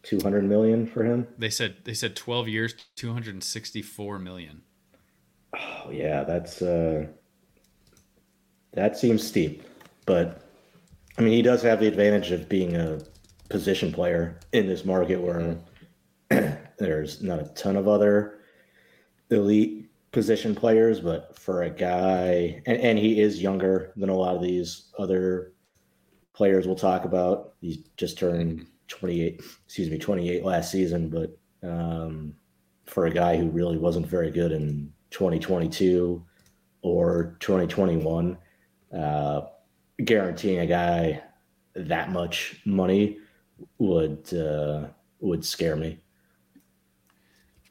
two 0.04 0.20
hundred 0.22 0.46
million 0.46 0.86
for 0.86 1.04
him. 1.04 1.28
They 1.38 1.50
said 1.50 1.78
they 1.84 1.94
said 1.94 2.16
twelve 2.16 2.48
years, 2.48 2.76
two 2.96 3.12
hundred 3.12 3.34
and 3.34 3.44
sixty 3.44 3.82
four 3.82 4.20
million. 4.20 4.62
Oh 5.54 5.90
yeah, 5.92 6.24
that's 6.24 6.62
uh 6.62 7.08
that 8.74 8.98
seems 8.98 9.26
steep. 9.26 9.64
But 10.06 10.42
I 11.18 11.22
mean 11.22 11.34
he 11.34 11.42
does 11.42 11.62
have 11.64 11.80
the 11.80 11.88
advantage 11.88 12.32
of 12.32 12.48
being 12.48 12.76
a 12.76 13.00
position 13.50 13.92
player 13.92 14.40
in 14.54 14.68
this 14.68 14.86
market 14.86 15.22
where 15.22 15.58
there's 16.78 17.22
not 17.22 17.40
a 17.40 17.50
ton 17.56 17.76
of 17.76 17.88
other 17.88 18.40
elite 19.30 19.85
position 20.16 20.56
players, 20.56 21.02
but 21.02 21.38
for 21.38 21.64
a 21.64 21.70
guy, 21.70 22.62
and, 22.66 22.78
and 22.80 22.98
he 22.98 23.20
is 23.20 23.42
younger 23.42 23.92
than 23.98 24.08
a 24.08 24.16
lot 24.16 24.34
of 24.34 24.42
these 24.42 24.94
other 24.98 25.52
players 26.32 26.66
we'll 26.66 26.78
talk 26.78 27.04
about. 27.04 27.56
He's 27.60 27.80
just 27.98 28.18
turned 28.18 28.66
28, 28.88 29.42
excuse 29.66 29.90
me, 29.90 29.98
28 29.98 30.46
last 30.46 30.72
season, 30.72 31.10
but 31.10 31.38
um, 31.68 32.34
for 32.86 33.08
a 33.08 33.12
guy 33.12 33.36
who 33.36 33.50
really 33.50 33.78
wasn't 33.78 34.08
very 34.08 34.32
good 34.32 34.54
in 34.54 34.90
2022 35.12 36.26
or 36.82 37.36
2021, 37.42 38.38
uh, 38.98 39.42
guaranteeing 40.06 40.60
a 40.60 40.66
guy 40.66 41.22
that 41.76 42.10
much 42.10 42.62
money 42.64 43.18
would 43.80 44.34
uh, 44.34 44.88
would 45.20 45.44
scare 45.44 45.76
me. 45.76 46.00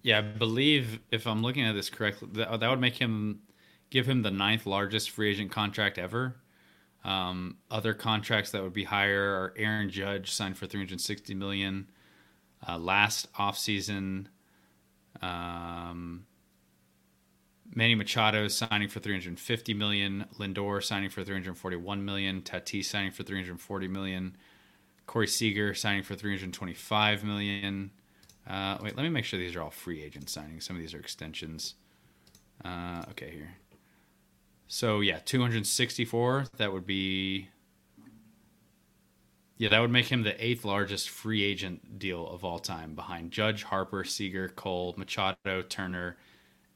Yeah, 0.05 0.18
I 0.18 0.20
believe 0.20 1.01
if 1.10 1.26
I'm 1.26 1.43
looking 1.43 1.64
at 1.64 1.74
this 1.74 1.89
correctly, 1.89 2.28
that, 2.35 2.60
that 2.60 2.70
would 2.70 2.78
make 2.78 2.97
him 2.97 3.40
give 3.89 4.06
him 4.06 4.20
the 4.20 4.31
ninth 4.31 4.66
largest 4.66 5.10
free 5.10 5.31
agent 5.31 5.51
contract 5.51 5.97
ever. 5.97 6.36
Um, 7.05 7.56
other 7.70 7.94
contracts 7.94 8.51
that 8.51 8.62
would 8.62 8.74
be 8.74 8.85
higher 8.85 9.22
are 9.22 9.55
Aaron 9.56 9.89
Judge 9.89 10.31
signed 10.31 10.59
for 10.59 10.66
360 10.66 11.35
million 11.35 11.89
uh, 12.68 12.76
last 12.78 13.32
offseason. 13.32 14.26
Um, 15.22 16.26
Manny 17.74 17.94
Machado 17.94 18.47
signing 18.48 18.89
for 18.89 19.01
350 19.01 19.72
million, 19.72 20.26
Lindor 20.39 20.82
signing 20.85 21.09
for 21.09 21.24
341 21.24 22.05
million, 22.05 22.43
Tatis 22.43 22.85
signing 22.85 23.10
for 23.10 23.22
340 23.22 23.89
million, 23.89 24.36
Corey 25.06 25.26
Seager 25.26 25.72
signing 25.72 26.02
for 26.02 26.14
325 26.14 27.24
million. 27.24 27.90
Uh, 28.48 28.76
wait, 28.82 28.96
let 28.96 29.02
me 29.02 29.08
make 29.08 29.24
sure 29.24 29.38
these 29.38 29.56
are 29.56 29.62
all 29.62 29.70
free 29.70 30.02
agent 30.02 30.26
signings. 30.26 30.64
Some 30.64 30.76
of 30.76 30.82
these 30.82 30.94
are 30.94 30.98
extensions. 30.98 31.74
Uh, 32.64 33.02
okay, 33.10 33.30
here. 33.30 33.56
So 34.68 35.00
yeah, 35.00 35.18
264. 35.24 36.46
That 36.56 36.72
would 36.72 36.86
be. 36.86 37.48
Yeah, 39.56 39.68
that 39.68 39.80
would 39.80 39.92
make 39.92 40.06
him 40.06 40.24
the 40.24 40.44
eighth 40.44 40.64
largest 40.64 41.08
free 41.08 41.42
agent 41.42 41.98
deal 41.98 42.26
of 42.26 42.44
all 42.44 42.58
time, 42.58 42.94
behind 42.94 43.30
Judge, 43.30 43.62
Harper, 43.62 44.02
Seager, 44.02 44.48
Cole, 44.48 44.94
Machado, 44.96 45.62
Turner, 45.62 46.16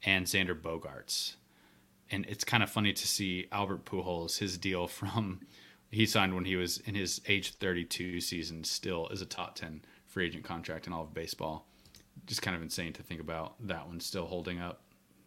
and 0.05 0.27
Xander 0.27 0.59
Bogaerts. 0.59 1.35
And 2.11 2.25
it's 2.27 2.45
kind 2.45 2.63
of 2.63 2.71
funny 2.71 2.93
to 2.93 3.07
see 3.07 3.49
Albert 3.51 3.85
Pujols, 3.85 4.39
his 4.39 4.57
deal 4.57 4.87
from 4.87 5.41
he 5.91 6.07
signed 6.07 6.35
when 6.35 6.45
he 6.45 6.57
was 6.57 6.79
in 6.79 6.95
his 6.95 7.21
age 7.27 7.55
32 7.55 8.21
season, 8.21 8.65
still 8.65 9.09
is 9.09 9.23
a 9.23 9.27
top 9.27 9.55
10 9.55 9.83
free 10.19 10.27
agent 10.27 10.43
contract 10.43 10.89
in 10.89 10.93
all 10.93 11.05
of 11.05 11.15
baseball. 11.15 11.65
Just 12.27 12.43
kind 12.43 12.57
of 12.57 12.61
insane 12.61 12.93
to 12.95 13.05
think 13.05 13.21
about 13.21 13.55
that 13.69 13.87
one 13.87 14.01
still 14.01 14.27
holding 14.27 14.59
up 14.59 14.81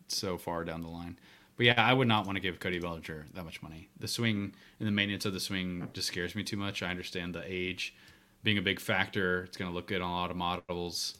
so 0.09 0.37
far 0.37 0.65
down 0.65 0.81
the 0.81 0.89
line. 0.89 1.17
But 1.55 1.65
yeah, 1.65 1.81
I 1.81 1.93
would 1.93 2.09
not 2.09 2.25
want 2.25 2.35
to 2.35 2.41
give 2.41 2.59
Cody 2.59 2.77
Bellinger 2.77 3.27
that 3.33 3.45
much 3.45 3.63
money. 3.63 3.87
The 4.01 4.09
swing 4.09 4.53
and 4.79 4.87
the 4.87 4.91
maintenance 4.91 5.25
of 5.25 5.31
the 5.31 5.39
swing 5.39 5.87
just 5.93 6.09
scares 6.09 6.35
me 6.35 6.43
too 6.43 6.57
much. 6.57 6.83
I 6.83 6.89
understand 6.89 7.33
the 7.33 7.41
age 7.45 7.95
being 8.43 8.57
a 8.57 8.61
big 8.61 8.81
factor. 8.81 9.45
It's 9.45 9.55
going 9.55 9.71
to 9.71 9.73
look 9.73 9.87
good 9.87 10.01
on 10.01 10.09
a 10.09 10.13
lot 10.13 10.29
of 10.29 10.35
models, 10.35 11.19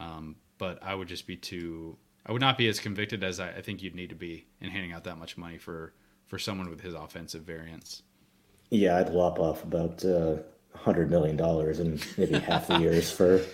um, 0.00 0.34
but 0.58 0.82
I 0.82 0.96
would 0.96 1.06
just 1.06 1.28
be 1.28 1.36
too. 1.36 1.96
I 2.26 2.32
would 2.32 2.40
not 2.40 2.58
be 2.58 2.66
as 2.66 2.80
convicted 2.80 3.22
as 3.22 3.38
I, 3.38 3.50
I 3.50 3.62
think 3.62 3.84
you'd 3.84 3.94
need 3.94 4.08
to 4.08 4.16
be 4.16 4.46
in 4.60 4.68
handing 4.68 4.90
out 4.90 5.04
that 5.04 5.16
much 5.16 5.36
money 5.36 5.58
for 5.58 5.92
for 6.26 6.40
someone 6.40 6.68
with 6.70 6.80
his 6.80 6.94
offensive 6.94 7.42
variance. 7.42 8.02
Yeah, 8.70 8.98
I'd 8.98 9.10
lop 9.10 9.38
off 9.38 9.62
about 9.62 10.04
uh, 10.04 10.38
hundred 10.74 11.10
million 11.10 11.36
dollars 11.36 11.78
in 11.78 12.00
maybe 12.16 12.38
half 12.38 12.66
the 12.66 12.78
years 12.78 13.10
for. 13.10 13.40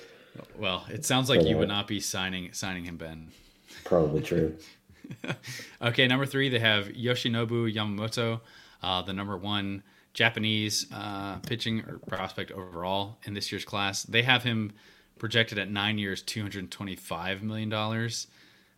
Well, 0.57 0.85
it 0.89 1.05
sounds 1.05 1.29
like 1.29 1.43
you 1.45 1.57
would 1.57 1.67
not 1.67 1.89
be 1.89 1.99
signing 1.99 2.53
signing 2.53 2.85
him, 2.85 2.97
Ben. 2.97 3.33
Probably 3.85 4.23
true. 4.23 4.57
okay, 5.83 6.07
number 6.07 6.27
three, 6.27 6.49
they 6.49 6.61
have 6.61 6.87
Yoshinobu 6.89 7.75
Yamamoto, 7.75 8.41
uh, 8.83 9.03
the 9.03 9.13
number 9.13 9.37
one 9.37 9.83
Japanese 10.15 10.87
uh, 10.93 11.37
pitching 11.39 11.83
prospect 12.07 12.53
overall 12.53 13.19
in 13.25 13.35
this 13.35 13.51
year's 13.51 13.65
class. 13.65 14.05
They 14.05 14.23
have 14.23 14.43
him 14.45 14.73
projected 15.19 15.59
at 15.59 15.71
nine 15.71 15.99
years, 15.99 16.23
two 16.23 16.43
hundred 16.43 16.71
twenty-five 16.71 17.43
million 17.43 17.69
dollars, 17.69 18.29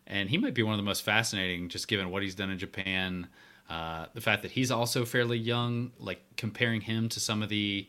and 0.06 0.30
he 0.30 0.38
might 0.38 0.54
be 0.54 0.62
one 0.62 0.72
of 0.72 0.78
the 0.78 0.84
most 0.84 1.02
fascinating, 1.02 1.68
just 1.68 1.88
given 1.88 2.10
what 2.10 2.22
he's 2.22 2.34
done 2.34 2.50
in 2.50 2.58
Japan. 2.58 3.28
Uh, 3.68 4.06
the 4.14 4.20
fact 4.20 4.42
that 4.42 4.50
he's 4.50 4.70
also 4.70 5.04
fairly 5.04 5.38
young, 5.38 5.92
like 5.98 6.20
comparing 6.36 6.80
him 6.80 7.08
to 7.08 7.20
some 7.20 7.42
of 7.42 7.48
the 7.48 7.88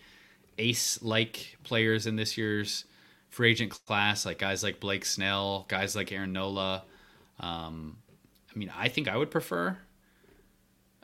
ace 0.57 1.01
like 1.01 1.57
players 1.63 2.07
in 2.07 2.15
this 2.15 2.37
year's 2.37 2.85
free 3.29 3.51
agent 3.51 3.71
class, 3.85 4.25
like 4.25 4.39
guys 4.39 4.63
like 4.63 4.79
Blake 4.79 5.05
Snell, 5.05 5.65
guys 5.67 5.95
like 5.95 6.11
Aaron 6.11 6.33
Nola. 6.33 6.83
Um, 7.39 7.97
I 8.53 8.59
mean, 8.59 8.71
I 8.77 8.89
think 8.89 9.07
I 9.07 9.17
would 9.17 9.31
prefer 9.31 9.77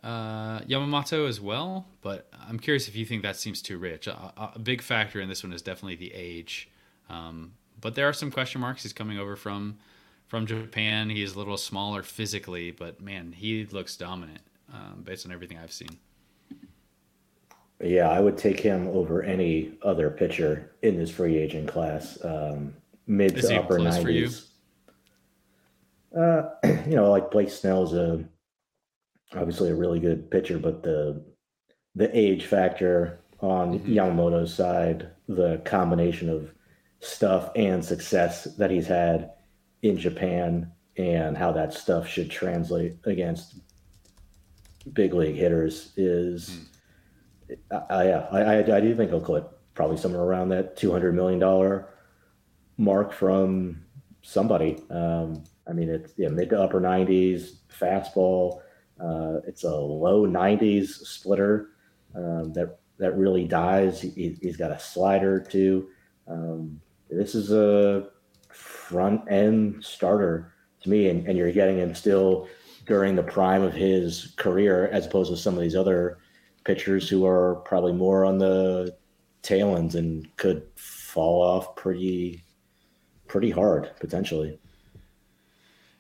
uh, 0.03 0.59
Yamamoto 0.61 1.27
as 1.27 1.41
well, 1.41 1.87
but 2.01 2.29
I'm 2.47 2.59
curious 2.59 2.87
if 2.87 2.95
you 2.95 3.05
think 3.05 3.23
that 3.23 3.35
seems 3.35 3.61
too 3.61 3.77
rich. 3.77 4.07
A, 4.07 4.51
a 4.55 4.59
big 4.59 4.81
factor 4.81 5.19
in 5.19 5.29
this 5.29 5.43
one 5.43 5.53
is 5.53 5.61
definitely 5.61 5.95
the 5.95 6.13
age, 6.13 6.69
um, 7.09 7.53
but 7.81 7.95
there 7.95 8.07
are 8.07 8.13
some 8.13 8.31
question 8.31 8.61
marks. 8.61 8.83
He's 8.83 8.93
coming 8.93 9.17
over 9.17 9.35
from 9.35 9.77
from 10.27 10.45
Japan. 10.45 11.09
He's 11.09 11.35
a 11.35 11.37
little 11.37 11.57
smaller 11.57 12.03
physically, 12.03 12.71
but 12.71 13.01
man, 13.01 13.31
he 13.31 13.65
looks 13.65 13.95
dominant 13.95 14.41
um, 14.73 15.01
based 15.03 15.25
on 15.25 15.31
everything 15.31 15.57
I've 15.57 15.71
seen. 15.71 15.97
Yeah, 17.81 18.09
I 18.09 18.19
would 18.19 18.37
take 18.37 18.59
him 18.59 18.87
over 18.87 19.21
any 19.21 19.77
other 19.83 20.09
pitcher 20.09 20.71
in 20.81 20.97
this 20.97 21.11
free 21.11 21.37
agent 21.37 21.67
class. 21.67 22.17
Um, 22.23 22.73
mid 23.05 23.37
Is 23.37 23.49
to 23.49 23.59
upper 23.59 23.77
nineties. 23.77 24.47
Uh, 26.17 26.49
you 26.63 26.95
know, 26.95 27.11
like 27.11 27.29
Blake 27.29 27.51
Snell's 27.51 27.93
a 27.93 28.23
obviously 29.35 29.69
a 29.69 29.75
really 29.75 29.99
good 29.99 30.31
pitcher, 30.31 30.57
but 30.57 30.81
the 30.81 31.23
the 31.93 32.09
age 32.17 32.45
factor 32.45 33.19
on 33.41 33.79
mm-hmm. 33.79 33.93
Yamamoto's 33.93 34.53
side, 34.53 35.11
the 35.27 35.61
combination 35.63 36.29
of 36.29 36.51
stuff 36.99 37.51
and 37.55 37.85
success 37.85 38.45
that 38.55 38.71
he's 38.71 38.87
had 38.87 39.33
in 39.83 39.97
Japan, 39.97 40.71
and 40.97 41.37
how 41.37 41.51
that 41.51 41.75
stuff 41.75 42.07
should 42.07 42.31
translate 42.31 42.95
against 43.05 43.59
big 44.93 45.13
league 45.13 45.35
hitters 45.35 45.91
is. 45.95 46.49
Mm 46.49 46.67
I, 47.89 48.03
yeah, 48.07 48.27
I, 48.31 48.41
I, 48.41 48.77
I 48.77 48.81
do 48.81 48.95
think 48.95 49.11
he'll 49.11 49.21
collect 49.21 49.53
probably 49.73 49.97
somewhere 49.97 50.23
around 50.23 50.49
that 50.49 50.75
two 50.75 50.91
hundred 50.91 51.13
million 51.15 51.39
dollar 51.39 51.89
mark 52.77 53.13
from 53.13 53.83
somebody. 54.21 54.83
Um, 54.89 55.43
I 55.67 55.73
mean, 55.73 55.89
it's 55.89 56.13
yeah, 56.17 56.29
mid 56.29 56.49
to 56.49 56.61
upper 56.61 56.79
nineties 56.79 57.61
fastball. 57.69 58.61
Uh, 58.99 59.39
it's 59.47 59.63
a 59.63 59.75
low 59.75 60.25
nineties 60.25 60.95
splitter 61.07 61.69
um, 62.15 62.53
that 62.53 62.79
that 62.97 63.15
really 63.15 63.45
dies. 63.45 64.01
He, 64.01 64.37
has 64.43 64.57
got 64.57 64.71
a 64.71 64.79
slider 64.79 65.39
too. 65.39 65.89
Um, 66.27 66.81
this 67.09 67.35
is 67.35 67.51
a 67.51 68.09
front 68.49 69.31
end 69.31 69.83
starter 69.83 70.53
to 70.81 70.89
me, 70.89 71.09
and, 71.09 71.27
and 71.27 71.37
you're 71.37 71.51
getting 71.51 71.77
him 71.77 71.93
still 71.93 72.47
during 72.85 73.15
the 73.15 73.23
prime 73.23 73.61
of 73.61 73.73
his 73.73 74.33
career, 74.37 74.87
as 74.91 75.05
opposed 75.05 75.29
to 75.31 75.37
some 75.37 75.53
of 75.53 75.61
these 75.61 75.75
other 75.75 76.17
pitchers 76.68 77.07
who 77.07 77.26
are 77.26 77.56
probably 77.64 77.94
more 77.94 78.26
on 78.26 78.38
the 78.38 78.94
tail 79.41 79.77
ends 79.77 79.95
and 79.95 80.27
could 80.35 80.61
fall 80.76 81.41
off 81.41 81.76
pretty 81.77 82.44
pretty 83.27 83.49
hard 83.49 83.89
potentially. 84.02 84.60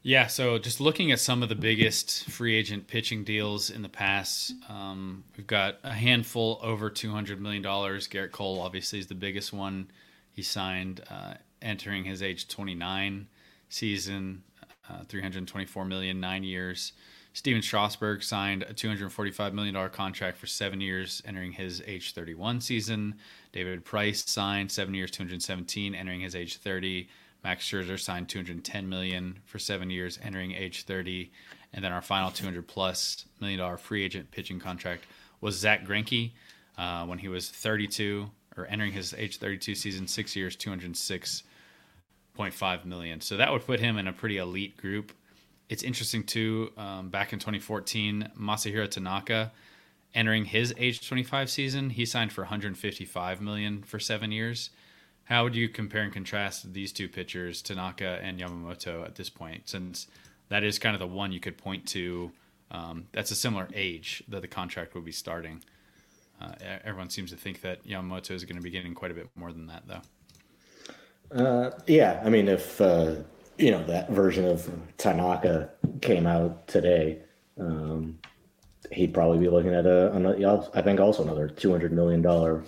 Yeah, 0.03 0.27
so 0.27 0.57
just 0.57 0.79
looking 0.79 1.11
at 1.11 1.19
some 1.19 1.41
of 1.41 1.49
the 1.49 1.55
biggest 1.55 2.29
free 2.29 2.55
agent 2.55 2.87
pitching 2.87 3.23
deals 3.23 3.69
in 3.69 3.81
the 3.81 3.89
past, 3.89 4.53
um, 4.69 5.23
we've 5.35 5.47
got 5.47 5.79
a 5.83 5.91
handful 5.91 6.59
over 6.61 6.89
two 6.89 7.11
hundred 7.11 7.41
million 7.41 7.63
dollars. 7.63 8.07
Gerrit 8.07 8.31
Cole 8.31 8.61
obviously 8.61 8.99
is 8.99 9.07
the 9.07 9.15
biggest 9.15 9.53
one. 9.53 9.89
He 10.33 10.43
signed 10.43 11.01
uh, 11.09 11.35
entering 11.61 12.03
his 12.03 12.21
age 12.21 12.49
twenty 12.49 12.75
nine 12.75 13.27
season, 13.69 14.43
uh, 14.89 15.03
three 15.07 15.21
hundred 15.21 15.47
twenty 15.47 15.65
four 15.65 15.85
million, 15.85 16.19
nine 16.19 16.43
years. 16.43 16.91
Stephen 17.37 17.61
Strasburg 17.61 18.23
signed 18.23 18.63
a 18.63 18.73
$245 18.73 19.53
million 19.53 19.89
contract 19.89 20.39
for 20.39 20.47
seven 20.47 20.81
years, 20.81 21.21
entering 21.23 21.51
his 21.51 21.83
age 21.85 22.15
31 22.15 22.59
season. 22.59 23.13
David 23.51 23.85
Price 23.85 24.27
signed 24.27 24.71
seven 24.71 24.95
years, 24.95 25.11
217, 25.11 25.93
entering 25.93 26.21
his 26.21 26.35
age 26.35 26.57
30. 26.57 27.07
Max 27.43 27.63
Scherzer 27.63 27.99
signed 27.99 28.27
210 28.27 28.89
million 28.89 29.37
for 29.45 29.59
seven 29.59 29.91
years, 29.91 30.17
entering 30.23 30.53
age 30.53 30.85
30. 30.85 31.31
And 31.73 31.85
then 31.85 31.91
our 31.91 32.01
final 32.01 32.31
200 32.31 32.67
plus 32.67 33.27
million 33.39 33.59
dollar 33.59 33.77
free 33.77 34.03
agent 34.03 34.31
pitching 34.31 34.59
contract 34.59 35.03
was 35.39 35.55
Zack 35.55 35.85
Greinke 35.85 36.31
uh, 36.75 37.05
when 37.05 37.19
he 37.19 37.27
was 37.27 37.51
32 37.51 38.31
or 38.57 38.65
entering 38.65 38.93
his 38.93 39.13
age 39.13 39.37
32 39.37 39.75
season, 39.75 40.07
six 40.07 40.35
years, 40.35 40.55
206.5 40.55 42.85
million. 42.85 43.21
So 43.21 43.37
that 43.37 43.51
would 43.51 43.63
put 43.63 43.79
him 43.79 43.99
in 43.99 44.07
a 44.07 44.13
pretty 44.13 44.37
elite 44.37 44.75
group 44.75 45.11
it's 45.69 45.83
interesting 45.83 46.23
too. 46.23 46.71
Um, 46.77 47.09
back 47.09 47.33
in 47.33 47.39
2014, 47.39 48.31
Masahiro 48.39 48.89
Tanaka, 48.89 49.51
entering 50.13 50.45
his 50.45 50.73
age 50.77 51.05
25 51.07 51.49
season, 51.49 51.89
he 51.89 52.05
signed 52.05 52.31
for 52.31 52.41
155 52.41 53.41
million 53.41 53.83
for 53.83 53.99
seven 53.99 54.31
years. 54.31 54.69
How 55.25 55.43
would 55.43 55.55
you 55.55 55.67
compare 55.67 56.03
and 56.03 56.13
contrast 56.13 56.73
these 56.73 56.93
two 56.93 57.09
pitchers, 57.09 57.61
Tanaka 57.61 58.19
and 58.23 58.39
Yamamoto, 58.39 59.03
at 59.05 59.15
this 59.15 59.29
point? 59.29 59.67
Since 59.67 60.07
that 60.47 60.63
is 60.63 60.79
kind 60.79 60.95
of 60.95 60.99
the 60.99 61.07
one 61.07 61.33
you 61.33 61.41
could 61.41 61.57
point 61.57 61.85
to. 61.89 62.31
Um, 62.71 63.07
that's 63.11 63.31
a 63.31 63.35
similar 63.35 63.67
age 63.73 64.23
that 64.29 64.41
the 64.41 64.47
contract 64.47 64.95
would 64.95 65.05
be 65.05 65.11
starting. 65.11 65.63
Uh, 66.39 66.53
everyone 66.83 67.09
seems 67.09 67.31
to 67.31 67.37
think 67.37 67.61
that 67.61 67.85
Yamamoto 67.85 68.31
is 68.31 68.45
going 68.45 68.55
to 68.55 68.61
be 68.61 68.69
getting 68.69 68.93
quite 68.93 69.11
a 69.11 69.13
bit 69.13 69.29
more 69.35 69.51
than 69.51 69.67
that, 69.67 69.83
though. 69.87 70.01
Uh, 71.35 71.71
yeah, 71.87 72.21
I 72.23 72.29
mean, 72.29 72.47
if 72.47 72.79
uh, 72.79 73.15
you 73.57 73.71
know 73.71 73.83
that 73.85 74.09
version 74.09 74.45
of 74.45 74.69
Tanaka 74.97 75.69
came 76.01 76.27
out 76.27 76.67
today, 76.67 77.19
um, 77.59 78.19
he'd 78.91 79.13
probably 79.13 79.39
be 79.39 79.49
looking 79.49 79.73
at 79.73 79.85
a, 79.85 80.11
another, 80.13 80.67
I 80.73 80.81
think 80.81 80.99
also 80.99 81.23
another 81.23 81.47
two 81.47 81.71
hundred 81.71 81.91
million 81.91 82.21
dollar 82.21 82.63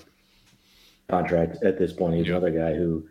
contract 1.10 1.64
at 1.64 1.78
this 1.78 1.94
point. 1.94 2.16
He's 2.16 2.28
yep. 2.28 2.38
another 2.38 2.52
guy 2.52 2.74
who 2.76 3.08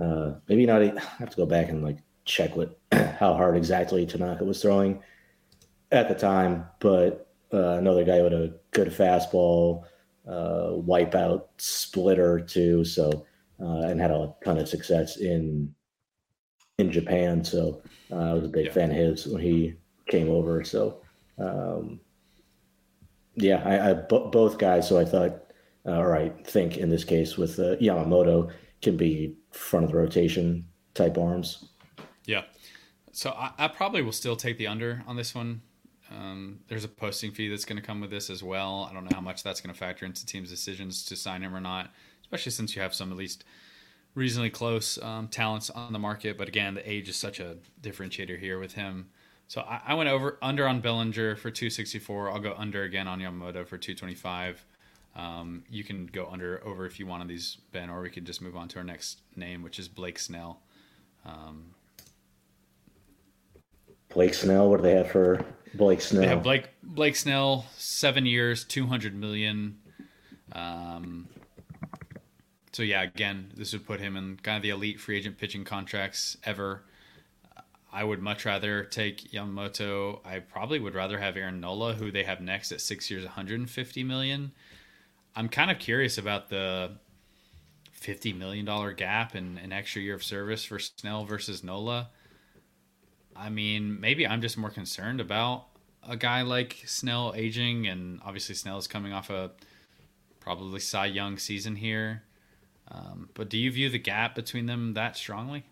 uh, 0.00 0.34
maybe 0.48 0.66
not. 0.66 0.82
I 0.82 0.92
have 1.18 1.30
to 1.30 1.36
go 1.36 1.46
back 1.46 1.68
and 1.68 1.82
like 1.82 1.98
check 2.24 2.56
what 2.56 2.78
how 2.92 3.34
hard 3.34 3.56
exactly 3.56 4.06
Tanaka 4.06 4.44
was 4.44 4.62
throwing 4.62 5.02
at 5.90 6.08
the 6.08 6.14
time, 6.14 6.66
but 6.78 7.32
uh, 7.52 7.78
another 7.78 8.04
guy 8.04 8.20
with 8.22 8.32
a 8.32 8.54
good 8.72 8.88
fastball, 8.88 9.84
uh, 10.28 10.70
wipeout 10.72 11.44
splitter 11.56 12.40
too. 12.40 12.84
So 12.84 13.26
uh, 13.60 13.86
and 13.86 14.00
had 14.00 14.10
a 14.10 14.34
ton 14.44 14.58
of 14.58 14.68
success 14.68 15.16
in 15.16 15.74
in 16.78 16.90
Japan. 16.90 17.44
So 17.44 17.82
uh, 18.10 18.16
I 18.16 18.32
was 18.32 18.44
a 18.44 18.48
big 18.48 18.66
yeah. 18.66 18.72
fan 18.72 18.90
of 18.90 18.96
his 18.96 19.26
when 19.26 19.42
he 19.42 19.74
came 20.08 20.30
over. 20.30 20.64
So 20.64 21.02
um, 21.38 22.00
yeah, 23.34 23.62
I, 23.64 23.90
I 23.90 23.92
b- 23.94 24.28
both 24.32 24.58
guys. 24.58 24.88
So 24.88 24.98
I 24.98 25.04
thought, 25.04 25.52
uh, 25.86 25.92
all 25.92 26.06
right, 26.06 26.46
think 26.46 26.78
in 26.78 26.88
this 26.88 27.04
case 27.04 27.36
with 27.36 27.58
uh, 27.58 27.76
Yamamoto 27.76 28.52
can 28.80 28.96
be 28.96 29.36
front 29.50 29.84
of 29.84 29.90
the 29.90 29.96
rotation 29.96 30.64
type 30.94 31.18
arms. 31.18 31.68
Yeah. 32.26 32.44
So 33.12 33.30
I, 33.30 33.52
I 33.58 33.68
probably 33.68 34.02
will 34.02 34.12
still 34.12 34.36
take 34.36 34.58
the 34.58 34.66
under 34.66 35.02
on 35.06 35.16
this 35.16 35.34
one. 35.34 35.62
Um, 36.10 36.60
there's 36.68 36.84
a 36.84 36.88
posting 36.88 37.32
fee 37.32 37.48
that's 37.48 37.64
going 37.64 37.76
to 37.76 37.82
come 37.82 38.00
with 38.00 38.10
this 38.10 38.30
as 38.30 38.42
well. 38.42 38.88
I 38.88 38.94
don't 38.94 39.04
know 39.04 39.14
how 39.14 39.20
much 39.20 39.42
that's 39.42 39.60
going 39.60 39.74
to 39.74 39.78
factor 39.78 40.06
into 40.06 40.24
teams' 40.24 40.48
decisions 40.48 41.04
to 41.06 41.16
sign 41.16 41.42
him 41.42 41.54
or 41.54 41.60
not, 41.60 41.90
especially 42.22 42.52
since 42.52 42.74
you 42.74 42.80
have 42.80 42.94
some 42.94 43.10
at 43.10 43.18
least 43.18 43.44
reasonably 44.18 44.50
close 44.50 45.00
um, 45.02 45.28
talents 45.28 45.70
on 45.70 45.92
the 45.92 45.98
market, 45.98 46.36
but 46.36 46.48
again, 46.48 46.74
the 46.74 46.90
age 46.90 47.08
is 47.08 47.16
such 47.16 47.38
a 47.38 47.56
differentiator 47.80 48.38
here 48.38 48.58
with 48.58 48.74
him. 48.74 49.08
So 49.46 49.62
I, 49.62 49.80
I, 49.86 49.94
went 49.94 50.10
over 50.10 50.36
under 50.42 50.66
on 50.66 50.80
Bellinger 50.80 51.36
for 51.36 51.50
264. 51.50 52.30
I'll 52.30 52.40
go 52.40 52.54
under 52.58 52.82
again 52.82 53.06
on 53.06 53.20
Yamamoto 53.20 53.66
for 53.66 53.78
225. 53.78 54.64
Um, 55.16 55.64
you 55.70 55.84
can 55.84 56.06
go 56.06 56.28
under 56.30 56.60
over 56.66 56.84
if 56.84 56.98
you 56.98 57.06
want 57.06 57.22
on 57.22 57.28
these 57.28 57.58
Ben, 57.72 57.88
or 57.88 58.02
we 58.02 58.10
can 58.10 58.24
just 58.24 58.42
move 58.42 58.56
on 58.56 58.68
to 58.68 58.78
our 58.78 58.84
next 58.84 59.20
name, 59.36 59.62
which 59.62 59.78
is 59.78 59.88
Blake 59.88 60.18
Snell. 60.18 60.60
Um, 61.24 61.74
Blake 64.10 64.34
Snell. 64.34 64.68
What 64.68 64.78
do 64.78 64.82
they 64.82 64.94
have 64.94 65.10
for 65.10 65.44
Blake 65.74 66.00
Snell? 66.00 66.22
They 66.22 66.28
have 66.28 66.42
Blake 66.42 66.68
Blake 66.82 67.16
Snell, 67.16 67.66
seven 67.76 68.26
years, 68.26 68.64
200 68.64 69.14
million. 69.14 69.78
Um, 70.52 71.28
so 72.78 72.84
yeah, 72.84 73.02
again, 73.02 73.50
this 73.56 73.72
would 73.72 73.84
put 73.84 73.98
him 73.98 74.16
in 74.16 74.36
kind 74.40 74.56
of 74.56 74.62
the 74.62 74.70
elite 74.70 75.00
free 75.00 75.18
agent 75.18 75.36
pitching 75.36 75.64
contracts 75.64 76.36
ever. 76.44 76.84
I 77.92 78.04
would 78.04 78.22
much 78.22 78.44
rather 78.44 78.84
take 78.84 79.32
Yamamoto. 79.32 80.24
I 80.24 80.38
probably 80.38 80.78
would 80.78 80.94
rather 80.94 81.18
have 81.18 81.36
Aaron 81.36 81.58
Nola, 81.58 81.94
who 81.94 82.12
they 82.12 82.22
have 82.22 82.40
next 82.40 82.70
at 82.70 82.80
six 82.80 83.10
years, 83.10 83.24
150 83.24 84.04
million. 84.04 84.52
I'm 85.34 85.48
kind 85.48 85.72
of 85.72 85.80
curious 85.80 86.18
about 86.18 86.50
the 86.50 86.92
50 87.90 88.32
million 88.34 88.64
dollar 88.64 88.92
gap 88.92 89.34
and 89.34 89.58
an 89.58 89.72
extra 89.72 90.00
year 90.00 90.14
of 90.14 90.22
service 90.22 90.64
for 90.64 90.78
Snell 90.78 91.24
versus 91.24 91.64
Nola. 91.64 92.10
I 93.34 93.48
mean, 93.48 94.00
maybe 94.00 94.24
I'm 94.24 94.40
just 94.40 94.56
more 94.56 94.70
concerned 94.70 95.20
about 95.20 95.66
a 96.08 96.16
guy 96.16 96.42
like 96.42 96.80
Snell 96.86 97.32
aging, 97.34 97.88
and 97.88 98.20
obviously 98.24 98.54
Snell 98.54 98.78
is 98.78 98.86
coming 98.86 99.12
off 99.12 99.30
a 99.30 99.50
probably 100.38 100.78
Cy 100.78 101.06
Young 101.06 101.38
season 101.38 101.74
here. 101.74 102.22
Um, 102.90 103.28
but 103.34 103.48
do 103.48 103.58
you 103.58 103.70
view 103.70 103.90
the 103.90 103.98
gap 103.98 104.34
between 104.34 104.66
them 104.66 104.94
that 104.94 105.16
strongly? 105.16 105.64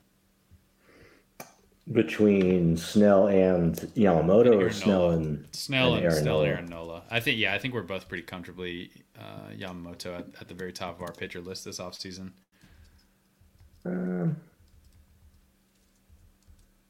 Between 1.90 2.76
Snell 2.76 3.28
and 3.28 3.74
Yamamoto, 3.94 4.52
and 4.52 4.62
or 4.62 4.70
Snell 4.70 5.10
and 5.10 5.47
Snell 5.52 5.94
and, 5.94 6.05
and 6.05 6.12
Aaron 6.12 6.22
Snell 6.22 6.34
Nola. 6.34 6.43
and 6.44 6.52
Aaron 6.52 6.66
Nola. 6.66 7.02
I 7.10 7.20
think 7.20 7.38
yeah, 7.38 7.55
I 7.55 7.59
think 7.59 7.74
we're 7.74 7.82
both 7.82 8.09
pretty 8.09 8.24
comfortably 8.24 8.90
uh, 9.16 9.52
Yamamoto 9.56 10.18
at, 10.18 10.26
at, 10.40 10.48
the 10.48 10.55
very 10.55 10.72
top 10.72 10.97
of 10.97 11.02
our 11.02 11.12
pitcher 11.12 11.40
list 11.40 11.64
this 11.64 11.78
offseason. 11.78 12.32
Um, 13.84 14.36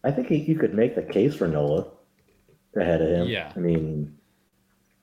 I 0.02 0.10
think 0.10 0.28
he, 0.28 0.36
you 0.36 0.58
could 0.58 0.72
make 0.72 0.94
the 0.94 1.02
case 1.02 1.34
for 1.34 1.46
Nola 1.46 1.88
ahead 2.74 3.02
of 3.02 3.08
him. 3.08 3.28
Yeah, 3.28 3.52
I 3.54 3.58
mean, 3.58 4.16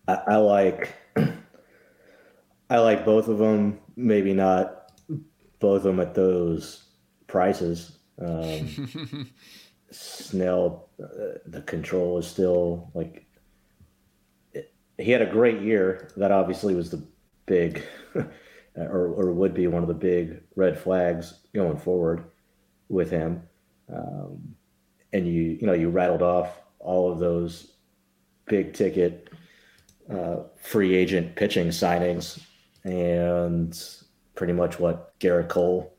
I, 0.07 0.13
I 0.13 0.35
like 0.37 0.95
I 2.71 2.79
like 2.79 3.05
both 3.05 3.27
of 3.27 3.37
them. 3.37 3.79
Maybe 3.95 4.33
not 4.33 4.82
both 5.64 5.77
of 5.77 5.84
them 5.84 6.02
at 6.02 6.14
those 6.14 6.84
prices. 7.26 7.99
Um, 8.22 9.30
Snell, 9.91 10.90
uh, 11.02 11.40
the 11.45 11.61
control 11.61 12.18
is 12.18 12.27
still 12.27 12.91
like 12.94 13.26
it, 14.52 14.73
he 14.98 15.11
had 15.11 15.22
a 15.22 15.31
great 15.31 15.61
year. 15.61 16.11
That 16.18 16.34
obviously 16.34 16.76
was 16.76 16.91
the 16.91 17.02
big, 17.45 17.81
or, 18.76 19.07
or 19.07 19.31
would 19.31 19.53
be 19.53 19.68
one 19.68 19.84
of 19.84 19.88
the 19.88 19.94
big 19.94 20.41
red 20.57 20.77
flags 20.77 21.40
going 21.56 21.77
forward 21.77 22.26
with 22.90 23.10
him. 23.10 23.41
Um, 23.88 24.56
and 25.14 25.26
you, 25.26 25.57
you 25.61 25.65
know, 25.65 25.73
you 25.73 25.90
rattled 25.90 26.23
off 26.23 26.60
all 26.80 27.10
of 27.10 27.19
those 27.19 27.72
big 28.48 28.73
ticket 28.73 29.30
uh, 30.11 30.40
free 30.57 30.94
agent 30.94 31.38
pitching 31.38 31.69
signings, 31.69 32.41
and 32.84 34.02
pretty 34.35 34.53
much 34.53 34.80
what 34.80 35.18
Gerrit 35.19 35.49
Cole 35.49 35.95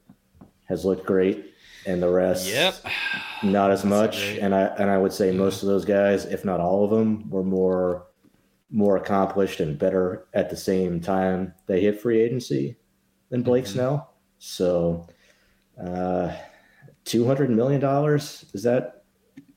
has 0.65 0.85
looked 0.85 1.07
great, 1.07 1.53
and 1.87 2.03
the 2.03 2.09
rest, 2.09 2.49
yep, 2.49 2.75
not 3.43 3.71
as 3.71 3.85
much. 3.85 4.23
And 4.39 4.55
I 4.55 4.63
and 4.79 4.91
I 4.91 4.99
would 4.99 5.13
say 5.13 5.31
most 5.33 5.63
of 5.63 5.69
those 5.69 5.85
guys, 5.85 6.25
if 6.25 6.45
not 6.45 6.61
all 6.61 6.85
of 6.85 6.91
them, 6.91 7.29
were 7.31 7.45
more 7.45 8.07
more 8.71 8.97
accomplished 8.97 9.61
and 9.61 9.79
better 9.79 10.27
at 10.35 10.51
the 10.51 10.57
same 10.57 11.01
time 11.01 11.55
they 11.67 11.81
hit 11.81 12.01
free 12.01 12.21
agency 12.21 12.77
than 13.29 13.43
Blake 13.43 13.65
mm-hmm. 13.65 13.75
Snell. 13.75 14.15
So, 14.39 15.07
uh, 15.81 16.35
two 17.05 17.27
hundred 17.27 17.51
million 17.51 17.81
dollars 17.81 18.47
is 18.53 18.63
that 18.65 19.05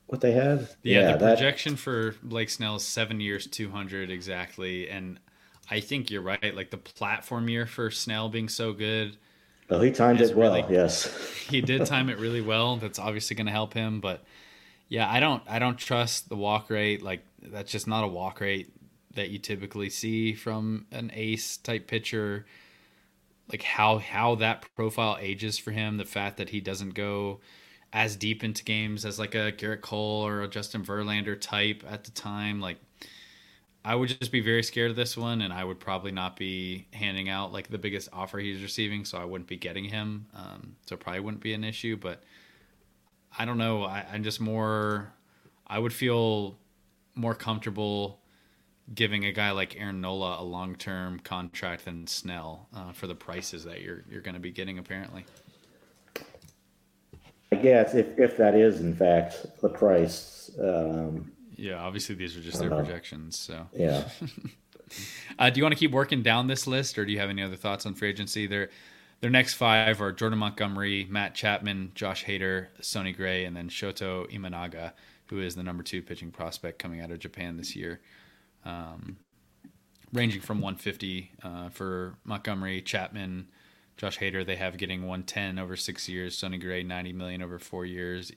what 0.06 0.22
they 0.22 0.32
have? 0.34 0.76
Yeah, 0.84 1.00
yeah 1.00 1.12
the 1.14 1.26
that... 1.26 1.38
projection 1.38 1.76
for 1.76 2.16
Blake 2.24 2.50
Snell 2.50 2.76
is 2.76 2.84
seven 2.84 3.20
years, 3.20 3.48
two 3.48 3.70
hundred 3.70 4.12
exactly, 4.12 4.90
and 4.90 5.20
I 5.70 5.80
think 5.80 6.10
you're 6.10 6.22
right. 6.22 6.56
Like 6.56 6.72
the 6.72 6.78
platform 6.78 7.50
year 7.50 7.66
for 7.66 7.92
Snell 7.92 8.30
being 8.30 8.50
so 8.50 8.74
good. 8.74 9.18
Well, 9.70 9.82
he 9.82 9.92
timed 9.92 10.22
it 10.22 10.36
well. 10.36 10.54
Really, 10.54 10.74
yes, 10.74 11.08
he 11.50 11.62
did 11.62 11.86
time 11.86 12.10
it 12.10 12.20
really 12.20 12.42
well. 12.42 12.78
That's 12.78 13.00
obviously 13.00 13.36
going 13.36 13.48
to 13.48 13.52
help 13.52 13.74
him, 13.74 14.00
but 14.00 14.24
yeah, 14.88 15.12
I 15.12 15.20
don't, 15.20 15.44
I 15.48 15.60
don't 15.60 15.78
trust 15.78 16.30
the 16.30 16.38
walk 16.38 16.70
rate. 16.70 17.02
Like 17.02 17.26
that's 17.42 17.72
just 17.72 17.88
not 17.88 18.04
a 18.04 18.08
walk 18.08 18.40
rate 18.40 18.72
that 19.16 19.30
you 19.30 19.40
typically 19.40 19.90
see 19.90 20.34
from 20.34 20.86
an 20.92 21.12
ace 21.14 21.58
type 21.58 21.88
pitcher. 21.88 22.46
Like 23.52 23.64
how 23.64 23.98
how 23.98 24.36
that 24.36 24.66
profile 24.76 25.18
ages 25.20 25.58
for 25.58 25.72
him, 25.72 25.98
the 25.98 26.06
fact 26.06 26.38
that 26.38 26.50
he 26.50 26.62
doesn't 26.62 26.94
go 26.94 27.42
as 27.92 28.16
deep 28.16 28.44
into 28.44 28.64
games 28.64 29.06
as 29.06 29.20
like 29.20 29.36
a 29.36 29.52
Gerrit 29.52 29.82
Cole 29.82 30.26
or 30.26 30.42
a 30.42 30.48
Justin 30.48 30.84
Verlander 30.84 31.40
type 31.40 31.84
at 31.90 32.04
the 32.04 32.12
time, 32.12 32.60
like 32.62 32.78
I 33.88 33.96
would 33.96 34.10
just 34.10 34.34
be 34.34 34.42
very 34.42 34.64
scared 34.64 34.90
of 34.90 34.98
this 34.98 35.16
one, 35.16 35.42
and 35.42 35.54
I 35.54 35.64
would 35.64 35.80
probably 35.80 36.12
not 36.12 36.36
be 36.36 36.88
handing 36.92 37.30
out 37.30 37.54
like 37.54 37.70
the 37.70 37.78
biggest 37.78 38.10
offer 38.12 38.38
he's 38.38 38.62
receiving, 38.62 39.06
so 39.06 39.18
I 39.18 39.24
wouldn't 39.24 39.48
be 39.48 39.56
getting 39.56 39.86
him. 39.86 40.28
Um, 40.36 40.76
so 40.86 40.98
probably 40.98 41.22
wouldn't 41.22 41.42
be 41.42 41.54
an 41.54 41.64
issue, 41.64 41.96
but 41.96 42.22
I 43.40 43.46
don't 43.46 43.58
know. 43.58 43.86
I, 43.86 44.06
I'm 44.12 44.26
just 44.26 44.42
more. 44.42 45.14
I 45.66 45.80
would 45.80 45.94
feel 45.94 46.58
more 47.16 47.34
comfortable 47.34 48.20
giving 48.94 49.24
a 49.24 49.32
guy 49.32 49.52
like 49.52 49.80
Aaron 49.80 50.02
Nola 50.02 50.42
a 50.42 50.44
long 50.44 50.76
term 50.76 51.22
contract 51.22 51.86
than 51.86 52.08
Snell 52.08 52.68
uh, 52.76 52.92
for 52.92 53.08
the 53.08 53.16
prices 53.16 53.64
that 53.64 53.82
you're 53.84 54.04
you're 54.12 54.22
going 54.22 54.36
to 54.36 54.42
be 54.42 54.52
getting 54.52 54.80
apparently. 54.80 55.24
I 57.54 57.56
guess 57.56 57.96
if 57.96 58.20
if 58.20 58.36
that 58.36 58.54
is 58.54 58.82
in 58.82 58.94
fact 58.94 59.46
the 59.62 59.70
price. 59.70 60.52
Um, 60.62 61.32
yeah, 61.58 61.76
obviously 61.76 62.16
these 62.16 62.38
are 62.38 62.42
just 62.42 62.60
their 62.60 62.70
projections. 62.70 63.38
So 63.38 63.68
yeah. 63.74 64.08
uh, 65.40 65.50
do 65.50 65.60
you 65.60 65.64
want 65.64 65.74
to 65.74 65.80
keep 65.80 65.92
working 65.92 66.22
down 66.22 66.48
this 66.48 66.68
list, 66.68 66.98
or 66.98 67.06
do 67.06 67.12
you 67.12 67.20
have 67.20 67.30
any 67.30 67.44
other 67.44 67.56
thoughts 67.56 67.86
on 67.86 67.96
free 67.96 68.10
agency? 68.10 68.48
Their 68.48 68.70
their 69.20 69.32
next 69.32 69.56
five 69.56 70.00
are 70.00 70.12
Jordan 70.12 70.40
Montgomery, 70.40 71.08
Matt 71.10 71.34
Chapman, 71.34 71.92
Josh 71.96 72.26
Hader, 72.26 72.68
Sonny 72.82 73.12
Gray, 73.12 73.46
and 73.46 73.56
then 73.58 73.68
Shota 73.68 74.32
Imanaga, 74.32 74.94
who 75.26 75.42
is 75.42 75.56
the 75.56 75.64
number 75.64 75.84
two 75.84 76.04
pitching 76.04 76.32
prospect 76.32 76.78
coming 76.78 77.02
out 77.02 77.10
of 77.10 77.20
Japan 77.20 77.58
this 77.58 77.76
year. 77.76 78.00
Um, 78.64 79.18
ranging 80.14 80.42
from 80.42 80.62
150 80.62 81.32
uh, 81.44 81.70
for 81.70 82.16
Montgomery, 82.24 82.82
Chapman, 82.82 83.48
Josh 83.98 84.20
Hader. 84.20 84.46
They 84.46 84.56
have 84.56 84.78
getting 84.78 85.02
110 85.02 85.58
over 85.58 85.76
six 85.76 86.08
years. 86.08 86.38
Sonny 86.38 86.60
Gray 86.60 86.84
90 86.84 87.14
million 87.14 87.42
over 87.42 87.58
four 87.58 87.86
years. 87.86 88.32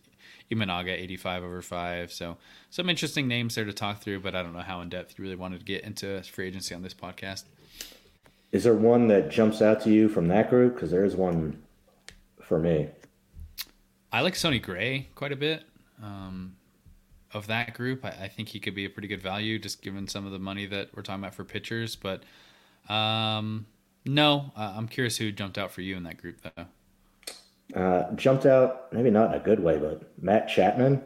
Imanaga 0.51 0.91
85 0.91 1.45
over 1.45 1.63
five. 1.63 2.13
So 2.13 2.37
some 2.71 2.89
interesting 2.89 3.29
names 3.29 3.55
there 3.55 3.65
to 3.65 3.73
talk 3.73 4.01
through, 4.01 4.21
but 4.21 4.35
I 4.35 4.43
don't 4.43 4.53
know 4.53 4.61
how 4.61 4.81
in 4.81 4.89
depth 4.89 5.19
you 5.19 5.23
really 5.23 5.37
wanted 5.37 5.61
to 5.61 5.65
get 5.65 5.85
into 5.85 6.23
free 6.23 6.49
agency 6.49 6.75
on 6.75 6.83
this 6.83 6.95
podcast. 6.95 7.45
Is 8.53 8.65
there 8.65 8.75
one 8.75 9.09
that 9.09 9.31
jumps 9.31 9.63
out 9.63 9.81
to 9.83 9.91
you 9.91 10.09
from 10.09 10.29
that 10.29 10.51
group? 10.51 10.75
Because 10.75 10.91
there 10.91 11.05
is 11.05 11.15
one 11.15 11.63
for 12.43 12.59
me. 12.59 12.89
I 14.13 14.23
like 14.23 14.35
Sonny 14.35 14.59
Gray 14.59 15.09
quite 15.15 15.33
a 15.33 15.37
bit. 15.37 15.63
Um, 16.03 16.57
of 17.33 17.47
that 17.47 17.75
group, 17.75 18.05
I, 18.05 18.09
I, 18.09 18.29
think 18.29 18.49
he 18.49 18.59
could 18.59 18.75
be 18.75 18.85
a 18.85 18.91
pretty 18.91 19.07
good 19.07 19.23
value, 19.23 19.59
just 19.59 19.83
given 19.83 20.09
some 20.09 20.27
of 20.27 20.33
the 20.33 20.39
money 20.39 20.67
that 20.67 20.89
we're 20.95 21.03
talking 21.03 21.23
about 21.23 21.35
for 21.35 21.45
pitchers. 21.45 21.95
But 21.95 22.25
um, 22.93 23.67
no, 24.05 24.53
uh, 24.57 24.75
I'm 24.77 24.89
curious 24.89 25.17
who 25.17 25.31
jumped 25.31 25.59
out 25.59 25.71
for 25.71 25.83
you 25.83 25.97
in 25.97 26.03
that 26.05 26.17
group, 26.17 26.41
though. 26.43 26.65
Uh, 27.75 28.13
jumped 28.15 28.47
out, 28.47 28.93
maybe 28.93 29.11
not 29.11 29.35
in 29.35 29.41
a 29.41 29.45
good 29.45 29.61
way, 29.61 29.79
but 29.79 30.03
Matt 30.21 30.49
Chapman. 30.49 31.03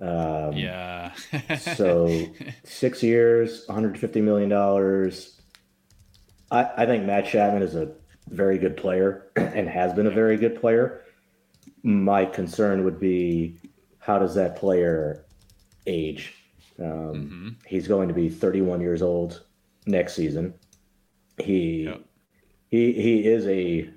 Um, 0.00 0.52
yeah. 0.52 1.12
so 1.58 2.26
six 2.64 3.02
years, 3.02 3.66
150 3.66 4.20
million 4.20 4.48
dollars. 4.48 5.40
I, 6.50 6.70
I 6.76 6.86
think 6.86 7.04
Matt 7.04 7.26
Chapman 7.26 7.62
is 7.62 7.74
a 7.74 7.92
very 8.28 8.58
good 8.58 8.76
player 8.76 9.26
and 9.36 9.68
has 9.68 9.92
been 9.92 10.06
a 10.06 10.10
very 10.10 10.36
good 10.36 10.60
player. 10.60 11.02
My 11.82 12.24
concern 12.24 12.84
would 12.84 12.98
be 12.98 13.58
how 13.98 14.18
does 14.18 14.34
that 14.34 14.56
player 14.56 15.24
age? 15.86 16.34
Um, 16.78 16.86
mm-hmm. 16.86 17.48
He's 17.66 17.88
going 17.88 18.08
to 18.08 18.14
be 18.14 18.28
31 18.28 18.80
years 18.80 19.02
old 19.02 19.44
next 19.86 20.14
season. 20.14 20.54
He 21.38 21.84
yep. 21.84 22.02
he 22.68 22.92
he 22.92 23.26
is 23.26 23.46
a 23.46 23.90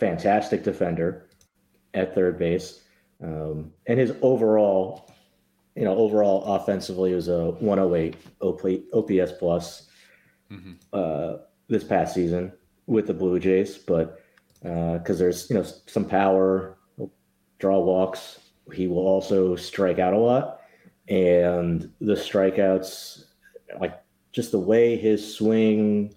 fantastic 0.00 0.64
defender 0.64 1.28
at 1.94 2.14
third 2.14 2.38
base. 2.38 2.82
Um, 3.22 3.72
and 3.86 4.00
his 4.00 4.14
overall, 4.22 5.12
you 5.76 5.84
know, 5.84 5.94
overall 5.94 6.42
offensively 6.56 7.14
was 7.14 7.28
a 7.28 7.50
108 7.50 8.16
OPS 8.42 9.32
plus 9.38 9.88
mm-hmm. 10.50 10.72
uh, 10.92 11.36
this 11.68 11.84
past 11.84 12.14
season 12.14 12.52
with 12.86 13.06
the 13.06 13.14
Blue 13.14 13.38
Jays. 13.38 13.76
But 13.76 14.20
because 14.62 15.16
uh, 15.16 15.18
there's, 15.18 15.50
you 15.50 15.56
know, 15.56 15.66
some 15.86 16.06
power, 16.06 16.78
draw 17.58 17.78
walks, 17.78 18.40
he 18.72 18.86
will 18.86 19.06
also 19.06 19.54
strike 19.54 19.98
out 19.98 20.14
a 20.14 20.18
lot. 20.18 20.60
And 21.08 21.92
the 22.00 22.14
strikeouts, 22.14 23.24
like 23.80 24.00
just 24.32 24.52
the 24.52 24.58
way 24.58 24.96
his 24.96 25.34
swing 25.34 26.14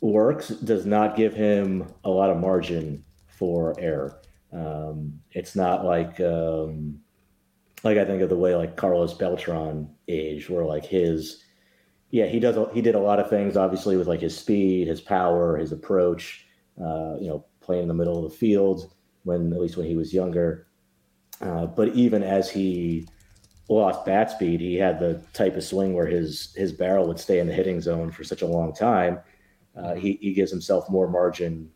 works 0.00 0.48
does 0.48 0.86
not 0.86 1.16
give 1.16 1.34
him 1.34 1.92
a 2.04 2.10
lot 2.10 2.30
of 2.30 2.38
margin 2.38 3.04
for 3.26 3.74
error. 3.78 4.20
Um, 4.52 5.20
it's 5.32 5.54
not 5.54 5.84
like 5.84 6.20
um, 6.20 7.00
like 7.84 7.98
I 7.98 8.04
think 8.04 8.22
of 8.22 8.28
the 8.28 8.36
way 8.36 8.54
like 8.54 8.76
Carlos 8.76 9.14
Beltran 9.14 9.88
aged, 10.08 10.48
where 10.48 10.64
like 10.64 10.84
his 10.84 11.44
yeah 12.10 12.26
he 12.26 12.40
does 12.40 12.56
he 12.72 12.80
did 12.80 12.94
a 12.94 13.00
lot 13.00 13.20
of 13.20 13.28
things 13.28 13.56
obviously 13.56 13.96
with 13.96 14.08
like 14.08 14.20
his 14.20 14.36
speed, 14.36 14.88
his 14.88 15.00
power, 15.00 15.56
his 15.56 15.72
approach. 15.72 16.44
Uh, 16.80 17.16
you 17.20 17.26
know, 17.26 17.44
playing 17.60 17.82
in 17.82 17.88
the 17.88 17.94
middle 17.94 18.24
of 18.24 18.30
the 18.30 18.36
field 18.36 18.94
when 19.24 19.52
at 19.52 19.60
least 19.60 19.76
when 19.76 19.86
he 19.86 19.96
was 19.96 20.14
younger. 20.14 20.68
Uh, 21.40 21.66
but 21.66 21.88
even 21.88 22.22
as 22.22 22.48
he 22.48 23.06
lost 23.68 24.06
bat 24.06 24.30
speed, 24.30 24.60
he 24.60 24.76
had 24.76 25.00
the 25.00 25.20
type 25.32 25.56
of 25.56 25.64
swing 25.64 25.92
where 25.92 26.06
his 26.06 26.54
his 26.54 26.72
barrel 26.72 27.08
would 27.08 27.18
stay 27.18 27.40
in 27.40 27.48
the 27.48 27.52
hitting 27.52 27.80
zone 27.80 28.12
for 28.12 28.22
such 28.22 28.42
a 28.42 28.46
long 28.46 28.72
time 28.72 29.18
uh, 29.78 29.94
he, 29.94 30.18
he 30.20 30.32
gives 30.32 30.50
himself 30.50 30.88
more 30.90 31.08
margin 31.08 31.70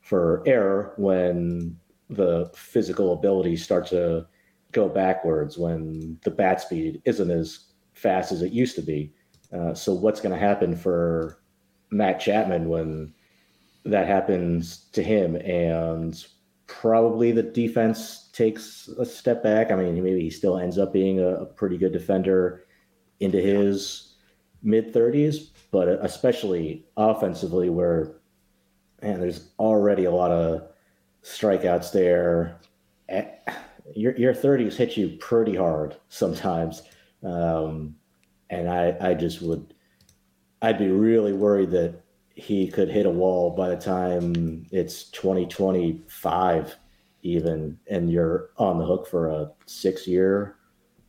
for 0.00 0.42
error 0.46 0.94
when 0.96 1.78
the 2.10 2.50
physical 2.54 3.12
ability 3.12 3.56
starts 3.56 3.90
to 3.90 4.26
go 4.72 4.88
backwards, 4.88 5.56
when 5.56 6.18
the 6.24 6.30
bat 6.30 6.60
speed 6.60 7.00
isn't 7.04 7.30
as 7.30 7.66
fast 7.92 8.32
as 8.32 8.42
it 8.42 8.52
used 8.52 8.76
to 8.76 8.82
be. 8.82 9.12
Uh, 9.52 9.72
so, 9.72 9.94
what's 9.94 10.20
going 10.20 10.34
to 10.34 10.38
happen 10.38 10.76
for 10.76 11.40
Matt 11.90 12.20
Chapman 12.20 12.68
when 12.68 13.14
that 13.84 14.06
happens 14.06 14.86
to 14.92 15.02
him? 15.02 15.36
And 15.36 16.22
probably 16.66 17.30
the 17.30 17.42
defense 17.42 18.30
takes 18.32 18.88
a 18.98 19.04
step 19.04 19.42
back. 19.42 19.70
I 19.70 19.76
mean, 19.76 19.94
maybe 20.02 20.20
he 20.20 20.30
still 20.30 20.58
ends 20.58 20.78
up 20.78 20.92
being 20.92 21.20
a, 21.20 21.28
a 21.28 21.46
pretty 21.46 21.78
good 21.78 21.92
defender 21.92 22.64
into 23.20 23.40
his 23.40 24.16
mid 24.62 24.92
30s, 24.92 25.50
but 25.74 25.88
especially 25.88 26.86
offensively, 26.96 27.68
where 27.68 28.14
man, 29.02 29.18
there's 29.18 29.48
already 29.58 30.04
a 30.04 30.10
lot 30.12 30.30
of 30.30 30.68
strikeouts 31.24 31.90
there. 31.90 32.60
Eh, 33.08 33.24
your 33.92 34.16
your 34.16 34.32
30s 34.32 34.76
hit 34.76 34.96
you 34.96 35.16
pretty 35.18 35.56
hard 35.56 35.96
sometimes, 36.08 36.84
um, 37.24 37.96
and 38.50 38.70
I 38.70 38.96
I 39.00 39.14
just 39.14 39.42
would 39.42 39.74
I'd 40.62 40.78
be 40.78 40.86
really 40.86 41.32
worried 41.32 41.72
that 41.72 42.00
he 42.36 42.68
could 42.68 42.88
hit 42.88 43.04
a 43.04 43.10
wall 43.10 43.50
by 43.50 43.68
the 43.68 43.76
time 43.76 44.66
it's 44.70 45.10
2025 45.10 46.76
even 47.22 47.76
and 47.88 48.12
you're 48.12 48.50
on 48.58 48.78
the 48.78 48.86
hook 48.86 49.08
for 49.08 49.28
a 49.28 49.50
six 49.66 50.06
year 50.06 50.56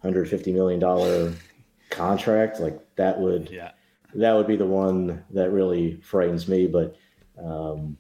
150 0.02 0.52
million 0.54 0.80
dollar 0.80 1.34
contract. 1.92 2.60
Like 2.60 2.80
that 2.96 3.20
would 3.20 3.52
yeah 3.52 3.72
that 4.16 4.34
would 4.34 4.48
be 4.48 4.56
the 4.56 4.66
one 4.66 5.24
that 5.32 5.52
really 5.52 6.00
frightens 6.02 6.48
me. 6.48 6.68
But 6.68 6.96
um, 7.38 7.98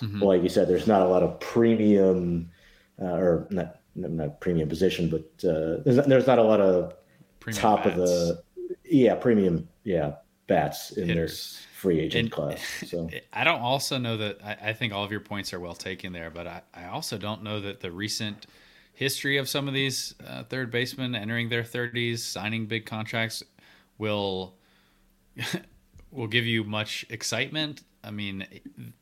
mm-hmm. 0.00 0.22
like 0.22 0.42
you 0.42 0.48
said, 0.48 0.68
there's 0.68 0.86
not 0.86 1.02
a 1.02 1.08
lot 1.08 1.22
of 1.22 1.38
premium 1.40 2.50
uh, 3.00 3.14
or 3.14 3.46
not 3.50 3.76
not 3.94 4.40
premium 4.40 4.68
position, 4.68 5.08
but 5.08 5.48
uh, 5.48 5.82
there's 5.84 5.96
not, 5.96 6.08
there's 6.08 6.26
not 6.26 6.38
a 6.38 6.42
lot 6.42 6.60
of 6.60 6.94
premium 7.40 7.60
top 7.60 7.84
bats. 7.84 7.96
of 7.98 8.06
the 8.06 8.42
yeah 8.84 9.14
premium 9.14 9.68
yeah 9.84 10.14
bats 10.46 10.90
in 10.92 11.08
Hitters. 11.08 11.54
their 11.54 11.66
free 11.80 12.00
agent 12.00 12.24
and, 12.24 12.32
class. 12.32 12.60
So 12.86 13.08
I 13.32 13.44
don't 13.44 13.60
also 13.60 13.98
know 13.98 14.16
that 14.16 14.38
I, 14.44 14.70
I, 14.70 14.72
think 14.72 14.92
all 14.92 15.04
of 15.04 15.12
your 15.12 15.20
points 15.20 15.54
are 15.54 15.60
well 15.60 15.74
taken 15.74 16.12
there, 16.12 16.28
but 16.28 16.46
I, 16.46 16.62
I 16.74 16.86
also 16.86 17.16
don't 17.16 17.44
know 17.44 17.60
that 17.60 17.80
the 17.80 17.92
recent 17.92 18.46
history 18.92 19.38
of 19.38 19.48
some 19.48 19.68
of 19.68 19.74
these 19.74 20.14
uh, 20.26 20.42
third 20.42 20.70
basemen 20.70 21.14
entering 21.14 21.48
their 21.48 21.62
30s, 21.62 22.18
signing 22.18 22.66
big 22.66 22.84
contracts, 22.84 23.44
will 23.96 24.56
will 26.10 26.26
give 26.26 26.46
you 26.46 26.64
much 26.64 27.06
excitement. 27.10 27.82
I 28.02 28.10
mean, 28.10 28.46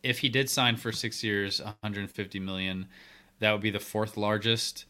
if 0.02 0.18
he 0.18 0.28
did 0.28 0.50
sign 0.50 0.76
for 0.76 0.92
six 0.92 1.22
years, 1.22 1.60
150 1.60 2.40
million, 2.40 2.86
that 3.38 3.52
would 3.52 3.60
be 3.60 3.70
the 3.70 3.80
fourth 3.80 4.16
largest 4.16 4.84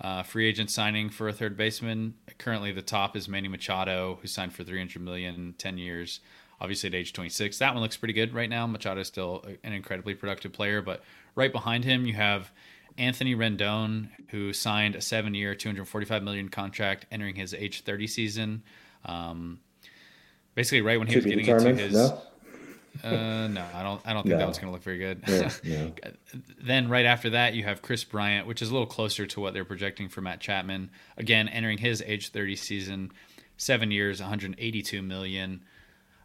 uh, 0.00 0.22
free 0.22 0.48
agent 0.48 0.70
signing 0.70 1.08
for 1.08 1.28
a 1.28 1.32
third 1.32 1.56
baseman. 1.56 2.14
Currently, 2.38 2.72
the 2.72 2.82
top 2.82 3.16
is 3.16 3.28
Manny 3.28 3.48
Machado, 3.48 4.18
who 4.20 4.26
signed 4.26 4.52
for 4.52 4.64
300 4.64 5.00
million, 5.00 5.54
10 5.58 5.78
years. 5.78 6.20
Obviously, 6.60 6.88
at 6.88 6.94
age 6.94 7.12
26, 7.12 7.58
that 7.58 7.72
one 7.74 7.82
looks 7.82 7.96
pretty 7.96 8.14
good 8.14 8.34
right 8.34 8.50
now. 8.50 8.66
Machado 8.66 9.00
is 9.00 9.08
still 9.08 9.44
an 9.64 9.72
incredibly 9.72 10.14
productive 10.14 10.52
player, 10.52 10.82
but 10.82 11.02
right 11.34 11.52
behind 11.52 11.84
him, 11.84 12.06
you 12.06 12.14
have 12.14 12.52
Anthony 12.98 13.34
Rendon, 13.34 14.08
who 14.28 14.52
signed 14.52 14.94
a 14.94 15.00
seven-year, 15.00 15.54
245 15.54 16.22
million 16.22 16.48
contract, 16.48 17.06
entering 17.10 17.34
his 17.36 17.54
age 17.54 17.82
30 17.82 18.06
season. 18.06 18.62
Um, 19.04 19.60
basically, 20.54 20.82
right 20.82 20.98
when 20.98 21.08
he 21.08 21.16
was 21.16 21.24
getting 21.24 21.46
into 21.46 21.74
his. 21.74 21.94
No? 21.94 22.22
Uh, 23.02 23.48
no, 23.48 23.64
I 23.74 23.82
don't. 23.82 24.00
I 24.04 24.12
don't 24.12 24.22
think 24.24 24.32
no. 24.32 24.38
that 24.38 24.48
was 24.48 24.58
going 24.58 24.68
to 24.68 24.72
look 24.72 24.82
very 24.82 24.98
good. 24.98 25.22
Yeah, 25.62 25.88
then 26.62 26.88
right 26.88 27.06
after 27.06 27.30
that, 27.30 27.54
you 27.54 27.64
have 27.64 27.82
Kris 27.82 28.04
Bryant, 28.04 28.46
which 28.46 28.62
is 28.62 28.70
a 28.70 28.72
little 28.72 28.86
closer 28.86 29.26
to 29.26 29.40
what 29.40 29.54
they're 29.54 29.64
projecting 29.64 30.08
for 30.08 30.20
Matt 30.20 30.40
Chapman. 30.40 30.90
Again, 31.16 31.48
entering 31.48 31.78
his 31.78 32.02
age 32.06 32.28
30 32.28 32.56
season, 32.56 33.12
seven 33.56 33.90
years, 33.90 34.20
182 34.20 35.02
million. 35.02 35.62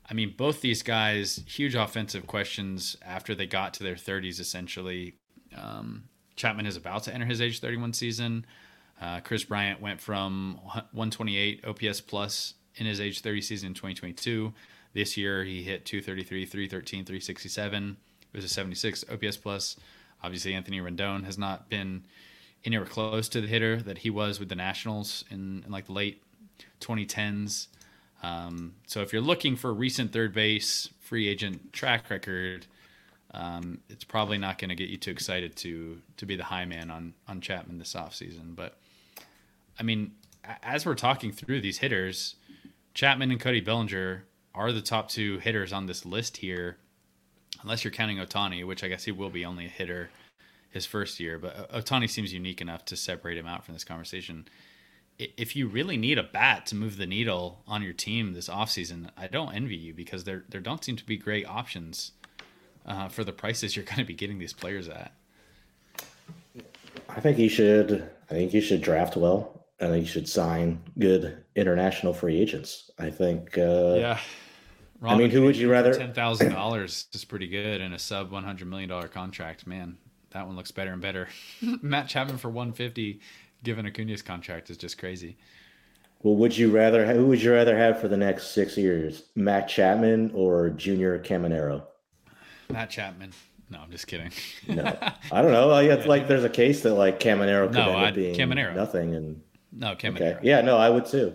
I 0.10 0.14
mean, 0.14 0.34
both 0.38 0.62
these 0.62 0.84
guys, 0.84 1.42
huge 1.46 1.76
offensive 1.76 2.28
questions 2.28 2.96
after 3.02 3.36
they 3.36 3.46
got 3.46 3.74
to 3.76 3.84
their 3.84 3.96
30s, 3.96 4.40
essentially. 4.40 5.16
Um, 5.56 6.06
Chapman 6.36 6.66
is 6.66 6.78
about 6.78 7.04
to 7.04 7.14
enter 7.14 7.26
his 7.26 7.42
age 7.42 7.60
31 7.60 7.94
season. 7.94 8.46
Uh, 9.02 9.20
Kris 9.20 9.44
Bryant 9.44 9.82
went 9.82 10.00
from 10.00 10.60
128 10.92 11.66
OPS 11.66 12.02
plus 12.02 12.54
in 12.78 12.86
his 12.86 13.00
age 13.00 13.22
30 13.22 13.42
season 13.42 13.68
in 13.68 13.74
2022 13.74 14.54
this 14.94 15.18
year, 15.18 15.44
he 15.44 15.64
hit 15.64 15.86
233, 15.86 16.46
313, 16.46 17.06
367. 17.06 17.98
It 18.34 18.36
was 18.36 18.46
a 18.46 18.50
76 18.50 19.06
OPS 19.12 19.38
plus. 19.38 19.76
Obviously, 20.24 20.54
Anthony 20.54 20.80
Rendon 20.80 21.24
has 21.26 21.38
not 21.38 21.70
been 21.70 22.04
anywhere 22.66 22.88
close 22.88 23.30
to 23.30 23.42
the 23.42 23.48
hitter 23.48 23.78
that 23.78 24.00
he 24.00 24.10
was 24.10 24.40
with 24.40 24.50
the 24.50 24.56
Nationals 24.56 25.24
in, 25.30 25.64
in 25.66 25.72
like 25.72 25.86
the 25.86 25.94
late 25.94 26.24
2010s. 26.82 27.68
Um, 28.24 28.74
so 28.88 29.02
if 29.02 29.14
you're 29.14 29.22
looking 29.22 29.56
for 29.56 29.74
recent 29.74 30.12
third 30.12 30.34
base 30.34 30.90
free 31.00 31.28
agent 31.28 31.72
track 31.74 32.10
record, 32.10 32.66
um, 33.32 33.80
it's 33.90 34.04
probably 34.04 34.38
not 34.38 34.58
going 34.58 34.70
to 34.70 34.76
get 34.76 34.90
you 34.90 34.98
too 34.98 35.12
excited 35.12 35.56
to 35.58 36.02
to 36.18 36.26
be 36.26 36.36
the 36.36 36.46
high 36.46 36.66
man 36.66 36.90
on 36.90 37.14
on 37.28 37.42
Chapman 37.42 37.78
this 37.78 37.94
offseason. 37.94 38.56
But 38.56 38.80
I 39.80 39.84
mean, 39.84 40.14
as 40.64 40.86
we're 40.86 40.96
talking 40.96 41.32
through 41.32 41.62
these 41.62 41.78
hitters, 41.78 42.36
Chapman 42.98 43.30
and 43.30 43.40
Cody 43.40 43.62
Bellinger 43.62 44.24
are 44.56 44.72
the 44.72 44.82
top 44.82 45.08
two 45.08 45.38
hitters 45.38 45.72
on 45.72 45.86
this 45.86 46.04
list 46.04 46.38
here, 46.38 46.78
unless 47.62 47.84
you're 47.84 47.92
counting 47.92 48.18
Ohtani, 48.18 48.66
which 48.66 48.84
I 48.84 48.88
guess 48.88 49.04
he 49.04 49.12
will 49.12 49.30
be 49.30 49.46
only 49.46 49.68
a 49.68 49.70
hitter 49.70 50.10
his 50.72 50.88
first 50.88 51.20
year. 51.20 51.38
But 51.38 51.72
Ohtani 51.72 52.10
seems 52.10 52.34
unique 52.34 52.60
enough 52.60 52.86
to 52.86 52.96
separate 52.96 53.38
him 53.38 53.46
out 53.46 53.64
from 53.64 53.76
this 53.76 53.84
conversation. 53.84 54.48
If 55.20 55.56
you 55.56 55.68
really 55.68 55.96
need 55.96 56.18
a 56.18 56.24
bat 56.24 56.66
to 56.68 56.76
move 56.76 56.98
the 56.98 57.06
needle 57.06 57.62
on 57.68 57.84
your 57.84 57.94
team 57.94 58.34
this 58.34 58.50
offseason, 58.50 59.12
I 59.16 59.28
don't 59.28 59.54
envy 59.54 59.76
you 59.76 59.94
because 59.94 60.24
there 60.24 60.46
there 60.50 60.60
don't 60.60 60.84
seem 60.84 60.96
to 60.96 61.06
be 61.06 61.18
great 61.18 61.48
options 61.48 62.14
uh, 62.84 63.10
for 63.10 63.24
the 63.24 63.32
prices 63.32 63.76
you're 63.76 63.86
going 63.86 64.00
to 64.00 64.06
be 64.06 64.16
getting 64.16 64.40
these 64.40 64.54
players 64.54 64.90
at. 64.90 65.12
I 67.08 67.20
think 67.20 67.38
he 67.38 67.48
should. 67.48 68.10
I 68.32 68.34
think 68.34 68.50
he 68.50 68.60
should 68.60 68.82
draft 68.82 69.16
well. 69.16 69.57
I 69.80 69.88
think 69.88 70.06
he 70.06 70.12
should 70.12 70.28
sign 70.28 70.82
good 70.98 71.44
international 71.56 72.14
free 72.14 72.40
agents. 72.40 72.90
I 72.98 73.10
think. 73.10 73.58
Uh, 73.58 73.96
yeah, 73.98 74.20
Robin 75.00 75.18
I 75.18 75.22
mean, 75.22 75.30
who 75.30 75.44
would 75.44 75.56
you 75.56 75.72
rather? 75.72 75.94
Ten 75.94 76.14
thousand 76.14 76.52
dollars 76.52 77.08
is 77.14 77.24
pretty 77.26 77.48
good 77.48 77.82
in 77.82 77.94
a 77.94 78.00
sub 78.00 78.32
one 78.32 78.44
hundred 78.44 78.68
million 78.68 78.90
dollar 78.90 79.08
contract. 79.08 79.68
Man, 79.68 79.98
that 80.32 80.48
one 80.48 80.56
looks 80.56 80.72
better 80.72 80.92
and 80.92 81.02
better. 81.02 81.28
Matt 81.82 82.08
Chapman 82.08 82.38
for 82.38 82.50
one 82.50 82.74
fifty, 82.74 83.20
given 83.64 83.86
Acuna's 83.86 84.22
contract, 84.22 84.70
is 84.70 84.78
just 84.78 84.98
crazy. 84.98 85.38
Well, 86.24 86.36
would 86.38 86.58
you 86.58 86.72
rather? 86.72 87.06
Who 87.06 87.28
would 87.28 87.42
you 87.42 87.54
rather 87.54 87.78
have 87.78 88.02
for 88.02 88.08
the 88.08 88.18
next 88.18 88.48
six 88.56 88.78
years, 88.78 89.24
Matt 89.36 89.68
Chapman 89.68 90.32
or 90.34 90.70
Junior 90.72 91.20
Caminero? 91.20 91.84
Matt 92.70 92.90
Chapman. 92.90 93.32
No, 93.70 93.80
I'm 93.80 93.92
just 93.92 94.08
kidding. 94.08 94.32
no, 94.68 94.84
I 95.32 95.42
don't 95.42 95.52
know. 95.52 95.76
It's 95.78 96.06
like 96.08 96.28
there's 96.28 96.44
a 96.44 96.50
case 96.50 96.82
that 96.82 96.96
like 96.96 97.20
Caminero 97.20 97.68
could 97.68 97.76
no, 97.76 97.98
end 97.98 98.06
up 98.08 98.16
being 98.16 98.36
Caminero. 98.36 98.74
nothing, 98.76 99.14
and 99.14 99.42
no. 99.72 99.92
Okay. 99.92 100.38
Yeah, 100.42 100.62
no, 100.62 100.78
I 100.78 100.90
would 100.90 101.06
too. 101.06 101.34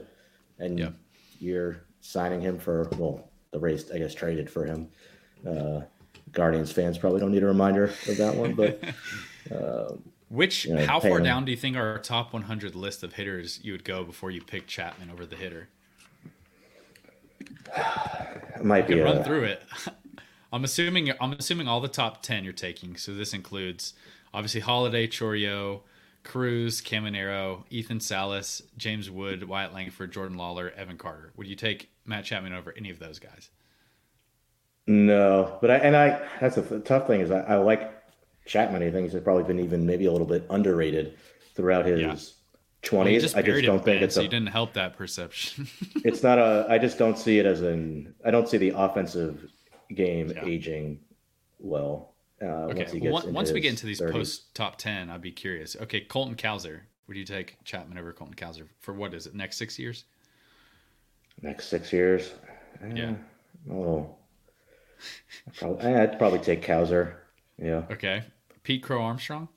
And 0.59 0.79
yep. 0.79 0.95
you're 1.41 1.85
signing 2.01 2.41
him 2.41 2.59
for 2.59 2.89
well, 2.97 3.29
the 3.51 3.59
race, 3.59 3.91
I 3.93 3.99
guess, 3.99 4.15
traded 4.15 4.51
for 4.51 4.65
him. 4.65 4.89
Uh, 5.47 5.81
Guardians 6.33 6.73
fans 6.73 6.99
probably 6.99 7.21
don't 7.21 7.33
need 7.33 7.43
a 7.43 7.47
reminder 7.47 7.85
of 7.85 8.17
that 8.17 8.35
one, 8.35 8.55
but. 8.55 8.83
Uh, 9.51 9.97
Which, 10.29 10.65
you 10.65 10.75
know, 10.75 10.87
how 10.87 11.01
far 11.01 11.21
down 11.21 11.45
do 11.45 11.51
you 11.51 11.57
think 11.57 11.77
our 11.77 11.99
top 11.99 12.33
100 12.33 12.77
list 12.77 13.03
of 13.03 13.15
hitters 13.15 13.59
you 13.63 13.73
would 13.73 13.85
go 13.85 14.05
before 14.05 14.31
you 14.31 14.41
pick 14.41 14.69
Chapman 14.69 15.11
over 15.11 15.27
the 15.27 15.35
hitter? 15.35 15.69
It 17.77 18.65
might 18.65 18.87
be. 18.87 19.01
A... 19.01 19.05
Run 19.05 19.25
through 19.25 19.45
it. 19.45 19.63
I'm 20.53 20.65
assuming 20.65 21.13
I'm 21.21 21.33
assuming 21.33 21.67
all 21.67 21.81
the 21.81 21.89
top 21.89 22.23
10 22.23 22.45
you're 22.45 22.53
taking. 22.53 22.97
So 22.97 23.15
this 23.15 23.33
includes 23.33 23.95
obviously 24.35 24.61
Holliday, 24.61 25.07
Chourio, 25.07 25.81
Cruz, 26.24 26.81
Caminero, 26.81 27.65
Ethan 27.70 28.01
Salas, 28.01 28.62
James 28.77 29.11
Wood, 29.11 29.44
Wyatt 29.44 29.74
Langford, 29.74 30.12
Jordan 30.12 30.36
Lawlar, 30.36 30.73
Evan 30.74 30.99
Carter. 30.99 31.32
Would 31.36 31.47
you 31.47 31.57
take 31.57 31.90
Matt 32.05 32.24
Chapman 32.24 32.53
over 32.53 32.73
any 32.77 32.90
of 32.90 32.99
those 32.99 33.19
guys? 33.19 33.51
No, 34.86 35.59
but 35.61 35.70
I 35.70 35.77
and 35.77 35.97
I 35.97 36.20
that's 36.40 36.57
a 36.57 36.81
tough 36.81 37.07
thing 37.07 37.20
is 37.20 37.31
I, 37.31 37.40
I 37.40 37.55
like 37.57 37.93
Chapman. 38.47 38.82
I 38.82 38.90
think 38.90 39.11
he's 39.11 39.20
probably 39.20 39.44
been 39.44 39.61
even 39.61 39.86
maybe 39.86 40.07
a 40.07 40.12
little 40.12 40.27
bit 40.27 40.44
underrated 40.51 41.16
throughout 41.55 41.86
his 41.86 42.35
twenties. 42.82 43.23
Yeah. 43.23 43.28
Well, 43.28 43.39
I 43.39 43.43
just 43.43 43.65
don't 43.65 43.85
think 43.85 44.03
it's 44.03 44.16
so 44.16 44.23
a, 44.23 44.24
you 44.24 44.31
didn't 44.31 44.49
help 44.49 44.73
that 44.73 44.97
perception. 44.97 45.69
it's 46.05 46.23
not 46.23 46.39
a. 46.39 46.66
I 46.69 46.78
just 46.78 46.99
don't 46.99 47.16
see 47.16 47.39
it 47.39 47.47
as 47.47 47.62
an. 47.62 48.15
I 48.24 48.32
don't 48.32 48.49
see 48.49 48.59
the 48.59 48.70
offensive 48.70 49.47
game 49.94 50.32
yeah. 50.35 50.44
aging 50.44 50.99
well. 51.61 52.12
Uh, 52.43 52.66
okay. 52.70 53.09
Once, 53.09 53.27
once 53.27 53.52
we 53.52 53.60
get 53.60 53.70
into 53.70 53.86
these 53.86 54.01
30s. 54.01 54.12
post 54.12 54.55
top 54.55 54.77
ten, 54.77 55.10
I'd 55.10 55.23
be 55.23 55.31
curious. 55.31 55.77
Okay, 55.81 56.01
Colton 56.01 56.35
Cowser. 56.35 56.81
Would 57.06 57.16
you 57.16 57.24
take 57.24 57.62
Chapman 57.64 57.98
over 57.98 58.12
Colton 58.12 58.35
Cowser 58.35 58.66
for 58.81 58.93
what 58.94 59.14
is 59.14 59.27
it? 59.27 59.35
Next 59.35 59.59
six 59.59 59.78
years? 59.78 60.05
Next 61.40 61.69
six 61.69 61.93
years? 61.93 62.32
Yeah. 62.94 63.14
oh, 63.70 64.16
I'd 65.47 65.55
probably, 65.55 65.94
I'd 65.94 66.19
probably 66.19 66.39
take 66.40 66.62
Cowser. 66.62 67.14
Yeah. 67.59 67.85
Okay. 67.90 68.24
Pete 68.64 68.82
Crow 68.82 69.02
Armstrong. 69.02 69.48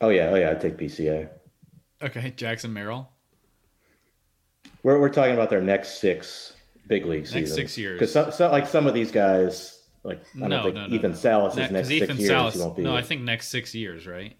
Oh 0.00 0.10
yeah, 0.10 0.28
oh 0.30 0.34
yeah, 0.34 0.50
I'd 0.50 0.60
take 0.60 0.76
PCA. 0.76 1.30
Okay, 2.02 2.34
Jackson 2.36 2.72
Merrill. 2.74 3.10
We're 4.82 4.98
we're 4.98 5.08
talking 5.08 5.32
about 5.32 5.48
their 5.48 5.62
next 5.62 5.98
six 6.00 6.54
big 6.86 7.06
league 7.06 7.26
seasons. 7.26 7.50
Next 7.50 7.54
six 7.54 7.78
years. 7.78 7.98
Because 7.98 8.12
so, 8.12 8.30
so, 8.30 8.50
like 8.50 8.66
some 8.66 8.86
of 8.86 8.94
these 8.94 9.10
guys, 9.10 9.82
like 10.02 10.22
I 10.36 10.40
don't 10.40 10.50
no, 10.50 10.62
think 10.64 10.74
no, 10.74 10.86
no, 10.86 10.94
Ethan 10.94 11.14
Salas 11.14 11.56
is 11.56 11.70
next 11.70 11.90
Ethan 11.90 12.16
six 12.16 12.28
Salas, 12.28 12.56
years. 12.56 12.78
No, 12.78 12.94
I 12.94 13.02
think 13.02 13.22
next 13.22 13.48
six 13.48 13.74
years, 13.74 14.06
right? 14.06 14.36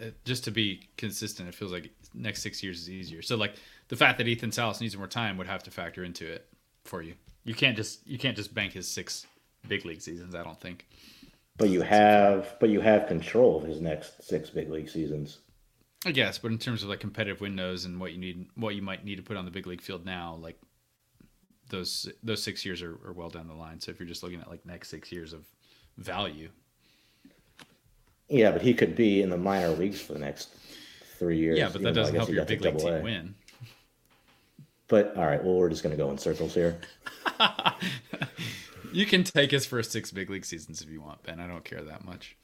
Uh, 0.00 0.06
just 0.24 0.44
to 0.44 0.50
be 0.50 0.88
consistent, 0.96 1.48
it 1.48 1.54
feels 1.54 1.72
like 1.72 1.90
next 2.14 2.42
six 2.42 2.62
years 2.62 2.80
is 2.80 2.90
easier. 2.90 3.22
So 3.22 3.36
like 3.36 3.54
the 3.88 3.96
fact 3.96 4.18
that 4.18 4.28
Ethan 4.28 4.52
Salas 4.52 4.80
needs 4.80 4.96
more 4.96 5.06
time 5.06 5.36
would 5.38 5.46
have 5.46 5.62
to 5.64 5.70
factor 5.70 6.04
into 6.04 6.26
it 6.26 6.46
for 6.84 7.02
you. 7.02 7.14
You 7.44 7.54
can't 7.54 7.76
just 7.76 8.06
you 8.06 8.18
can't 8.18 8.36
just 8.36 8.54
bank 8.54 8.72
his 8.72 8.88
six 8.88 9.26
big 9.68 9.84
league 9.84 10.00
seasons. 10.00 10.34
I 10.34 10.42
don't 10.42 10.60
think. 10.60 10.86
But 11.56 11.68
you 11.68 11.82
have 11.82 12.56
but 12.60 12.70
you 12.70 12.80
have 12.80 13.06
control 13.06 13.58
of 13.58 13.64
his 13.64 13.80
next 13.80 14.22
six 14.22 14.50
big 14.50 14.70
league 14.70 14.88
seasons. 14.88 15.38
I 16.06 16.12
guess, 16.12 16.38
but 16.38 16.50
in 16.50 16.56
terms 16.56 16.82
of 16.82 16.88
like 16.88 17.00
competitive 17.00 17.42
windows 17.42 17.84
and 17.84 18.00
what 18.00 18.12
you 18.12 18.18
need, 18.18 18.48
what 18.54 18.74
you 18.74 18.80
might 18.80 19.04
need 19.04 19.16
to 19.16 19.22
put 19.22 19.36
on 19.36 19.44
the 19.44 19.50
big 19.50 19.66
league 19.66 19.82
field 19.82 20.06
now, 20.06 20.38
like 20.40 20.58
those 21.70 22.08
those 22.22 22.42
six 22.42 22.64
years 22.64 22.82
are, 22.82 22.98
are 23.06 23.12
well 23.12 23.30
down 23.30 23.48
the 23.48 23.54
line. 23.54 23.80
So 23.80 23.90
if 23.90 23.98
you're 23.98 24.08
just 24.08 24.22
looking 24.22 24.40
at 24.40 24.50
like 24.50 24.64
next 24.66 24.88
six 24.88 25.10
years 25.10 25.32
of 25.32 25.44
value, 25.96 26.50
yeah, 28.28 28.52
but 28.52 28.62
he 28.62 28.74
could 28.74 28.94
be 28.94 29.22
in 29.22 29.30
the 29.30 29.36
minor 29.36 29.70
leagues 29.70 30.00
for 30.00 30.12
the 30.12 30.18
next 30.18 30.50
three 31.18 31.38
years. 31.38 31.58
Yeah, 31.58 31.68
but 31.72 31.82
that 31.82 31.94
doesn't 31.94 32.14
help 32.14 32.28
your 32.28 32.44
big 32.44 32.60
league 32.60 32.78
team 32.78 33.02
win. 33.02 33.34
But 34.88 35.16
all 35.16 35.26
right, 35.26 35.42
well, 35.42 35.54
we're 35.54 35.68
just 35.68 35.82
going 35.82 35.96
to 35.96 36.02
go 36.02 36.10
in 36.10 36.18
circles 36.18 36.54
here. 36.54 36.80
you 38.92 39.06
can 39.06 39.22
take 39.22 39.54
us 39.54 39.64
for 39.64 39.82
six 39.82 40.10
big 40.10 40.30
league 40.30 40.44
seasons 40.44 40.80
if 40.82 40.90
you 40.90 41.00
want, 41.00 41.22
Ben. 41.22 41.40
I 41.40 41.46
don't 41.46 41.64
care 41.64 41.82
that 41.82 42.04
much. 42.04 42.36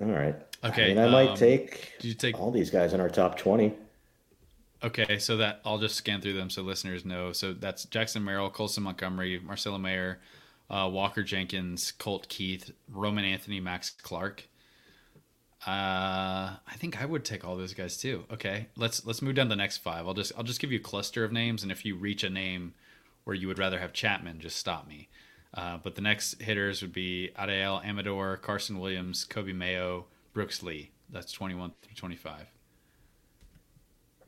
All 0.00 0.08
right. 0.08 0.36
Okay. 0.64 0.84
I, 0.84 0.88
mean, 0.88 0.98
I 0.98 1.04
um, 1.04 1.12
might 1.12 1.36
take, 1.36 1.92
did 1.98 2.08
you 2.08 2.14
take 2.14 2.38
all 2.38 2.50
these 2.50 2.70
guys 2.70 2.92
in 2.92 3.00
our 3.00 3.08
top 3.08 3.38
20. 3.38 3.72
Okay, 4.84 5.18
so 5.18 5.36
that 5.36 5.60
I'll 5.64 5.78
just 5.78 5.94
scan 5.94 6.20
through 6.20 6.32
them 6.34 6.50
so 6.50 6.62
listeners 6.62 7.04
know. 7.04 7.32
So 7.32 7.52
that's 7.52 7.84
Jackson 7.84 8.24
Merrill, 8.24 8.50
Colson 8.50 8.82
Montgomery, 8.82 9.38
Marcelo 9.38 9.78
Mayer, 9.78 10.20
uh, 10.68 10.88
Walker 10.92 11.22
Jenkins, 11.22 11.92
Colt 11.92 12.28
Keith, 12.28 12.72
Roman 12.88 13.24
Anthony, 13.24 13.60
Max 13.60 13.90
Clark. 13.90 14.48
Uh, 15.64 16.58
I 16.66 16.74
think 16.78 17.00
I 17.00 17.06
would 17.06 17.24
take 17.24 17.44
all 17.44 17.56
those 17.56 17.74
guys 17.74 17.96
too. 17.96 18.24
Okay, 18.32 18.66
let's 18.76 19.06
let's 19.06 19.22
move 19.22 19.36
down 19.36 19.46
to 19.46 19.50
the 19.50 19.56
next 19.56 19.78
five. 19.78 20.06
I'll 20.06 20.14
just 20.14 20.32
I'll 20.36 20.42
just 20.42 20.60
give 20.60 20.72
you 20.72 20.80
a 20.80 20.82
cluster 20.82 21.22
of 21.22 21.30
names, 21.30 21.62
and 21.62 21.70
if 21.70 21.84
you 21.84 21.94
reach 21.94 22.24
a 22.24 22.30
name 22.30 22.74
where 23.22 23.36
you 23.36 23.46
would 23.46 23.60
rather 23.60 23.78
have 23.78 23.92
Chapman, 23.92 24.40
just 24.40 24.56
stop 24.56 24.88
me. 24.88 25.08
Uh, 25.54 25.78
but 25.80 25.94
the 25.94 26.00
next 26.00 26.42
hitters 26.42 26.82
would 26.82 26.92
be 26.92 27.30
Adael 27.38 27.84
Amador, 27.84 28.38
Carson 28.38 28.80
Williams, 28.80 29.24
Coby 29.28 29.54
Mayo, 29.54 30.06
Brooks 30.32 30.62
Lee. 30.62 30.90
That's 31.10 31.30
21 31.30 31.72
through 31.82 31.94
25. 31.94 32.46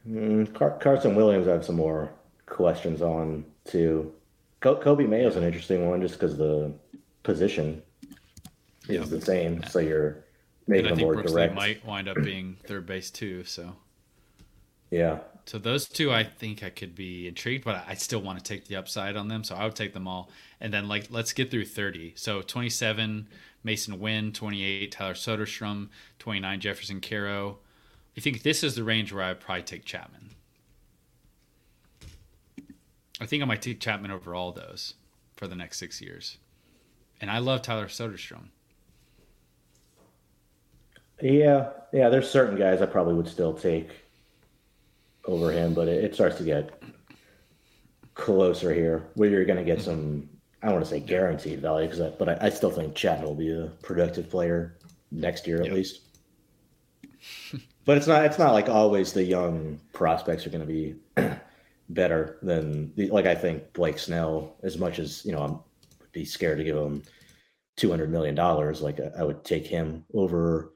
Mm, 0.09 0.53
Car- 0.55 0.79
Carson 0.81 1.15
Williams, 1.15 1.49
I 1.49 1.53
have 1.53 1.65
some 1.65 1.77
more 1.77 2.11
questions 2.47 3.01
on 3.03 3.45
too. 3.65 4.13
Co- 4.61 4.77
Coby 4.77 5.09
Mayo 5.09 5.29
is 5.29 5.37
an 5.37 5.45
interesting 5.45 5.89
one 5.89 6.01
just 6.01 6.15
because 6.15 6.37
the 6.37 6.73
position 7.23 7.83
is 8.89 8.89
yeah. 8.89 9.05
the 9.05 9.21
same. 9.21 9.63
So 9.65 9.79
you're 9.79 10.25
make 10.67 10.85
them 10.85 10.99
more 10.99 11.15
Brooks 11.15 11.33
direct. 11.33 11.55
might 11.55 11.85
wind 11.85 12.09
up 12.09 12.17
being 12.23 12.57
third 12.67 12.87
base 12.87 13.11
too. 13.11 13.45
So 13.45 13.77
yeah. 14.91 15.19
So 15.47 15.59
those 15.59 15.87
two, 15.87 16.11
I 16.11 16.25
think 16.25 16.63
I 16.63 16.71
could 16.71 16.95
be 16.95 17.29
intrigued, 17.29 17.65
but 17.65 17.85
I 17.87 17.95
still 17.95 18.21
want 18.21 18.39
to 18.39 18.45
take 18.45 18.67
the 18.67 18.77
upside 18.77 19.17
on 19.17 19.29
them. 19.29 19.45
So 19.45 19.55
I 19.55 19.65
would 19.65 19.75
take 19.75 19.93
them 19.93 20.09
all, 20.09 20.31
and 20.61 20.73
then 20.73 20.89
like 20.89 21.09
let's 21.11 21.33
get 21.33 21.51
through 21.51 21.67
thirty. 21.67 22.13
So 22.17 22.43
twenty 22.43 22.71
seven, 22.71 23.29
Masyn 23.65 23.99
Winn, 23.99 24.33
twenty 24.33 24.63
eight, 24.65 24.93
Tyler 24.93 25.15
Soderstrom, 25.15 25.89
twenty 26.19 26.41
nine, 26.41 26.61
Jefferson 26.61 27.01
Quero. 27.01 27.59
I 28.17 28.21
think 28.21 28.43
this 28.43 28.63
is 28.63 28.75
the 28.75 28.85
range 28.85 29.13
where 29.13 29.25
I'd 29.25 29.41
probably 29.41 29.63
take 29.63 29.85
Chapman. 29.85 30.31
I 33.21 33.27
think 33.27 33.43
I 33.43 33.47
might 33.47 33.63
take 33.63 33.81
Chapman 33.81 34.11
over 34.11 34.35
all 34.35 34.53
those 34.53 34.95
for 35.37 35.47
the 35.47 35.57
next 35.57 35.79
six 35.79 36.01
years, 36.01 36.39
and 37.21 37.31
I 37.31 37.39
love 37.39 37.63
Tyler 37.63 37.87
Soderstrom. 37.87 38.49
Yeah, 41.23 41.71
yeah. 41.93 42.09
There's 42.09 42.29
certain 42.29 42.59
guys 42.59 42.83
I 42.83 42.87
probably 42.87 43.15
would 43.15 43.29
still 43.29 43.55
take 43.55 43.91
over 45.27 45.51
him, 45.51 45.75
but 45.75 45.89
it, 45.89 46.05
it 46.05 46.15
starts 46.15 46.37
to 46.37 46.45
get 46.45 46.83
closer 48.15 48.73
here, 48.75 49.05
where 49.15 49.29
you're 49.29 49.45
going 49.45 49.59
to 49.59 49.65
get 49.65 49.81
some. 49.81 50.29
I 50.63 50.67
don't 50.67 50.77
want 50.77 50.87
to 50.87 50.91
say 50.91 51.01
guaranteed 51.01 51.61
value, 51.61 51.89
because 51.89 52.13
but 52.19 52.29
I, 52.29 52.47
I, 52.47 52.51
still 52.51 52.71
think 52.71 52.95
Chapman 52.95 53.27
will 53.27 53.35
be 53.35 53.53
a 53.53 53.67
productive 53.83 54.31
player 54.31 54.77
next 55.11 55.47
year 55.47 55.59
at 55.59 55.67
yep. 55.67 55.75
least. 55.75 56.01
but 57.85 57.97
it's 57.97 58.07
not. 58.07 58.25
It's 58.25 58.39
not 58.39 58.53
like 58.53 58.69
always 58.69 59.13
the 59.13 59.23
young 59.23 59.81
prospects 59.93 60.47
are 60.47 60.51
going 60.51 60.67
to 60.67 60.67
be 60.67 60.95
better 61.89 62.39
than 62.43 62.93
the, 62.97 63.11
like 63.11 63.27
I 63.27 63.35
think 63.35 63.73
Blake 63.73 63.99
Snell. 63.99 64.57
As 64.63 64.79
much 64.79 64.99
as 64.99 65.25
you 65.25 65.33
know, 65.33 65.43
I'm 65.43 65.61
would 66.01 66.13
be 66.13 66.25
scared 66.25 66.59
to 66.59 66.65
give 66.65 66.77
him 66.77 67.03
two 67.77 67.91
hundred 67.91 68.11
million 68.11 68.35
dollars. 68.35 68.81
Like 68.83 69.01
I, 69.01 69.21
I 69.21 69.23
would 69.25 69.45
take 69.45 69.67
him 69.67 70.05
over 70.15 70.73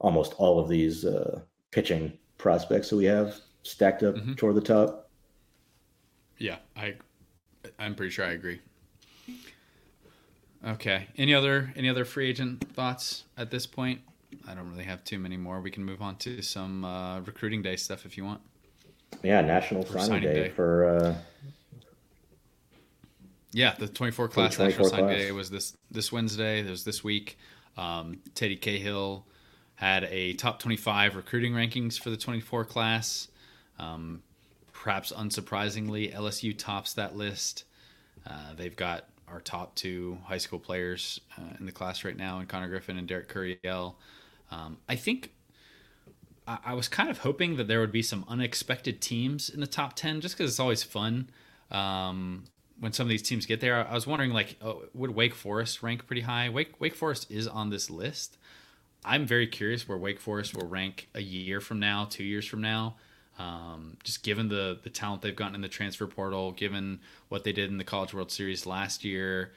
almost 0.00 0.34
all 0.38 0.58
of 0.58 0.68
these 0.68 1.04
uh, 1.04 1.40
pitching 1.70 2.12
prospects 2.38 2.90
that 2.90 2.96
we 2.96 3.04
have 3.04 3.36
stacked 3.62 4.02
up 4.02 4.16
mm-hmm. 4.16 4.34
toward 4.34 4.54
the 4.54 4.60
top. 4.60 5.10
Yeah, 6.38 6.56
I 6.76 6.94
I'm 7.78 7.94
pretty 7.94 8.10
sure 8.10 8.24
I 8.24 8.32
agree. 8.32 8.60
Okay. 10.66 11.06
Any 11.16 11.34
other 11.34 11.72
any 11.76 11.88
other 11.88 12.04
free 12.04 12.28
agent 12.28 12.64
thoughts 12.74 13.24
at 13.36 13.50
this 13.50 13.66
point? 13.66 14.00
I 14.48 14.54
don't 14.54 14.70
really 14.70 14.84
have 14.84 15.04
too 15.04 15.18
many 15.18 15.36
more. 15.36 15.60
We 15.60 15.70
can 15.70 15.84
move 15.84 16.02
on 16.02 16.16
to 16.16 16.42
some 16.42 16.84
uh, 16.84 17.20
recruiting 17.20 17.62
day 17.62 17.76
stuff 17.76 18.04
if 18.04 18.16
you 18.16 18.24
want. 18.24 18.40
Yeah, 19.22 19.40
National 19.40 19.84
Signing, 19.84 20.06
signing 20.06 20.22
day, 20.22 20.42
day, 20.44 20.48
for. 20.50 20.84
Uh, 20.84 21.14
yeah, 23.52 23.74
the 23.78 23.88
24 23.88 24.28
class 24.28 24.56
24 24.56 24.68
National 24.68 24.88
Signing 24.88 25.18
Day 25.18 25.32
was 25.32 25.50
this 25.50 25.76
this 25.90 26.12
Wednesday. 26.12 26.60
It 26.60 26.70
was 26.70 26.84
this 26.84 27.02
week. 27.02 27.38
Um, 27.76 28.20
Teddy 28.34 28.56
Cahill 28.56 29.26
had 29.74 30.04
a 30.04 30.34
top 30.34 30.60
25 30.60 31.16
recruiting 31.16 31.52
rankings 31.52 31.98
for 31.98 32.10
the 32.10 32.16
24 32.16 32.64
class. 32.66 33.28
Um, 33.78 34.22
perhaps 34.72 35.12
unsurprisingly, 35.12 36.14
LSU 36.14 36.56
tops 36.56 36.94
that 36.94 37.16
list. 37.16 37.64
Uh, 38.26 38.54
they've 38.56 38.76
got 38.76 39.06
our 39.26 39.40
top 39.40 39.74
two 39.74 40.18
high 40.24 40.38
school 40.38 40.58
players 40.58 41.20
uh, 41.38 41.56
in 41.58 41.66
the 41.66 41.72
class 41.72 42.04
right 42.04 42.16
now, 42.16 42.40
in 42.40 42.46
Connor 42.46 42.68
Griffin 42.68 42.98
and 42.98 43.08
Derek 43.08 43.32
Curiel. 43.32 43.94
Um, 44.50 44.78
I 44.88 44.96
think 44.96 45.32
I, 46.46 46.58
I, 46.66 46.74
was 46.74 46.88
kind 46.88 47.08
of 47.08 47.18
hoping 47.18 47.56
that 47.56 47.68
there 47.68 47.80
would 47.80 47.92
be 47.92 48.02
some 48.02 48.24
unexpected 48.28 49.00
teams 49.00 49.48
in 49.48 49.60
the 49.60 49.66
top 49.66 49.94
10 49.94 50.20
just 50.20 50.36
because 50.36 50.50
it's 50.50 50.60
always 50.60 50.82
fun. 50.82 51.30
Um, 51.70 52.44
when 52.80 52.92
some 52.92 53.04
of 53.06 53.10
these 53.10 53.22
teams 53.22 53.46
get 53.46 53.60
there, 53.60 53.86
I 53.86 53.94
was 53.94 54.06
wondering 54.06 54.32
like, 54.32 54.56
oh, 54.60 54.82
would 54.94 55.10
Wake 55.12 55.34
Forest 55.34 55.82
rank 55.82 56.06
pretty 56.06 56.22
high? 56.22 56.48
Wake 56.48 56.80
Wake 56.80 56.94
Forest 56.94 57.30
is 57.30 57.46
on 57.46 57.70
this 57.70 57.90
list, 57.90 58.38
I'm 59.04 59.26
very 59.26 59.46
curious 59.46 59.88
where 59.88 59.98
Wake 59.98 60.20
Forest 60.20 60.56
will 60.56 60.66
rank 60.66 61.08
a 61.14 61.22
year 61.22 61.60
from 61.60 61.80
now, 61.80 62.06
two 62.08 62.24
years 62.24 62.46
from 62.46 62.60
now. 62.60 62.96
Um, 63.38 63.96
just 64.04 64.22
given 64.22 64.48
the 64.48 64.78
the 64.82 64.90
talent 64.90 65.22
they've 65.22 65.34
gotten 65.34 65.54
in 65.54 65.62
the 65.62 65.68
transfer 65.68 66.06
portal, 66.06 66.52
given 66.52 67.00
what 67.28 67.44
they 67.44 67.52
did 67.52 67.70
in 67.70 67.78
the 67.78 67.84
College 67.84 68.12
World 68.12 68.30
Series 68.30 68.66
last 68.66 69.04
year, 69.04 69.52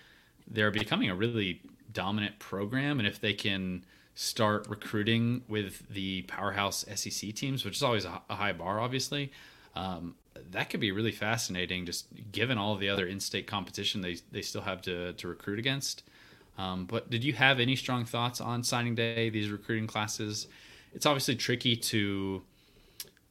they're 0.47 0.71
becoming 0.71 1.09
a 1.09 1.15
really 1.15 1.61
dominant 1.91 2.39
program. 2.39 2.99
And 2.99 3.07
if 3.07 3.19
they 3.19 3.33
can 3.33 3.83
start 4.15 4.67
recruiting 4.69 5.43
with 5.47 5.87
the 5.89 6.21
powerhouse 6.23 6.85
SEC 6.95 7.33
teams, 7.33 7.65
which 7.65 7.77
is 7.77 7.83
always 7.83 8.05
a, 8.05 8.21
high 8.29 8.53
bar, 8.53 8.79
obviously, 8.79 9.31
um, 9.75 10.15
that 10.51 10.69
could 10.69 10.79
be 10.79 10.91
really 10.91 11.11
fascinating. 11.11 11.85
Just 11.85 12.07
given 12.31 12.57
all 12.57 12.75
the 12.75 12.89
other 12.89 13.05
in-state 13.05 13.47
competition 13.47 14.01
they 14.01 14.17
they 14.31 14.41
still 14.41 14.61
have 14.61 14.81
to 14.83 15.13
to 15.13 15.27
recruit 15.27 15.59
against. 15.59 16.03
Um, 16.57 16.85
but 16.85 17.09
did 17.09 17.23
you 17.23 17.33
have 17.33 17.59
any 17.59 17.75
strong 17.75 18.05
thoughts 18.05 18.39
on 18.39 18.63
signing 18.63 18.95
day, 18.95 19.29
these 19.29 19.49
recruiting 19.49 19.87
classes? 19.87 20.47
It's 20.93 21.05
obviously 21.05 21.35
tricky 21.35 21.75
to, 21.75 22.43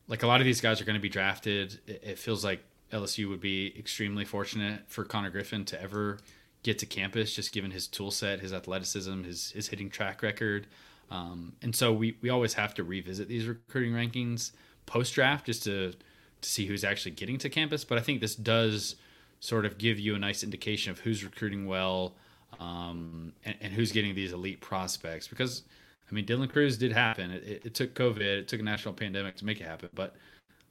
like, 0.09 0.25
a 0.25 0.27
lot 0.27 0.41
of 0.41 0.45
these 0.45 0.61
guys 0.61 0.81
are 0.81 0.85
going 0.85 0.97
to 0.97 1.03
be 1.03 1.09
drafted. 1.09 1.79
It, 1.87 2.03
it 2.03 2.19
feels 2.19 2.45
like 2.45 2.65
LSU 2.93 3.29
would 3.29 3.41
be 3.41 3.73
extremely 3.79 4.25
fortunate 4.25 4.81
for 4.89 5.05
Connor 5.05 5.31
Griffin 5.31 5.65
to 5.67 5.81
ever 5.81 6.19
get 6.63 6.79
to 6.79 6.87
campus, 6.87 7.35
just 7.35 7.53
given 7.53 7.71
his 7.71 7.87
tool 7.87 8.11
set, 8.11 8.41
his 8.41 8.53
athleticism, 8.53 9.25
his, 9.25 9.51
his 9.51 9.69
hitting 9.69 9.91
track 9.91 10.23
record. 10.23 10.67
Um, 11.11 11.53
and 11.63 11.75
so 11.75 11.93
we, 11.93 12.17
we 12.23 12.31
always 12.31 12.55
have 12.55 12.75
to 12.75 12.85
revisit 12.85 13.29
these 13.29 13.47
recruiting 13.47 13.93
rankings 13.93 14.53
post 14.87 15.15
draft 15.15 15.47
just 15.47 15.65
to, 15.65 15.93
to 16.41 16.49
see 16.49 16.67
who's 16.67 16.85
actually 16.85 17.13
getting 17.13 17.39
to 17.39 17.49
campus. 17.49 17.85
But 17.85 17.99
I 17.99 18.01
think 18.01 18.21
this 18.21 18.35
does 18.35 18.97
sort 19.41 19.67
of 19.67 19.77
give 19.77 19.99
you 19.99 20.15
a 20.15 20.19
nice 20.19 20.43
indication 20.43 20.93
of 20.93 21.01
who's 21.01 21.25
recruiting 21.25 21.67
well 21.67 22.15
um, 22.61 23.33
and, 23.45 23.57
and, 23.61 23.73
who's 23.73 23.91
getting 23.91 24.15
these 24.15 24.33
elite 24.33 24.61
prospects. 24.61 25.27
Because, 25.27 25.63
I 26.11 26.15
mean, 26.15 26.27
Dylan 26.27 26.51
Crews 26.51 26.79
did 26.79 26.93
happen. 26.93 27.31
It, 27.31 27.43
it, 27.45 27.67
it, 27.67 27.75
took 27.75 27.95
COVID, 27.95 28.21
it 28.21 28.49
took 28.49 28.61
a 28.61 28.63
national 28.63 28.95
pandemic 28.95 29.37
to 29.37 29.45
make 29.45 29.61
it 29.61 29.67
happen. 29.67 29.89
But 29.95 30.15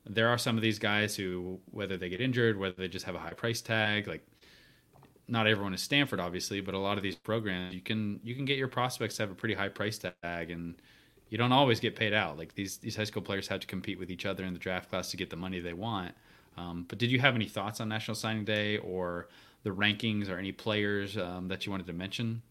there 0.05 0.29
are 0.29 0.37
some 0.37 0.55
of 0.55 0.61
these 0.61 0.79
guys 0.79 1.15
who, 1.15 1.59
whether 1.71 1.97
they 1.97 2.07
get 2.07 2.21
injured, 2.21 2.57
whether 2.57 2.75
they 2.75 2.87
just 2.87 3.05
have 3.05 3.15
a 3.15 3.19
high 3.19 3.33
price 3.33 3.61
tag, 3.61 4.07
like 4.07 4.25
not 5.31 5.47
everyone 5.47 5.73
is 5.73 5.81
Stanford, 5.81 6.19
obviously, 6.19 6.59
but 6.61 6.73
a 6.75 6.77
lot 6.77 6.97
of 6.97 7.03
these 7.03 7.15
programs, 7.15 7.73
you 7.73 7.81
can 7.81 8.19
you 8.23 8.35
can 8.35 8.45
get 8.45 8.57
your 8.57 8.67
prospects 8.67 9.15
to 9.15 9.23
have 9.23 9.31
a 9.31 9.35
pretty 9.35 9.55
high 9.55 9.69
price 9.69 9.97
tag, 9.97 10.51
and 10.51 10.75
you 11.29 11.37
don't 11.37 11.53
always 11.53 11.79
get 11.79 11.95
paid 11.95 12.13
out. 12.13 12.37
Like 12.37 12.53
these 12.53 12.77
these 12.77 12.95
high 12.95 13.05
school 13.05 13.21
players 13.21 13.47
have 13.47 13.61
to 13.61 13.67
compete 13.67 13.97
with 13.97 14.11
each 14.11 14.25
other 14.25 14.43
in 14.43 14.53
the 14.53 14.59
draft 14.59 14.89
class 14.89 15.09
to 15.11 15.17
get 15.17 15.29
the 15.29 15.37
money 15.37 15.59
they 15.59 15.73
want. 15.73 16.13
Um, 16.57 16.85
but 16.89 16.97
did 16.97 17.09
you 17.09 17.19
have 17.19 17.33
any 17.33 17.47
thoughts 17.47 17.79
on 17.79 17.87
National 17.87 18.13
Signing 18.13 18.43
Day 18.43 18.77
or 18.79 19.29
the 19.63 19.69
rankings 19.69 20.29
or 20.29 20.37
any 20.37 20.51
players 20.51 21.17
um, 21.17 21.47
that 21.47 21.65
you 21.65 21.71
wanted 21.71 21.87
to 21.87 21.93
mention? 21.93 22.41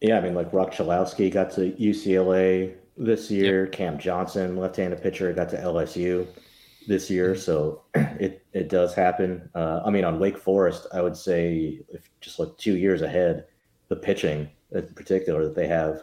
Yeah, 0.00 0.18
I 0.18 0.20
mean, 0.20 0.34
like 0.34 0.52
Roch 0.52 0.72
Cholowsky 0.72 1.32
got 1.32 1.52
to 1.52 1.70
UCLA 1.72 2.74
this 2.98 3.30
year. 3.30 3.64
Yep. 3.64 3.72
Cam 3.72 3.98
Johnson, 3.98 4.56
left-handed 4.56 5.00
pitcher, 5.00 5.32
got 5.32 5.48
to 5.50 5.56
LSU 5.56 6.26
this 6.86 7.10
year. 7.10 7.34
So 7.34 7.82
it 7.94 8.44
it 8.52 8.68
does 8.68 8.94
happen. 8.94 9.48
Uh, 9.54 9.80
I 9.84 9.90
mean, 9.90 10.04
on 10.04 10.18
Wake 10.18 10.38
Forest, 10.38 10.86
I 10.92 11.00
would 11.00 11.16
say 11.16 11.80
if 11.88 12.10
just 12.20 12.38
look 12.38 12.58
two 12.58 12.76
years 12.76 13.02
ahead, 13.02 13.46
the 13.88 13.96
pitching 13.96 14.50
in 14.72 14.86
particular 14.94 15.44
that 15.44 15.54
they 15.54 15.66
have 15.66 16.02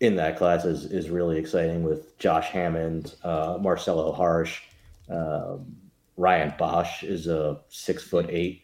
in 0.00 0.16
that 0.16 0.36
class 0.36 0.64
is 0.64 0.86
is 0.86 1.10
really 1.10 1.38
exciting 1.38 1.82
with 1.82 2.18
Josh 2.18 2.48
Hammond, 2.48 3.14
uh, 3.24 3.58
Marcelo 3.60 4.12
Harsh, 4.12 4.62
um, 5.08 5.76
Ryan 6.16 6.54
Bosch 6.58 7.02
is 7.02 7.26
a 7.26 7.60
six 7.68 8.02
foot 8.02 8.26
eight 8.28 8.62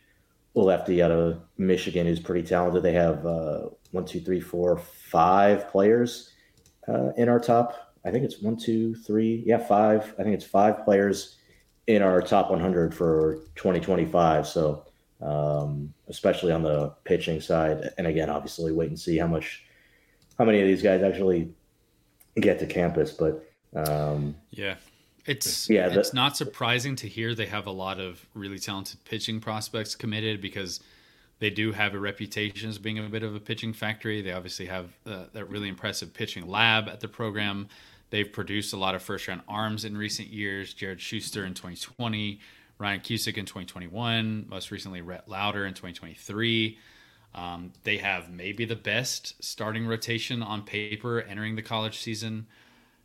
lefty 0.55 1.03
out 1.03 1.11
of 1.11 1.41
Michigan 1.59 2.07
who's 2.07 2.21
pretty 2.21 2.47
talented. 2.47 2.83
They 2.83 2.93
have 2.93 3.25
uh, 3.25 3.69
one, 3.93 4.05
two, 4.05 4.21
three, 4.21 4.41
four, 4.41 4.79
five 4.79 5.71
players 5.71 6.31
uh, 6.89 7.13
in 7.17 7.29
our 7.29 7.41
top 7.41 7.90
I 8.05 8.11
think 8.11 8.25
it's 8.25 8.41
one, 8.41 8.57
two, 8.57 8.95
three, 8.95 9.43
yeah, 9.47 9.59
five. 9.59 10.15
I 10.19 10.23
think 10.23 10.35
it's 10.35 10.45
five 10.45 10.85
players 10.85 11.37
in 11.87 12.03
our 12.03 12.23
top 12.23 12.51
100 12.51 12.95
for 12.95 13.41
2025. 13.57 14.47
So, 14.47 14.87
um, 15.21 15.93
especially 16.09 16.53
on 16.53 16.63
the 16.63 16.91
pitching 17.05 17.41
side, 17.41 17.91
and 17.99 18.07
again, 18.07 18.31
obviously, 18.31 18.73
wait 18.73 18.89
and 18.89 18.99
see 18.99 19.19
how 19.19 19.27
much, 19.27 19.65
how 20.39 20.45
many 20.45 20.61
of 20.61 20.67
these 20.67 20.83
guys 20.83 21.03
actually 21.03 21.53
get 22.37 22.59
to 22.61 22.67
campus. 22.67 23.13
But 23.13 23.45
um, 23.75 24.35
yeah, 24.51 24.77
it's 25.27 25.69
yeah, 25.69 25.89
the, 25.89 26.01
it's 26.01 26.15
not 26.15 26.37
surprising 26.37 26.97
to 26.97 27.09
hear 27.09 27.35
they 27.35 27.47
have 27.47 27.67
a 27.67 27.73
lot 27.73 28.01
of 28.01 28.25
really 28.35 28.59
talented 28.59 29.05
pitching 29.05 29.41
prospects 29.41 29.95
committed 29.95 30.41
because 30.41 30.81
they 31.41 31.51
do 31.51 31.73
have 31.73 31.95
a 31.95 31.99
reputation 31.99 32.69
as 32.69 32.79
being 32.79 32.99
a 32.99 33.09
bit 33.09 33.23
of 33.23 33.35
a 33.35 33.41
pitching 33.41 33.73
factory. 33.73 34.23
They 34.23 34.33
obviously 34.33 34.67
have 34.67 34.91
uh, 35.07 35.25
that 35.33 35.49
really 35.49 35.69
impressive 35.69 36.15
pitching 36.15 36.47
lab 36.47 36.89
at 36.89 37.01
the 37.01 37.09
program. 37.09 37.69
They've 38.11 38.31
produced 38.31 38.73
a 38.75 38.77
lot 38.77 38.95
of 38.95 39.03
first 39.03 39.27
round 39.27 39.43
arms 39.49 39.85
in 39.85 39.97
recent 39.97 40.29
years. 40.29 40.75
Jared 40.75 41.01
Schuster 41.01 41.45
in 41.45 41.55
2020, 41.55 42.41
Ryan 42.79 43.01
Cusick 43.01 43.39
in 43.39 43.47
2021, 43.47 44.47
most 44.49 44.71
recently 44.71 45.01
Rhett 45.01 45.29
Lowder 45.29 45.65
in 45.65 45.73
2023. 45.73 46.79
Um, 47.35 47.73
they 47.85 47.99
have 47.99 48.31
maybe 48.31 48.65
the 48.65 48.77
best 48.77 49.43
starting 49.43 49.87
rotation 49.87 50.43
on 50.43 50.63
paper 50.63 51.23
entering 51.23 51.57
the 51.57 51.63
college 51.63 52.01
season 52.01 52.49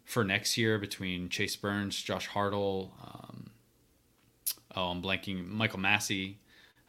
for 0.04 0.24
next 0.24 0.58
year 0.58 0.78
between 0.78 1.30
Chase 1.30 1.56
Burns, 1.56 2.02
Josh 2.02 2.30
Hartle, 2.30 2.92
um, 3.02 3.52
oh, 4.76 4.88
I'm 4.88 5.02
blanking, 5.02 5.48
Michael 5.48 5.80
Massey. 5.80 6.40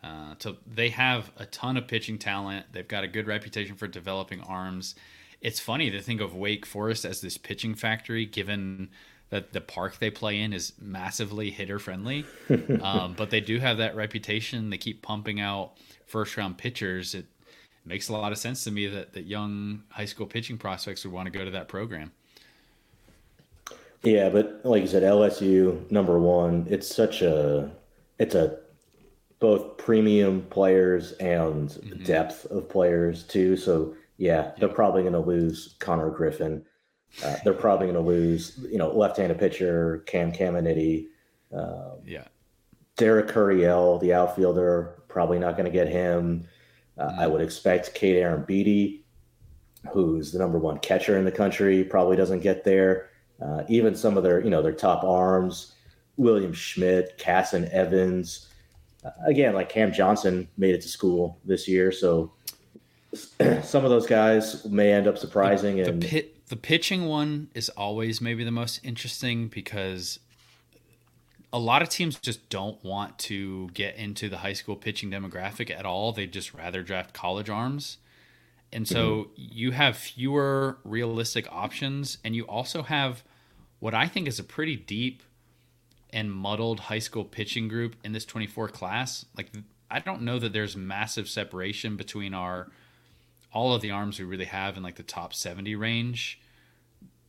Uh, 0.02 0.34
so 0.38 0.56
they 0.66 0.90
have 0.90 1.30
a 1.36 1.46
ton 1.46 1.76
of 1.76 1.88
pitching 1.88 2.18
talent. 2.18 2.66
They've 2.72 2.86
got 2.86 3.04
a 3.04 3.08
good 3.08 3.26
reputation 3.26 3.76
for 3.76 3.86
developing 3.86 4.40
arms. 4.42 4.94
It's 5.40 5.60
funny 5.60 5.90
to 5.90 6.00
think 6.00 6.20
of 6.20 6.34
Wake 6.34 6.64
Forest 6.64 7.04
as 7.04 7.20
this 7.20 7.36
pitching 7.36 7.74
factory, 7.74 8.24
given 8.26 8.90
that 9.30 9.52
the 9.52 9.60
park 9.60 9.98
they 9.98 10.10
play 10.10 10.40
in 10.40 10.52
is 10.52 10.72
massively 10.80 11.50
hitter 11.50 11.78
friendly. 11.78 12.24
um, 12.82 13.14
but 13.16 13.30
they 13.30 13.40
do 13.40 13.58
have 13.58 13.78
that 13.78 13.96
reputation. 13.96 14.70
They 14.70 14.78
keep 14.78 15.02
pumping 15.02 15.40
out 15.40 15.72
first 16.06 16.36
round 16.36 16.58
pitchers. 16.58 17.14
It 17.14 17.26
makes 17.84 18.08
a 18.08 18.12
lot 18.12 18.32
of 18.32 18.38
sense 18.38 18.64
to 18.64 18.70
me 18.70 18.86
that, 18.86 19.12
that 19.14 19.24
young 19.24 19.82
high 19.90 20.04
school 20.04 20.26
pitching 20.26 20.58
prospects 20.58 21.04
would 21.04 21.12
want 21.12 21.26
to 21.26 21.36
go 21.36 21.44
to 21.44 21.50
that 21.52 21.68
program. 21.68 22.12
Yeah, 24.02 24.28
but 24.28 24.60
like 24.64 24.82
you 24.82 24.88
said, 24.88 25.02
LSU 25.02 25.90
number 25.90 26.18
one. 26.18 26.66
It's 26.70 26.94
such 26.94 27.22
a 27.22 27.70
it's 28.18 28.34
a 28.34 28.58
both 29.38 29.76
premium 29.76 30.42
players 30.50 31.12
and 31.12 31.68
mm-hmm. 31.70 32.02
depth 32.04 32.46
of 32.46 32.68
players 32.68 33.22
too. 33.24 33.56
So 33.56 33.94
yeah, 34.16 34.52
they're 34.58 34.68
probably 34.68 35.02
going 35.02 35.12
to 35.12 35.20
lose 35.20 35.76
Connor 35.78 36.10
Griffin. 36.10 36.64
Uh, 37.24 37.36
they're 37.44 37.54
probably 37.54 37.86
going 37.86 38.02
to 38.02 38.08
lose, 38.08 38.58
you 38.70 38.78
know, 38.78 38.90
left-handed 38.90 39.38
pitcher 39.38 40.02
Cam 40.06 40.32
Caminiti. 40.32 41.06
Um, 41.52 41.98
yeah, 42.04 42.24
Derek 42.96 43.28
Curiel, 43.28 44.00
the 44.00 44.14
outfielder, 44.14 45.02
probably 45.08 45.38
not 45.38 45.56
going 45.56 45.66
to 45.66 45.70
get 45.70 45.88
him. 45.88 46.46
Uh, 46.98 47.08
mm-hmm. 47.08 47.20
I 47.20 47.26
would 47.26 47.42
expect 47.42 47.94
Kate 47.94 48.16
Aaron 48.16 48.44
Beatty, 48.44 49.04
who's 49.92 50.32
the 50.32 50.38
number 50.38 50.58
one 50.58 50.78
catcher 50.78 51.18
in 51.18 51.24
the 51.24 51.32
country, 51.32 51.84
probably 51.84 52.16
doesn't 52.16 52.40
get 52.40 52.64
there. 52.64 53.10
Uh, 53.40 53.64
even 53.68 53.94
some 53.94 54.16
of 54.16 54.22
their, 54.22 54.42
you 54.42 54.50
know, 54.50 54.62
their 54.62 54.72
top 54.72 55.04
arms, 55.04 55.74
William 56.16 56.54
Schmidt, 56.54 57.18
Casson 57.18 57.68
Evans. 57.70 58.48
Again, 59.26 59.54
like 59.54 59.68
Cam 59.68 59.92
Johnson 59.92 60.48
made 60.56 60.74
it 60.74 60.82
to 60.82 60.88
school 60.88 61.38
this 61.44 61.68
year, 61.68 61.92
so 61.92 62.32
some 63.62 63.84
of 63.84 63.90
those 63.90 64.06
guys 64.06 64.64
may 64.64 64.92
end 64.92 65.06
up 65.06 65.18
surprising. 65.18 65.76
The, 65.76 65.90
and 65.90 66.02
the, 66.02 66.08
pit, 66.08 66.48
the 66.48 66.56
pitching 66.56 67.06
one 67.06 67.48
is 67.54 67.68
always 67.70 68.20
maybe 68.20 68.44
the 68.44 68.50
most 68.50 68.80
interesting 68.84 69.48
because 69.48 70.18
a 71.52 71.58
lot 71.58 71.82
of 71.82 71.88
teams 71.88 72.18
just 72.18 72.48
don't 72.48 72.82
want 72.84 73.18
to 73.18 73.68
get 73.68 73.96
into 73.96 74.28
the 74.28 74.38
high 74.38 74.52
school 74.52 74.76
pitching 74.76 75.10
demographic 75.10 75.70
at 75.70 75.86
all. 75.86 76.12
They'd 76.12 76.32
just 76.32 76.52
rather 76.52 76.82
draft 76.82 77.14
college 77.14 77.48
arms. 77.48 77.98
And 78.72 78.86
so 78.86 78.98
mm-hmm. 78.98 79.30
you 79.36 79.70
have 79.70 79.96
fewer 79.96 80.78
realistic 80.84 81.50
options, 81.50 82.18
and 82.24 82.34
you 82.34 82.44
also 82.44 82.82
have 82.82 83.22
what 83.78 83.94
I 83.94 84.08
think 84.08 84.26
is 84.26 84.38
a 84.38 84.44
pretty 84.44 84.76
deep 84.76 85.22
and 86.16 86.32
muddled 86.32 86.80
high 86.80 86.98
school 86.98 87.26
pitching 87.26 87.68
group 87.68 87.94
in 88.02 88.12
this 88.12 88.24
24 88.24 88.68
class. 88.68 89.26
Like, 89.36 89.50
I 89.90 89.98
don't 89.98 90.22
know 90.22 90.38
that 90.38 90.54
there's 90.54 90.74
massive 90.74 91.28
separation 91.28 91.96
between 91.96 92.32
our 92.32 92.68
all 93.52 93.74
of 93.74 93.82
the 93.82 93.90
arms 93.90 94.18
we 94.18 94.24
really 94.24 94.46
have 94.46 94.78
in 94.78 94.82
like 94.82 94.96
the 94.96 95.02
top 95.02 95.34
70 95.34 95.76
range. 95.76 96.40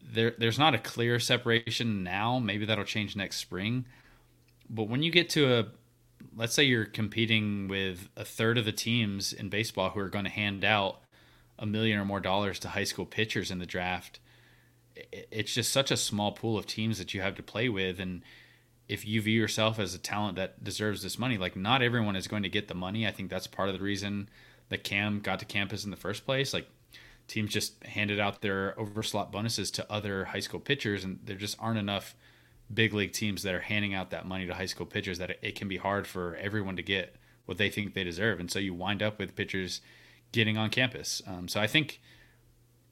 There, 0.02 0.34
there's 0.38 0.58
not 0.58 0.74
a 0.74 0.78
clear 0.78 1.20
separation 1.20 2.02
now. 2.04 2.40
Maybe 2.40 2.66
that'll 2.66 2.86
change 2.86 3.14
next 3.14 3.38
spring. 3.38 3.86
But 4.70 4.86
when 4.86 5.04
you 5.04 5.12
get 5.12 5.30
to 5.32 5.54
a, 5.54 5.66
let's 6.36 6.54
say 6.54 6.64
you're 6.64 6.86
competing 6.86 7.68
with 7.68 8.08
a 8.16 8.24
third 8.24 8.58
of 8.58 8.64
the 8.64 8.72
teams 8.72 9.34
in 9.34 9.50
baseball 9.50 9.90
who 9.90 10.00
are 10.00 10.10
going 10.10 10.26
to 10.26 10.32
hand 10.32 10.64
out 10.64 11.02
a 11.60 11.66
million 11.66 12.00
or 12.00 12.06
more 12.06 12.22
dollars 12.22 12.58
to 12.60 12.70
high 12.70 12.86
school 12.86 13.06
pitchers 13.06 13.52
in 13.52 13.60
the 13.60 13.66
draft. 13.66 14.22
It's 15.12 15.54
just 15.54 15.74
such 15.74 15.92
a 15.92 15.98
small 15.98 16.32
pool 16.32 16.58
of 16.58 16.66
teams 16.66 16.98
that 17.00 17.14
you 17.14 17.20
have 17.20 17.36
to 17.36 17.44
play 17.44 17.68
with. 17.68 18.00
And 18.00 18.22
if 18.88 19.06
you 19.06 19.22
view 19.22 19.40
yourself 19.40 19.80
as 19.80 19.94
a 19.94 20.00
talent 20.00 20.36
that 20.38 20.64
deserves 20.64 21.04
this 21.04 21.20
money, 21.20 21.38
like 21.38 21.56
not 21.56 21.82
everyone 21.82 22.16
is 22.16 22.28
going 22.28 22.44
to 22.44 22.50
get 22.50 22.68
the 22.68 22.74
money. 22.74 23.06
I 23.06 23.12
think 23.12 23.30
that's 23.30 23.48
part 23.48 23.70
of 23.70 23.78
the 23.78 23.84
reason 23.84 24.30
that 24.70 24.84
Cam 24.84 25.20
got 25.20 25.40
to 25.40 25.46
campus 25.46 25.84
in 25.84 25.92
the 25.92 25.98
first 25.98 26.26
place. 26.26 26.54
Like 26.54 26.68
teams 27.28 27.52
just 27.52 27.84
handed 27.84 28.20
out 28.20 28.42
their 28.42 28.74
overslot 28.78 29.32
bonuses 29.32 29.72
to 29.72 29.92
other 29.92 30.26
high 30.26 30.40
school 30.40 30.60
pitchers, 30.60 31.04
and 31.04 31.20
there 31.24 31.36
just 31.36 31.58
aren't 31.60 31.80
enough 31.80 32.16
big 32.74 32.94
league 32.94 33.14
teams 33.14 33.44
that 33.44 33.56
are 33.56 33.62
handing 33.62 33.94
out 33.94 34.10
that 34.12 34.26
money 34.26 34.46
to 34.46 34.54
high 34.54 34.66
school 34.66 34.86
pitchers 34.86 35.18
that 35.20 35.38
it 35.42 35.56
can 35.56 35.68
be 35.68 35.78
hard 35.78 36.08
for 36.08 36.36
everyone 36.36 36.76
to 36.76 36.84
get 36.84 37.16
what 37.46 37.58
they 37.58 37.70
think 37.70 37.94
they 37.94 38.04
deserve. 38.04 38.40
And 38.40 38.52
so 38.52 38.60
you 38.60 38.74
wind 38.74 39.02
up 39.02 39.20
with 39.20 39.36
pitchers 39.36 39.82
getting 40.32 40.58
on 40.58 40.70
campus. 40.70 41.22
Um, 41.26 41.48
so 41.48 41.62
I 41.62 41.68
think 41.68 42.02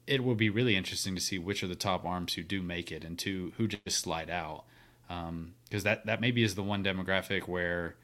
it 0.06 0.24
will 0.24 0.34
be 0.34 0.48
really 0.48 0.76
interesting 0.76 1.14
to 1.14 1.20
see 1.20 1.38
which 1.38 1.62
are 1.62 1.66
the 1.66 1.74
top 1.74 2.04
arms 2.04 2.34
who 2.34 2.42
do 2.42 2.62
make 2.62 2.90
it 2.90 3.04
and 3.04 3.18
to 3.18 3.52
who 3.56 3.68
just 3.68 3.98
slide 3.98 4.30
out. 4.30 4.64
Because 5.08 5.28
um, 5.28 5.54
that 5.70 6.06
that 6.06 6.20
maybe 6.20 6.42
is 6.42 6.54
the 6.54 6.62
one 6.62 6.82
demographic 6.82 7.48
where 7.48 7.96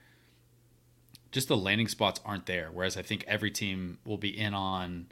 just 1.31 1.49
the 1.49 1.57
landing 1.57 1.89
spots 1.89 2.21
aren't 2.25 2.47
there. 2.47 2.71
Whereas 2.73 2.97
I 2.97 3.03
think 3.03 3.25
every 3.27 3.51
team 3.51 3.99
will 4.05 4.19
be 4.19 4.39
in 4.39 4.55
on 4.55 5.07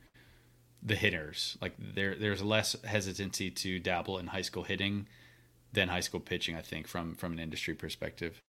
the 0.82 0.94
hitters. 0.94 1.58
Like 1.60 1.74
there 1.78 2.14
there's 2.14 2.42
less 2.42 2.76
hesitancy 2.84 3.50
to 3.50 3.78
dabble 3.78 4.18
in 4.18 4.28
high 4.28 4.42
school 4.42 4.64
hitting 4.64 5.08
than 5.72 5.88
high 5.88 6.00
school 6.00 6.20
pitching. 6.20 6.56
I 6.56 6.62
think 6.62 6.86
from 6.86 7.14
from 7.14 7.32
an 7.32 7.38
industry 7.38 7.74
perspective. 7.74 8.40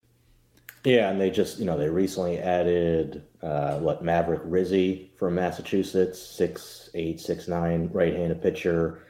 Yeah, 0.84 1.12
and 1.12 1.22
they 1.22 1.30
just 1.30 1.60
you 1.60 1.66
know 1.66 1.78
they 1.78 1.90
recently 1.90 2.40
added 2.40 3.24
uh, 3.42 3.78
what 3.78 4.04
Maverick 4.04 4.42
Rizzi 4.46 5.12
from 5.18 5.36
Massachusetts, 5.36 6.20
six 6.20 6.90
eight 6.94 7.20
six 7.20 7.48
nine 7.48 7.90
right-handed 7.94 8.42
pitcher. 8.42 9.04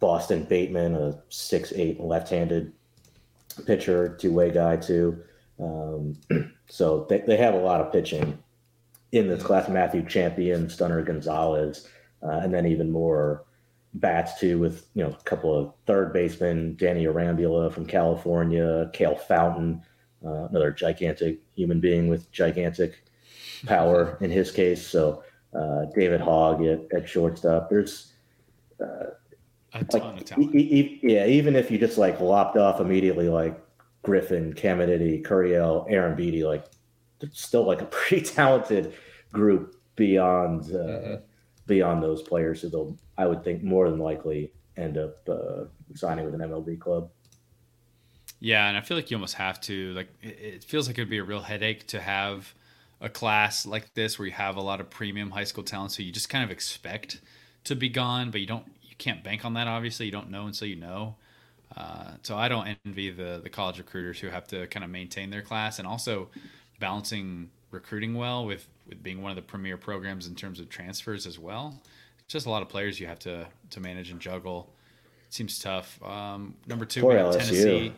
Boston 0.00 0.44
Bateman, 0.44 0.94
a 0.96 1.22
six 1.28 1.72
eight 1.72 2.00
left-handed 2.00 2.72
pitcher, 3.66 4.16
two-way 4.18 4.50
guy 4.50 4.76
too. 4.76 5.22
Um, 5.60 6.16
so 6.68 7.06
they, 7.08 7.20
they 7.20 7.36
have 7.36 7.54
a 7.54 7.58
lot 7.58 7.80
of 7.80 7.92
pitching 7.92 8.38
in 9.12 9.28
this 9.28 9.42
class. 9.42 9.68
Matthew 9.68 10.06
Champion, 10.06 10.68
Stunner 10.68 11.02
Gonzalez, 11.02 11.88
uh, 12.22 12.40
and 12.42 12.52
then 12.52 12.66
even 12.66 12.90
more 12.90 13.44
bats 13.94 14.38
too 14.38 14.58
with 14.58 14.86
you 14.94 15.02
know 15.02 15.10
a 15.10 15.22
couple 15.24 15.58
of 15.58 15.72
third 15.86 16.12
basemen, 16.12 16.76
Danny 16.76 17.04
Arambula 17.04 17.72
from 17.72 17.86
California, 17.86 18.90
Kale 18.92 19.16
Fountain 19.16 19.82
uh, 20.24 20.46
another 20.46 20.70
gigantic 20.70 21.40
human 21.54 21.80
being 21.80 22.08
with 22.08 22.30
gigantic 22.32 23.04
power 23.66 24.18
in 24.20 24.30
his 24.30 24.50
case. 24.50 24.86
So 24.86 25.22
uh, 25.54 25.86
David 25.94 26.20
Hogg 26.20 26.62
at, 26.64 26.80
at 26.94 27.08
shortstop. 27.08 27.70
There's 27.70 28.12
uh, 28.82 29.10
a 29.72 29.84
ton 29.84 30.00
like, 30.00 30.20
of 30.20 30.24
talent. 30.24 30.54
E- 30.54 30.58
e- 30.58 31.00
yeah, 31.02 31.26
even 31.26 31.56
if 31.56 31.70
you 31.70 31.78
just 31.78 31.98
like 31.98 32.20
lopped 32.20 32.56
off 32.56 32.80
immediately, 32.80 33.28
like 33.28 33.60
Griffin, 34.02 34.52
Caminiti, 34.54 35.24
Curiel, 35.24 35.86
Aaron 35.88 36.16
Beatty, 36.16 36.44
like 36.44 36.66
still 37.32 37.64
like 37.64 37.80
a 37.80 37.86
pretty 37.90 38.24
talented 38.24 38.94
group 39.32 39.76
beyond 39.96 40.62
uh, 40.70 40.78
mm-hmm. 40.78 41.14
beyond 41.66 42.02
those 42.02 42.22
players 42.22 42.62
who 42.62 42.68
they'll 42.68 42.96
I 43.16 43.26
would 43.26 43.42
think 43.42 43.62
more 43.62 43.90
than 43.90 43.98
likely 43.98 44.52
end 44.76 44.96
up 44.96 45.28
uh, 45.28 45.64
signing 45.94 46.24
with 46.24 46.34
an 46.34 46.40
MLB 46.40 46.78
club. 46.78 47.10
Yeah, 48.40 48.68
and 48.68 48.76
I 48.76 48.80
feel 48.80 48.96
like 48.96 49.10
you 49.10 49.16
almost 49.16 49.34
have 49.34 49.60
to. 49.62 49.92
Like, 49.94 50.08
it 50.22 50.62
feels 50.62 50.86
like 50.86 50.96
it'd 50.96 51.10
be 51.10 51.18
a 51.18 51.24
real 51.24 51.40
headache 51.40 51.88
to 51.88 52.00
have 52.00 52.54
a 53.00 53.08
class 53.08 53.66
like 53.66 53.92
this 53.94 54.18
where 54.18 54.26
you 54.26 54.32
have 54.32 54.56
a 54.56 54.60
lot 54.60 54.80
of 54.80 54.88
premium 54.88 55.30
high 55.30 55.44
school 55.44 55.64
talent, 55.64 55.92
so 55.92 56.02
you 56.02 56.12
just 56.12 56.28
kind 56.28 56.44
of 56.44 56.50
expect 56.50 57.20
to 57.64 57.74
be 57.74 57.88
gone, 57.88 58.30
but 58.30 58.40
you 58.40 58.46
don't. 58.46 58.64
Can't 58.98 59.22
bank 59.22 59.44
on 59.44 59.54
that. 59.54 59.66
Obviously, 59.68 60.06
you 60.06 60.12
don't 60.12 60.30
know 60.30 60.46
until 60.46 60.68
you 60.68 60.76
know. 60.76 61.16
Uh, 61.76 62.12
so 62.22 62.36
I 62.36 62.48
don't 62.48 62.76
envy 62.86 63.10
the 63.10 63.40
the 63.42 63.50
college 63.50 63.78
recruiters 63.78 64.18
who 64.18 64.28
have 64.28 64.46
to 64.48 64.66
kind 64.68 64.82
of 64.84 64.90
maintain 64.90 65.30
their 65.30 65.42
class 65.42 65.78
and 65.78 65.86
also 65.86 66.28
balancing 66.80 67.50
recruiting 67.70 68.14
well 68.14 68.44
with 68.46 68.66
with 68.88 69.02
being 69.02 69.20
one 69.22 69.30
of 69.30 69.36
the 69.36 69.42
premier 69.42 69.76
programs 69.76 70.26
in 70.26 70.34
terms 70.34 70.60
of 70.60 70.68
transfers 70.68 71.26
as 71.26 71.38
well. 71.38 71.78
It's 72.24 72.32
just 72.32 72.46
a 72.46 72.50
lot 72.50 72.62
of 72.62 72.68
players 72.68 72.98
you 72.98 73.06
have 73.06 73.18
to 73.20 73.46
to 73.70 73.80
manage 73.80 74.10
and 74.10 74.20
juggle. 74.20 74.72
It 75.28 75.34
seems 75.34 75.58
tough. 75.58 76.02
Um, 76.02 76.54
number 76.66 76.84
two, 76.86 77.02
Poor 77.02 77.14
LSU. 77.14 77.32
Tennessee. 77.38 77.92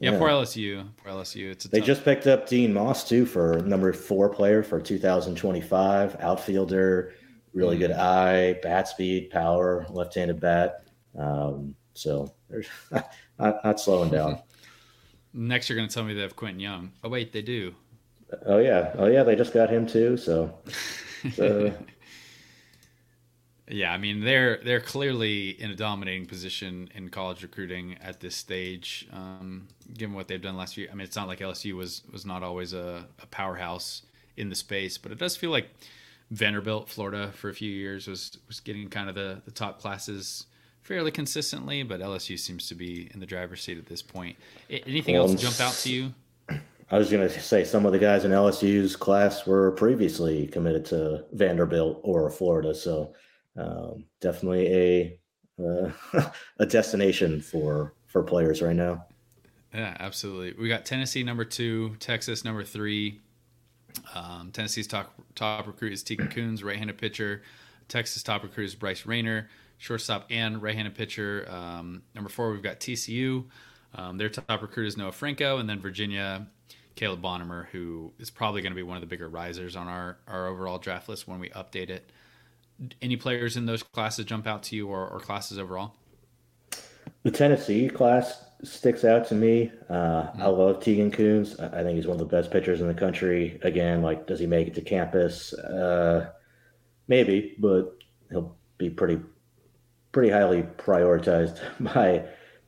Yeah, 0.00 0.10
Yeah. 0.12 0.18
poor 0.18 0.28
LSU. 0.28 0.84
Poor 1.04 1.12
LSU. 1.12 1.52
It's 1.52 1.64
a 1.66 1.68
They 1.68 1.78
tough- 1.78 1.86
just 1.86 2.04
picked 2.04 2.26
up 2.26 2.48
Dean 2.48 2.74
Moss 2.74 3.08
too 3.08 3.24
for 3.24 3.60
number 3.60 3.92
four 3.92 4.28
player 4.28 4.62
for 4.64 4.80
2025 4.80 6.16
outfielder. 6.20 7.14
Really 7.54 7.78
good 7.78 7.92
eye, 7.92 8.54
bat 8.62 8.88
speed, 8.88 9.30
power, 9.30 9.86
left-handed 9.90 10.40
bat. 10.40 10.84
Um, 11.18 11.74
so 11.94 12.34
there's 12.50 12.68
not, 13.38 13.64
not 13.64 13.80
slowing 13.80 14.10
down. 14.10 14.40
next. 15.32 15.68
You're 15.68 15.76
going 15.76 15.88
to 15.88 15.94
tell 15.94 16.04
me 16.04 16.14
they 16.14 16.22
have 16.22 16.36
Quentin 16.36 16.60
Young. 16.60 16.92
Oh 17.04 17.08
wait, 17.08 17.32
they 17.32 17.42
do. 17.42 17.74
oh 18.46 18.58
yeah, 18.58 18.92
oh 18.98 19.06
yeah, 19.06 19.22
they 19.22 19.36
just 19.36 19.52
got 19.54 19.70
him 19.70 19.86
too. 19.86 20.16
So, 20.16 20.58
so 21.32 21.72
Yeah, 23.68 23.92
I 23.92 23.98
mean 23.98 24.20
they're 24.20 24.60
they're 24.62 24.80
clearly 24.80 25.50
in 25.50 25.70
a 25.70 25.74
dominating 25.74 26.26
position 26.26 26.88
in 26.94 27.08
college 27.08 27.42
recruiting 27.42 27.96
at 28.02 28.20
this 28.20 28.36
stage, 28.36 29.08
um, 29.12 29.68
given 29.94 30.14
what 30.14 30.28
they've 30.28 30.42
done 30.42 30.56
last 30.56 30.76
year. 30.76 30.88
I 30.92 30.94
mean, 30.94 31.04
it's 31.04 31.16
not 31.16 31.28
like 31.28 31.38
LSU 31.40 31.74
was 31.74 32.02
was 32.12 32.26
not 32.26 32.42
always 32.42 32.72
a, 32.74 33.06
a 33.22 33.26
powerhouse 33.26 34.02
in 34.36 34.50
the 34.50 34.54
space, 34.54 34.98
but 34.98 35.12
it 35.12 35.18
does 35.18 35.36
feel 35.36 35.50
like 35.50 35.70
Vanderbilt, 36.30 36.88
Florida, 36.88 37.30
for 37.32 37.48
a 37.50 37.54
few 37.54 37.70
years 37.70 38.06
was 38.06 38.38
was 38.48 38.60
getting 38.60 38.88
kind 38.88 39.08
of 39.08 39.14
the, 39.14 39.42
the 39.44 39.50
top 39.50 39.80
classes 39.80 40.46
fairly 40.82 41.10
consistently, 41.10 41.82
but 41.82 42.00
LSU 42.00 42.38
seems 42.38 42.68
to 42.68 42.74
be 42.74 43.10
in 43.14 43.20
the 43.20 43.26
driver's 43.26 43.62
seat 43.62 43.78
at 43.78 43.86
this 43.86 44.02
point. 44.02 44.36
Anything 44.68 45.14
Well, 45.14 45.28
else 45.30 45.40
jump 45.40 45.60
out 45.60 45.74
to 45.82 45.90
you? 45.92 46.14
I 46.90 46.98
was 46.98 47.10
going 47.10 47.26
to 47.26 47.40
say 47.40 47.64
some 47.64 47.86
of 47.86 47.92
the 47.92 47.98
guys 47.98 48.24
in 48.24 48.30
LSU's 48.30 48.94
class 48.94 49.46
were 49.46 49.70
previously 49.72 50.46
committed 50.46 50.84
to 50.86 51.24
Vanderbilt 51.32 52.00
or 52.02 52.30
Florida, 52.30 52.74
so 52.74 53.14
um, 53.56 54.04
definitely 54.20 54.66
a 54.68 55.18
uh, 55.62 55.90
a 56.58 56.66
destination 56.66 57.40
for 57.40 57.94
for 58.06 58.22
players 58.22 58.60
right 58.60 58.76
now. 58.76 59.06
Yeah, 59.72 59.96
absolutely. 59.98 60.54
We 60.60 60.68
got 60.68 60.84
Tennessee 60.84 61.24
number 61.24 61.44
two, 61.44 61.96
Texas 61.98 62.44
number 62.44 62.62
three. 62.62 63.20
Um, 64.14 64.50
Tennessee's 64.52 64.86
top 64.86 65.14
top 65.34 65.66
recruit 65.66 65.92
is 65.92 66.02
Tegan 66.02 66.28
Coons, 66.28 66.62
right-handed 66.62 66.98
pitcher. 66.98 67.42
Texas 67.88 68.22
top 68.22 68.42
recruit 68.42 68.64
is 68.64 68.74
Bryce 68.74 69.06
Rainer, 69.06 69.48
shortstop 69.78 70.26
and 70.30 70.62
right-handed 70.62 70.94
pitcher. 70.94 71.46
Um, 71.50 72.02
number 72.14 72.30
four, 72.30 72.50
we've 72.52 72.62
got 72.62 72.80
TCU. 72.80 73.44
Um, 73.94 74.18
their 74.18 74.28
top 74.28 74.62
recruit 74.62 74.86
is 74.86 74.96
Noah 74.96 75.12
Franco, 75.12 75.58
and 75.58 75.68
then 75.68 75.78
Virginia, 75.78 76.46
Caleb 76.96 77.22
Bonemer, 77.22 77.66
who 77.68 78.12
is 78.18 78.30
probably 78.30 78.62
going 78.62 78.72
to 78.72 78.76
be 78.76 78.82
one 78.82 78.96
of 78.96 79.00
the 79.00 79.06
bigger 79.06 79.28
risers 79.28 79.76
on 79.76 79.86
our 79.88 80.18
our 80.26 80.48
overall 80.48 80.78
draft 80.78 81.08
list 81.08 81.28
when 81.28 81.38
we 81.38 81.50
update 81.50 81.90
it. 81.90 82.10
Any 83.00 83.16
players 83.16 83.56
in 83.56 83.66
those 83.66 83.82
classes 83.82 84.24
jump 84.24 84.46
out 84.46 84.64
to 84.64 84.76
you, 84.76 84.88
or, 84.88 85.06
or 85.06 85.20
classes 85.20 85.58
overall? 85.58 85.94
The 87.24 87.30
Tennessee 87.30 87.88
class 87.88 88.44
sticks 88.62 89.04
out 89.04 89.26
to 89.28 89.34
me. 89.34 89.72
Uh, 89.90 90.28
I 90.38 90.46
love 90.46 90.80
Tegan 90.80 91.10
Coons. 91.10 91.58
I 91.58 91.80
I 91.80 91.82
think 91.82 91.96
he's 91.96 92.06
one 92.06 92.20
of 92.20 92.28
the 92.28 92.36
best 92.36 92.50
pitchers 92.50 92.80
in 92.80 92.86
the 92.88 92.94
country. 92.94 93.58
Again, 93.62 94.02
like, 94.02 94.26
does 94.26 94.38
he 94.40 94.46
make 94.46 94.68
it 94.68 94.74
to 94.74 94.82
campus? 94.82 95.52
Uh, 95.54 96.30
maybe, 97.08 97.54
but 97.58 97.96
he'll 98.30 98.56
be 98.78 98.90
pretty, 98.90 99.20
pretty 100.12 100.30
highly 100.30 100.62
prioritized 100.78 101.60
by, 101.94 102.24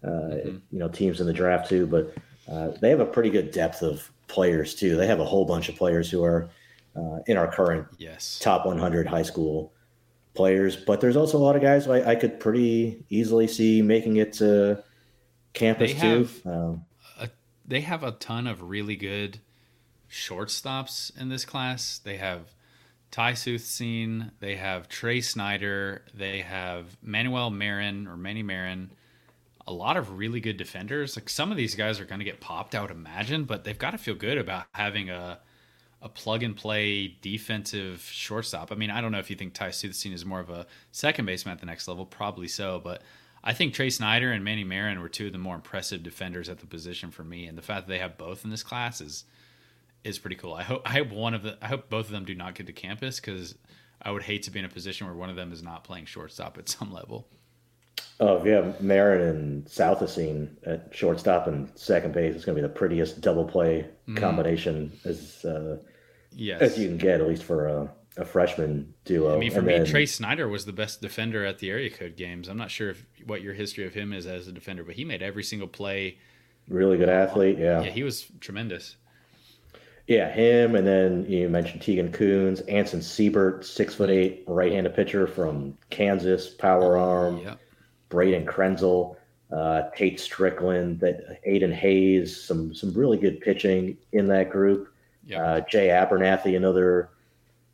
uh, 0.07 0.37
you 0.71 0.79
know, 0.79 0.89
teams 0.89 1.21
in 1.21 1.27
the 1.27 1.33
draft 1.33 1.69
too. 1.69 1.87
But 1.87 2.15
uh, 2.51 2.69
they 2.81 2.91
have 2.91 3.01
a 3.01 3.07
pretty 3.07 3.31
good 3.31 3.51
depth 3.51 3.83
of 3.83 4.11
players 4.29 4.75
too. 4.75 4.97
They 4.97 5.07
have 5.07 5.21
a 5.21 5.25
whole 5.25 5.45
bunch 5.45 5.69
of 5.69 5.77
players 5.77 6.11
who 6.11 6.25
are 6.25 6.49
uh, 6.97 7.19
in 7.27 7.37
our 7.37 7.51
current 7.51 7.87
Yes. 7.99 8.39
top 8.41 8.65
100 8.65 9.07
high 9.07 9.23
school 9.23 9.73
players, 10.37 10.77
but 10.77 11.01
there's 11.01 11.17
also 11.17 11.39
a 11.39 11.41
lot 11.41 11.57
of 11.57 11.63
guys 11.63 11.89
I, 11.89 12.11
I 12.11 12.15
could 12.15 12.39
pretty 12.39 13.05
easily 13.09 13.47
see 13.49 13.83
making 13.83 14.17
it 14.17 14.35
to 14.35 14.83
campus 15.53 15.95
They 15.95 15.99
too. 15.99 16.29
Um, 16.45 16.85
a, 17.19 17.29
they 17.67 17.81
have 17.81 18.03
a 18.03 18.13
ton 18.13 18.47
of 18.47 18.63
really 18.63 18.97
good 18.97 19.41
shortstops 20.11 21.19
in 21.21 21.29
this 21.29 21.45
class. 21.45 21.99
They 21.99 22.17
have 22.19 22.55
Ty 23.11 23.33
Southisene, 23.33 24.31
they 24.41 24.57
have 24.57 24.89
Trey 24.89 25.21
Snyder, 25.21 26.03
they 26.13 26.41
have 26.41 26.97
Manuel 27.03 27.51
Marin 27.51 28.07
or 28.07 28.17
Manny 28.17 28.43
Marin. 28.43 28.91
A 29.67 29.73
lot 29.73 29.97
of 29.97 30.19
really 30.19 30.41
good 30.41 30.57
defenders. 30.57 31.17
Like 31.17 31.29
some 31.29 31.51
of 31.51 31.57
these 31.57 31.75
guys 31.75 31.99
are 31.99 32.05
going 32.05 32.19
to 32.21 32.25
get 32.25 32.41
popped, 32.41 32.75
I 32.75 32.83
would 32.83 32.91
imagine, 32.91 33.45
but 33.45 33.65
they've 33.65 33.79
got 33.79 33.93
to 33.93 33.99
feel 33.99 34.15
good 34.15 34.39
about 34.39 34.67
having 34.73 35.11
a 35.11 35.41
a 36.03 36.09
plug 36.09 36.43
and 36.43 36.57
play 36.57 37.17
defensive 37.21 38.03
shortstop. 38.03 38.71
I 38.71 38.75
mean, 38.75 38.91
I 38.91 39.01
don't 39.01 39.13
know 39.13 39.19
if 39.19 39.31
you 39.31 39.37
think 39.37 39.55
Ty 39.55 39.71
Southisene 39.71 40.13
is 40.13 40.25
more 40.25 40.41
of 40.41 40.51
a 40.51 40.67
second 40.93 41.27
baseman 41.27 41.53
at 41.53 41.61
the 41.61 41.67
next 41.67 41.89
level, 41.89 42.05
probably 42.05 42.49
so, 42.49 42.81
but 42.83 43.03
I 43.43 43.53
think 43.53 43.75
Trey 43.75 43.91
Snyder 43.91 44.33
and 44.33 44.45
Manny 44.45 44.65
Marin 44.65 45.01
were 45.01 45.09
two 45.09 45.27
of 45.27 45.33
the 45.33 45.39
more 45.39 45.55
impressive 45.55 46.03
defenders 46.03 46.49
at 46.49 46.59
the 46.59 46.67
position 46.67 47.11
for 47.11 47.25
me, 47.25 47.47
and 47.47 47.57
the 47.57 47.63
fact 47.63 47.87
that 47.87 47.93
they 47.93 48.01
have 48.01 48.19
both 48.19 48.45
in 48.45 48.51
this 48.51 48.63
class 48.63 49.01
is 49.01 49.25
is 50.05 50.19
pretty 50.19 50.37
cool. 50.37 50.55
I 50.55 50.63
hope 50.63 50.83
I 50.85 50.93
hope 50.93 51.11
one 51.11 51.35
of 51.35 51.43
the 51.43 51.57
I 51.63 51.67
hope 51.69 51.89
both 51.89 52.07
of 52.07 52.13
them 52.13 52.25
do 52.25 52.35
not 52.35 52.55
get 52.55 52.67
to 52.67 52.73
campus 52.73 53.21
because 53.21 53.57
I 54.03 54.11
would 54.11 54.23
hate 54.23 54.43
to 54.45 54.51
be 54.51 54.59
in 54.59 54.65
a 54.65 54.69
position 54.69 55.07
where 55.07 55.17
one 55.17 55.31
of 55.31 55.37
them 55.37 55.53
is 55.53 55.63
not 55.63 55.85
playing 55.85 56.07
shortstop 56.07 56.59
at 56.59 56.69
some 56.69 56.93
level. 56.93 57.29
Oh, 58.19 58.39
yeah, 58.39 58.45
you 58.45 58.51
have 58.53 58.81
Marin 58.81 59.21
and 59.21 59.65
Southisene 59.67 60.49
at 60.67 60.89
shortstop 60.95 61.47
and 61.47 61.71
second 61.75 62.15
base, 62.15 62.35
it's 62.35 62.45
going 62.47 62.57
to 62.57 62.63
be 62.63 62.67
the 62.67 62.73
prettiest 62.73 63.21
double 63.21 63.45
play 63.45 63.87
combination 64.15 64.91
as 65.05 65.45
uh, 65.45 65.77
Yes, 66.33 66.61
as 66.63 66.79
you 66.79 66.89
can 66.89 66.97
get, 66.99 67.21
at 67.21 67.27
least 67.29 67.45
for 67.45 67.67
a, 67.67 67.91
a 68.17 68.25
freshman 68.25 68.95
duo. 69.05 69.35
I 69.37 69.39
mean, 69.39 69.51
for 69.51 69.59
And 69.59 69.67
me, 69.67 69.73
then- 69.79 69.87
Trey 69.87 70.07
Snyder 70.07 70.49
was 70.49 70.65
the 70.65 70.73
best 70.73 71.01
defender 71.03 71.45
at 71.45 71.59
the 71.59 71.71
area 71.71 71.91
code 71.91 72.17
games. 72.17 72.49
I'm 72.49 72.57
not 72.59 72.71
sure 72.71 72.91
if, 72.91 73.07
what 73.27 73.43
your 73.43 73.53
history 73.55 73.87
of 73.87 73.93
him 73.95 74.13
is 74.15 74.27
as 74.27 74.49
a 74.49 74.53
defender, 74.53 74.83
but 74.85 74.95
he 74.97 75.05
made 75.05 75.23
every 75.23 75.43
single 75.45 75.69
play. 75.69 76.19
really 76.69 76.97
good 76.99 77.09
athlete. 77.11 77.59
Yeah. 77.59 77.83
Yeah, 77.83 77.91
he 77.91 78.03
was 78.03 78.27
tremendous. 78.41 78.97
Yeah, 80.07 80.31
him, 80.33 80.75
and 80.77 80.87
then 80.87 81.27
you 81.29 81.49
mentioned 81.49 81.83
Tegan 81.83 82.13
Coons, 82.13 82.61
Anson 82.63 83.03
Siebert, 83.03 83.65
six 83.65 83.95
foot 83.95 84.09
eight, 84.09 84.45
right-handed 84.47 84.95
pitcher 84.95 85.27
from 85.27 85.77
Kansas, 85.91 86.49
power 86.49 86.97
arm. 86.97 87.39
Yeah, 87.39 87.55
Braden 88.09 88.47
Krenzel, 88.47 89.17
uh, 89.53 89.83
Tate 89.97 90.19
Strickland, 90.21 91.01
that 91.01 91.43
Aiden 91.47 91.73
Hayes, 91.73 92.41
some 92.43 92.75
some 92.75 92.93
really 92.95 93.19
good 93.19 93.41
pitching 93.41 93.97
in 94.13 94.27
that 94.29 94.51
group. 94.51 94.89
yeah. 95.27 95.43
Uh, 95.43 95.61
Jay 95.61 95.89
Abernathy, 95.89 96.57
another 96.57 97.11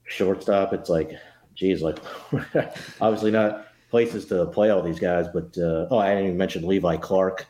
shortstop. 0.05 0.73
It's 0.73 0.89
like, 0.91 1.13
geez, 1.55 1.83
like 1.83 1.99
obviously 3.01 3.31
not 3.31 3.67
places 3.91 4.27
to 4.27 4.47
play 4.47 4.71
all 4.71 4.83
these 4.83 4.99
guys, 4.99 5.27
but 5.29 5.57
uh, 5.59 5.87
oh, 5.91 5.99
I 5.99 6.11
didn't 6.11 6.25
even 6.25 6.37
mention 6.39 6.67
Levi 6.67 6.97
Clark. 6.97 7.47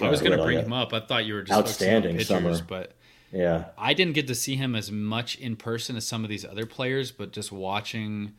I 0.00 0.08
was 0.08 0.20
Uh, 0.20 0.24
going 0.24 0.38
to 0.38 0.44
bring 0.44 0.58
uh, 0.58 0.62
him 0.62 0.72
up. 0.72 0.92
I 0.92 1.00
thought 1.00 1.26
you 1.26 1.34
were 1.34 1.42
just 1.42 1.58
outstanding 1.58 2.12
pitchers, 2.16 2.28
summer. 2.28 2.58
but 2.66 2.92
Yeah, 3.30 3.66
I 3.76 3.92
didn't 3.94 4.14
get 4.14 4.26
to 4.28 4.34
see 4.34 4.56
him 4.56 4.74
as 4.74 4.90
much 4.90 5.36
in 5.36 5.54
person 5.56 5.96
as 5.96 6.06
some 6.06 6.24
of 6.24 6.30
these 6.30 6.44
other 6.46 6.64
players, 6.66 7.12
but 7.12 7.30
just 7.32 7.52
watching 7.52 8.32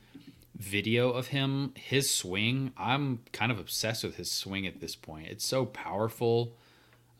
video 0.55 1.11
of 1.11 1.27
him, 1.27 1.73
his 1.75 2.09
swing, 2.09 2.71
I'm 2.77 3.19
kind 3.31 3.51
of 3.51 3.59
obsessed 3.59 4.03
with 4.03 4.15
his 4.17 4.31
swing 4.31 4.67
at 4.67 4.79
this 4.79 4.95
point. 4.95 5.27
It's 5.27 5.45
so 5.45 5.65
powerful. 5.65 6.55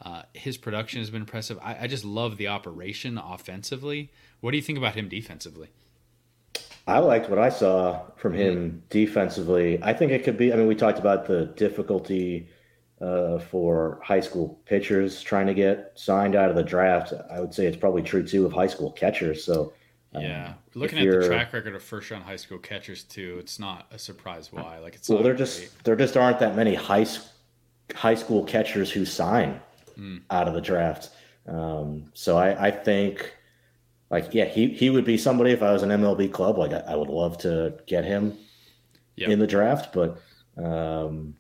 Uh, 0.02 0.24
his 0.34 0.58
production 0.58 1.00
has 1.00 1.10
been 1.10 1.22
impressive. 1.22 1.58
I, 1.62 1.78
I 1.82 1.88
just 1.88 2.06
love 2.06 2.38
the 2.38 2.48
operation 2.48 3.18
offensively. 3.18 4.12
What 4.42 4.52
do 4.52 4.58
you 4.58 4.64
think 4.64 4.78
about 4.78 4.96
him 4.96 5.08
defensively? 5.08 5.70
I 6.86 7.00
liked 7.00 7.30
what 7.30 7.40
I 7.40 7.50
saw 7.50 8.02
from 8.18 8.34
him 8.34 8.84
defensively. 8.90 9.82
I 9.82 9.94
think 9.94 10.12
it 10.12 10.26
could 10.26 10.38
be. 10.38 10.52
I 10.52 10.58
mean, 10.58 10.68
we 10.68 10.76
talked 10.76 11.00
about 11.00 11.26
the 11.26 11.46
difficulty 11.46 12.50
uh, 13.00 13.40
for 13.40 14.02
high 14.04 14.20
school 14.20 14.60
pitchers 14.66 15.22
trying 15.22 15.48
to 15.48 15.54
get 15.54 15.94
signed 15.96 16.36
out 16.36 16.50
of 16.50 16.58
the 16.58 16.64
draft. 16.64 17.14
I 17.32 17.40
would 17.40 17.54
say 17.54 17.66
it's 17.66 17.78
probably 17.78 18.02
true 18.02 18.28
too 18.28 18.46
of 18.46 18.52
high 18.52 18.68
school 18.68 18.92
catchers. 18.92 19.46
So 19.46 19.72
Yeah, 20.14 20.54
looking 20.76 21.00
at 21.00 21.10
the 21.10 21.18
track 21.18 21.54
record 21.54 21.76
of 21.76 21.84
first 21.84 22.12
round 22.12 22.24
high 22.24 22.36
school 22.36 22.60
catchers 22.60 23.04
too, 23.04 23.38
it's 23.40 23.60
not 23.60 23.88
a 23.92 23.98
surprise 24.00 24.52
why. 24.52 24.80
Like 24.80 24.96
it's 24.96 25.10
well, 25.10 25.24
there 25.24 25.34
just 25.36 25.84
there 25.84 25.96
just 25.96 26.16
aren't 26.18 26.40
that 26.40 26.56
many 26.56 26.76
high 26.76 27.06
high 27.96 28.16
school 28.16 28.44
catchers 28.46 28.92
who 28.92 29.06
sign 29.06 29.60
out 30.30 30.48
of 30.48 30.54
the 30.54 30.62
draft. 30.62 31.10
Um, 31.48 32.12
so 32.14 32.38
I, 32.38 32.68
I 32.68 32.72
think, 32.72 33.34
like, 34.10 34.34
yeah, 34.34 34.46
he 34.46 34.70
he 34.70 34.90
would 34.90 35.06
be 35.06 35.18
somebody 35.18 35.52
if 35.52 35.62
I 35.64 35.74
was 35.74 35.84
an 35.84 35.92
MLB 35.92 36.32
club. 36.32 36.58
Like, 36.58 36.74
I, 36.74 36.80
I 36.94 36.96
would 36.96 37.10
love 37.10 37.38
to 37.40 37.80
get 37.88 38.06
him 38.06 38.38
Yeah. 39.16 39.30
in 39.30 39.40
the 39.40 39.48
draft, 39.48 39.94
but 39.94 40.22
um, 40.58 41.36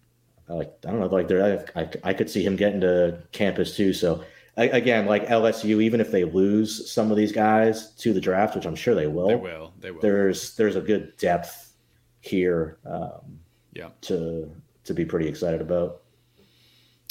I 0.49 0.53
like 0.53 0.73
I 0.85 0.91
don't 0.91 0.99
know, 0.99 1.07
like 1.07 1.27
there, 1.27 1.65
I, 1.75 1.81
I 1.81 1.89
I 2.03 2.13
could 2.13 2.29
see 2.29 2.43
him 2.45 2.55
getting 2.55 2.81
to 2.81 3.23
campus 3.31 3.75
too. 3.75 3.93
So 3.93 4.23
again, 4.57 5.05
like 5.05 5.27
LSU, 5.27 5.81
even 5.81 5.99
if 5.99 6.11
they 6.11 6.23
lose 6.23 6.91
some 6.91 7.11
of 7.11 7.17
these 7.17 7.31
guys 7.31 7.91
to 7.95 8.13
the 8.13 8.21
draft, 8.21 8.55
which 8.55 8.65
I'm 8.65 8.75
sure 8.75 8.95
they 8.95 9.07
will, 9.07 9.27
they 9.27 9.35
will. 9.35 9.73
They 9.79 9.91
will. 9.91 10.01
there's 10.01 10.55
there's 10.55 10.75
a 10.75 10.81
good 10.81 11.15
depth 11.17 11.73
here 12.21 12.77
um, 12.85 13.39
yeah. 13.73 13.89
to 14.01 14.49
to 14.83 14.93
be 14.93 15.05
pretty 15.05 15.27
excited 15.27 15.61
about. 15.61 16.01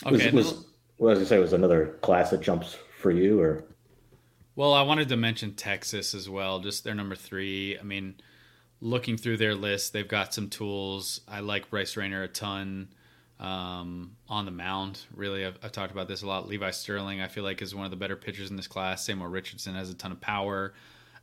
Okay. 0.07 0.31
was, 0.31 0.53
was, 0.53 0.67
what 0.97 1.09
I 1.09 1.11
was 1.11 1.19
gonna 1.19 1.29
say 1.29 1.39
was 1.39 1.53
another 1.53 1.99
class 2.03 2.31
that 2.31 2.41
jumps 2.41 2.77
for 2.99 3.11
you, 3.11 3.41
or 3.41 3.65
Well, 4.55 4.73
I 4.73 4.83
wanted 4.83 5.09
to 5.09 5.17
mention 5.17 5.55
Texas 5.55 6.15
as 6.15 6.29
well. 6.29 6.61
Just 6.61 6.85
their 6.85 6.95
number 6.95 7.17
three. 7.17 7.79
I 7.79 7.83
mean, 7.83 8.17
looking 8.81 9.17
through 9.17 9.39
their 9.39 9.55
list, 9.55 9.93
they've 9.93 10.07
got 10.07 10.35
some 10.35 10.49
tools. 10.49 11.21
I 11.27 11.41
like 11.41 11.71
Bryce 11.71 11.97
Rainer 11.97 12.23
a 12.23 12.29
ton. 12.29 12.89
Um, 13.43 14.17
on 14.29 14.45
the 14.45 14.51
mound. 14.53 15.01
Really, 15.15 15.45
I've, 15.45 15.59
I've, 15.63 15.73
talked 15.73 15.93
about 15.93 16.09
this 16.09 16.23
a 16.23 16.27
lot. 16.27 16.49
Levi 16.49 16.71
Sterling, 16.71 17.21
I 17.21 17.29
feel 17.29 17.43
like, 17.43 17.61
is 17.61 17.75
one 17.75 17.85
of 17.85 17.91
the 17.91 17.97
better 17.97 18.17
pitchers 18.17 18.51
in 18.51 18.57
this 18.57 18.69
class. 18.69 19.05
Samuel 19.05 19.29
Richardson 19.29 19.75
has 19.75 19.91
a 19.91 19.95
ton 19.95 20.13
of 20.13 20.21
power. 20.21 20.73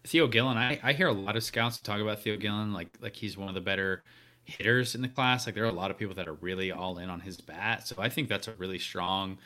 Theo 0.03 0.27
Gillen, 0.27 0.57
I, 0.57 0.79
I 0.83 0.93
hear 0.93 1.07
a 1.07 1.13
lot 1.13 1.37
of 1.37 1.43
scouts 1.43 1.77
talk 1.77 1.99
about 1.99 2.19
Theo 2.19 2.37
Gillen 2.37 2.73
like 2.73 2.89
like 3.01 3.15
he's 3.15 3.37
one 3.37 3.49
of 3.49 3.55
the 3.55 3.61
better 3.61 4.03
hitters 4.43 4.95
in 4.95 5.01
the 5.01 5.07
class. 5.07 5.45
Like 5.45 5.55
there 5.55 5.63
are 5.63 5.69
a 5.69 5.71
lot 5.71 5.91
of 5.91 5.97
people 5.97 6.15
that 6.15 6.27
are 6.27 6.33
really 6.35 6.71
all 6.71 6.97
in 6.97 7.09
on 7.09 7.21
his 7.21 7.39
bat. 7.39 7.87
So 7.87 7.95
I 7.97 8.09
think 8.09 8.27
that's 8.27 8.47
a 8.47 8.53
really 8.53 8.79
strong 8.79 9.37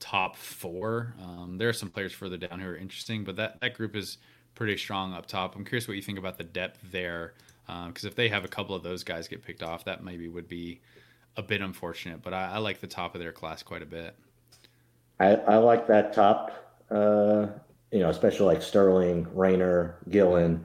top 0.00 0.36
four. 0.36 1.14
Um, 1.22 1.56
there 1.58 1.68
are 1.68 1.74
some 1.74 1.90
players 1.90 2.12
further 2.12 2.36
down 2.36 2.60
who 2.60 2.68
are 2.68 2.76
interesting, 2.76 3.24
but 3.24 3.36
that, 3.36 3.60
that 3.60 3.74
group 3.74 3.96
is 3.96 4.18
pretty 4.54 4.76
strong 4.76 5.12
up 5.12 5.26
top. 5.26 5.56
I'm 5.56 5.64
curious 5.64 5.88
what 5.88 5.96
you 5.96 6.02
think 6.02 6.18
about 6.18 6.38
the 6.38 6.44
depth 6.44 6.78
there. 6.90 7.34
Because 7.66 8.04
um, 8.04 8.08
if 8.08 8.14
they 8.14 8.28
have 8.28 8.44
a 8.44 8.48
couple 8.48 8.74
of 8.74 8.82
those 8.82 9.02
guys 9.02 9.26
get 9.26 9.42
picked 9.42 9.62
off, 9.62 9.86
that 9.86 10.04
maybe 10.04 10.28
would 10.28 10.48
be 10.48 10.80
a 11.36 11.42
bit 11.42 11.60
unfortunate. 11.60 12.22
But 12.22 12.34
I, 12.34 12.52
I 12.52 12.58
like 12.58 12.80
the 12.80 12.86
top 12.86 13.14
of 13.14 13.20
their 13.20 13.32
class 13.32 13.62
quite 13.62 13.82
a 13.82 13.86
bit. 13.86 14.16
I, 15.20 15.34
I 15.34 15.56
like 15.56 15.86
that 15.88 16.12
top, 16.12 16.50
uh, 16.90 17.46
you 17.92 18.00
know, 18.00 18.10
especially 18.10 18.46
like 18.46 18.62
Sterling, 18.62 19.26
Rainer, 19.34 19.98
Gillen. 20.08 20.64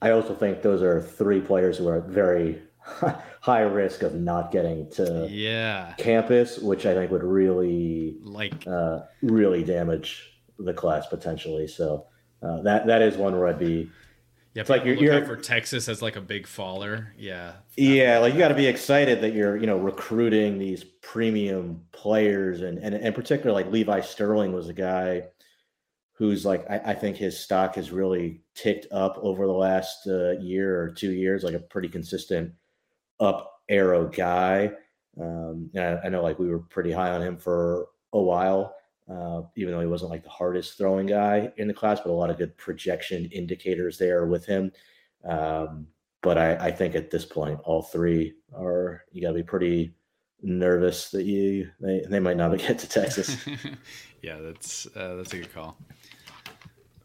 I 0.00 0.10
also 0.10 0.34
think 0.34 0.62
those 0.62 0.82
are 0.82 1.00
three 1.00 1.40
players 1.40 1.78
who 1.78 1.88
are 1.88 2.00
very 2.00 2.62
high 3.40 3.60
risk 3.60 4.02
of 4.02 4.14
not 4.14 4.52
getting 4.52 4.90
to 4.90 5.26
yeah 5.30 5.94
campus, 5.98 6.58
which 6.58 6.86
I 6.86 6.94
think 6.94 7.10
would 7.10 7.24
really 7.24 8.16
like 8.22 8.66
uh, 8.66 9.00
really 9.22 9.64
damage 9.64 10.38
the 10.58 10.74
class 10.74 11.06
potentially. 11.06 11.66
So 11.66 12.06
uh, 12.42 12.62
that 12.62 12.86
that 12.86 13.02
is 13.02 13.16
one 13.16 13.36
where 13.38 13.48
I'd 13.48 13.58
be. 13.58 13.90
Yeah, 14.54 14.60
it's 14.60 14.70
like 14.70 14.84
you're, 14.84 14.94
you're 14.94 15.26
for 15.26 15.36
Texas 15.36 15.88
as 15.88 16.00
like 16.00 16.14
a 16.14 16.20
big 16.20 16.46
faller. 16.46 17.12
Yeah, 17.18 17.54
yeah, 17.76 18.18
like 18.18 18.34
you 18.34 18.38
got 18.38 18.48
to 18.48 18.54
be 18.54 18.66
excited 18.66 19.20
that 19.22 19.34
you're 19.34 19.56
you 19.56 19.66
know 19.66 19.76
recruiting 19.76 20.58
these 20.58 20.84
premium 20.84 21.84
players, 21.90 22.62
and 22.62 22.78
and 22.78 22.94
in 22.94 23.12
particular 23.12 23.52
like 23.52 23.70
Levi 23.72 24.00
Sterling 24.00 24.52
was 24.52 24.68
a 24.68 24.72
guy 24.72 25.24
who's 26.12 26.46
like 26.46 26.64
I, 26.70 26.80
I 26.86 26.94
think 26.94 27.16
his 27.16 27.38
stock 27.38 27.74
has 27.74 27.90
really 27.90 28.42
ticked 28.54 28.86
up 28.92 29.18
over 29.20 29.46
the 29.46 29.52
last 29.52 30.06
uh, 30.06 30.38
year 30.38 30.80
or 30.80 30.90
two 30.90 31.10
years, 31.10 31.42
like 31.42 31.54
a 31.54 31.58
pretty 31.58 31.88
consistent 31.88 32.52
up 33.18 33.60
arrow 33.68 34.06
guy. 34.06 34.70
Um, 35.20 35.68
I, 35.76 35.98
I, 36.04 36.08
know 36.08 36.22
like 36.22 36.38
we 36.38 36.48
were 36.48 36.60
pretty 36.60 36.92
high 36.92 37.10
on 37.10 37.22
him 37.22 37.36
for 37.38 37.88
a 38.12 38.20
while, 38.20 38.74
uh, 39.10 39.42
even 39.56 39.72
though 39.72 39.80
he 39.80 39.86
wasn't 39.86 40.10
like 40.10 40.22
the 40.22 40.30
hardest 40.30 40.78
throwing 40.78 41.06
guy 41.06 41.52
in 41.56 41.68
the 41.68 41.74
class, 41.74 42.00
but 42.00 42.10
a 42.10 42.12
lot 42.12 42.30
of 42.30 42.38
good 42.38 42.56
projection 42.56 43.26
indicators 43.26 43.98
there 43.98 44.26
with 44.26 44.46
him. 44.46 44.72
Um, 45.24 45.88
but 46.22 46.38
I, 46.38 46.54
I, 46.56 46.70
think 46.70 46.94
at 46.94 47.10
this 47.10 47.26
point, 47.26 47.60
all 47.64 47.82
three 47.82 48.34
are 48.56 49.04
you 49.12 49.20
got 49.20 49.28
to 49.28 49.34
be 49.34 49.42
pretty 49.42 49.94
nervous 50.42 51.10
that 51.10 51.24
you 51.24 51.70
they, 51.80 52.02
they 52.08 52.20
might 52.20 52.36
not 52.36 52.56
get 52.58 52.78
to 52.78 52.88
Texas. 52.88 53.36
yeah, 54.22 54.38
that's 54.38 54.86
uh, 54.96 55.16
that's 55.16 55.32
a 55.34 55.38
good 55.38 55.52
call. 55.52 55.76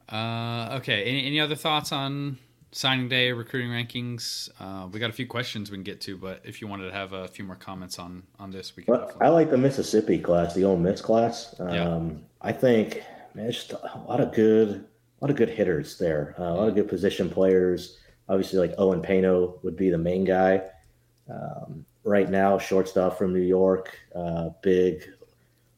Uh, 0.08 0.78
okay, 0.78 1.04
any, 1.04 1.26
any 1.26 1.40
other 1.40 1.56
thoughts 1.56 1.92
on 1.92 2.38
signing 2.72 3.10
day 3.10 3.32
recruiting 3.32 3.70
rankings. 3.70 4.50
Uh, 4.60 4.88
we 4.92 5.00
got 5.00 5.10
a 5.10 5.14
few 5.14 5.28
questions 5.28 5.72
we 5.72 5.78
can 5.78 5.84
get 5.84 6.02
to, 6.02 6.18
but 6.18 6.42
if 6.44 6.62
you 6.62 6.68
wanted 6.68 6.88
to 6.88 6.94
have 6.94 7.14
a 7.14 7.28
few 7.28 7.46
more 7.46 7.56
comments 7.56 8.00
on 8.00 8.24
on 8.40 8.52
this, 8.52 8.76
we 8.76 8.84
can. 8.84 8.94
Well, 8.94 9.12
I 9.22 9.30
like 9.30 9.50
the 9.50 9.58
Mississippi 9.58 10.20
class, 10.20 10.54
the 10.54 10.64
Ole 10.64 10.78
Miss 10.78 11.02
class. 11.02 11.56
Um, 11.60 11.70
yeah. 11.74 12.16
I 12.42 12.52
think 12.52 13.04
man, 13.34 13.52
just 13.52 13.72
a 13.72 14.04
lot 14.08 14.20
of 14.20 14.34
good, 14.34 14.70
a 14.70 15.26
lot 15.26 15.32
of 15.32 15.36
good 15.36 15.50
hitters 15.50 15.98
there. 15.98 16.36
Uh, 16.40 16.44
a 16.44 16.56
lot 16.56 16.68
of 16.70 16.76
good 16.76 16.88
position 16.88 17.30
players. 17.30 17.98
Obviously, 18.28 18.60
like 18.60 18.74
Owen 18.78 19.02
Paino 19.02 19.60
would 19.64 19.76
be 19.76 19.90
the 19.90 19.98
main 19.98 20.24
guy. 20.24 20.62
Um, 21.30 21.86
right 22.04 22.30
now, 22.30 22.58
shortstop 22.58 23.18
from 23.18 23.34
New 23.34 23.42
York, 23.42 23.98
uh, 24.16 24.50
big 24.62 25.10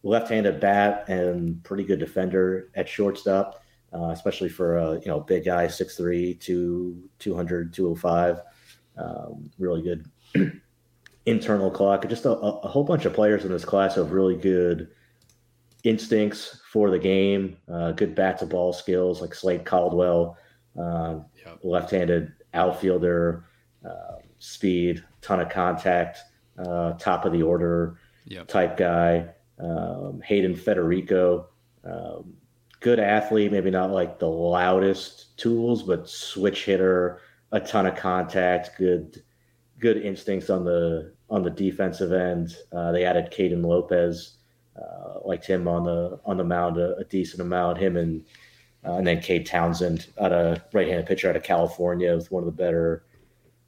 left-handed 0.03 0.59
bat 0.59 1.05
and 1.07 1.63
pretty 1.63 1.83
good 1.83 1.99
defender 1.99 2.69
at 2.75 2.89
shortstop 2.89 3.60
uh, 3.93 4.09
especially 4.09 4.49
for 4.49 4.77
a 4.77 4.93
you 4.99 5.07
know 5.07 5.19
big 5.19 5.45
guy, 5.45 5.65
6'3", 5.67 6.39
2, 6.39 7.09
200, 7.19 7.73
205. 7.73 8.41
Um, 8.97 9.49
really 9.57 9.81
good 9.81 10.05
internal 11.25 11.71
clock. 11.71 12.07
Just 12.07 12.25
a, 12.25 12.31
a, 12.31 12.67
whole 12.67 12.83
bunch 12.83 13.05
of 13.05 13.13
players 13.13 13.45
in 13.45 13.51
this 13.51 13.65
class 13.65 13.95
have 13.95 14.11
really 14.11 14.35
good 14.35 14.89
instincts 15.83 16.61
for 16.71 16.89
the 16.89 16.99
game, 16.99 17.57
uh, 17.71 17.91
good 17.91 18.15
bat 18.15 18.37
to 18.39 18.45
ball 18.45 18.73
skills 18.73 19.21
like 19.21 19.33
Slade 19.33 19.65
Caldwell, 19.65 20.37
uh, 20.79 21.19
yep. 21.37 21.59
left-handed 21.63 22.31
outfielder, 22.53 23.45
uh, 23.85 24.17
speed, 24.39 25.03
ton 25.21 25.39
of 25.39 25.49
contact, 25.49 26.19
uh, 26.57 26.93
top 26.93 27.25
of 27.25 27.31
the 27.31 27.41
order 27.41 27.97
yep. 28.25 28.47
type 28.47 28.77
guy. 28.77 29.27
Um, 29.59 30.21
Hayden 30.25 30.55
Federico, 30.55 31.47
um, 31.83 32.33
good 32.81 32.99
athlete, 32.99 33.51
maybe 33.51 33.71
not 33.71 33.91
like 33.91 34.19
the 34.19 34.27
loudest 34.27 35.37
tools, 35.37 35.83
but 35.83 36.09
switch 36.09 36.65
hitter, 36.65 37.21
a 37.53 37.59
ton 37.59 37.85
of 37.85 37.95
contact, 37.95 38.71
good 38.77 39.23
good 39.79 39.97
instincts 39.97 40.49
on 40.49 40.65
the 40.65 41.13
on 41.29 41.43
the 41.43 41.49
defensive 41.49 42.11
end. 42.11 42.57
Uh, 42.73 42.91
they 42.91 43.05
added 43.05 43.31
Caden 43.31 43.65
Lopez, 43.65 44.37
uh, 44.75 45.19
liked 45.23 45.45
him 45.45 45.67
on 45.67 45.85
the 45.85 46.19
on 46.25 46.37
the 46.37 46.43
mound 46.43 46.77
a, 46.77 46.97
a 46.97 47.05
decent 47.05 47.41
amount. 47.41 47.77
Him 47.77 47.95
and 47.95 48.25
uh, 48.85 48.95
and 48.95 49.07
then 49.07 49.21
Cade 49.21 49.45
Townsend, 49.45 50.07
out 50.19 50.31
a 50.33 50.61
right-handed 50.73 51.05
pitcher 51.05 51.29
out 51.29 51.35
of 51.35 51.43
California, 51.43 52.15
with 52.15 52.31
one 52.31 52.41
of 52.41 52.47
the 52.47 52.63
better. 52.63 53.03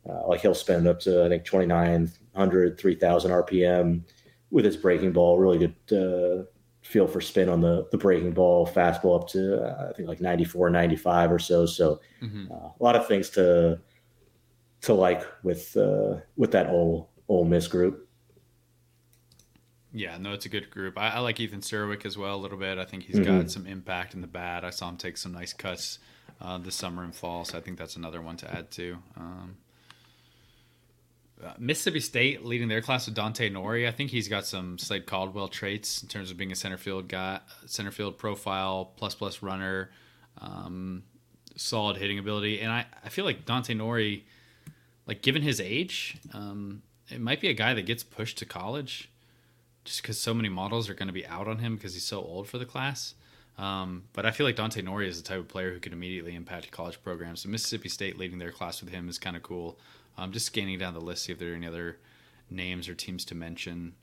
Uh, 0.09 0.27
like 0.27 0.41
he'll 0.41 0.53
spend 0.55 0.85
up 0.85 0.99
to 0.99 1.23
I 1.23 1.29
think 1.29 1.45
2,900, 1.45 2.77
3,000 2.77 3.31
RPM 3.31 4.01
with 4.51 4.65
his 4.65 4.75
breaking 4.75 5.13
ball. 5.13 5.39
Really 5.39 5.59
good 5.59 5.75
uh, 5.93 6.43
feel 6.83 7.07
for 7.07 7.21
spin 7.21 7.49
on 7.49 7.61
the 7.61 7.87
the 7.91 7.97
breaking 7.97 8.31
ball, 8.31 8.67
fastball 8.67 9.21
up 9.21 9.27
to 9.29 9.63
uh, 9.63 9.89
I 9.89 9.93
think 9.93 10.07
like 10.07 10.21
94, 10.21 10.69
95 10.69 11.31
or 11.31 11.39
so. 11.39 11.65
So 11.65 12.01
mm-hmm. 12.21 12.51
uh, 12.51 12.69
a 12.79 12.83
lot 12.83 12.95
of 12.95 13.07
things 13.07 13.29
to 13.31 13.79
to 14.81 14.93
like 14.93 15.23
with 15.43 15.75
uh, 15.75 16.17
with 16.35 16.51
that 16.51 16.69
Ole 16.69 17.09
Ole 17.27 17.45
Miss 17.45 17.67
group. 17.67 18.07
Yeah, 19.95 20.17
no, 20.17 20.33
it's 20.33 20.45
a 20.45 20.49
good 20.49 20.71
group. 20.71 20.97
I, 20.97 21.09
I 21.09 21.19
like 21.19 21.39
Ethan 21.39 21.61
Serwick 21.61 22.03
as 22.05 22.17
well 22.17 22.35
a 22.35 22.41
little 22.41 22.57
bit. 22.57 22.79
I 22.79 22.85
think 22.85 23.03
he's 23.03 23.17
mm-hmm. 23.17 23.41
got 23.41 23.51
some 23.51 23.67
impact 23.67 24.15
in 24.15 24.21
the 24.21 24.27
bat. 24.27 24.65
I 24.65 24.71
saw 24.71 24.89
him 24.89 24.97
take 24.97 25.17
some 25.17 25.31
nice 25.31 25.53
cuts 25.53 25.99
uh, 26.41 26.57
this 26.57 26.75
summer 26.75 27.03
and 27.03 27.15
fall, 27.15 27.45
so 27.45 27.59
I 27.59 27.61
think 27.61 27.77
that's 27.77 27.95
another 27.95 28.19
one 28.19 28.35
to 28.37 28.51
add 28.51 28.71
to. 28.71 28.97
Um, 29.15 29.57
uh, 31.41 31.53
Mississippi 31.57 31.99
State 31.99 32.43
leading 32.43 32.67
their 32.67 32.81
class 32.81 33.05
with 33.05 33.15
Dante 33.15 33.49
Nori. 33.49 33.87
I 33.87 33.91
think 33.91 34.11
he's 34.11 34.27
got 34.27 34.45
some 34.45 34.77
Slade 34.77 35.05
Caldwell 35.05 35.47
traits 35.47 36.01
in 36.01 36.09
terms 36.09 36.31
of 36.31 36.37
being 36.37 36.51
a 36.51 36.55
center 36.55 36.77
field 36.77 37.07
guy, 37.07 37.39
center 37.65 37.91
field 37.91 38.17
profile, 38.17 38.91
plus 38.97 39.15
plus 39.15 39.41
runner, 39.41 39.89
um, 40.39 41.03
solid 41.55 41.97
hitting 41.97 42.19
ability, 42.19 42.59
and 42.59 42.71
I, 42.71 42.85
I 43.03 43.09
feel 43.09 43.25
like 43.25 43.45
Dante 43.45 43.73
Nori, 43.73 44.23
like 45.05 45.21
given 45.21 45.41
his 45.41 45.59
age, 45.59 46.17
um, 46.33 46.81
it 47.09 47.21
might 47.21 47.41
be 47.41 47.49
a 47.49 47.53
guy 47.53 47.73
that 47.73 47.85
gets 47.85 48.03
pushed 48.03 48.37
to 48.39 48.45
college, 48.45 49.09
just 49.85 50.01
because 50.01 50.17
so 50.17 50.33
many 50.33 50.49
models 50.49 50.89
are 50.89 50.93
going 50.93 51.07
to 51.07 51.13
be 51.13 51.25
out 51.27 51.47
on 51.47 51.59
him 51.59 51.75
because 51.75 51.93
he's 51.93 52.05
so 52.05 52.21
old 52.21 52.47
for 52.47 52.57
the 52.57 52.65
class. 52.65 53.15
Um, 53.57 54.05
but 54.13 54.25
I 54.25 54.31
feel 54.31 54.45
like 54.47 54.55
Dante 54.55 54.81
Nori 54.81 55.07
is 55.07 55.21
the 55.21 55.27
type 55.27 55.39
of 55.39 55.47
player 55.47 55.73
who 55.73 55.79
could 55.79 55.93
immediately 55.93 56.33
impact 56.33 56.71
college 56.71 57.03
programs. 57.03 57.41
So 57.41 57.49
Mississippi 57.49 57.89
State 57.89 58.17
leading 58.17 58.39
their 58.39 58.51
class 58.51 58.81
with 58.81 58.91
him 58.91 59.07
is 59.07 59.19
kind 59.19 59.35
of 59.35 59.43
cool. 59.43 59.77
I'm 60.17 60.31
just 60.31 60.45
scanning 60.45 60.79
down 60.79 60.93
the 60.93 61.01
list, 61.01 61.23
see 61.23 61.31
if 61.31 61.39
there 61.39 61.51
are 61.51 61.55
any 61.55 61.67
other 61.67 61.97
names 62.49 62.87
or 62.87 62.95
teams 62.95 63.25
to 63.25 63.35
mention. 63.35 63.93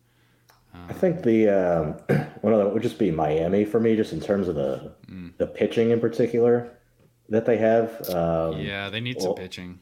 Um, 0.74 0.86
I 0.88 0.92
think 0.92 1.22
the 1.22 1.48
um, 1.48 2.18
one 2.40 2.52
of 2.52 2.58
them 2.58 2.72
would 2.72 2.82
just 2.82 2.98
be 2.98 3.10
Miami 3.10 3.64
for 3.64 3.80
me, 3.80 3.96
just 3.96 4.12
in 4.12 4.20
terms 4.20 4.48
of 4.48 4.54
the 4.54 4.92
mm. 5.08 5.36
the 5.38 5.46
pitching 5.46 5.90
in 5.90 6.00
particular 6.00 6.70
that 7.28 7.46
they 7.46 7.56
have. 7.56 8.08
Um, 8.10 8.60
yeah, 8.60 8.88
they 8.88 9.00
need 9.00 9.16
well, 9.16 9.26
some 9.26 9.34
pitching. 9.34 9.80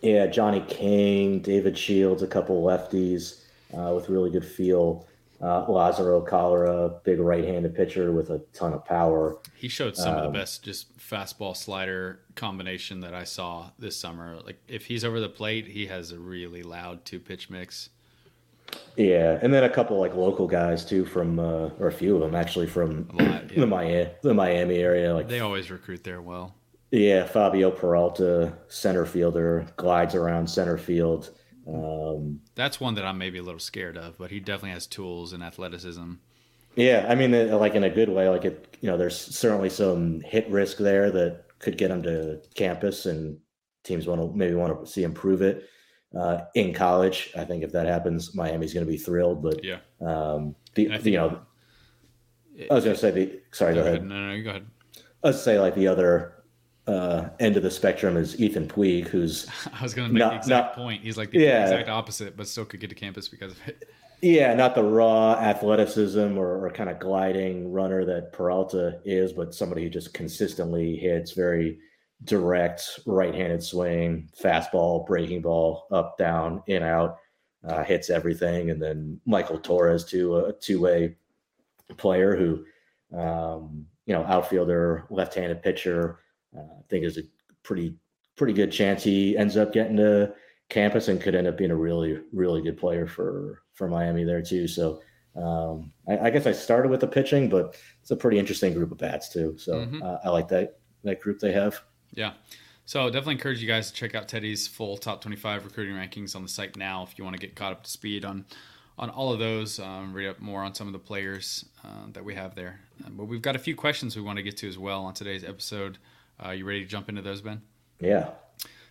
Yeah, 0.00 0.26
Johnny 0.26 0.64
King, 0.68 1.40
David 1.40 1.76
Shields, 1.76 2.22
a 2.22 2.26
couple 2.26 2.62
lefties 2.62 3.44
uh, 3.76 3.92
with 3.94 4.08
really 4.08 4.30
good 4.30 4.44
feel. 4.44 5.06
Uh, 5.42 5.64
Lazaro 5.68 6.20
Cholera, 6.20 6.90
big 7.02 7.18
right-handed 7.18 7.74
pitcher 7.74 8.12
with 8.12 8.28
a 8.28 8.40
ton 8.52 8.74
of 8.74 8.84
power. 8.84 9.38
He 9.54 9.68
showed 9.68 9.96
some 9.96 10.10
um, 10.10 10.16
of 10.16 10.22
the 10.22 10.28
um, 10.28 10.32
best 10.34 10.62
just 10.62 10.98
fastball 10.98 11.56
slider 11.56 12.20
combination 12.34 13.00
that 13.00 13.14
I 13.14 13.24
saw 13.24 13.70
this 13.78 13.96
summer. 13.96 14.38
Like 14.44 14.58
if 14.68 14.86
he's 14.86 15.02
over 15.02 15.18
the 15.18 15.30
plate, 15.30 15.66
he 15.66 15.86
has 15.86 16.12
a 16.12 16.18
really 16.18 16.62
loud 16.62 17.06
two-pitch 17.06 17.48
mix. 17.48 17.88
Yeah, 18.96 19.38
and 19.40 19.52
then 19.52 19.64
a 19.64 19.70
couple 19.70 19.98
like 19.98 20.14
local 20.14 20.46
guys 20.46 20.84
too 20.84 21.04
from, 21.06 21.38
uh, 21.38 21.70
or 21.78 21.88
a 21.88 21.92
few 21.92 22.14
of 22.14 22.20
them 22.20 22.34
actually 22.34 22.66
from 22.66 23.08
lot, 23.14 23.50
yeah. 23.50 23.56
the 23.60 23.66
Miami, 23.66 24.10
the 24.22 24.34
Miami 24.34 24.76
area. 24.76 25.14
Like 25.14 25.28
they 25.28 25.40
always 25.40 25.70
recruit 25.70 26.04
there 26.04 26.20
well. 26.20 26.54
Yeah, 26.90 27.24
Fabio 27.24 27.70
Peralta, 27.70 28.52
center 28.68 29.06
fielder, 29.06 29.66
glides 29.76 30.14
around 30.14 30.48
center 30.48 30.76
field. 30.76 31.30
Um, 31.72 32.40
That's 32.54 32.80
one 32.80 32.94
that 32.96 33.04
I'm 33.04 33.18
maybe 33.18 33.38
a 33.38 33.42
little 33.42 33.60
scared 33.60 33.96
of, 33.96 34.18
but 34.18 34.30
he 34.30 34.40
definitely 34.40 34.70
has 34.70 34.86
tools 34.86 35.32
and 35.32 35.42
athleticism. 35.42 36.14
Yeah, 36.76 37.06
I 37.08 37.14
mean, 37.14 37.34
uh, 37.34 37.56
like 37.58 37.74
in 37.74 37.84
a 37.84 37.90
good 37.90 38.08
way. 38.08 38.28
Like 38.28 38.44
it, 38.44 38.76
you 38.80 38.88
know, 38.90 38.96
there's 38.96 39.16
certainly 39.18 39.70
some 39.70 40.20
hit 40.20 40.48
risk 40.50 40.78
there 40.78 41.10
that 41.10 41.44
could 41.58 41.76
get 41.78 41.90
him 41.90 42.02
to 42.04 42.40
campus, 42.54 43.06
and 43.06 43.38
teams 43.84 44.06
want 44.06 44.20
to 44.20 44.36
maybe 44.36 44.54
want 44.54 44.78
to 44.84 44.90
see 44.90 45.02
him 45.02 45.12
prove 45.14 45.42
it. 45.42 45.68
uh, 46.16 46.40
in 46.54 46.74
college. 46.74 47.30
I 47.36 47.44
think 47.44 47.62
if 47.62 47.72
that 47.72 47.86
happens, 47.86 48.34
Miami's 48.34 48.74
going 48.74 48.84
to 48.86 48.90
be 48.90 48.98
thrilled. 48.98 49.42
But 49.42 49.62
yeah, 49.64 49.78
um, 50.00 50.54
the, 50.74 50.96
the 50.98 51.10
you 51.10 51.16
know, 51.16 51.40
I 52.70 52.74
was 52.74 52.84
going 52.84 52.96
to 52.96 53.00
say 53.00 53.10
the 53.10 53.40
sorry, 53.52 53.74
go, 53.74 53.82
go 53.82 53.86
ahead. 53.86 53.94
ahead. 53.98 54.04
No, 54.04 54.28
no, 54.36 54.42
go 54.42 54.50
ahead. 54.50 54.66
Let's 55.22 55.42
say 55.42 55.58
like 55.60 55.74
the 55.74 55.88
other 55.88 56.39
uh, 56.86 57.28
end 57.38 57.56
of 57.56 57.62
the 57.62 57.70
spectrum 57.70 58.16
is 58.16 58.40
Ethan 58.40 58.68
Puig, 58.68 59.06
who's 59.06 59.46
I 59.72 59.82
was 59.82 59.94
going 59.94 60.08
to 60.08 60.14
make 60.14 60.20
not, 60.20 60.30
the 60.30 60.36
exact 60.36 60.76
not, 60.76 60.84
point. 60.84 61.02
He's 61.02 61.16
like 61.16 61.30
the 61.30 61.40
yeah, 61.40 61.62
exact 61.64 61.88
opposite, 61.88 62.36
but 62.36 62.48
still 62.48 62.64
could 62.64 62.80
get 62.80 62.90
to 62.90 62.96
campus 62.96 63.28
because 63.28 63.52
of 63.52 63.68
it. 63.68 63.88
Yeah, 64.22 64.52
not 64.52 64.74
the 64.74 64.82
raw 64.82 65.32
athleticism 65.32 66.36
or, 66.36 66.66
or 66.66 66.70
kind 66.70 66.90
of 66.90 66.98
gliding 66.98 67.72
runner 67.72 68.04
that 68.04 68.32
Peralta 68.32 69.00
is, 69.04 69.32
but 69.32 69.54
somebody 69.54 69.82
who 69.82 69.88
just 69.88 70.12
consistently 70.12 70.96
hits 70.96 71.32
very 71.32 71.78
direct 72.24 73.00
right-handed 73.06 73.62
swing, 73.62 74.28
fastball, 74.38 75.06
breaking 75.06 75.40
ball, 75.40 75.86
up, 75.90 76.18
down, 76.18 76.62
in, 76.66 76.82
out, 76.82 77.16
uh, 77.66 77.82
hits 77.82 78.10
everything. 78.10 78.70
And 78.70 78.82
then 78.82 79.18
Michael 79.24 79.58
Torres, 79.58 80.04
too, 80.04 80.36
a 80.36 80.52
two-way 80.52 81.16
player 81.96 82.36
who, 82.36 82.64
um, 83.18 83.86
you 84.04 84.14
know, 84.14 84.24
outfielder, 84.24 85.06
left-handed 85.08 85.62
pitcher. 85.62 86.18
Uh, 86.56 86.62
I 86.62 86.82
think 86.88 87.04
is 87.04 87.18
a 87.18 87.22
pretty 87.62 87.94
pretty 88.36 88.52
good 88.52 88.72
chance 88.72 89.02
he 89.02 89.36
ends 89.36 89.56
up 89.56 89.72
getting 89.72 89.96
to 89.96 90.32
campus 90.68 91.08
and 91.08 91.20
could 91.20 91.34
end 91.34 91.46
up 91.46 91.58
being 91.58 91.70
a 91.70 91.76
really 91.76 92.20
really 92.32 92.62
good 92.62 92.76
player 92.76 93.06
for 93.06 93.62
for 93.74 93.88
Miami 93.88 94.24
there 94.24 94.42
too. 94.42 94.66
So 94.66 95.00
um, 95.36 95.92
I, 96.08 96.18
I, 96.18 96.30
guess 96.30 96.46
I 96.46 96.52
started 96.52 96.90
with 96.90 97.00
the 97.00 97.06
pitching, 97.06 97.48
but 97.48 97.76
it's 98.02 98.10
a 98.10 98.16
pretty 98.16 98.38
interesting 98.38 98.74
group 98.74 98.90
of 98.90 98.98
bats 98.98 99.28
too. 99.28 99.54
So 99.58 99.74
mm-hmm. 99.74 100.02
uh, 100.02 100.16
I 100.24 100.28
like 100.30 100.48
that 100.48 100.78
that 101.04 101.20
group 101.20 101.38
they 101.38 101.52
have. 101.52 101.80
Yeah. 102.12 102.32
So 102.84 103.06
definitely 103.06 103.34
encourage 103.34 103.62
you 103.62 103.68
guys 103.68 103.90
to 103.90 103.96
check 103.96 104.16
out 104.16 104.26
Teddy's 104.26 104.66
full 104.66 104.96
top 104.96 105.20
25 105.20 105.64
recruiting 105.64 105.94
rankings 105.94 106.34
on 106.34 106.42
the 106.42 106.48
site 106.48 106.76
now 106.76 107.04
if 107.04 107.16
you 107.16 107.24
want 107.24 107.36
to 107.36 107.40
get 107.40 107.54
caught 107.54 107.72
up 107.72 107.84
to 107.84 107.90
speed 107.90 108.24
on 108.24 108.44
on 108.98 109.10
all 109.10 109.32
of 109.32 109.38
those. 109.38 109.78
Um, 109.78 110.12
read 110.12 110.28
up 110.28 110.40
more 110.40 110.62
on 110.62 110.74
some 110.74 110.86
of 110.86 110.92
the 110.92 110.98
players 110.98 111.64
uh, 111.84 112.06
that 112.12 112.24
we 112.24 112.34
have 112.34 112.54
there. 112.54 112.80
Um, 113.06 113.16
but 113.16 113.26
we've 113.26 113.42
got 113.42 113.56
a 113.56 113.60
few 113.60 113.74
questions 113.76 114.16
we 114.16 114.22
want 114.22 114.36
to 114.38 114.42
get 114.42 114.56
to 114.58 114.68
as 114.68 114.76
well 114.76 115.04
on 115.04 115.14
today's 115.14 115.44
episode. 115.44 115.98
Uh, 116.44 116.50
you 116.50 116.64
ready 116.64 116.82
to 116.82 116.86
jump 116.86 117.08
into 117.08 117.22
those, 117.22 117.42
Ben? 117.42 117.62
Yeah. 118.00 118.30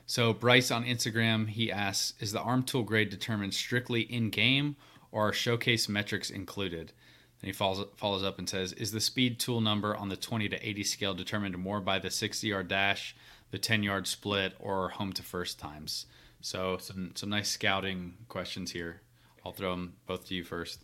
So 0.05 0.33
Bryce 0.33 0.71
on 0.71 0.85
Instagram, 0.85 1.49
he 1.49 1.71
asks, 1.71 2.13
"Is 2.19 2.31
the 2.31 2.41
arm 2.41 2.63
tool 2.63 2.83
grade 2.83 3.09
determined 3.09 3.53
strictly 3.53 4.01
in 4.01 4.29
game, 4.29 4.75
or 5.11 5.29
are 5.29 5.33
showcase 5.33 5.87
metrics 5.87 6.29
included?" 6.29 6.93
Then 7.41 7.49
he 7.49 7.51
follows 7.53 7.87
follows 7.95 8.23
up 8.23 8.39
and 8.39 8.49
says, 8.49 8.73
"Is 8.73 8.91
the 8.91 9.01
speed 9.01 9.39
tool 9.39 9.61
number 9.61 9.95
on 9.95 10.09
the 10.09 10.17
20 10.17 10.49
to 10.49 10.67
80 10.67 10.83
scale 10.83 11.13
determined 11.13 11.57
more 11.57 11.79
by 11.79 11.99
the 11.99 12.09
60 12.09 12.47
yard 12.47 12.67
dash, 12.67 13.15
the 13.51 13.59
10 13.59 13.83
yard 13.83 14.07
split, 14.07 14.55
or 14.59 14.89
home 14.89 15.13
to 15.13 15.23
first 15.23 15.59
times?" 15.59 16.05
So 16.41 16.77
some 16.77 17.11
some 17.15 17.29
nice 17.29 17.49
scouting 17.49 18.15
questions 18.29 18.71
here. 18.71 19.01
I'll 19.45 19.51
throw 19.53 19.71
them 19.71 19.93
both 20.07 20.27
to 20.27 20.35
you 20.35 20.43
first. 20.43 20.83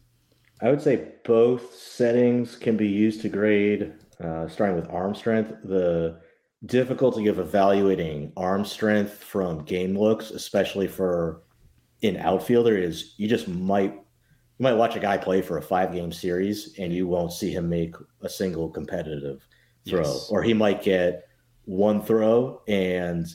I 0.61 0.69
would 0.69 0.81
say 0.81 1.11
both 1.23 1.75
settings 1.75 2.55
can 2.55 2.77
be 2.77 2.87
used 2.87 3.21
to 3.21 3.29
grade. 3.29 3.93
Uh, 4.19 4.47
starting 4.47 4.77
with 4.77 4.89
arm 4.89 5.13
strength, 5.13 5.61
the 5.63 6.21
difficulty 6.65 7.27
of 7.27 7.39
evaluating 7.39 8.31
arm 8.37 8.65
strength 8.65 9.23
from 9.23 9.63
game 9.65 9.97
looks, 9.97 10.31
especially 10.31 10.87
for 10.87 11.43
an 12.03 12.17
outfielder, 12.17 12.77
is 12.77 13.13
you 13.17 13.27
just 13.27 13.47
might 13.47 13.93
you 13.93 14.63
might 14.63 14.73
watch 14.73 14.95
a 14.95 14.99
guy 14.99 15.17
play 15.17 15.41
for 15.41 15.57
a 15.57 15.61
five 15.61 15.91
game 15.91 16.11
series 16.11 16.75
and 16.79 16.93
you 16.93 17.07
won't 17.07 17.33
see 17.33 17.51
him 17.51 17.67
make 17.67 17.93
a 18.21 18.29
single 18.29 18.69
competitive 18.69 19.45
throw, 19.87 20.01
yes. 20.01 20.29
or 20.29 20.41
he 20.41 20.53
might 20.53 20.81
get 20.81 21.27
one 21.65 22.01
throw 22.01 22.61
and 22.67 23.27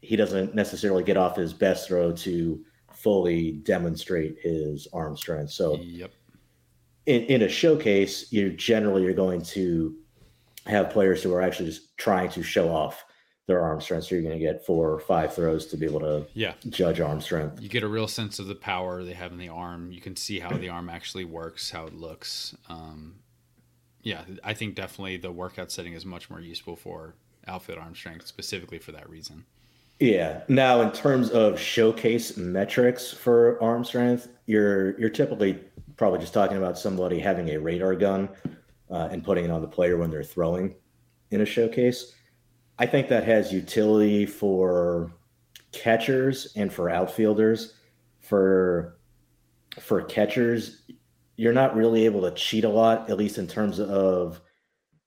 he 0.00 0.16
doesn't 0.16 0.54
necessarily 0.54 1.04
get 1.04 1.16
off 1.16 1.36
his 1.36 1.52
best 1.52 1.86
throw 1.86 2.12
to 2.12 2.64
fully 2.92 3.52
demonstrate 3.52 4.38
his 4.40 4.88
arm 4.92 5.16
strength. 5.16 5.52
So, 5.52 5.76
yep. 5.76 6.10
in, 7.06 7.22
in 7.24 7.42
a 7.42 7.48
showcase, 7.48 8.32
you 8.32 8.50
generally 8.52 9.02
you're 9.02 9.14
going 9.14 9.42
to 9.42 9.96
have 10.66 10.90
players 10.90 11.22
who 11.22 11.32
are 11.34 11.42
actually 11.42 11.66
just 11.66 11.96
trying 11.96 12.30
to 12.30 12.42
show 12.42 12.68
off 12.68 13.04
their 13.46 13.60
arm 13.60 13.80
strength. 13.80 14.06
So 14.06 14.14
you're 14.16 14.22
going 14.22 14.38
to 14.38 14.44
get 14.44 14.66
four 14.66 14.90
or 14.90 14.98
five 14.98 15.34
throws 15.34 15.66
to 15.68 15.76
be 15.76 15.86
able 15.86 16.00
to 16.00 16.26
yeah. 16.34 16.54
judge 16.68 17.00
arm 17.00 17.20
strength. 17.20 17.60
You 17.60 17.68
get 17.68 17.82
a 17.82 17.88
real 17.88 18.08
sense 18.08 18.38
of 18.38 18.48
the 18.48 18.54
power 18.54 19.04
they 19.04 19.12
have 19.12 19.32
in 19.32 19.38
the 19.38 19.48
arm. 19.48 19.92
You 19.92 20.00
can 20.00 20.16
see 20.16 20.40
how 20.40 20.56
the 20.56 20.68
arm 20.68 20.88
actually 20.88 21.24
works, 21.24 21.70
how 21.70 21.86
it 21.86 21.94
looks. 21.94 22.56
Um, 22.68 23.16
yeah, 24.02 24.22
I 24.42 24.54
think 24.54 24.74
definitely 24.74 25.16
the 25.16 25.32
workout 25.32 25.70
setting 25.70 25.92
is 25.92 26.04
much 26.04 26.28
more 26.28 26.40
useful 26.40 26.76
for 26.76 27.14
outfield 27.46 27.78
arm 27.78 27.94
strength, 27.94 28.26
specifically 28.26 28.78
for 28.78 28.92
that 28.92 29.08
reason. 29.08 29.44
Yeah. 30.00 30.42
Now, 30.48 30.80
in 30.82 30.92
terms 30.92 31.30
of 31.30 31.58
showcase 31.58 32.36
metrics 32.36 33.12
for 33.12 33.62
arm 33.62 33.84
strength, 33.84 34.28
you're 34.46 34.98
you're 34.98 35.10
typically 35.10 35.58
probably 35.96 36.18
just 36.18 36.34
talking 36.34 36.56
about 36.56 36.78
somebody 36.78 37.18
having 37.18 37.48
a 37.50 37.56
radar 37.58 37.94
gun 37.94 38.28
uh, 38.90 39.08
and 39.10 39.24
putting 39.24 39.44
it 39.44 39.50
on 39.50 39.60
the 39.60 39.68
player 39.68 39.96
when 39.96 40.10
they're 40.10 40.22
throwing 40.22 40.74
in 41.30 41.40
a 41.40 41.46
showcase. 41.46 42.14
I 42.78 42.86
think 42.86 43.08
that 43.08 43.24
has 43.24 43.52
utility 43.52 44.26
for 44.26 45.12
catchers 45.72 46.52
and 46.56 46.72
for 46.72 46.90
outfielders. 46.90 47.74
For 48.20 48.98
for 49.80 50.02
catchers, 50.02 50.82
you're 51.36 51.52
not 51.52 51.76
really 51.76 52.04
able 52.04 52.22
to 52.22 52.30
cheat 52.32 52.64
a 52.64 52.68
lot, 52.68 53.10
at 53.10 53.18
least 53.18 53.38
in 53.38 53.46
terms 53.46 53.78
of 53.78 54.40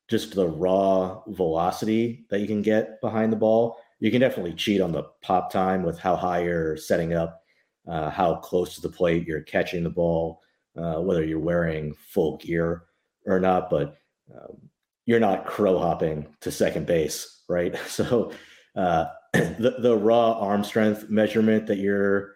just 0.08 0.36
the 0.36 0.48
raw 0.48 1.22
velocity 1.28 2.26
that 2.30 2.40
you 2.40 2.48
can 2.48 2.62
get 2.62 3.02
behind 3.02 3.32
the 3.32 3.38
ball. 3.38 3.78
You 4.00 4.12
can 4.12 4.22
definitely 4.22 4.54
cheat 4.54 4.82
on 4.82 4.92
the 4.92 5.04
pop 5.22 5.52
time 5.52 5.84
with 5.84 6.00
how 6.00 6.16
high 6.16 6.44
you're 6.44 6.78
setting 6.78 7.14
up, 7.14 7.44
uh, 7.88 8.10
how 8.10 8.36
close 8.36 8.76
to 8.76 8.82
the 8.82 8.90
plate 8.90 9.28
you're 9.28 9.42
catching 9.42 9.84
the 9.84 9.90
ball, 9.90 10.42
uh, 10.78 11.02
whether 11.02 11.24
you're 11.24 11.40
wearing 11.40 11.94
full 11.94 12.38
gear 12.38 12.84
or 13.26 13.40
not, 13.40 13.70
but 13.70 13.98
um, 14.34 14.58
you're 15.06 15.20
not 15.20 15.46
crow 15.46 15.78
hopping 15.80 16.28
to 16.41 16.52
second 16.52 16.86
base, 16.86 17.44
right? 17.48 17.76
So 17.88 18.32
uh, 18.76 19.06
the 19.34 19.76
the 19.80 19.98
raw 19.98 20.34
arm 20.34 20.64
strength 20.64 21.10
measurement 21.10 21.68
that 21.68 21.78
you're 21.78 22.36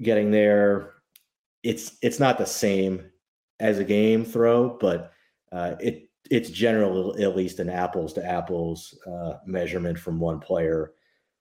getting 0.00 0.30
there, 0.30 0.94
it's 1.62 1.96
it's 2.02 2.20
not 2.20 2.38
the 2.38 2.46
same 2.46 3.10
as 3.60 3.78
a 3.78 3.84
game 3.84 4.24
throw, 4.24 4.76
but 4.78 5.12
uh, 5.52 5.76
it 5.80 6.08
it's 6.30 6.50
generally 6.50 7.22
at 7.22 7.36
least 7.36 7.60
an 7.60 7.70
apples 7.70 8.12
to 8.14 8.24
apples 8.24 8.98
uh, 9.06 9.34
measurement 9.46 9.98
from 9.98 10.18
one 10.18 10.40
player 10.40 10.92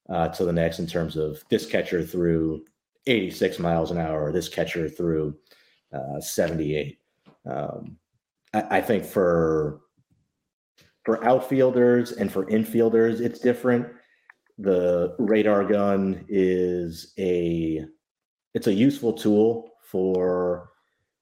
uh, 0.10 0.28
to 0.30 0.46
the 0.46 0.54
next 0.54 0.80
in 0.80 0.88
terms 0.88 1.16
of 1.16 1.44
this 1.50 1.66
catcher 1.66 2.04
through 2.04 2.64
86 3.08 3.60
miles 3.60 3.92
an 3.92 3.98
hour, 3.98 4.32
this 4.32 4.50
catcher 4.50 4.90
through 4.90 5.36
uh, 5.94 6.20
78. 6.20 7.00
Um, 7.46 7.98
I, 8.56 8.82
think 8.82 9.04
for 9.04 9.82
for 11.04 11.24
outfielders 11.26 12.14
and 12.14 12.32
for 12.32 12.46
infielders, 12.46 13.20
it's 13.20 13.40
different. 13.40 13.88
The 14.58 15.16
radar 15.20 15.66
gun 15.66 16.26
is 16.30 17.14
a 17.20 17.86
it's 18.54 18.68
a 18.68 18.74
useful 18.74 19.14
tool 19.14 19.72
for 19.84 20.70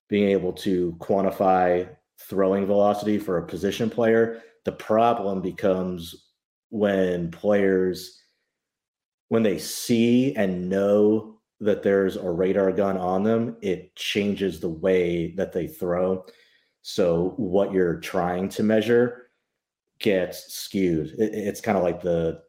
being 0.09 0.29
able 0.29 0.53
to 0.53 0.95
quantify 0.99 1.89
throwing 2.19 2.65
velocity 2.65 3.17
for 3.17 3.37
a 3.37 3.47
position 3.47 3.89
player. 3.89 4.41
The 4.65 4.71
problem 4.71 5.41
becomes 5.41 6.29
when 6.69 7.31
players 7.31 8.23
when 9.29 9.41
they 9.41 9.57
see 9.57 10.35
and 10.35 10.69
know 10.69 11.39
that 11.59 11.81
there's 11.81 12.17
a 12.17 12.29
radar 12.29 12.71
gun 12.71 12.97
on 12.97 13.23
them, 13.23 13.57
it 13.61 13.95
changes 13.95 14.59
the 14.59 14.69
way 14.69 15.33
that 15.35 15.51
they 15.51 15.65
throw. 15.65 16.23
So 16.83 17.33
what 17.37 17.71
you're 17.71 17.99
trying 17.99 18.49
to 18.49 18.63
measure 18.63 19.29
gets 19.99 20.53
skewed. 20.53 21.15
It, 21.17 21.33
it's 21.33 21.61
kind 21.61 21.77
of 21.77 21.83
like 21.83 22.01
the 22.01 22.41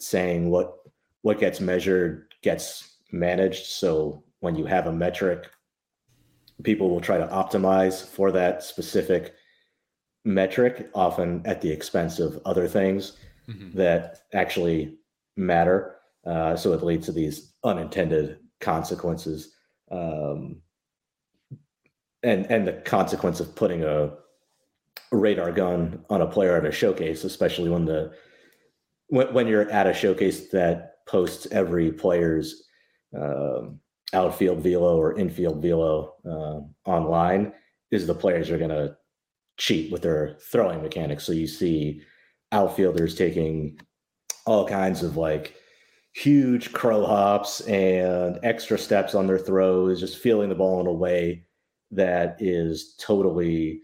saying 0.00 0.50
what 0.50 0.78
what 1.20 1.38
gets 1.38 1.60
measured 1.60 2.34
gets 2.42 2.98
managed. 3.12 3.66
So 3.66 4.24
when 4.40 4.56
you 4.56 4.64
have 4.64 4.86
a 4.86 4.92
metric, 4.92 5.48
people 6.64 6.90
will 6.90 7.00
try 7.00 7.18
to 7.18 7.26
optimize 7.28 8.04
for 8.04 8.32
that 8.32 8.64
specific 8.64 9.34
metric, 10.24 10.90
often 10.94 11.42
at 11.44 11.60
the 11.60 11.70
expense 11.70 12.18
of 12.18 12.40
other 12.44 12.66
things 12.66 13.12
mm-hmm. 13.48 13.76
that 13.76 14.22
actually 14.32 14.98
matter. 15.36 15.96
Uh, 16.26 16.56
so 16.56 16.72
it 16.72 16.82
leads 16.82 17.06
to 17.06 17.12
these 17.12 17.52
unintended 17.62 18.38
consequences. 18.60 19.54
Um, 19.90 20.62
and 22.22 22.50
and 22.50 22.66
the 22.66 22.72
consequence 22.72 23.40
of 23.40 23.54
putting 23.54 23.82
a, 23.84 24.12
radar 25.12 25.52
gun 25.52 26.02
on 26.08 26.22
a 26.22 26.26
player 26.26 26.56
at 26.56 26.64
a 26.64 26.72
showcase, 26.72 27.24
especially 27.24 27.68
when 27.68 27.84
the 27.84 28.12
when, 29.08 29.32
when 29.34 29.46
you're 29.46 29.70
at 29.70 29.86
a 29.86 29.92
showcase 29.92 30.48
that 30.48 31.04
posts 31.06 31.46
every 31.50 31.92
player's 31.92 32.64
um, 33.14 33.78
outfield 34.14 34.60
velo 34.60 34.96
or 34.96 35.18
infield 35.18 35.60
velo 35.60 36.14
uh, 36.24 36.90
online, 36.90 37.52
is 37.90 38.06
the 38.06 38.14
players 38.14 38.50
are 38.50 38.58
going 38.58 38.70
to 38.70 38.96
cheat 39.58 39.92
with 39.92 40.02
their 40.02 40.38
throwing 40.50 40.82
mechanics. 40.82 41.24
So 41.24 41.32
you 41.32 41.46
see 41.46 42.00
outfielders 42.50 43.14
taking 43.14 43.78
all 44.46 44.66
kinds 44.66 45.02
of 45.02 45.16
like 45.16 45.54
huge 46.14 46.72
crow 46.72 47.04
hops 47.04 47.60
and 47.62 48.38
extra 48.42 48.78
steps 48.78 49.14
on 49.14 49.26
their 49.26 49.38
throws, 49.38 50.00
just 50.00 50.18
feeling 50.18 50.48
the 50.48 50.54
ball 50.54 50.80
in 50.80 50.86
a 50.86 50.92
way 50.92 51.44
that 51.92 52.36
is 52.40 52.94
totally 52.98 53.82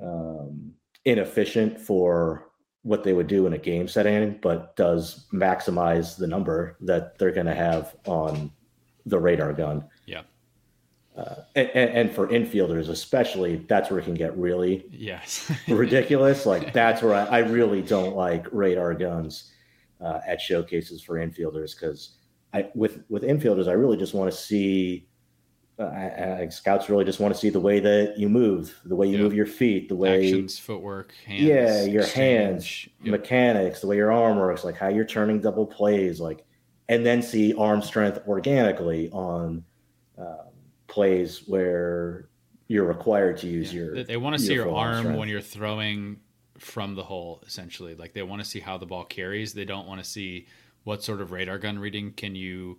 um, 0.00 0.72
inefficient 1.04 1.80
for 1.80 2.50
what 2.82 3.02
they 3.02 3.14
would 3.14 3.26
do 3.26 3.46
in 3.46 3.54
a 3.54 3.58
game 3.58 3.88
setting, 3.88 4.38
but 4.42 4.76
does 4.76 5.26
maximize 5.32 6.16
the 6.16 6.26
number 6.26 6.76
that 6.82 7.18
they're 7.18 7.32
going 7.32 7.46
to 7.46 7.54
have 7.54 7.96
on 8.06 8.50
the 9.06 9.18
radar 9.18 9.52
gun. 9.52 9.84
Yeah. 10.06 10.22
Uh, 11.16 11.36
and, 11.54 11.68
and, 11.70 12.12
for 12.12 12.26
infielders, 12.26 12.88
especially, 12.88 13.56
that's 13.68 13.88
where 13.88 14.00
it 14.00 14.04
can 14.04 14.14
get 14.14 14.36
really 14.36 14.84
yes 14.90 15.50
ridiculous. 15.68 16.44
Like 16.44 16.72
that's 16.72 17.02
where 17.02 17.14
I, 17.14 17.24
I, 17.24 17.38
really 17.38 17.82
don't 17.82 18.16
like 18.16 18.46
radar 18.50 18.94
guns 18.94 19.52
uh, 20.00 20.18
at 20.26 20.40
showcases 20.40 21.02
for 21.02 21.14
infielders 21.14 21.78
because 21.78 22.16
I 22.52 22.68
with 22.74 23.04
with 23.08 23.22
infielders, 23.22 23.68
I 23.68 23.72
really 23.72 23.96
just 23.96 24.12
want 24.12 24.30
to 24.30 24.36
see. 24.36 25.08
Uh, 25.76 25.82
I, 25.82 26.42
I, 26.42 26.48
scouts 26.50 26.88
really 26.88 27.04
just 27.04 27.18
want 27.18 27.34
to 27.34 27.40
see 27.40 27.50
the 27.50 27.58
way 27.58 27.80
that 27.80 28.16
you 28.16 28.28
move, 28.28 28.78
the 28.84 28.94
way 28.94 29.08
you 29.08 29.18
move 29.18 29.34
your 29.34 29.46
feet, 29.46 29.88
the 29.88 29.96
way 29.96 30.28
actions, 30.28 30.56
footwork, 30.56 31.12
hands, 31.26 31.42
yeah, 31.42 31.82
your 31.82 32.02
exchange. 32.02 32.84
hands, 32.84 32.88
yep. 33.02 33.20
mechanics, 33.20 33.80
the 33.80 33.88
way 33.88 33.96
your 33.96 34.12
arm 34.12 34.38
works, 34.38 34.62
like 34.62 34.76
how 34.76 34.86
you're 34.86 35.04
turning 35.04 35.40
double 35.40 35.66
plays, 35.66 36.20
like, 36.20 36.44
and 36.88 37.04
then 37.04 37.20
see 37.20 37.54
arm 37.54 37.82
strength 37.82 38.20
organically 38.28 39.10
on 39.10 39.64
um, 40.16 40.46
plays 40.86 41.42
where 41.48 42.28
you're 42.68 42.84
required 42.84 43.36
to 43.38 43.48
use 43.48 43.74
yeah. 43.74 43.80
your. 43.80 44.04
They 44.04 44.16
want 44.16 44.38
to 44.38 44.44
see 44.44 44.54
your 44.54 44.72
arm 44.72 45.16
when 45.16 45.28
you're 45.28 45.40
throwing 45.40 46.20
from 46.58 46.94
the 46.94 47.02
hole, 47.02 47.42
essentially. 47.46 47.96
Like 47.96 48.12
they 48.12 48.22
want 48.22 48.42
to 48.42 48.48
see 48.48 48.60
how 48.60 48.78
the 48.78 48.86
ball 48.86 49.04
carries. 49.04 49.52
They 49.52 49.64
don't 49.64 49.88
want 49.88 50.02
to 50.02 50.08
see 50.08 50.46
what 50.84 51.02
sort 51.02 51.20
of 51.20 51.32
radar 51.32 51.58
gun 51.58 51.78
reading 51.78 52.12
can 52.12 52.34
you 52.34 52.78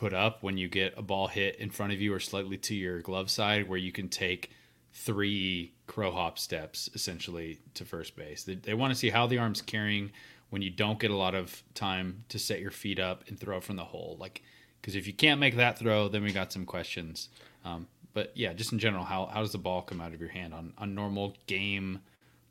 put 0.00 0.14
up 0.14 0.42
when 0.42 0.56
you 0.56 0.66
get 0.66 0.94
a 0.96 1.02
ball 1.02 1.28
hit 1.28 1.56
in 1.56 1.68
front 1.68 1.92
of 1.92 2.00
you 2.00 2.14
or 2.14 2.18
slightly 2.18 2.56
to 2.56 2.74
your 2.74 3.02
glove 3.02 3.30
side, 3.30 3.68
where 3.68 3.78
you 3.78 3.92
can 3.92 4.08
take 4.08 4.50
three 4.94 5.74
crow 5.86 6.10
hop 6.10 6.38
steps 6.38 6.88
essentially 6.94 7.58
to 7.74 7.84
first 7.84 8.16
base. 8.16 8.42
They, 8.44 8.54
they 8.54 8.72
want 8.72 8.94
to 8.94 8.98
see 8.98 9.10
how 9.10 9.26
the 9.26 9.36
arm's 9.36 9.60
carrying 9.60 10.10
when 10.48 10.62
you 10.62 10.70
don't 10.70 10.98
get 10.98 11.10
a 11.10 11.16
lot 11.16 11.34
of 11.34 11.62
time 11.74 12.24
to 12.30 12.38
set 12.38 12.60
your 12.60 12.70
feet 12.70 12.98
up 12.98 13.24
and 13.28 13.38
throw 13.38 13.60
from 13.60 13.76
the 13.76 13.84
hole. 13.84 14.16
Like 14.18 14.42
because 14.80 14.96
if 14.96 15.06
you 15.06 15.12
can't 15.12 15.38
make 15.38 15.56
that 15.56 15.78
throw, 15.78 16.08
then 16.08 16.22
we 16.22 16.32
got 16.32 16.50
some 16.50 16.64
questions. 16.64 17.28
Um, 17.66 17.86
but 18.14 18.32
yeah, 18.34 18.54
just 18.54 18.72
in 18.72 18.78
general, 18.78 19.04
how, 19.04 19.26
how 19.26 19.40
does 19.40 19.52
the 19.52 19.58
ball 19.58 19.82
come 19.82 20.00
out 20.00 20.14
of 20.14 20.20
your 20.20 20.30
hand 20.30 20.54
on, 20.54 20.72
on 20.78 20.94
normal 20.94 21.36
game 21.46 22.00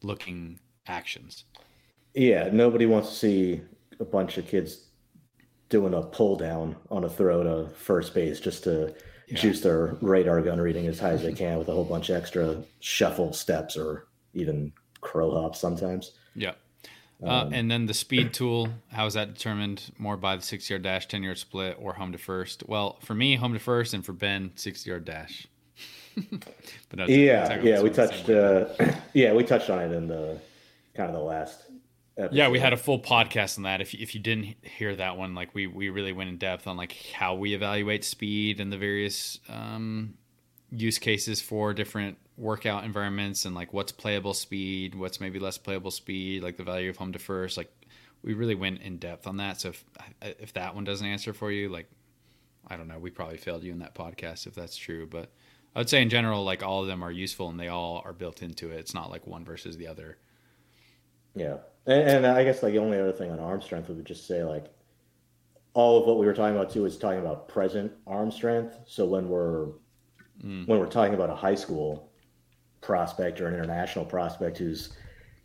looking 0.04 0.60
actions? 0.86 1.46
Yeah, 2.14 2.50
nobody 2.54 2.86
wants 2.86 3.10
to 3.10 3.16
see 3.16 3.62
a 4.00 4.06
bunch 4.06 4.38
of 4.38 4.48
kids 4.48 4.89
doing 5.70 5.94
a 5.94 6.02
pull 6.02 6.36
down 6.36 6.76
on 6.90 7.04
a 7.04 7.10
throw 7.10 7.44
to 7.44 7.70
first 7.76 8.14
base 8.14 8.40
just 8.40 8.64
to 8.64 8.94
yeah. 9.28 9.38
juice 9.38 9.62
their 9.62 9.98
radar 10.02 10.42
gun 10.42 10.60
reading 10.60 10.88
as 10.88 11.00
high 11.00 11.12
as 11.12 11.24
they 11.24 11.34
can 11.34 11.58
with 11.58 11.70
a 11.70 11.72
whole 11.72 11.86
bunch 11.86 12.10
of 12.10 12.16
extra 12.16 12.62
shuffle 12.80 13.32
steps 13.34 13.78
or 13.78 14.08
even 14.34 14.72
crow 15.02 15.32
hops 15.32 15.60
sometimes. 15.60 16.12
Yeah. 16.36 16.54
Uh, 17.22 17.28
um, 17.28 17.54
and 17.54 17.70
then 17.70 17.86
the 17.86 17.94
speed 17.94 18.34
tool, 18.34 18.70
how 18.92 19.06
is 19.06 19.14
that 19.14 19.34
determined 19.34 19.92
more 19.98 20.18
by 20.18 20.36
the 20.36 20.42
60 20.42 20.74
yard 20.74 20.84
dash, 20.84 21.08
10 21.08 21.24
yard 21.24 21.38
split, 21.38 21.78
or 21.80 21.94
home 21.94 22.12
to 22.12 22.18
first? 22.18 22.64
Well, 22.68 22.98
for 23.02 23.14
me, 23.14 23.36
home 23.36 23.54
to 23.54 23.60
first, 23.60 23.94
and 23.94 24.06
for 24.06 24.14
Ben, 24.14 24.52
60 24.56 24.90
yard 24.90 25.06
dash. 25.06 25.48
but 26.90 27.10
yeah, 27.10 27.62
yeah, 27.62 27.82
we 27.82 27.90
touched, 27.90 28.30
uh, 28.30 28.66
yeah, 29.14 29.34
we 29.34 29.44
touched 29.44 29.70
on 29.70 29.80
it 29.80 29.92
in 29.92 30.08
the 30.08 30.40
kind 30.94 31.10
of 31.10 31.16
the 31.16 31.22
last. 31.22 31.69
Episode. 32.20 32.36
Yeah, 32.36 32.50
we 32.50 32.60
had 32.60 32.74
a 32.74 32.78
full 32.78 33.00
podcast 33.00 33.58
on 33.58 33.64
that. 33.64 33.80
If 33.80 33.94
if 33.94 34.14
you 34.14 34.20
didn't 34.20 34.56
hear 34.62 34.96
that 34.96 35.16
one, 35.18 35.36
like 35.36 35.56
we 35.56 35.68
we 35.68 35.90
really 35.90 36.12
went 36.12 36.30
in 36.30 36.38
depth 36.38 36.68
on 36.68 36.76
like 36.76 36.94
how 37.14 37.36
we 37.36 37.54
evaluate 37.54 38.04
speed 38.04 38.60
and 38.60 38.74
the 38.74 38.78
various 38.78 39.40
um, 39.48 40.16
use 40.70 41.00
cases 41.00 41.42
for 41.42 41.74
different 41.74 42.18
workout 42.36 42.84
environments 42.84 43.46
and 43.46 43.56
like 43.56 43.72
what's 43.72 43.94
playable 43.94 44.34
speed, 44.34 44.96
what's 44.96 45.22
maybe 45.22 45.40
less 45.40 45.58
playable 45.58 45.92
speed, 45.92 46.44
like 46.44 46.58
the 46.58 46.64
value 46.64 46.90
of 46.90 46.98
home 46.98 47.14
to 47.14 47.20
first. 47.20 47.56
Like 47.56 47.72
we 48.22 48.34
really 48.34 48.56
went 48.56 48.82
in 48.82 48.98
depth 48.98 49.26
on 49.26 49.38
that. 49.38 49.62
So 49.62 49.70
if 49.70 49.86
if 50.22 50.54
that 50.54 50.76
one 50.76 50.84
doesn't 50.84 51.08
answer 51.08 51.34
for 51.34 51.52
you, 51.52 51.70
like 51.70 51.90
I 52.68 52.76
don't 52.76 52.90
know, 52.90 53.00
we 53.00 53.12
probably 53.12 53.38
failed 53.38 53.64
you 53.64 53.72
in 53.72 53.80
that 53.80 53.96
podcast 53.96 54.46
if 54.46 54.56
that's 54.56 54.76
true. 54.76 55.08
But 55.08 55.32
I 55.74 55.80
would 55.80 55.90
say 55.90 56.02
in 56.02 56.10
general, 56.10 56.44
like 56.44 56.64
all 56.64 56.82
of 56.82 56.88
them 56.88 57.02
are 57.02 57.12
useful 57.12 57.50
and 57.50 57.58
they 57.60 57.70
all 57.70 58.02
are 58.04 58.14
built 58.14 58.42
into 58.42 58.72
it. 58.72 58.80
It's 58.80 58.94
not 58.94 59.10
like 59.10 59.26
one 59.26 59.46
versus 59.46 59.78
the 59.78 59.88
other. 59.88 60.18
Yeah, 61.36 61.58
and, 61.86 62.10
and 62.10 62.28
I 62.28 62.44
guess 62.44 62.64
like 62.64 62.74
the 62.74 62.80
only 62.80 63.00
other 63.00 63.12
thing 63.12 63.32
on 63.32 63.40
arm 63.40 63.62
strength 63.62 63.90
we 63.90 63.96
would 63.96 64.06
just 64.06 64.28
say 64.28 64.44
like 64.44 64.66
all 65.74 66.00
of 66.00 66.08
what 66.08 66.18
we 66.18 66.26
were 66.26 66.34
talking 66.34 66.56
about 66.56 66.72
too 66.72 66.86
is 66.86 66.98
talking 66.98 67.20
about 67.20 67.48
present 67.48 67.92
arm 68.08 68.32
strength. 68.32 68.78
So 68.86 69.06
when 69.06 69.30
we're 69.30 69.68
mm. 70.44 70.68
when 70.68 70.80
we're 70.80 70.88
talking 70.88 71.14
about 71.14 71.30
a 71.30 71.36
high 71.36 71.56
school 71.56 72.12
prospect 72.82 73.42
or 73.42 73.48
an 73.48 73.54
international 73.54 74.06
prospect 74.06 74.58
who's 74.58 74.94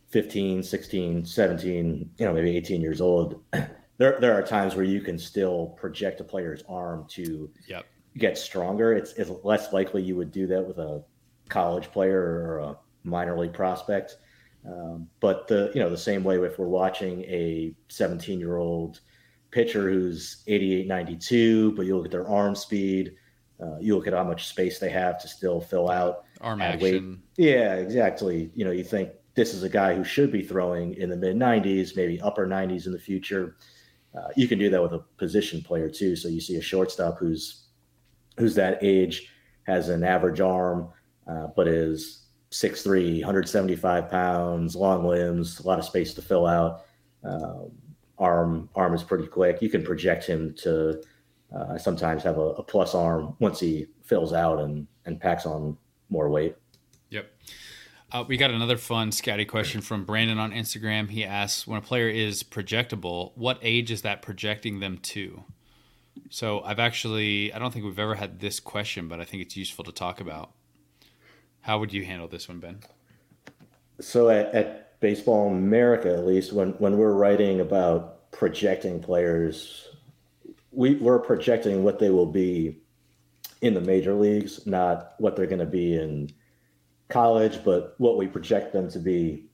15, 0.09 0.63
16, 0.63 1.25
17, 1.25 2.11
you 2.19 2.27
know, 2.27 2.33
maybe 2.33 2.57
18 2.57 2.81
years 2.81 3.01
old, 3.01 3.43
there 3.53 4.19
there 4.21 4.35
are 4.35 4.43
times 4.43 4.75
where 4.75 4.85
you 4.85 5.01
can 5.01 5.19
still 5.19 5.69
project 5.79 6.21
a 6.21 6.25
player's 6.25 6.63
arm 6.69 7.07
to 7.11 7.51
yep. 7.69 7.87
get 8.17 8.39
stronger. 8.39 8.93
It's, 8.93 9.13
it's 9.15 9.31
less 9.43 9.73
likely 9.73 10.03
you 10.03 10.17
would 10.17 10.33
do 10.33 10.47
that 10.47 10.67
with 10.67 10.79
a 10.79 11.05
college 11.49 11.91
player 11.93 12.21
or 12.21 12.59
a 12.59 12.77
minor 13.05 13.39
league 13.39 13.53
prospect. 13.53 14.17
Um, 14.67 15.09
but 15.21 15.47
the 15.47 15.71
you 15.75 15.81
know 15.81 15.91
the 15.91 15.97
same 15.97 16.25
way 16.25 16.37
if 16.37 16.59
we're 16.59 16.67
watching 16.67 17.23
a 17.23 17.75
17 17.89 18.39
year 18.39 18.57
old 18.57 19.01
pitcher 19.51 19.91
who's 19.91 20.43
88 20.47 20.89
92 20.89 21.73
but 21.73 21.87
you 21.87 21.97
look 21.97 22.07
at 22.07 22.11
their 22.11 22.27
arm 22.27 22.55
speed 22.55 23.15
uh, 23.63 23.79
you 23.81 23.95
look 23.95 24.07
at 24.07 24.13
how 24.13 24.25
much 24.25 24.49
space 24.49 24.79
they 24.79 24.91
have 24.91 25.21
to 25.21 25.29
still 25.29 25.61
fill 25.61 25.91
out 25.91 26.25
arm 26.41 26.61
action. 26.61 27.23
Weight. 27.37 27.47
Yeah, 27.47 27.75
exactly. 27.75 28.51
You 28.55 28.65
know, 28.65 28.73
you 28.73 28.85
think 28.85 29.11
this 29.35 29.55
is 29.55 29.63
a 29.63 29.69
guy 29.69 29.95
who 29.95 30.05
should 30.05 30.33
be 30.33 30.43
throwing 30.43 30.95
in 30.95 31.09
the 31.09 31.17
mid 31.17 31.37
90s, 31.37 31.97
maybe 31.97 32.21
upper 32.21 32.47
90s 32.47 32.87
in 32.87 32.93
the 32.93 32.99
future. 32.99 33.57
Uh, 34.17 34.29
you 34.37 34.49
can 34.49 34.59
do 34.59 34.71
that 34.71 34.83
with 34.83 34.93
a 34.93 35.01
position 35.19 35.63
player 35.63 35.89
too. 35.89 36.17
So 36.17 36.29
you 36.29 36.41
see 36.41 36.57
a 36.57 36.63
shortstop 36.63 37.19
who's 37.19 37.67
who's 38.39 38.55
that 38.57 38.79
age, 38.83 39.29
has 39.65 39.89
an 39.89 40.03
average 40.03 40.41
arm, 40.41 40.89
uh, 41.29 41.49
but 41.55 41.69
is 41.69 42.24
6'3", 42.55 43.21
175 43.21 44.11
pounds, 44.11 44.77
long 44.77 45.05
limbs, 45.05 45.59
a 45.59 45.67
lot 45.67 45.79
of 45.79 45.85
space 45.85 46.15
to 46.15 46.23
fill 46.23 46.47
out. 46.47 46.85
Um, 47.25 47.73
arm 48.19 48.69
arm 48.77 48.95
is 48.95 49.03
pretty 49.03 49.27
quick. 49.27 49.61
You 49.61 49.69
can 49.69 49.83
project 49.83 50.25
him 50.25 50.55
to 50.59 51.03
uh, 51.55 51.77
sometimes 51.79 52.23
have 52.23 52.39
a, 52.39 52.51
a 52.53 52.63
plus 52.63 52.95
arm 52.95 53.35
once 53.41 53.59
he 53.59 53.87
fills 54.03 54.33
out 54.33 54.61
and 54.61 54.87
and 55.05 55.21
packs 55.21 55.47
on 55.47 55.77
more 56.11 56.29
weight. 56.29 56.55
Yep. 57.11 57.31
Uh, 58.13 58.25
we 58.29 58.37
got 58.37 58.53
another 58.53 58.77
fun 58.77 59.11
scatty 59.11 59.47
question 59.47 59.81
from 59.81 60.05
Brandon 60.05 60.39
on 60.39 60.53
Instagram. 60.53 61.11
He 61.11 61.25
asks, 61.25 61.67
when 61.67 61.79
a 61.79 61.83
player 61.83 62.09
is 62.09 62.45
projectable, 62.45 63.33
what 63.35 63.59
age 63.63 63.91
is 63.91 64.03
that 64.03 64.23
projecting 64.23 64.79
them 64.79 64.99
to? 64.99 65.43
So 66.31 66.61
I've 66.61 66.79
actually, 66.79 67.53
I 67.53 67.59
don't 67.59 67.73
think 67.73 67.85
we've 67.85 67.99
ever 67.99 68.15
had 68.15 68.39
this 68.39 68.61
question, 68.61 69.09
but 69.09 69.21
I 69.21 69.25
think 69.25 69.43
it's 69.43 69.57
useful 69.57 69.85
to 69.85 69.91
talk 69.91 70.21
about. 70.21 70.53
How 71.65 71.79
would 71.79 71.95
you 71.95 72.05
handle 72.05 72.29
this 72.29 72.47
one, 72.47 72.61
Ben? 72.61 72.81
So 73.99 74.29
at, 74.29 74.55
at 74.55 75.01
Baseball 75.01 75.49
America, 75.49 76.13
at 76.13 76.27
least, 76.27 76.53
when, 76.53 76.73
when 76.73 76.99
we're 76.99 77.15
writing 77.15 77.61
about 77.61 78.31
projecting 78.33 79.01
players, 79.01 79.89
we, 80.73 80.97
we're 80.97 81.19
projecting 81.19 81.83
what 81.83 81.99
they 81.99 82.11
will 82.11 82.31
be 82.31 82.83
in 83.63 83.73
the 83.73 83.81
major 83.81 84.13
leagues, 84.13 84.67
not 84.67 85.15
what 85.17 85.37
they're 85.37 85.47
going 85.47 85.59
to 85.59 85.65
be 85.65 85.95
in 85.95 86.31
college, 87.09 87.65
but 87.65 87.95
what 87.97 88.19
we 88.19 88.27
project 88.27 88.75
them 88.75 88.91
to 88.91 88.99
be 88.99 89.47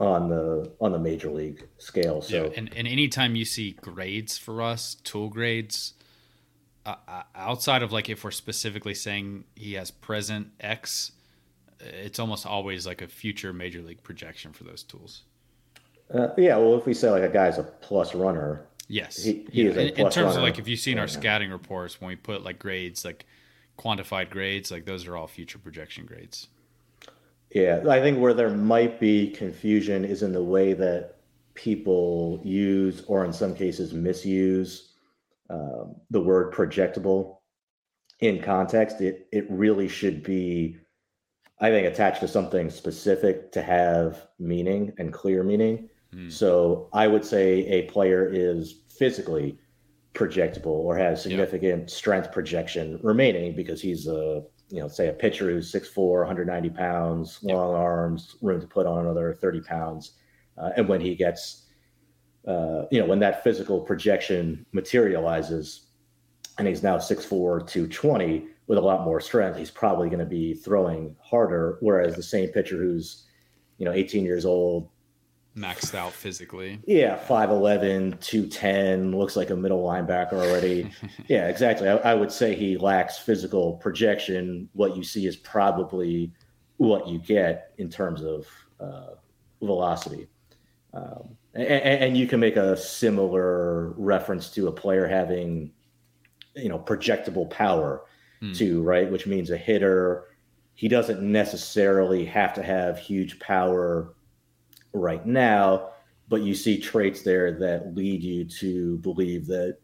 on 0.00 0.28
the 0.28 0.72
on 0.80 0.90
the 0.90 0.98
major 0.98 1.30
league 1.30 1.68
scale. 1.78 2.20
So, 2.20 2.46
yeah, 2.46 2.50
and 2.56 2.74
and 2.74 2.88
anytime 2.88 3.36
you 3.36 3.44
see 3.44 3.72
grades 3.72 4.36
for 4.36 4.60
us, 4.60 4.96
tool 5.04 5.28
grades, 5.28 5.94
uh, 6.84 6.96
uh, 7.06 7.22
outside 7.36 7.82
of 7.82 7.92
like 7.92 8.08
if 8.08 8.24
we're 8.24 8.32
specifically 8.32 8.94
saying 8.94 9.44
he 9.54 9.74
has 9.74 9.90
present 9.92 10.48
X, 10.60 11.12
it's 11.80 12.18
almost 12.18 12.46
always 12.46 12.86
like 12.86 13.02
a 13.02 13.08
future 13.08 13.52
major 13.52 13.82
league 13.82 14.02
projection 14.02 14.52
for 14.52 14.64
those 14.64 14.82
tools. 14.82 15.22
Uh, 16.12 16.28
yeah, 16.38 16.56
well, 16.56 16.76
if 16.76 16.86
we 16.86 16.94
say 16.94 17.10
like 17.10 17.22
a 17.22 17.28
guy's 17.28 17.58
a 17.58 17.62
plus 17.62 18.14
runner, 18.14 18.68
Yes, 18.88 19.22
he, 19.22 19.46
he 19.52 19.64
yeah. 19.64 19.70
is 19.70 19.76
in, 19.76 20.06
in 20.06 20.10
terms 20.10 20.34
of 20.34 20.42
like 20.42 20.58
if 20.58 20.66
you've 20.66 20.80
seen 20.80 20.98
our 20.98 21.08
scouting 21.08 21.50
reports 21.50 22.00
when 22.00 22.08
we 22.08 22.16
put 22.16 22.42
like 22.42 22.58
grades, 22.58 23.04
like 23.04 23.26
quantified 23.78 24.30
grades, 24.30 24.70
like 24.70 24.86
those 24.86 25.06
are 25.06 25.16
all 25.16 25.26
future 25.26 25.58
projection 25.58 26.06
grades. 26.06 26.48
Yeah, 27.50 27.82
I 27.88 28.00
think 28.00 28.18
where 28.18 28.34
there 28.34 28.50
might 28.50 28.98
be 28.98 29.30
confusion 29.30 30.04
is 30.04 30.22
in 30.22 30.32
the 30.32 30.42
way 30.42 30.72
that 30.72 31.16
people 31.54 32.40
use, 32.44 33.04
or 33.06 33.24
in 33.26 33.32
some 33.32 33.54
cases 33.54 33.92
misuse, 33.92 34.92
um, 35.50 35.96
the 36.10 36.20
word 36.20 36.52
projectable 36.54 37.38
in 38.20 38.40
context. 38.40 39.02
It 39.02 39.28
it 39.32 39.44
really 39.50 39.88
should 39.88 40.22
be, 40.22 40.78
I 41.60 41.70
think, 41.70 41.86
attached 41.86 42.20
to 42.20 42.28
something 42.28 42.70
specific 42.70 43.50
to 43.52 43.62
have 43.62 44.28
meaning 44.38 44.92
and 44.98 45.12
clear 45.12 45.42
meaning. 45.42 45.88
Hmm. 46.12 46.28
So 46.28 46.88
I 46.92 47.06
would 47.06 47.24
say 47.24 47.66
a 47.66 47.82
player 47.82 48.30
is 48.32 48.82
physically 48.88 49.58
projectable 50.14 50.66
or 50.66 50.96
has 50.96 51.22
significant 51.22 51.80
yep. 51.80 51.90
strength 51.90 52.32
projection 52.32 52.98
remaining 53.02 53.54
because 53.54 53.80
he's 53.80 54.06
a 54.08 54.42
you 54.68 54.80
know 54.80 54.88
say 54.88 55.08
a 55.08 55.12
pitcher 55.12 55.50
who's 55.50 55.70
6'4 55.72 56.18
190 56.18 56.70
pounds 56.70 57.38
long 57.42 57.74
arms 57.74 58.36
room 58.42 58.60
to 58.60 58.66
put 58.66 58.86
on 58.86 59.04
another 59.04 59.32
30 59.40 59.60
pounds 59.60 60.12
uh, 60.58 60.70
and 60.76 60.88
when 60.88 61.00
he 61.00 61.14
gets 61.14 61.66
uh, 62.48 62.82
you 62.90 62.98
know 62.98 63.06
when 63.06 63.20
that 63.20 63.44
physical 63.44 63.80
projection 63.80 64.66
materializes 64.72 65.86
and 66.58 66.66
he's 66.66 66.82
now 66.82 66.96
6'4 66.96 67.66
220 67.66 68.48
with 68.68 68.78
a 68.78 68.80
lot 68.80 69.04
more 69.04 69.20
strength 69.20 69.58
he's 69.58 69.70
probably 69.70 70.08
going 70.08 70.20
to 70.20 70.26
be 70.26 70.54
throwing 70.54 71.16
harder 71.20 71.78
whereas 71.80 72.10
yep. 72.10 72.16
the 72.16 72.22
same 72.22 72.48
pitcher 72.50 72.76
who's 72.76 73.26
you 73.78 73.84
know 73.84 73.92
18 73.92 74.24
years 74.24 74.44
old 74.44 74.88
maxed 75.58 75.94
out 75.94 76.12
physically. 76.12 76.80
Yeah, 76.86 77.18
5'11, 77.26 78.20
210, 78.20 79.12
looks 79.12 79.36
like 79.36 79.50
a 79.50 79.56
middle 79.56 79.82
linebacker 79.82 80.34
already. 80.34 80.90
yeah, 81.28 81.48
exactly. 81.48 81.88
I, 81.88 81.96
I, 81.96 82.14
would 82.14 82.30
say 82.30 82.54
he 82.54 82.76
lacks 82.76 83.18
physical 83.18 83.74
projection. 83.74 84.68
What 84.72 84.96
you 84.96 85.02
see 85.02 85.26
is 85.26 85.36
probably 85.36 86.32
what 86.76 87.08
you 87.08 87.18
get 87.18 87.72
in 87.78 87.90
terms 87.90 88.22
of 88.22 88.46
uh, 88.80 89.14
velocity. 89.60 90.28
Um, 90.94 91.36
and, 91.54 91.66
and, 91.66 92.16
you 92.16 92.26
can 92.26 92.40
make 92.40 92.56
a 92.56 92.76
similar 92.76 93.90
reference 93.96 94.48
to 94.50 94.68
a 94.68 94.72
player 94.72 95.06
having, 95.06 95.72
you 96.54 96.68
know, 96.68 96.78
projectable 96.78 97.50
power 97.50 98.04
hmm. 98.40 98.52
too, 98.52 98.82
right? 98.82 99.10
Which 99.10 99.26
means 99.26 99.50
a 99.50 99.56
hitter, 99.56 100.24
he 100.74 100.88
doesn't 100.88 101.20
necessarily 101.20 102.24
have 102.26 102.54
to 102.54 102.62
have 102.62 102.98
huge 102.98 103.38
power 103.40 104.14
right 104.92 105.24
now, 105.26 105.90
but 106.28 106.42
you 106.42 106.54
see 106.54 106.78
traits 106.78 107.22
there 107.22 107.58
that 107.58 107.94
lead 107.94 108.22
you 108.22 108.44
to 108.44 108.98
believe 108.98 109.46
that 109.46 109.78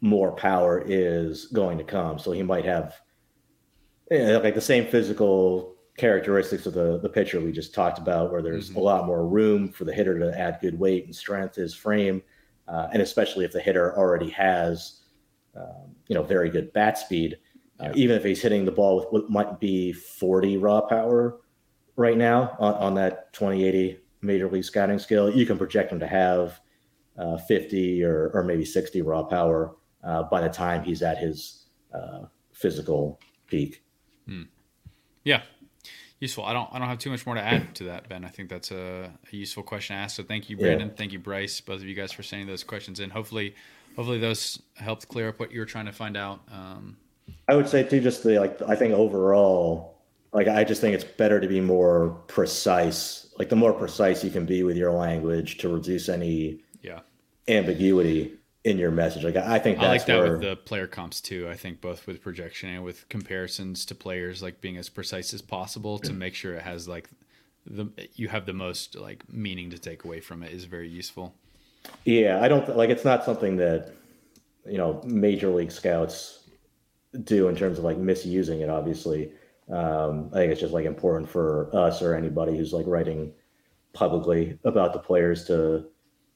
more 0.00 0.32
power 0.32 0.84
is 0.86 1.46
going 1.46 1.78
to 1.78 1.84
come. 1.84 2.18
So 2.18 2.32
he 2.32 2.42
might 2.42 2.66
have 2.66 2.94
you 4.10 4.18
know, 4.18 4.40
like 4.40 4.54
the 4.54 4.60
same 4.60 4.86
physical 4.86 5.76
characteristics 5.96 6.66
of 6.66 6.74
the, 6.74 6.98
the 6.98 7.08
pitcher 7.08 7.40
we 7.40 7.52
just 7.52 7.72
talked 7.72 7.98
about, 7.98 8.30
where 8.30 8.42
there's 8.42 8.68
mm-hmm. 8.68 8.78
a 8.78 8.82
lot 8.82 9.06
more 9.06 9.26
room 9.26 9.70
for 9.70 9.84
the 9.84 9.94
hitter 9.94 10.18
to 10.18 10.38
add 10.38 10.58
good 10.60 10.78
weight 10.78 11.06
and 11.06 11.14
strength 11.14 11.54
to 11.54 11.62
his 11.62 11.74
frame. 11.74 12.22
Uh, 12.66 12.88
and 12.92 13.00
especially 13.00 13.44
if 13.44 13.52
the 13.52 13.60
hitter 13.60 13.96
already 13.96 14.30
has, 14.30 15.00
um, 15.56 15.94
you 16.08 16.14
know, 16.14 16.22
very 16.22 16.50
good 16.50 16.72
bat 16.72 16.98
speed, 16.98 17.38
uh, 17.80 17.92
even 17.94 18.16
if 18.16 18.24
he's 18.24 18.40
hitting 18.40 18.64
the 18.64 18.72
ball 18.72 18.96
with 18.96 19.06
what 19.10 19.30
might 19.30 19.60
be 19.60 19.92
40 19.92 20.58
raw 20.58 20.80
power 20.80 21.40
right 21.96 22.16
now 22.16 22.56
on, 22.58 22.74
on 22.74 22.94
that 22.94 23.32
2080 23.32 23.98
major 24.22 24.48
league 24.48 24.64
scouting 24.64 24.98
scale, 24.98 25.30
you 25.30 25.46
can 25.46 25.58
project 25.58 25.92
him 25.92 26.00
to 26.00 26.06
have 26.06 26.60
uh, 27.18 27.36
50 27.36 28.02
or, 28.04 28.30
or 28.34 28.44
maybe 28.44 28.64
60 28.64 29.02
raw 29.02 29.22
power 29.22 29.76
uh, 30.02 30.22
by 30.24 30.40
the 30.40 30.48
time 30.48 30.82
he's 30.82 31.02
at 31.02 31.18
his 31.18 31.66
uh, 31.92 32.24
physical 32.52 33.20
peak. 33.46 33.82
Hmm. 34.26 34.42
Yeah, 35.24 35.42
useful. 36.20 36.44
I 36.44 36.52
don't 36.52 36.68
I 36.72 36.78
don't 36.78 36.88
have 36.88 36.98
too 36.98 37.10
much 37.10 37.24
more 37.26 37.34
to 37.34 37.42
add 37.42 37.74
to 37.76 37.84
that, 37.84 38.08
Ben. 38.08 38.24
I 38.24 38.28
think 38.28 38.48
that's 38.48 38.70
a, 38.70 39.10
a 39.32 39.36
useful 39.36 39.62
question 39.62 39.96
to 39.96 40.02
ask. 40.02 40.16
So 40.16 40.22
thank 40.22 40.50
you, 40.50 40.56
Brandon. 40.56 40.88
Yeah. 40.88 40.94
Thank 40.94 41.12
you, 41.12 41.18
Bryce. 41.18 41.60
Both 41.60 41.80
of 41.80 41.84
you 41.84 41.94
guys 41.94 42.12
for 42.12 42.22
sending 42.22 42.46
those 42.46 42.64
questions 42.64 43.00
in. 43.00 43.10
Hopefully, 43.10 43.54
hopefully 43.96 44.18
those 44.18 44.60
helped 44.76 45.08
clear 45.08 45.28
up 45.28 45.38
what 45.38 45.52
you 45.52 45.60
were 45.60 45.66
trying 45.66 45.86
to 45.86 45.92
find 45.92 46.16
out. 46.16 46.40
Um, 46.50 46.96
I 47.48 47.54
would 47.54 47.68
say 47.68 47.82
too, 47.82 48.00
just 48.00 48.22
the 48.22 48.38
like. 48.38 48.60
I 48.62 48.74
think 48.74 48.94
overall, 48.94 49.98
like 50.32 50.48
I 50.48 50.64
just 50.64 50.80
think 50.80 50.94
it's 50.94 51.04
better 51.04 51.40
to 51.40 51.48
be 51.48 51.60
more 51.60 52.10
precise 52.26 53.24
like 53.38 53.48
the 53.48 53.56
more 53.56 53.72
precise 53.72 54.22
you 54.24 54.30
can 54.30 54.46
be 54.46 54.62
with 54.62 54.76
your 54.76 54.92
language 54.92 55.58
to 55.58 55.68
reduce 55.68 56.08
any 56.08 56.60
yeah 56.82 57.00
ambiguity 57.48 58.32
in 58.64 58.78
your 58.78 58.90
message. 58.90 59.24
Like 59.24 59.36
I 59.36 59.58
think 59.58 59.78
I 59.78 59.88
like 59.88 60.06
that 60.06 60.18
where, 60.18 60.32
with 60.32 60.40
the 60.40 60.56
player 60.56 60.86
comps 60.86 61.20
too. 61.20 61.48
I 61.48 61.54
think 61.54 61.80
both 61.80 62.06
with 62.06 62.22
projection 62.22 62.70
and 62.70 62.84
with 62.84 63.08
comparisons 63.08 63.84
to 63.86 63.94
players, 63.94 64.42
like 64.42 64.60
being 64.60 64.76
as 64.76 64.88
precise 64.88 65.34
as 65.34 65.42
possible 65.42 65.98
to 65.98 66.12
make 66.12 66.34
sure 66.34 66.54
it 66.54 66.62
has 66.62 66.88
like 66.88 67.08
the 67.66 67.86
you 68.14 68.28
have 68.28 68.46
the 68.46 68.52
most 68.52 68.96
like 68.96 69.24
meaning 69.32 69.70
to 69.70 69.78
take 69.78 70.04
away 70.04 70.20
from 70.20 70.42
it 70.42 70.52
is 70.52 70.64
very 70.64 70.88
useful. 70.88 71.34
Yeah, 72.04 72.40
I 72.42 72.48
don't 72.48 72.76
like 72.76 72.90
it's 72.90 73.04
not 73.04 73.24
something 73.24 73.56
that 73.56 73.92
you 74.66 74.78
know 74.78 75.02
major 75.04 75.50
league 75.50 75.72
scouts 75.72 76.43
do 77.22 77.48
in 77.48 77.56
terms 77.56 77.78
of 77.78 77.84
like 77.84 77.98
misusing 77.98 78.60
it. 78.60 78.68
Obviously, 78.68 79.32
um, 79.70 80.30
I 80.32 80.36
think 80.36 80.52
it's 80.52 80.60
just 80.60 80.74
like 80.74 80.86
important 80.86 81.28
for 81.28 81.74
us 81.74 82.02
or 82.02 82.14
anybody 82.14 82.56
who's 82.56 82.72
like 82.72 82.86
writing 82.86 83.32
publicly 83.92 84.58
about 84.64 84.92
the 84.92 84.98
players 84.98 85.44
to 85.46 85.86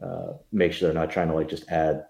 uh, 0.02 0.34
make 0.52 0.72
sure 0.72 0.88
they're 0.88 1.00
not 1.00 1.10
trying 1.10 1.28
to 1.28 1.34
like 1.34 1.48
just 1.48 1.68
add 1.68 2.06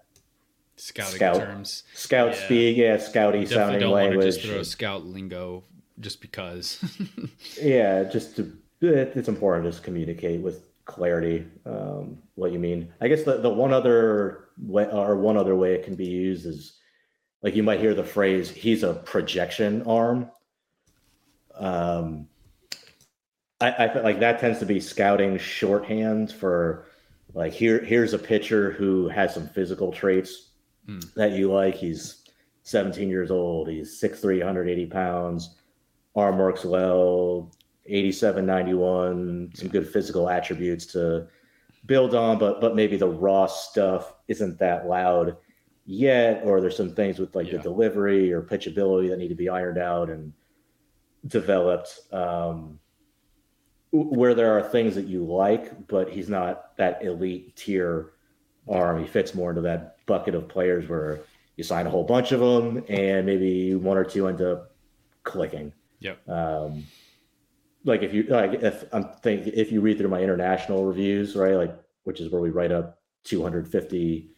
scouting 0.75 1.15
scout, 1.15 1.35
terms, 1.35 1.83
scout 1.93 2.29
yeah. 2.29 2.45
speak, 2.45 2.77
yeah, 2.77 2.97
scouty 2.97 3.47
sounding 3.47 3.81
don't 3.81 3.91
language. 3.91 4.17
Want 4.17 4.33
to 4.33 4.39
just 4.39 4.47
throw 4.47 4.63
scout 4.63 5.05
lingo 5.05 5.63
just 5.99 6.21
because. 6.21 6.83
yeah, 7.61 8.03
just 8.03 8.35
to 8.37 8.57
it's 8.81 9.27
important 9.27 9.65
to 9.65 9.71
just 9.71 9.83
communicate 9.83 10.41
with 10.41 10.69
clarity 10.85 11.45
um, 11.65 12.17
what 12.35 12.51
you 12.51 12.59
mean. 12.59 12.91
I 13.01 13.07
guess 13.07 13.23
the, 13.23 13.37
the 13.37 13.49
one 13.49 13.73
other 13.73 14.45
way 14.57 14.85
or 14.85 15.17
one 15.17 15.37
other 15.37 15.55
way 15.55 15.73
it 15.73 15.83
can 15.83 15.95
be 15.95 16.05
used 16.05 16.45
is 16.45 16.78
like 17.41 17.55
you 17.55 17.63
might 17.63 17.79
hear 17.79 17.93
the 17.93 18.03
phrase 18.03 18.49
"he's 18.49 18.83
a 18.83 18.93
projection 18.93 19.83
arm." 19.83 20.29
Um, 21.55 22.27
I, 23.61 23.85
I 23.85 23.93
feel 23.93 24.03
like 24.03 24.19
that 24.19 24.39
tends 24.39 24.59
to 24.59 24.65
be 24.65 24.79
scouting 24.79 25.37
shorthand 25.37 26.31
for 26.31 26.85
like 27.33 27.53
here 27.53 27.83
here's 27.83 28.13
a 28.13 28.19
pitcher 28.19 28.71
who 28.71 29.07
has 29.09 29.33
some 29.33 29.47
physical 29.47 29.91
traits 29.91 30.51
mm. 30.87 31.13
that 31.13 31.31
you 31.31 31.51
like. 31.51 31.75
He's 31.75 32.23
17 32.63 33.09
years 33.09 33.31
old. 33.31 33.69
He's 33.69 33.99
6'3", 34.01 34.39
180 34.39 34.85
pounds. 34.87 35.55
Arm 36.15 36.37
works 36.37 36.65
well. 36.65 37.51
87, 37.85 38.45
91. 38.45 39.51
Some 39.55 39.67
good 39.69 39.87
physical 39.87 40.29
attributes 40.29 40.85
to 40.87 41.27
build 41.85 42.13
on, 42.13 42.37
but 42.37 42.61
but 42.61 42.75
maybe 42.75 42.97
the 42.97 43.07
raw 43.07 43.47
stuff 43.47 44.13
isn't 44.27 44.59
that 44.59 44.87
loud 44.87 45.37
yet, 45.89 46.43
or 46.45 46.61
there's 46.61 46.77
some 46.77 46.93
things 46.93 47.17
with 47.17 47.35
like 47.35 47.47
yeah. 47.47 47.57
the 47.57 47.63
delivery 47.63 48.31
or 48.31 48.43
pitchability 48.43 49.09
that 49.09 49.17
need 49.17 49.29
to 49.29 49.35
be 49.35 49.49
ironed 49.49 49.79
out 49.79 50.07
and 50.11 50.31
developed 51.25 51.99
um, 52.11 52.79
where 53.91 54.35
there 54.35 54.55
are 54.55 54.61
things 54.61 54.93
that 54.93 55.07
you 55.07 55.25
like, 55.25 55.87
but 55.87 56.07
he's 56.07 56.29
not 56.29 56.77
that 56.77 57.03
elite 57.03 57.55
tier 57.55 58.11
arm. 58.69 59.01
He 59.01 59.07
fits 59.07 59.33
more 59.33 59.49
into 59.49 59.63
that 59.63 60.05
bucket 60.05 60.35
of 60.35 60.47
players 60.47 60.87
where 60.87 61.21
you 61.57 61.63
sign 61.63 61.87
a 61.87 61.89
whole 61.89 62.03
bunch 62.03 62.31
of 62.31 62.39
them 62.39 62.83
and 62.87 63.25
maybe 63.25 63.73
one 63.73 63.97
or 63.97 64.05
two 64.05 64.27
end 64.27 64.43
up 64.43 64.75
clicking. 65.23 65.73
Yep. 66.01 66.29
Um, 66.29 66.85
like 67.83 68.03
if 68.03 68.13
you 68.13 68.23
like 68.23 68.61
if 68.61 68.83
I'm 68.93 69.05
think 69.23 69.47
if 69.47 69.71
you 69.71 69.81
read 69.81 69.97
through 69.97 70.09
my 70.09 70.21
international 70.21 70.85
reviews, 70.85 71.35
right, 71.35 71.55
like 71.55 71.75
which 72.03 72.21
is 72.21 72.31
where 72.31 72.41
we 72.41 72.51
write 72.51 72.71
up 72.71 73.01
250 73.23 74.29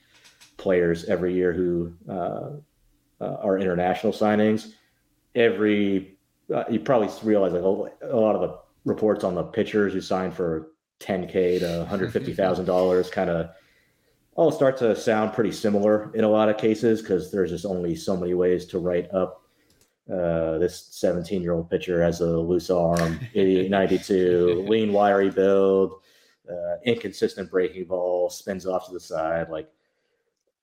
players 0.58 1.06
every 1.06 1.34
year 1.34 1.54
who 1.54 1.94
uh, 2.10 2.52
uh, 3.20 3.38
are 3.42 3.58
international 3.58 4.14
signings. 4.14 4.74
Every 5.36 6.18
uh, 6.54 6.66
you 6.70 6.80
probably 6.80 7.10
realize 7.24 7.54
like 7.54 7.64
a, 7.64 8.14
a, 8.14 8.20
lot 8.20 8.36
of 8.36 8.42
the 8.42 8.60
reports 8.84 9.24
on 9.24 9.36
the 9.36 9.44
pitchers 9.44 9.94
who 9.94 10.02
signed 10.02 10.34
for 10.34 10.72
10k 11.00 11.60
to 11.60 11.80
150 11.80 12.34
thousand 12.36 12.66
dollars 12.66 13.10
kind 13.10 13.30
of 13.30 13.50
all 14.36 14.52
start 14.52 14.78
to 14.78 14.96
sound 14.96 15.34
pretty 15.34 15.52
similar 15.52 16.14
in 16.16 16.24
a 16.24 16.30
lot 16.30 16.50
of 16.50 16.58
cases 16.58 17.02
because 17.02 17.32
there's 17.32 17.52
just 17.52 17.66
only 17.66 17.96
so 17.96 18.16
many 18.16 18.34
ways 18.34 18.66
to 18.66 18.80
write 18.80 19.12
up 19.14 19.42
uh, 20.12 20.58
this 20.58 20.88
17 20.92 21.42
year 21.42 21.54
old 21.54 21.70
pitcher 21.70 22.02
has 22.04 22.22
a 22.22 22.26
loose 22.26 22.70
arm, 22.70 23.20
92, 23.36 24.66
lean, 24.68 24.92
wiry 24.92 25.30
build, 25.30 26.02
uh, 26.50 26.76
inconsistent 26.86 27.50
breaking 27.50 27.86
ball, 27.86 28.30
spins 28.30 28.66
off 28.66 28.88
to 28.88 28.94
the 28.94 29.00
side. 29.00 29.50
Like 29.50 29.70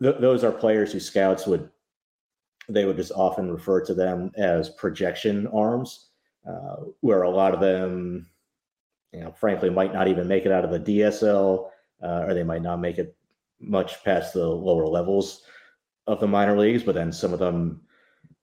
th- 0.02 0.16
those 0.20 0.44
are 0.44 0.52
players 0.52 0.92
who 0.92 1.00
scouts 1.00 1.46
would 1.46 1.68
they 2.68 2.84
would 2.84 2.96
just 2.96 3.12
often 3.12 3.50
refer 3.50 3.80
to 3.82 3.94
them 3.94 4.30
as 4.36 4.68
projection 4.70 5.46
arms, 5.48 6.10
uh, 6.46 6.76
where 7.00 7.22
a 7.22 7.30
lot 7.30 7.54
of 7.54 7.60
them, 7.60 8.28
you 9.12 9.20
know, 9.20 9.32
frankly, 9.32 9.70
might 9.70 9.94
not 9.94 10.06
even 10.06 10.28
make 10.28 10.44
it 10.44 10.52
out 10.52 10.64
of 10.64 10.70
the 10.70 10.80
DSL, 10.80 11.70
uh, 12.02 12.24
or 12.26 12.34
they 12.34 12.42
might 12.42 12.62
not 12.62 12.78
make 12.78 12.98
it 12.98 13.16
much 13.58 14.04
past 14.04 14.34
the 14.34 14.46
lower 14.46 14.86
levels 14.86 15.42
of 16.06 16.20
the 16.20 16.28
minor 16.28 16.58
leagues. 16.58 16.82
But 16.82 16.94
then 16.94 17.10
some 17.10 17.32
of 17.32 17.38
them 17.38 17.80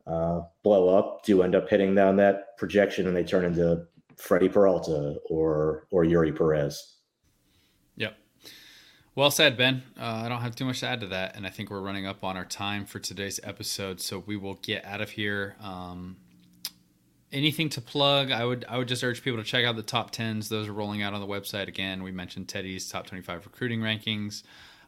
uh, 0.07 0.41
blow 0.63 0.89
up, 0.97 1.23
do 1.23 1.43
end 1.43 1.55
up 1.55 1.69
hitting 1.69 1.93
down 1.93 2.15
that 2.17 2.57
projection, 2.57 3.07
and 3.07 3.15
they 3.15 3.23
turn 3.23 3.45
into 3.45 3.85
Freddie 4.17 4.49
Peralta 4.49 5.17
or 5.29 5.87
or 5.91 6.03
Eury 6.03 6.35
Perez. 6.35 6.94
Well 9.15 9.31
said, 9.31 9.55
Ben. 9.55 9.81
Uh, 9.97 10.23
I 10.25 10.29
don't 10.29 10.41
have 10.41 10.57
too 10.57 10.65
much 10.65 10.81
to 10.81 10.87
add 10.89 10.99
to 10.99 11.07
that, 11.07 11.37
and 11.37 11.47
I 11.47 11.49
think 11.49 11.69
we're 11.69 11.79
running 11.79 12.05
up 12.05 12.25
on 12.25 12.35
our 12.35 12.43
time 12.43 12.85
for 12.85 12.99
today's 12.99 13.39
episode, 13.43 14.01
so 14.01 14.21
we 14.25 14.35
will 14.35 14.55
get 14.55 14.83
out 14.83 14.99
of 14.99 15.11
here. 15.11 15.55
Um, 15.61 16.17
anything 17.31 17.69
to 17.69 17.81
plug? 17.81 18.29
I 18.31 18.43
would 18.43 18.65
I 18.67 18.77
would 18.77 18.89
just 18.89 19.05
urge 19.05 19.23
people 19.23 19.39
to 19.39 19.45
check 19.45 19.63
out 19.63 19.77
the 19.77 19.83
top 19.83 20.11
tens. 20.11 20.49
Those 20.49 20.67
are 20.67 20.73
rolling 20.73 21.01
out 21.01 21.13
on 21.13 21.21
the 21.21 21.27
website 21.27 21.69
again. 21.69 22.03
We 22.03 22.11
mentioned 22.11 22.49
Teddy's 22.49 22.89
top 22.89 23.07
twenty 23.07 23.23
five 23.23 23.45
recruiting 23.45 23.79
rankings. 23.79 24.43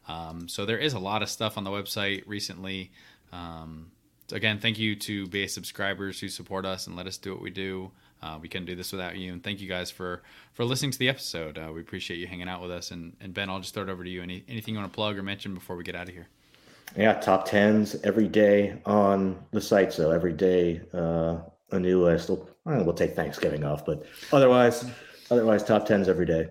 Um, 0.08 0.46
so 0.46 0.66
there 0.66 0.78
is 0.78 0.92
a 0.92 0.98
lot 0.98 1.22
of 1.22 1.30
stuff 1.30 1.56
on 1.56 1.64
the 1.64 1.70
website 1.70 2.22
recently. 2.26 2.92
Um, 3.32 3.92
again, 4.30 4.58
thank 4.58 4.78
you 4.78 4.94
to 4.96 5.26
BA 5.28 5.48
subscribers 5.48 6.20
who 6.20 6.28
support 6.28 6.66
us 6.66 6.86
and 6.86 6.96
let 6.96 7.06
us 7.06 7.16
do 7.16 7.32
what 7.32 7.40
we 7.40 7.50
do. 7.50 7.92
Uh, 8.22 8.38
we 8.40 8.48
couldn't 8.48 8.66
do 8.66 8.74
this 8.74 8.92
without 8.92 9.16
you, 9.16 9.32
and 9.32 9.42
thank 9.42 9.60
you 9.60 9.68
guys 9.68 9.90
for 9.90 10.22
for 10.52 10.64
listening 10.64 10.90
to 10.90 10.98
the 10.98 11.08
episode. 11.08 11.58
Uh, 11.58 11.70
we 11.72 11.80
appreciate 11.80 12.18
you 12.18 12.26
hanging 12.26 12.48
out 12.48 12.60
with 12.60 12.70
us. 12.70 12.90
And, 12.90 13.16
and 13.20 13.32
Ben, 13.32 13.48
I'll 13.48 13.60
just 13.60 13.74
throw 13.74 13.84
it 13.84 13.88
over 13.88 14.04
to 14.04 14.10
you. 14.10 14.22
Any 14.22 14.44
anything 14.48 14.74
you 14.74 14.80
want 14.80 14.92
to 14.92 14.94
plug 14.94 15.16
or 15.16 15.22
mention 15.22 15.54
before 15.54 15.76
we 15.76 15.84
get 15.84 15.94
out 15.94 16.08
of 16.08 16.14
here? 16.14 16.28
Yeah, 16.96 17.14
top 17.14 17.44
tens 17.44 17.96
every 18.02 18.28
day 18.28 18.80
on 18.86 19.38
the 19.52 19.60
site. 19.60 19.92
So 19.92 20.10
every 20.10 20.32
day 20.32 20.80
uh, 20.92 21.38
a 21.70 21.78
new 21.78 22.02
list. 22.02 22.28
We'll, 22.28 22.48
we'll 22.64 22.94
take 22.94 23.14
Thanksgiving 23.14 23.64
off, 23.64 23.84
but 23.84 24.04
otherwise, 24.32 24.84
otherwise 25.30 25.62
top 25.62 25.86
tens 25.86 26.08
every 26.08 26.26
day. 26.26 26.48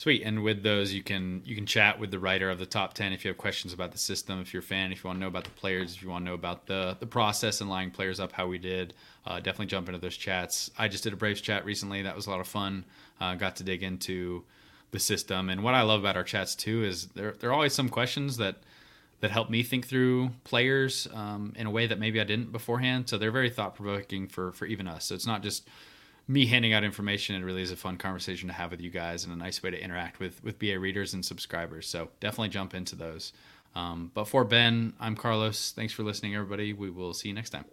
Sweet. 0.00 0.22
And 0.22 0.42
with 0.42 0.62
those, 0.62 0.94
you 0.94 1.02
can 1.02 1.42
you 1.44 1.54
can 1.54 1.66
chat 1.66 2.00
with 2.00 2.10
the 2.10 2.18
writer 2.18 2.48
of 2.48 2.58
the 2.58 2.64
top 2.64 2.94
ten 2.94 3.12
if 3.12 3.22
you 3.22 3.28
have 3.28 3.36
questions 3.36 3.74
about 3.74 3.92
the 3.92 3.98
system. 3.98 4.40
If 4.40 4.54
you're 4.54 4.62
a 4.62 4.64
fan, 4.64 4.92
if 4.92 5.04
you 5.04 5.08
want 5.08 5.18
to 5.18 5.20
know 5.20 5.26
about 5.26 5.44
the 5.44 5.50
players, 5.50 5.94
if 5.94 6.02
you 6.02 6.08
want 6.08 6.24
to 6.24 6.30
know 6.30 6.34
about 6.34 6.64
the 6.64 6.96
the 6.98 7.06
process 7.06 7.60
and 7.60 7.68
lining 7.68 7.90
players 7.90 8.18
up, 8.18 8.32
how 8.32 8.46
we 8.46 8.56
did, 8.56 8.94
uh, 9.26 9.40
definitely 9.40 9.66
jump 9.66 9.90
into 9.90 10.00
those 10.00 10.16
chats. 10.16 10.70
I 10.78 10.88
just 10.88 11.04
did 11.04 11.12
a 11.12 11.16
Braves 11.16 11.42
chat 11.42 11.66
recently. 11.66 12.00
That 12.00 12.16
was 12.16 12.26
a 12.26 12.30
lot 12.30 12.40
of 12.40 12.48
fun. 12.48 12.86
Uh, 13.20 13.34
got 13.34 13.56
to 13.56 13.62
dig 13.62 13.82
into 13.82 14.42
the 14.90 14.98
system. 14.98 15.50
And 15.50 15.62
what 15.62 15.74
I 15.74 15.82
love 15.82 16.00
about 16.00 16.16
our 16.16 16.24
chats 16.24 16.54
too 16.54 16.82
is 16.82 17.08
there 17.08 17.32
there 17.32 17.50
are 17.50 17.52
always 17.52 17.74
some 17.74 17.90
questions 17.90 18.38
that 18.38 18.56
that 19.20 19.30
help 19.30 19.50
me 19.50 19.62
think 19.62 19.86
through 19.86 20.30
players 20.44 21.08
um, 21.12 21.52
in 21.56 21.66
a 21.66 21.70
way 21.70 21.86
that 21.86 21.98
maybe 21.98 22.22
I 22.22 22.24
didn't 22.24 22.52
beforehand. 22.52 23.06
So 23.10 23.18
they're 23.18 23.30
very 23.30 23.50
thought 23.50 23.74
provoking 23.74 24.28
for 24.28 24.52
for 24.52 24.64
even 24.64 24.88
us. 24.88 25.04
So 25.04 25.14
it's 25.14 25.26
not 25.26 25.42
just 25.42 25.68
me 26.30 26.46
handing 26.46 26.72
out 26.72 26.84
information. 26.84 27.34
It 27.34 27.44
really 27.44 27.62
is 27.62 27.72
a 27.72 27.76
fun 27.76 27.96
conversation 27.96 28.48
to 28.48 28.54
have 28.54 28.70
with 28.70 28.80
you 28.80 28.90
guys 28.90 29.24
and 29.24 29.32
a 29.32 29.36
nice 29.36 29.62
way 29.62 29.70
to 29.70 29.82
interact 29.82 30.20
with 30.20 30.42
with 30.44 30.58
BA 30.58 30.78
readers 30.78 31.12
and 31.12 31.24
subscribers. 31.24 31.88
So 31.88 32.10
definitely 32.20 32.50
jump 32.50 32.72
into 32.72 32.94
those. 32.94 33.32
Um, 33.74 34.12
but 34.14 34.24
for 34.24 34.44
Ben, 34.44 34.94
I'm 35.00 35.16
Carlos. 35.16 35.72
Thanks 35.72 35.92
for 35.92 36.04
listening, 36.04 36.34
everybody. 36.34 36.72
We 36.72 36.90
will 36.90 37.14
see 37.14 37.28
you 37.28 37.34
next 37.34 37.50
time. 37.50 37.64